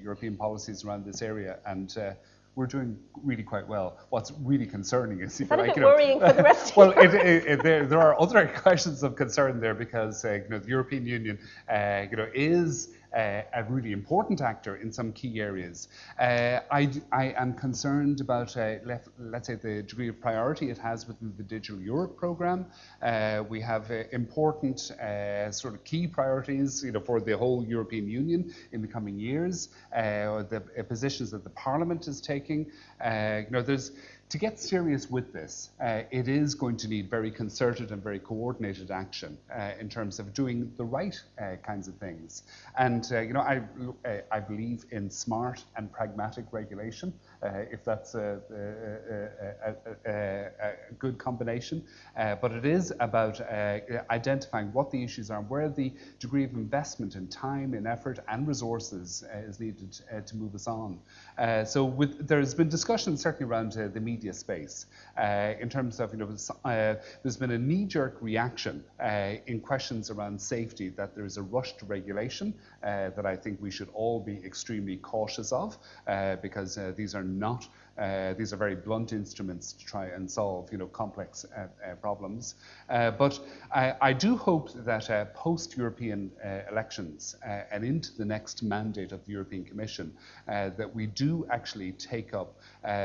European 0.02 0.36
policies 0.36 0.84
around 0.84 1.04
this 1.04 1.22
area, 1.22 1.58
and 1.66 1.96
uh, 1.96 2.12
we're 2.54 2.66
doing 2.66 2.98
really 3.22 3.42
quite 3.42 3.66
well. 3.66 3.96
What's 4.10 4.32
really 4.42 4.66
concerning 4.66 5.20
is, 5.20 5.40
if 5.40 5.48
that 5.48 5.58
you 5.58 5.64
a 5.64 5.66
like, 5.66 5.76
you 5.76 5.82
know, 5.82 5.88
worrying 5.88 6.20
for 6.20 6.32
the 6.32 6.42
rest 6.42 6.70
of 6.70 6.76
well, 6.80 6.90
it, 6.90 7.14
it, 7.14 7.46
it, 7.46 7.62
there, 7.62 7.86
there 7.86 8.00
are 8.00 8.20
other 8.20 8.46
questions 8.62 9.02
of 9.02 9.16
concern 9.16 9.60
there 9.60 9.74
because 9.74 10.24
uh, 10.24 10.32
you 10.32 10.48
know, 10.50 10.58
the 10.58 10.68
European 10.68 11.06
Union 11.06 11.38
uh, 11.70 12.04
you 12.10 12.16
know, 12.16 12.28
is 12.34 12.88
uh, 13.14 13.42
a 13.54 13.64
really 13.64 13.92
important 13.92 14.40
actor 14.40 14.76
in 14.76 14.92
some 14.92 15.12
key 15.12 15.40
areas. 15.40 15.88
Uh, 16.18 16.60
I, 16.70 16.90
I 17.12 17.34
am 17.36 17.54
concerned 17.54 18.20
about, 18.20 18.56
uh, 18.56 18.76
let's 19.18 19.46
say, 19.46 19.54
the 19.54 19.82
degree 19.82 20.08
of 20.08 20.20
priority 20.20 20.70
it 20.70 20.78
has 20.78 21.06
within 21.06 21.32
the 21.36 21.42
Digital 21.42 21.80
Europe 21.80 22.16
program. 22.16 22.66
Uh, 23.02 23.44
we 23.48 23.60
have 23.60 23.90
uh, 23.90 24.04
important 24.12 24.90
uh, 24.92 25.50
sort 25.50 25.74
of 25.74 25.84
key 25.84 26.06
priorities 26.06 26.82
you 26.84 26.92
know, 26.92 27.00
for 27.00 27.20
the 27.20 27.36
whole 27.36 27.64
European 27.64 28.08
Union 28.08 28.52
in 28.72 28.82
the 28.82 28.88
coming 28.88 29.18
years, 29.18 29.68
the 29.92 30.62
positions 30.88 31.30
that 31.30 31.44
the 31.44 31.50
Parliament 31.50 32.08
is 32.08 32.20
taking. 32.20 32.66
You 33.02 33.46
know, 33.50 33.62
there's 33.62 33.92
to 34.28 34.38
get 34.38 34.58
serious 34.58 35.10
with 35.10 35.32
this, 35.32 35.70
uh, 35.82 36.02
it 36.10 36.28
is 36.28 36.54
going 36.54 36.76
to 36.76 36.88
need 36.88 37.08
very 37.08 37.30
concerted 37.30 37.92
and 37.92 38.02
very 38.02 38.18
coordinated 38.18 38.90
action 38.90 39.38
uh, 39.54 39.70
in 39.80 39.88
terms 39.88 40.18
of 40.18 40.34
doing 40.34 40.70
the 40.76 40.84
right 40.84 41.18
uh, 41.40 41.56
kinds 41.64 41.88
of 41.88 41.94
things. 41.96 42.42
And 42.78 43.08
uh, 43.10 43.20
you 43.20 43.32
know, 43.32 43.40
I, 43.40 43.62
uh, 44.04 44.20
I 44.30 44.40
believe 44.40 44.84
in 44.90 45.10
smart 45.10 45.64
and 45.76 45.90
pragmatic 45.90 46.44
regulation, 46.52 47.12
if 47.42 47.84
that's 47.84 48.14
a, 48.14 48.40
a, 48.50 50.10
a, 50.10 50.50
a, 50.60 50.72
good 50.98 51.18
combination. 51.18 51.84
Uh, 52.16 52.34
but 52.36 52.52
it 52.52 52.64
is 52.64 52.92
about 53.00 53.40
uh, 53.40 53.78
identifying 54.10 54.72
what 54.72 54.90
the 54.90 55.02
issues 55.02 55.30
are, 55.30 55.38
and 55.38 55.48
where 55.48 55.68
the 55.68 55.92
degree 56.18 56.44
of 56.44 56.52
investment 56.54 57.14
in 57.14 57.28
time, 57.28 57.74
in 57.74 57.86
effort, 57.86 58.18
and 58.28 58.46
resources 58.46 59.24
uh, 59.32 59.38
is 59.38 59.60
needed 59.60 59.98
uh, 60.12 60.20
to 60.20 60.36
move 60.36 60.54
us 60.54 60.66
on. 60.66 60.98
Uh, 61.38 61.64
so 61.64 61.84
with, 61.84 62.26
there's 62.26 62.54
been 62.54 62.68
discussion 62.68 63.16
certainly 63.16 63.50
around 63.50 63.76
uh, 63.76 63.88
the 63.88 64.00
media 64.00 64.32
space 64.32 64.86
uh, 65.16 65.54
in 65.60 65.68
terms 65.68 66.00
of, 66.00 66.12
you 66.12 66.18
know, 66.18 66.28
uh, 66.64 66.94
there's 67.22 67.36
been 67.36 67.52
a 67.52 67.58
knee-jerk 67.58 68.16
reaction 68.20 68.84
uh, 69.00 69.34
in 69.46 69.60
questions 69.60 70.10
around 70.10 70.40
safety 70.40 70.88
that 70.88 71.14
there 71.14 71.24
is 71.24 71.36
a 71.36 71.42
rush 71.42 71.76
to 71.76 71.84
regulation 71.86 72.54
uh, 72.82 73.10
that 73.10 73.26
I 73.26 73.36
think 73.36 73.60
we 73.60 73.70
should 73.70 73.88
all 73.94 74.20
be 74.20 74.36
extremely 74.44 74.96
cautious 74.96 75.52
of 75.52 75.78
uh, 76.06 76.36
because 76.36 76.78
uh, 76.78 76.92
these 76.96 77.14
are 77.14 77.22
not 77.28 77.68
uh, 77.98 78.32
these 78.34 78.52
are 78.52 78.56
very 78.56 78.76
blunt 78.76 79.12
instruments 79.12 79.72
to 79.72 79.84
try 79.84 80.06
and 80.06 80.30
solve, 80.30 80.70
you 80.70 80.78
know, 80.78 80.86
complex 80.86 81.44
uh, 81.44 81.66
uh, 81.84 81.94
problems. 81.96 82.54
Uh, 82.88 83.10
but 83.10 83.40
I, 83.74 83.94
I 84.00 84.12
do 84.12 84.36
hope 84.36 84.72
that 84.84 85.10
uh, 85.10 85.24
post-European 85.34 86.30
uh, 86.44 86.60
elections 86.70 87.34
and 87.44 87.84
into 87.84 88.16
the 88.16 88.24
next 88.24 88.62
mandate 88.62 89.10
of 89.12 89.24
the 89.26 89.32
European 89.32 89.64
Commission, 89.64 90.12
that 90.46 90.94
we 90.94 91.06
do 91.06 91.46
actually 91.50 91.92
take 91.92 92.34
up 92.34 92.60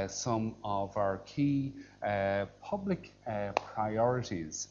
some 0.07 0.55
of 0.63 0.95
our 0.95 1.19
key 1.25 1.73
public 2.61 3.13
priorities 3.55 4.69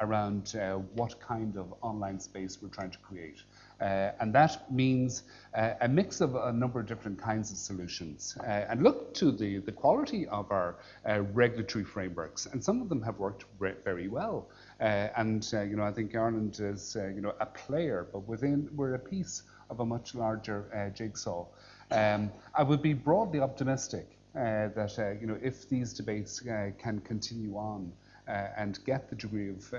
around 0.00 0.54
what 0.94 1.18
kind 1.20 1.56
of 1.56 1.74
online 1.82 2.20
space 2.20 2.58
we're 2.62 2.68
trying 2.68 2.90
to 2.90 2.98
create. 2.98 3.42
Uh, 3.84 4.12
and 4.20 4.32
that 4.32 4.72
means 4.72 5.24
uh, 5.54 5.74
a 5.82 5.88
mix 5.88 6.22
of 6.22 6.34
a 6.36 6.50
number 6.50 6.80
of 6.80 6.86
different 6.86 7.20
kinds 7.20 7.50
of 7.52 7.58
solutions 7.58 8.34
uh, 8.40 8.70
and 8.70 8.82
look 8.82 9.12
to 9.12 9.30
the, 9.30 9.58
the 9.58 9.72
quality 9.72 10.26
of 10.28 10.50
our 10.50 10.76
uh, 11.06 11.20
regulatory 11.34 11.84
frameworks. 11.84 12.46
And 12.46 12.64
some 12.64 12.80
of 12.80 12.88
them 12.88 13.02
have 13.02 13.18
worked 13.18 13.44
re- 13.58 13.74
very 13.84 14.08
well. 14.08 14.48
Uh, 14.80 15.08
and, 15.16 15.46
uh, 15.52 15.60
you 15.60 15.76
know, 15.76 15.82
I 15.82 15.92
think 15.92 16.14
Ireland 16.14 16.58
is, 16.60 16.96
you 16.96 17.20
know, 17.20 17.34
a 17.40 17.46
player, 17.46 18.08
but 18.10 18.26
within, 18.26 18.70
we're 18.74 18.94
a 18.94 18.98
piece 18.98 19.42
of 19.68 19.80
a 19.80 19.84
much 19.84 20.14
larger 20.14 20.92
jigsaw. 20.94 21.46
Um, 21.90 22.32
I 22.54 22.62
would 22.62 22.80
be 22.80 22.94
broadly 22.94 23.40
optimistic 23.40 24.16
that, 24.32 25.18
you 25.20 25.26
know, 25.26 25.38
if 25.42 25.68
these 25.68 25.92
debates 25.92 26.40
can 26.40 27.02
continue 27.04 27.54
on 27.56 27.92
and 28.26 28.78
get 28.86 29.10
the 29.10 29.16
degree 29.16 29.50
of, 29.50 29.74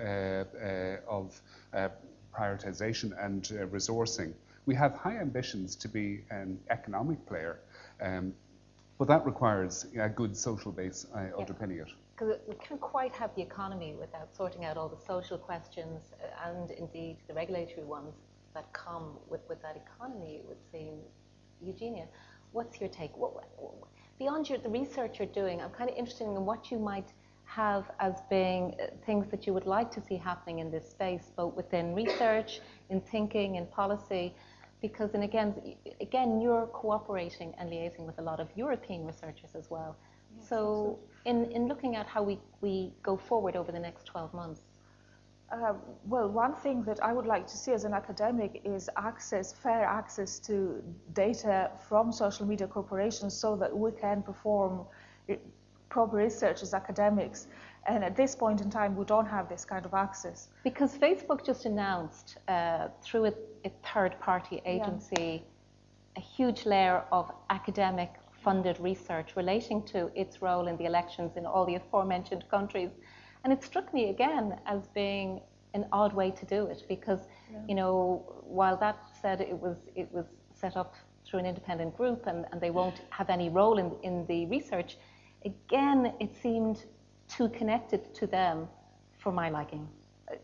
of 1.07 1.41
prioritization 2.37 3.13
and 3.23 3.51
uh, 3.51 3.65
resourcing. 3.67 4.33
We 4.65 4.75
have 4.75 4.95
high 4.95 5.17
ambitions 5.17 5.75
to 5.77 5.87
be 5.87 6.21
an 6.31 6.59
economic 6.69 7.25
player, 7.27 7.59
um, 8.01 8.33
but 8.97 9.07
that 9.07 9.25
requires 9.25 9.85
a 9.99 10.09
good 10.09 10.35
social 10.35 10.71
base 10.71 11.05
uh, 11.13 11.39
underpinning 11.39 11.79
it. 11.79 11.89
Because 12.17 12.37
we 12.47 12.55
can't 12.55 12.79
quite 12.79 13.11
have 13.13 13.35
the 13.35 13.41
economy 13.41 13.93
without 13.99 14.33
sorting 14.35 14.65
out 14.65 14.77
all 14.77 14.89
the 14.89 15.05
social 15.05 15.37
questions 15.37 16.13
uh, 16.13 16.49
and 16.49 16.71
indeed 16.71 17.17
the 17.27 17.33
regulatory 17.33 17.83
ones 17.83 18.13
that 18.53 18.71
come 18.73 19.17
with, 19.29 19.41
with 19.49 19.61
that 19.61 19.75
economy, 19.75 20.35
it 20.37 20.45
would 20.47 20.57
seem. 20.71 20.99
Eugenia, 21.61 22.05
what's 22.51 22.79
your 22.79 22.89
take? 22.89 23.15
What, 23.17 23.33
what, 23.33 23.75
beyond 24.17 24.49
your, 24.49 24.57
the 24.59 24.69
research 24.69 25.19
you're 25.19 25.27
doing, 25.27 25.61
I'm 25.61 25.71
kind 25.71 25.89
of 25.89 25.95
interested 25.95 26.25
in 26.25 26.45
what 26.45 26.71
you 26.71 26.79
might 26.79 27.13
have 27.55 27.85
as 27.99 28.15
being 28.29 28.75
things 29.05 29.25
that 29.31 29.47
you 29.47 29.53
would 29.53 29.65
like 29.65 29.89
to 29.91 30.01
see 30.01 30.17
happening 30.17 30.59
in 30.59 30.69
this 30.71 30.89
space, 30.89 31.31
both 31.35 31.53
within 31.55 31.95
research, 31.95 32.59
in 32.89 32.99
thinking, 33.01 33.55
in 33.55 33.65
policy, 33.67 34.35
because 34.81 35.13
and 35.13 35.23
again, 35.23 35.49
again, 36.01 36.41
you're 36.41 36.67
cooperating 36.67 37.53
and 37.57 37.69
liaising 37.69 38.05
with 38.09 38.17
a 38.19 38.21
lot 38.21 38.39
of 38.39 38.47
European 38.55 39.05
researchers 39.05 39.55
as 39.55 39.69
well. 39.69 39.95
Yes, 40.37 40.49
so, 40.49 40.99
in, 41.25 41.37
in 41.51 41.67
looking 41.67 41.95
at 41.95 42.07
how 42.07 42.21
we, 42.21 42.39
we 42.61 42.93
go 43.01 43.15
forward 43.17 43.55
over 43.55 43.71
the 43.71 43.79
next 43.79 44.05
12 44.05 44.33
months. 44.33 44.61
Uh, 45.51 45.73
well, 46.05 46.27
one 46.27 46.53
thing 46.55 46.83
that 46.83 46.99
I 47.03 47.13
would 47.13 47.27
like 47.27 47.45
to 47.47 47.57
see 47.57 47.71
as 47.71 47.83
an 47.83 47.93
academic 47.93 48.61
is 48.65 48.89
access, 48.97 49.53
fair 49.53 49.85
access 49.85 50.39
to 50.39 50.83
data 51.13 51.71
from 51.87 52.11
social 52.11 52.45
media 52.45 52.67
corporations 52.67 53.33
so 53.37 53.55
that 53.55 53.75
we 53.75 53.91
can 53.91 54.23
perform 54.23 54.85
proper 55.89 56.17
research 56.17 56.61
as 56.61 56.73
academics. 56.73 57.47
And 57.87 58.03
at 58.03 58.15
this 58.15 58.35
point 58.35 58.61
in 58.61 58.69
time, 58.69 58.95
we 58.95 59.05
don't 59.05 59.27
have 59.27 59.47
this 59.47 59.63
kind 59.63 59.85
of 59.85 59.93
access. 59.93 60.49
Because 60.63 60.97
Facebook 60.97 61.45
just 61.45 61.65
announced 61.65 62.37
uh, 62.47 62.87
through 63.01 63.25
a, 63.25 63.33
a 63.63 63.71
third 63.93 64.19
party 64.19 64.61
agency 64.65 65.43
yeah. 65.43 66.17
a 66.17 66.19
huge 66.19 66.65
layer 66.65 67.03
of 67.11 67.31
academic 67.49 68.11
funded 68.43 68.79
research 68.79 69.35
relating 69.35 69.83
to 69.83 70.11
its 70.15 70.41
role 70.41 70.67
in 70.67 70.77
the 70.77 70.85
elections 70.85 71.35
in 71.35 71.45
all 71.45 71.65
the 71.65 71.75
aforementioned 71.75 72.45
countries. 72.49 72.91
And 73.43 73.51
it 73.51 73.63
struck 73.63 73.93
me 73.93 74.09
again 74.09 74.59
as 74.65 74.87
being 74.87 75.41
an 75.73 75.85
odd 75.91 76.13
way 76.13 76.31
to 76.31 76.45
do 76.45 76.67
it 76.67 76.83
because, 76.87 77.21
yeah. 77.51 77.59
you 77.67 77.75
know, 77.75 78.23
while 78.43 78.77
that 78.77 78.97
said 79.21 79.41
it 79.41 79.57
was, 79.57 79.77
it 79.95 80.07
was 80.11 80.25
set 80.53 80.77
up 80.77 80.95
through 81.25 81.39
an 81.39 81.45
independent 81.45 81.95
group 81.97 82.27
and, 82.27 82.45
and 82.51 82.61
they 82.61 82.69
won't 82.69 83.01
have 83.09 83.29
any 83.29 83.49
role 83.49 83.77
in, 83.77 83.91
in 84.03 84.25
the 84.27 84.45
research, 84.45 84.97
again, 85.45 86.13
it 86.19 86.35
seemed 86.41 86.85
too 87.27 87.49
connected 87.49 88.13
to 88.15 88.27
them 88.27 88.67
for 89.17 89.31
my 89.31 89.49
liking. 89.49 89.87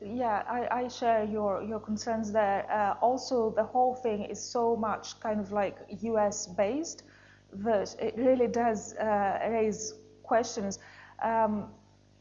Yeah, 0.03 0.43
I, 0.47 0.83
I 0.83 0.87
share 0.87 1.23
your, 1.23 1.63
your 1.63 1.79
concerns 1.79 2.31
there. 2.31 2.65
Uh, 2.71 2.93
also, 3.01 3.51
the 3.51 3.63
whole 3.63 3.95
thing 3.95 4.23
is 4.23 4.39
so 4.39 4.75
much 4.75 5.19
kind 5.19 5.39
of 5.39 5.51
like 5.51 5.77
US 6.01 6.47
based 6.47 7.03
that 7.53 7.95
it 7.99 8.13
really 8.15 8.47
does 8.47 8.93
uh, 8.95 9.39
raise 9.49 9.95
questions. 10.23 10.79
Um, 11.23 11.69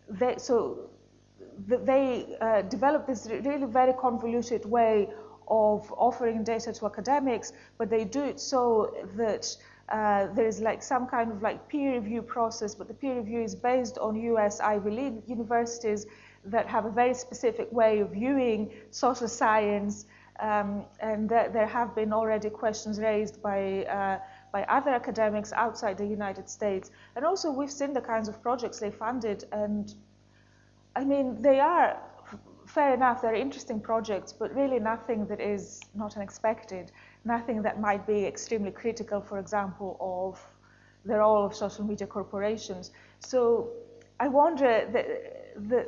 they, 0.09 0.37
so 0.39 0.91
they 1.69 2.37
uh, 2.41 2.63
developed 2.63 3.07
this 3.07 3.29
really 3.31 3.67
very 3.67 3.93
convoluted 3.93 4.65
way 4.65 5.09
of 5.49 5.93
offering 5.93 6.43
data 6.45 6.73
to 6.73 6.87
academics, 6.87 7.53
but 7.77 7.91
they 7.91 8.05
do 8.05 8.23
it 8.25 8.41
so 8.41 8.95
that 9.17 9.57
uh, 9.91 10.29
there 10.35 10.47
is 10.47 10.61
like 10.61 10.83
some 10.83 11.07
kind 11.07 11.33
of 11.33 11.43
like 11.43 11.69
peer 11.69 11.95
review 11.95 12.23
process, 12.23 12.75
but 12.75 12.87
the 12.89 12.95
peer 12.95 13.17
review 13.17 13.43
is 13.43 13.55
based 13.55 13.99
on 13.99 14.15
US 14.17 14.61
Ivy 14.61 14.91
League 14.91 15.23
universities 15.27 16.07
that 16.45 16.67
have 16.67 16.85
a 16.85 16.91
very 16.91 17.15
specific 17.15 17.71
way 17.73 18.01
of 18.01 18.11
viewing 18.11 18.73
social 18.91 19.29
science. 19.29 20.07
Um, 20.39 20.85
and 21.01 21.29
th 21.29 21.53
there 21.53 21.67
have 21.67 21.95
been 21.95 22.13
already 22.13 22.51
questions 22.51 22.99
raised 22.99 23.43
by, 23.43 23.85
uh, 23.99 24.19
by 24.53 24.63
other 24.77 24.93
academics 25.01 25.53
outside 25.53 25.99
the 25.99 26.11
United 26.19 26.49
States. 26.49 26.91
And 27.15 27.25
also 27.27 27.51
we've 27.51 27.77
seen 27.81 27.93
the 27.93 28.07
kinds 28.13 28.29
of 28.29 28.41
projects 28.43 28.79
they 28.79 28.91
funded 28.91 29.45
and 29.53 29.95
I 30.97 31.05
mean, 31.05 31.41
they 31.41 31.61
are 31.61 32.01
fair 32.67 32.95
enough, 32.95 33.23
they're 33.23 33.35
interesting 33.35 33.81
projects, 33.81 34.33
but 34.33 34.55
really 34.55 34.79
nothing 34.79 35.27
that 35.27 35.41
is 35.41 35.81
not 35.95 36.17
unexpected 36.17 36.93
nothing 37.25 37.63
that 37.63 37.81
might 37.81 38.07
be 38.07 38.25
extremely 38.25 38.71
critical, 38.71 39.21
for 39.21 39.39
example, 39.39 39.97
of 40.01 40.41
the 41.05 41.17
role 41.17 41.45
of 41.45 41.55
social 41.55 41.85
media 41.85 42.07
corporations. 42.07 42.91
So 43.19 43.71
I 44.19 44.29
wonder 44.29 44.89
the, 44.93 45.03
the, 45.69 45.87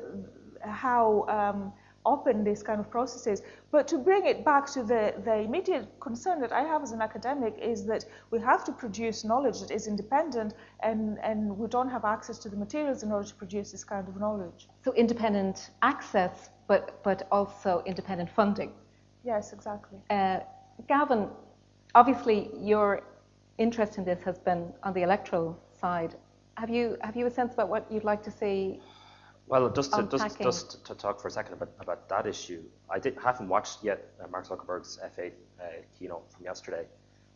how 0.68 1.26
um, 1.28 1.72
open 2.04 2.44
this 2.44 2.62
kind 2.62 2.80
of 2.80 2.90
process 2.90 3.26
is. 3.26 3.42
But 3.70 3.86
to 3.88 3.98
bring 3.98 4.26
it 4.26 4.44
back 4.44 4.66
to 4.72 4.82
the, 4.82 5.14
the 5.24 5.38
immediate 5.38 5.88
concern 6.00 6.40
that 6.40 6.52
I 6.52 6.62
have 6.62 6.82
as 6.82 6.92
an 6.92 7.00
academic 7.00 7.56
is 7.60 7.84
that 7.86 8.04
we 8.30 8.40
have 8.40 8.64
to 8.64 8.72
produce 8.72 9.24
knowledge 9.24 9.60
that 9.60 9.70
is 9.70 9.86
independent 9.86 10.54
and, 10.80 11.18
and 11.22 11.56
we 11.56 11.68
don't 11.68 11.88
have 11.88 12.04
access 12.04 12.38
to 12.38 12.48
the 12.48 12.56
materials 12.56 13.02
in 13.02 13.12
order 13.12 13.28
to 13.28 13.34
produce 13.34 13.70
this 13.72 13.84
kind 13.84 14.09
of 14.09 14.16
knowledge. 14.18 14.68
So 14.84 14.92
independent 14.94 15.70
access, 15.82 16.50
but, 16.66 17.02
but 17.02 17.28
also 17.30 17.82
independent 17.86 18.30
funding. 18.30 18.72
Yes, 19.24 19.52
exactly. 19.52 19.98
Uh, 20.10 20.40
Gavin, 20.89 21.28
obviously 21.94 22.51
your 22.59 23.03
interest 23.59 23.99
in 23.99 24.05
this 24.05 24.23
has 24.23 24.39
been 24.39 24.73
on 24.82 24.93
the 24.93 25.03
electoral 25.03 25.59
side. 25.81 26.15
Have 26.57 26.70
you 26.70 26.97
have 27.03 27.16
you 27.16 27.27
a 27.27 27.31
sense 27.31 27.55
about 27.55 27.69
what 27.69 27.90
you'd 27.90 28.05
like 28.05 28.23
to 28.24 28.31
see? 28.31 28.81
Well, 29.47 29.69
just 29.69 29.93
to, 29.93 30.05
just, 30.05 30.40
just 30.40 30.86
to 30.86 30.94
talk 30.94 31.20
for 31.20 31.28
a 31.28 31.31
second 31.31 31.55
about, 31.55 31.70
about 31.81 32.09
that 32.09 32.27
issue, 32.27 32.62
I 32.89 32.99
did, 32.99 33.19
haven't 33.23 33.49
watched 33.49 33.82
yet 33.82 34.09
uh, 34.23 34.28
Mark 34.28 34.47
Zuckerberg's 34.47 34.99
F8 35.05 35.32
uh, 35.61 35.65
keynote 35.99 36.32
from 36.32 36.44
yesterday, 36.44 36.86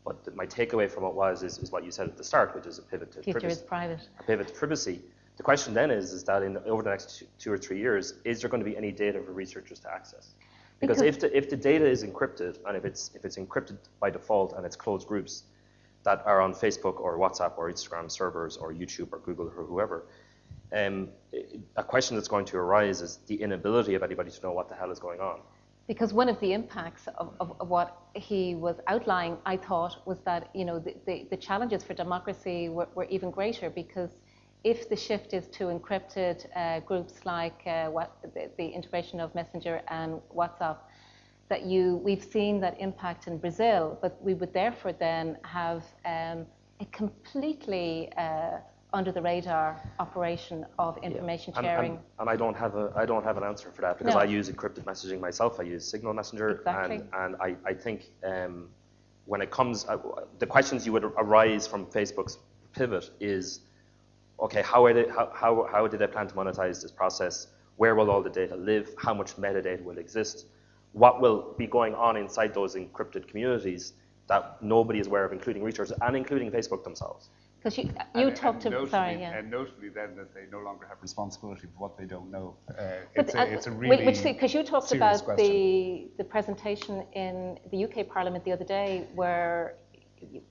but 0.04 0.24
the, 0.24 0.30
my 0.30 0.46
takeaway 0.46 0.90
from 0.90 1.04
it 1.04 1.12
was 1.12 1.42
is, 1.42 1.58
is, 1.58 1.72
what 1.72 1.84
you 1.84 1.90
said 1.90 2.08
at 2.08 2.16
the 2.16 2.24
start, 2.24 2.54
which 2.54 2.64
is 2.64 2.78
a 2.78 2.82
pivot 2.82 3.12
to 3.12 3.22
Future 3.22 3.40
privacy. 3.40 3.60
is 3.60 3.66
private. 3.66 4.08
A 4.20 4.22
pivot 4.22 4.48
to 4.48 4.54
privacy. 4.54 5.02
The 5.36 5.42
question 5.42 5.74
then 5.74 5.90
is, 5.90 6.12
is 6.12 6.24
that 6.24 6.42
in 6.42 6.56
over 6.58 6.82
the 6.82 6.90
next 6.90 7.18
two, 7.18 7.26
two 7.38 7.52
or 7.52 7.58
three 7.58 7.78
years, 7.78 8.14
is 8.24 8.40
there 8.40 8.48
going 8.48 8.62
to 8.62 8.70
be 8.70 8.76
any 8.76 8.92
data 8.92 9.20
for 9.20 9.32
researchers 9.32 9.80
to 9.80 9.92
access? 9.92 10.34
Because, 10.80 10.98
because 10.98 11.14
if, 11.14 11.20
the, 11.20 11.36
if 11.36 11.48
the 11.48 11.56
data 11.56 11.86
is 11.86 12.04
encrypted 12.04 12.58
and 12.66 12.76
if 12.76 12.84
it's, 12.84 13.10
if 13.14 13.24
it's 13.24 13.36
encrypted 13.36 13.78
by 13.98 14.10
default 14.10 14.52
and 14.54 14.66
it's 14.66 14.76
closed 14.76 15.06
groups 15.08 15.44
that 16.04 16.22
are 16.26 16.40
on 16.40 16.52
Facebook 16.52 17.00
or 17.00 17.18
WhatsApp 17.18 17.56
or 17.56 17.70
Instagram 17.70 18.10
servers 18.10 18.56
or 18.56 18.72
YouTube 18.72 19.08
or 19.12 19.18
Google 19.20 19.46
or 19.56 19.64
whoever, 19.64 20.06
um, 20.72 21.08
a 21.76 21.84
question 21.84 22.16
that's 22.16 22.28
going 22.28 22.44
to 22.46 22.56
arise 22.56 23.00
is 23.00 23.20
the 23.26 23.36
inability 23.36 23.94
of 23.94 24.02
anybody 24.02 24.30
to 24.30 24.42
know 24.42 24.52
what 24.52 24.68
the 24.68 24.74
hell 24.74 24.90
is 24.90 24.98
going 24.98 25.20
on. 25.20 25.40
Because 25.86 26.12
one 26.12 26.28
of 26.28 26.38
the 26.40 26.52
impacts 26.52 27.06
of, 27.16 27.32
of, 27.38 27.56
of 27.60 27.68
what 27.68 27.96
he 28.14 28.56
was 28.56 28.76
outlining, 28.88 29.38
I 29.46 29.56
thought, 29.56 30.04
was 30.04 30.18
that 30.24 30.50
you 30.52 30.64
know 30.64 30.80
the, 30.80 30.96
the, 31.06 31.26
the 31.30 31.36
challenges 31.36 31.84
for 31.84 31.94
democracy 31.94 32.68
were, 32.68 32.88
were 32.96 33.04
even 33.04 33.30
greater 33.30 33.70
because 33.70 34.10
if 34.64 34.88
the 34.88 34.96
shift 34.96 35.32
is 35.32 35.46
to 35.48 35.64
encrypted 35.64 36.46
uh, 36.56 36.80
groups 36.80 37.24
like 37.24 37.62
uh, 37.66 37.86
what, 37.86 38.16
the, 38.34 38.50
the, 38.56 38.66
integration 38.66 39.20
of 39.20 39.34
Messenger 39.34 39.82
and 39.88 40.20
WhatsApp, 40.34 40.78
that 41.48 41.64
you 41.64 41.96
we've 41.98 42.24
seen 42.24 42.60
that 42.60 42.76
impact 42.80 43.28
in 43.28 43.38
Brazil, 43.38 43.98
but 44.02 44.20
we 44.22 44.34
would 44.34 44.52
therefore 44.52 44.92
then 44.92 45.38
have 45.44 45.84
um, 46.04 46.44
a 46.80 46.84
completely 46.90 48.10
uh, 48.16 48.58
under 48.92 49.12
the 49.12 49.20
radar 49.20 49.80
operation 49.98 50.64
of 50.78 50.98
information 51.02 51.52
yeah. 51.56 51.62
sharing. 51.62 51.92
And, 51.92 52.00
and, 52.00 52.20
and, 52.20 52.30
I 52.30 52.36
don't 52.36 52.56
have 52.56 52.74
a 52.76 52.92
I 52.96 53.04
don't 53.04 53.24
have 53.24 53.36
an 53.36 53.44
answer 53.44 53.70
for 53.70 53.82
that 53.82 53.98
because 53.98 54.14
no. 54.14 54.20
I 54.20 54.24
use 54.24 54.50
encrypted 54.50 54.84
messaging 54.84 55.20
myself. 55.20 55.60
I 55.60 55.64
use 55.64 55.84
Signal 55.84 56.14
Messenger, 56.14 56.50
exactly. 56.50 56.96
and 56.96 57.08
and 57.12 57.36
I 57.40 57.56
I 57.64 57.74
think 57.74 58.10
um, 58.24 58.68
when 59.26 59.40
it 59.40 59.50
comes 59.50 59.86
uh, 59.86 59.98
the 60.38 60.46
questions 60.46 60.86
you 60.86 60.92
would 60.92 61.04
arise 61.04 61.66
from 61.66 61.86
Facebook's 61.86 62.38
pivot 62.72 63.10
is 63.20 63.60
okay, 64.40 64.62
how, 64.62 64.92
they, 64.92 65.06
how, 65.08 65.30
how, 65.34 65.68
how 65.70 65.86
do 65.86 65.96
they 65.96 66.06
plan 66.06 66.26
to 66.28 66.34
monetize 66.34 66.82
this 66.82 66.90
process? 66.90 67.48
Where 67.76 67.94
will 67.94 68.10
all 68.10 68.22
the 68.22 68.30
data 68.30 68.56
live? 68.56 68.94
How 68.98 69.14
much 69.14 69.36
metadata 69.36 69.82
will 69.84 69.98
exist? 69.98 70.46
What 70.92 71.20
will 71.20 71.54
be 71.58 71.66
going 71.66 71.94
on 71.94 72.16
inside 72.16 72.54
those 72.54 72.74
encrypted 72.74 73.28
communities? 73.28 73.92
that 74.28 74.60
nobody 74.60 74.98
is 74.98 75.06
aware 75.06 75.24
of, 75.24 75.30
including 75.32 75.62
researchers 75.62 75.96
and 76.02 76.16
including 76.16 76.50
Facebook 76.50 76.82
themselves. 76.82 77.28
Because 77.60 77.78
you, 77.78 77.84
you 78.16 78.26
And- 78.26 78.34
talked 78.36 78.54
and 78.56 78.62
to, 78.64 78.70
notably- 78.70 78.90
sorry, 78.90 79.20
yeah. 79.20 79.38
And 79.38 79.48
notably 79.52 79.88
then 79.88 80.16
that 80.16 80.34
they 80.34 80.46
no 80.50 80.58
longer 80.58 80.84
have 80.88 80.98
responsibility 81.00 81.68
for 81.72 81.78
what 81.84 81.96
they 81.96 82.06
don't 82.06 82.28
know. 82.32 82.56
Uh, 82.68 82.72
But, 83.14 83.26
it's, 83.26 83.34
uh, 83.36 83.38
a, 83.38 83.42
it's 83.44 83.66
a 83.68 83.70
whi- 83.70 83.88
really 83.90 84.04
which 84.06 84.20
because 84.24 84.52
you 84.52 84.64
talked 84.64 84.90
about 84.90 85.22
question. 85.24 85.46
the 85.46 86.10
the 86.18 86.24
presentation 86.24 87.06
in 87.12 87.56
the 87.70 87.84
UK 87.84 88.08
Parliament 88.08 88.44
the 88.44 88.50
other 88.50 88.64
day, 88.64 89.06
where 89.14 89.76
you, 90.20 90.42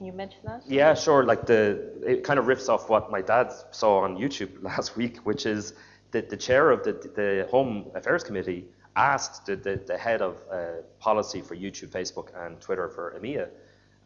can 0.00 0.06
you 0.06 0.14
mention 0.14 0.40
that? 0.44 0.62
Yeah, 0.66 0.94
sure. 0.94 1.24
Like 1.24 1.44
the, 1.44 1.92
it 2.06 2.24
kind 2.24 2.38
of 2.38 2.46
riffs 2.46 2.70
off 2.70 2.88
what 2.88 3.10
my 3.10 3.20
dad 3.20 3.52
saw 3.70 3.98
on 3.98 4.16
YouTube 4.16 4.62
last 4.62 4.96
week, 4.96 5.18
which 5.24 5.44
is 5.44 5.74
that 6.12 6.30
the 6.30 6.38
chair 6.38 6.70
of 6.70 6.82
the, 6.84 6.92
the 6.92 7.46
Home 7.50 7.90
Affairs 7.94 8.24
Committee 8.24 8.64
asked 8.96 9.44
the, 9.44 9.56
the, 9.56 9.76
the 9.86 9.98
head 9.98 10.22
of 10.22 10.40
uh, 10.50 10.80
policy 11.00 11.42
for 11.42 11.54
YouTube, 11.54 11.90
Facebook, 11.90 12.28
and 12.34 12.58
Twitter 12.62 12.88
for 12.88 13.14
EMEA, 13.20 13.48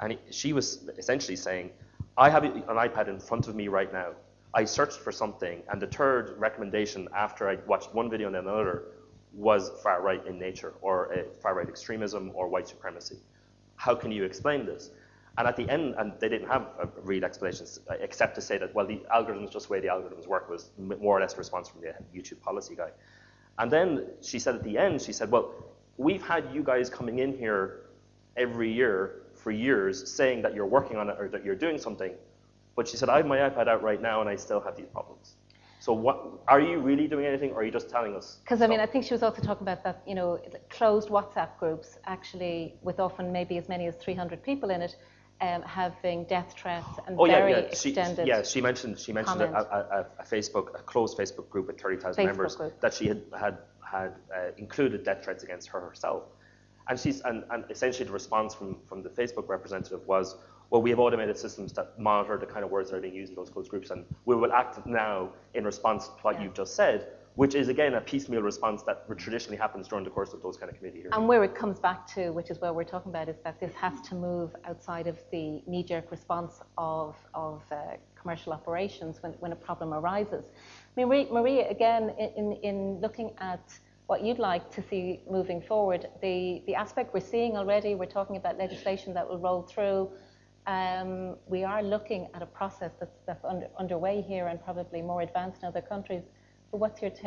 and 0.00 0.12
he, 0.12 0.18
she 0.32 0.52
was 0.52 0.90
essentially 0.98 1.36
saying, 1.36 1.70
I 2.18 2.28
have 2.28 2.42
an 2.42 2.62
iPad 2.62 3.06
in 3.06 3.20
front 3.20 3.46
of 3.46 3.54
me 3.54 3.68
right 3.68 3.92
now. 3.92 4.14
I 4.52 4.64
searched 4.64 4.98
for 4.98 5.12
something, 5.12 5.62
and 5.70 5.80
the 5.80 5.86
third 5.86 6.34
recommendation 6.38 7.06
after 7.14 7.48
I 7.48 7.54
watched 7.68 7.94
one 7.94 8.10
video 8.10 8.26
and 8.26 8.34
then 8.34 8.48
another 8.48 8.86
was 9.32 9.70
far 9.80 10.02
right 10.02 10.26
in 10.26 10.40
nature, 10.40 10.74
or 10.80 11.14
uh, 11.14 11.22
far 11.40 11.54
right 11.54 11.68
extremism, 11.68 12.32
or 12.34 12.48
white 12.48 12.66
supremacy. 12.66 13.18
How 13.76 13.94
can 13.94 14.10
you 14.10 14.24
explain 14.24 14.66
this? 14.66 14.90
And 15.36 15.48
at 15.48 15.56
the 15.56 15.68
end, 15.68 15.94
and 15.98 16.12
they 16.20 16.28
didn't 16.28 16.48
have 16.48 16.62
a 16.78 16.88
real 17.02 17.24
explanations 17.24 17.80
uh, 17.90 17.94
except 18.00 18.36
to 18.36 18.40
say 18.40 18.56
that, 18.58 18.72
well, 18.74 18.86
the 18.86 19.02
algorithms, 19.12 19.50
just 19.50 19.66
the 19.66 19.72
way 19.72 19.80
the 19.80 19.88
algorithms 19.88 20.28
work, 20.28 20.48
was 20.48 20.70
more 20.78 21.18
or 21.18 21.20
less 21.20 21.34
a 21.34 21.38
response 21.38 21.68
from 21.68 21.80
the 21.80 21.94
YouTube 22.16 22.40
policy 22.40 22.76
guy. 22.76 22.90
And 23.58 23.70
then 23.70 24.06
she 24.20 24.38
said 24.38 24.54
at 24.54 24.62
the 24.62 24.78
end, 24.78 25.02
she 25.02 25.12
said, 25.12 25.30
well, 25.30 25.52
we've 25.96 26.22
had 26.22 26.44
you 26.52 26.62
guys 26.62 26.88
coming 26.88 27.18
in 27.18 27.36
here 27.36 27.86
every 28.36 28.72
year 28.72 29.22
for 29.34 29.50
years 29.50 30.10
saying 30.10 30.42
that 30.42 30.54
you're 30.54 30.66
working 30.66 30.96
on 30.96 31.08
it 31.10 31.16
or 31.18 31.28
that 31.28 31.44
you're 31.44 31.54
doing 31.54 31.78
something. 31.78 32.12
But 32.76 32.88
she 32.88 32.96
said, 32.96 33.08
I 33.08 33.18
have 33.18 33.26
my 33.26 33.38
iPad 33.38 33.68
out 33.68 33.82
right 33.82 34.00
now 34.00 34.20
and 34.20 34.28
I 34.28 34.36
still 34.36 34.60
have 34.60 34.76
these 34.76 34.86
problems. 34.86 35.34
So 35.80 35.92
what, 35.92 36.24
are 36.48 36.60
you 36.60 36.78
really 36.78 37.06
doing 37.06 37.26
anything 37.26 37.50
or 37.50 37.60
are 37.60 37.64
you 37.64 37.70
just 37.70 37.90
telling 37.90 38.16
us? 38.16 38.38
Because 38.42 38.62
I 38.62 38.66
mean, 38.66 38.80
I 38.80 38.86
think 38.86 39.04
she 39.04 39.12
was 39.12 39.22
also 39.22 39.42
talking 39.42 39.66
about 39.68 39.84
that, 39.84 40.02
you 40.06 40.14
know, 40.14 40.40
closed 40.70 41.10
WhatsApp 41.10 41.58
groups, 41.58 41.98
actually, 42.06 42.74
with 42.82 42.98
often 42.98 43.30
maybe 43.30 43.58
as 43.58 43.68
many 43.68 43.86
as 43.86 43.94
300 43.96 44.42
people 44.42 44.70
in 44.70 44.80
it, 44.80 44.96
um, 45.40 45.62
having 45.62 46.24
death 46.24 46.54
threats 46.56 46.86
and 47.06 47.16
Oh 47.18 47.26
yeah, 47.26 47.38
very 47.40 47.52
yeah. 47.52 47.74
She, 47.74 47.90
extended. 47.90 48.26
yeah, 48.26 48.42
she 48.42 48.60
mentioned 48.60 48.98
she 48.98 49.12
mentioned 49.12 49.42
a, 49.42 49.46
a, 49.52 50.06
a, 50.20 50.24
Facebook, 50.24 50.74
a 50.78 50.82
closed 50.82 51.18
Facebook 51.18 51.48
group 51.48 51.66
with 51.66 51.80
thirty 51.80 51.96
thousand 52.00 52.24
members 52.26 52.56
group. 52.56 52.80
that 52.80 52.94
she 52.94 53.08
had 53.08 53.22
had 53.38 53.58
had 53.84 54.12
uh, 54.34 54.50
included 54.58 55.04
death 55.04 55.24
threats 55.24 55.42
against 55.44 55.68
her 55.68 55.80
herself, 55.80 56.24
and 56.88 56.98
she's 56.98 57.20
and, 57.22 57.44
and 57.50 57.64
essentially 57.70 58.06
the 58.06 58.12
response 58.12 58.54
from 58.54 58.78
from 58.88 59.02
the 59.02 59.08
Facebook 59.10 59.48
representative 59.48 60.06
was, 60.06 60.36
well, 60.70 60.80
we 60.82 60.90
have 60.90 60.98
automated 61.00 61.36
systems 61.36 61.72
that 61.74 61.98
monitor 61.98 62.38
the 62.38 62.46
kind 62.46 62.64
of 62.64 62.70
words 62.70 62.90
that 62.90 62.96
are 62.96 63.00
being 63.00 63.14
used 63.14 63.30
in 63.30 63.36
those 63.36 63.50
closed 63.50 63.70
groups, 63.70 63.90
and 63.90 64.04
we 64.24 64.36
will 64.36 64.52
act 64.52 64.86
now 64.86 65.30
in 65.54 65.64
response 65.64 66.06
to 66.08 66.14
what 66.22 66.36
Yeah. 66.36 66.44
you've 66.44 66.54
just 66.54 66.74
said, 66.74 67.08
which 67.36 67.54
is 67.54 67.68
again 67.68 67.94
a 67.94 68.00
piecemeal 68.00 68.42
response 68.42 68.82
that 68.84 69.06
traditionally 69.18 69.56
happens 69.56 69.88
during 69.88 70.04
the 70.04 70.10
course 70.10 70.32
of 70.32 70.40
those 70.42 70.56
kind 70.56 70.70
of 70.70 70.78
committee 70.78 70.98
hearings. 70.98 71.16
And 71.16 71.26
where 71.26 71.42
it 71.42 71.54
comes 71.54 71.78
back 71.80 72.06
to, 72.14 72.30
which 72.30 72.50
is 72.50 72.60
where 72.60 72.72
we're 72.72 72.84
talking 72.84 73.10
about, 73.10 73.28
is 73.28 73.36
that 73.44 73.58
this 73.58 73.74
has 73.74 74.00
to 74.08 74.14
move 74.14 74.54
outside 74.64 75.06
of 75.06 75.18
the 75.32 75.62
knee-jerk 75.66 76.10
response 76.10 76.60
of, 76.78 77.16
of 77.34 77.62
uh, 77.72 77.76
commercial 78.20 78.52
operations 78.52 79.22
when, 79.22 79.32
when 79.32 79.52
a 79.52 79.56
problem 79.56 79.92
arises. 79.92 80.44
I 80.96 81.00
mean, 81.00 81.08
Maria, 81.08 81.26
Maria 81.32 81.70
again, 81.70 82.14
in, 82.18 82.30
in, 82.36 82.52
in 82.62 83.00
looking 83.00 83.32
at 83.38 83.64
what 84.06 84.22
you'd 84.22 84.38
like 84.38 84.70
to 84.70 84.82
see 84.88 85.22
moving 85.28 85.60
forward, 85.60 86.06
the, 86.20 86.62
the 86.66 86.74
aspect 86.74 87.14
we're 87.14 87.20
seeing 87.20 87.56
already, 87.56 87.94
we're 87.94 88.06
talking 88.06 88.36
about 88.36 88.58
legislation 88.58 89.14
that 89.14 89.28
will 89.28 89.38
roll 89.38 89.62
through. 89.62 90.10
Um, 90.66 91.36
we 91.46 91.64
are 91.64 91.82
looking 91.82 92.28
at 92.34 92.42
a 92.42 92.46
process 92.46 92.92
that's, 93.00 93.18
that's 93.26 93.44
under, 93.44 93.68
underway 93.78 94.20
here 94.22 94.46
and 94.46 94.62
probably 94.62 95.02
more 95.02 95.22
advanced 95.22 95.62
in 95.62 95.68
other 95.68 95.82
countries. 95.82 96.22
But 96.70 96.78
what's 96.78 97.00
your 97.00 97.10
take? 97.10 97.22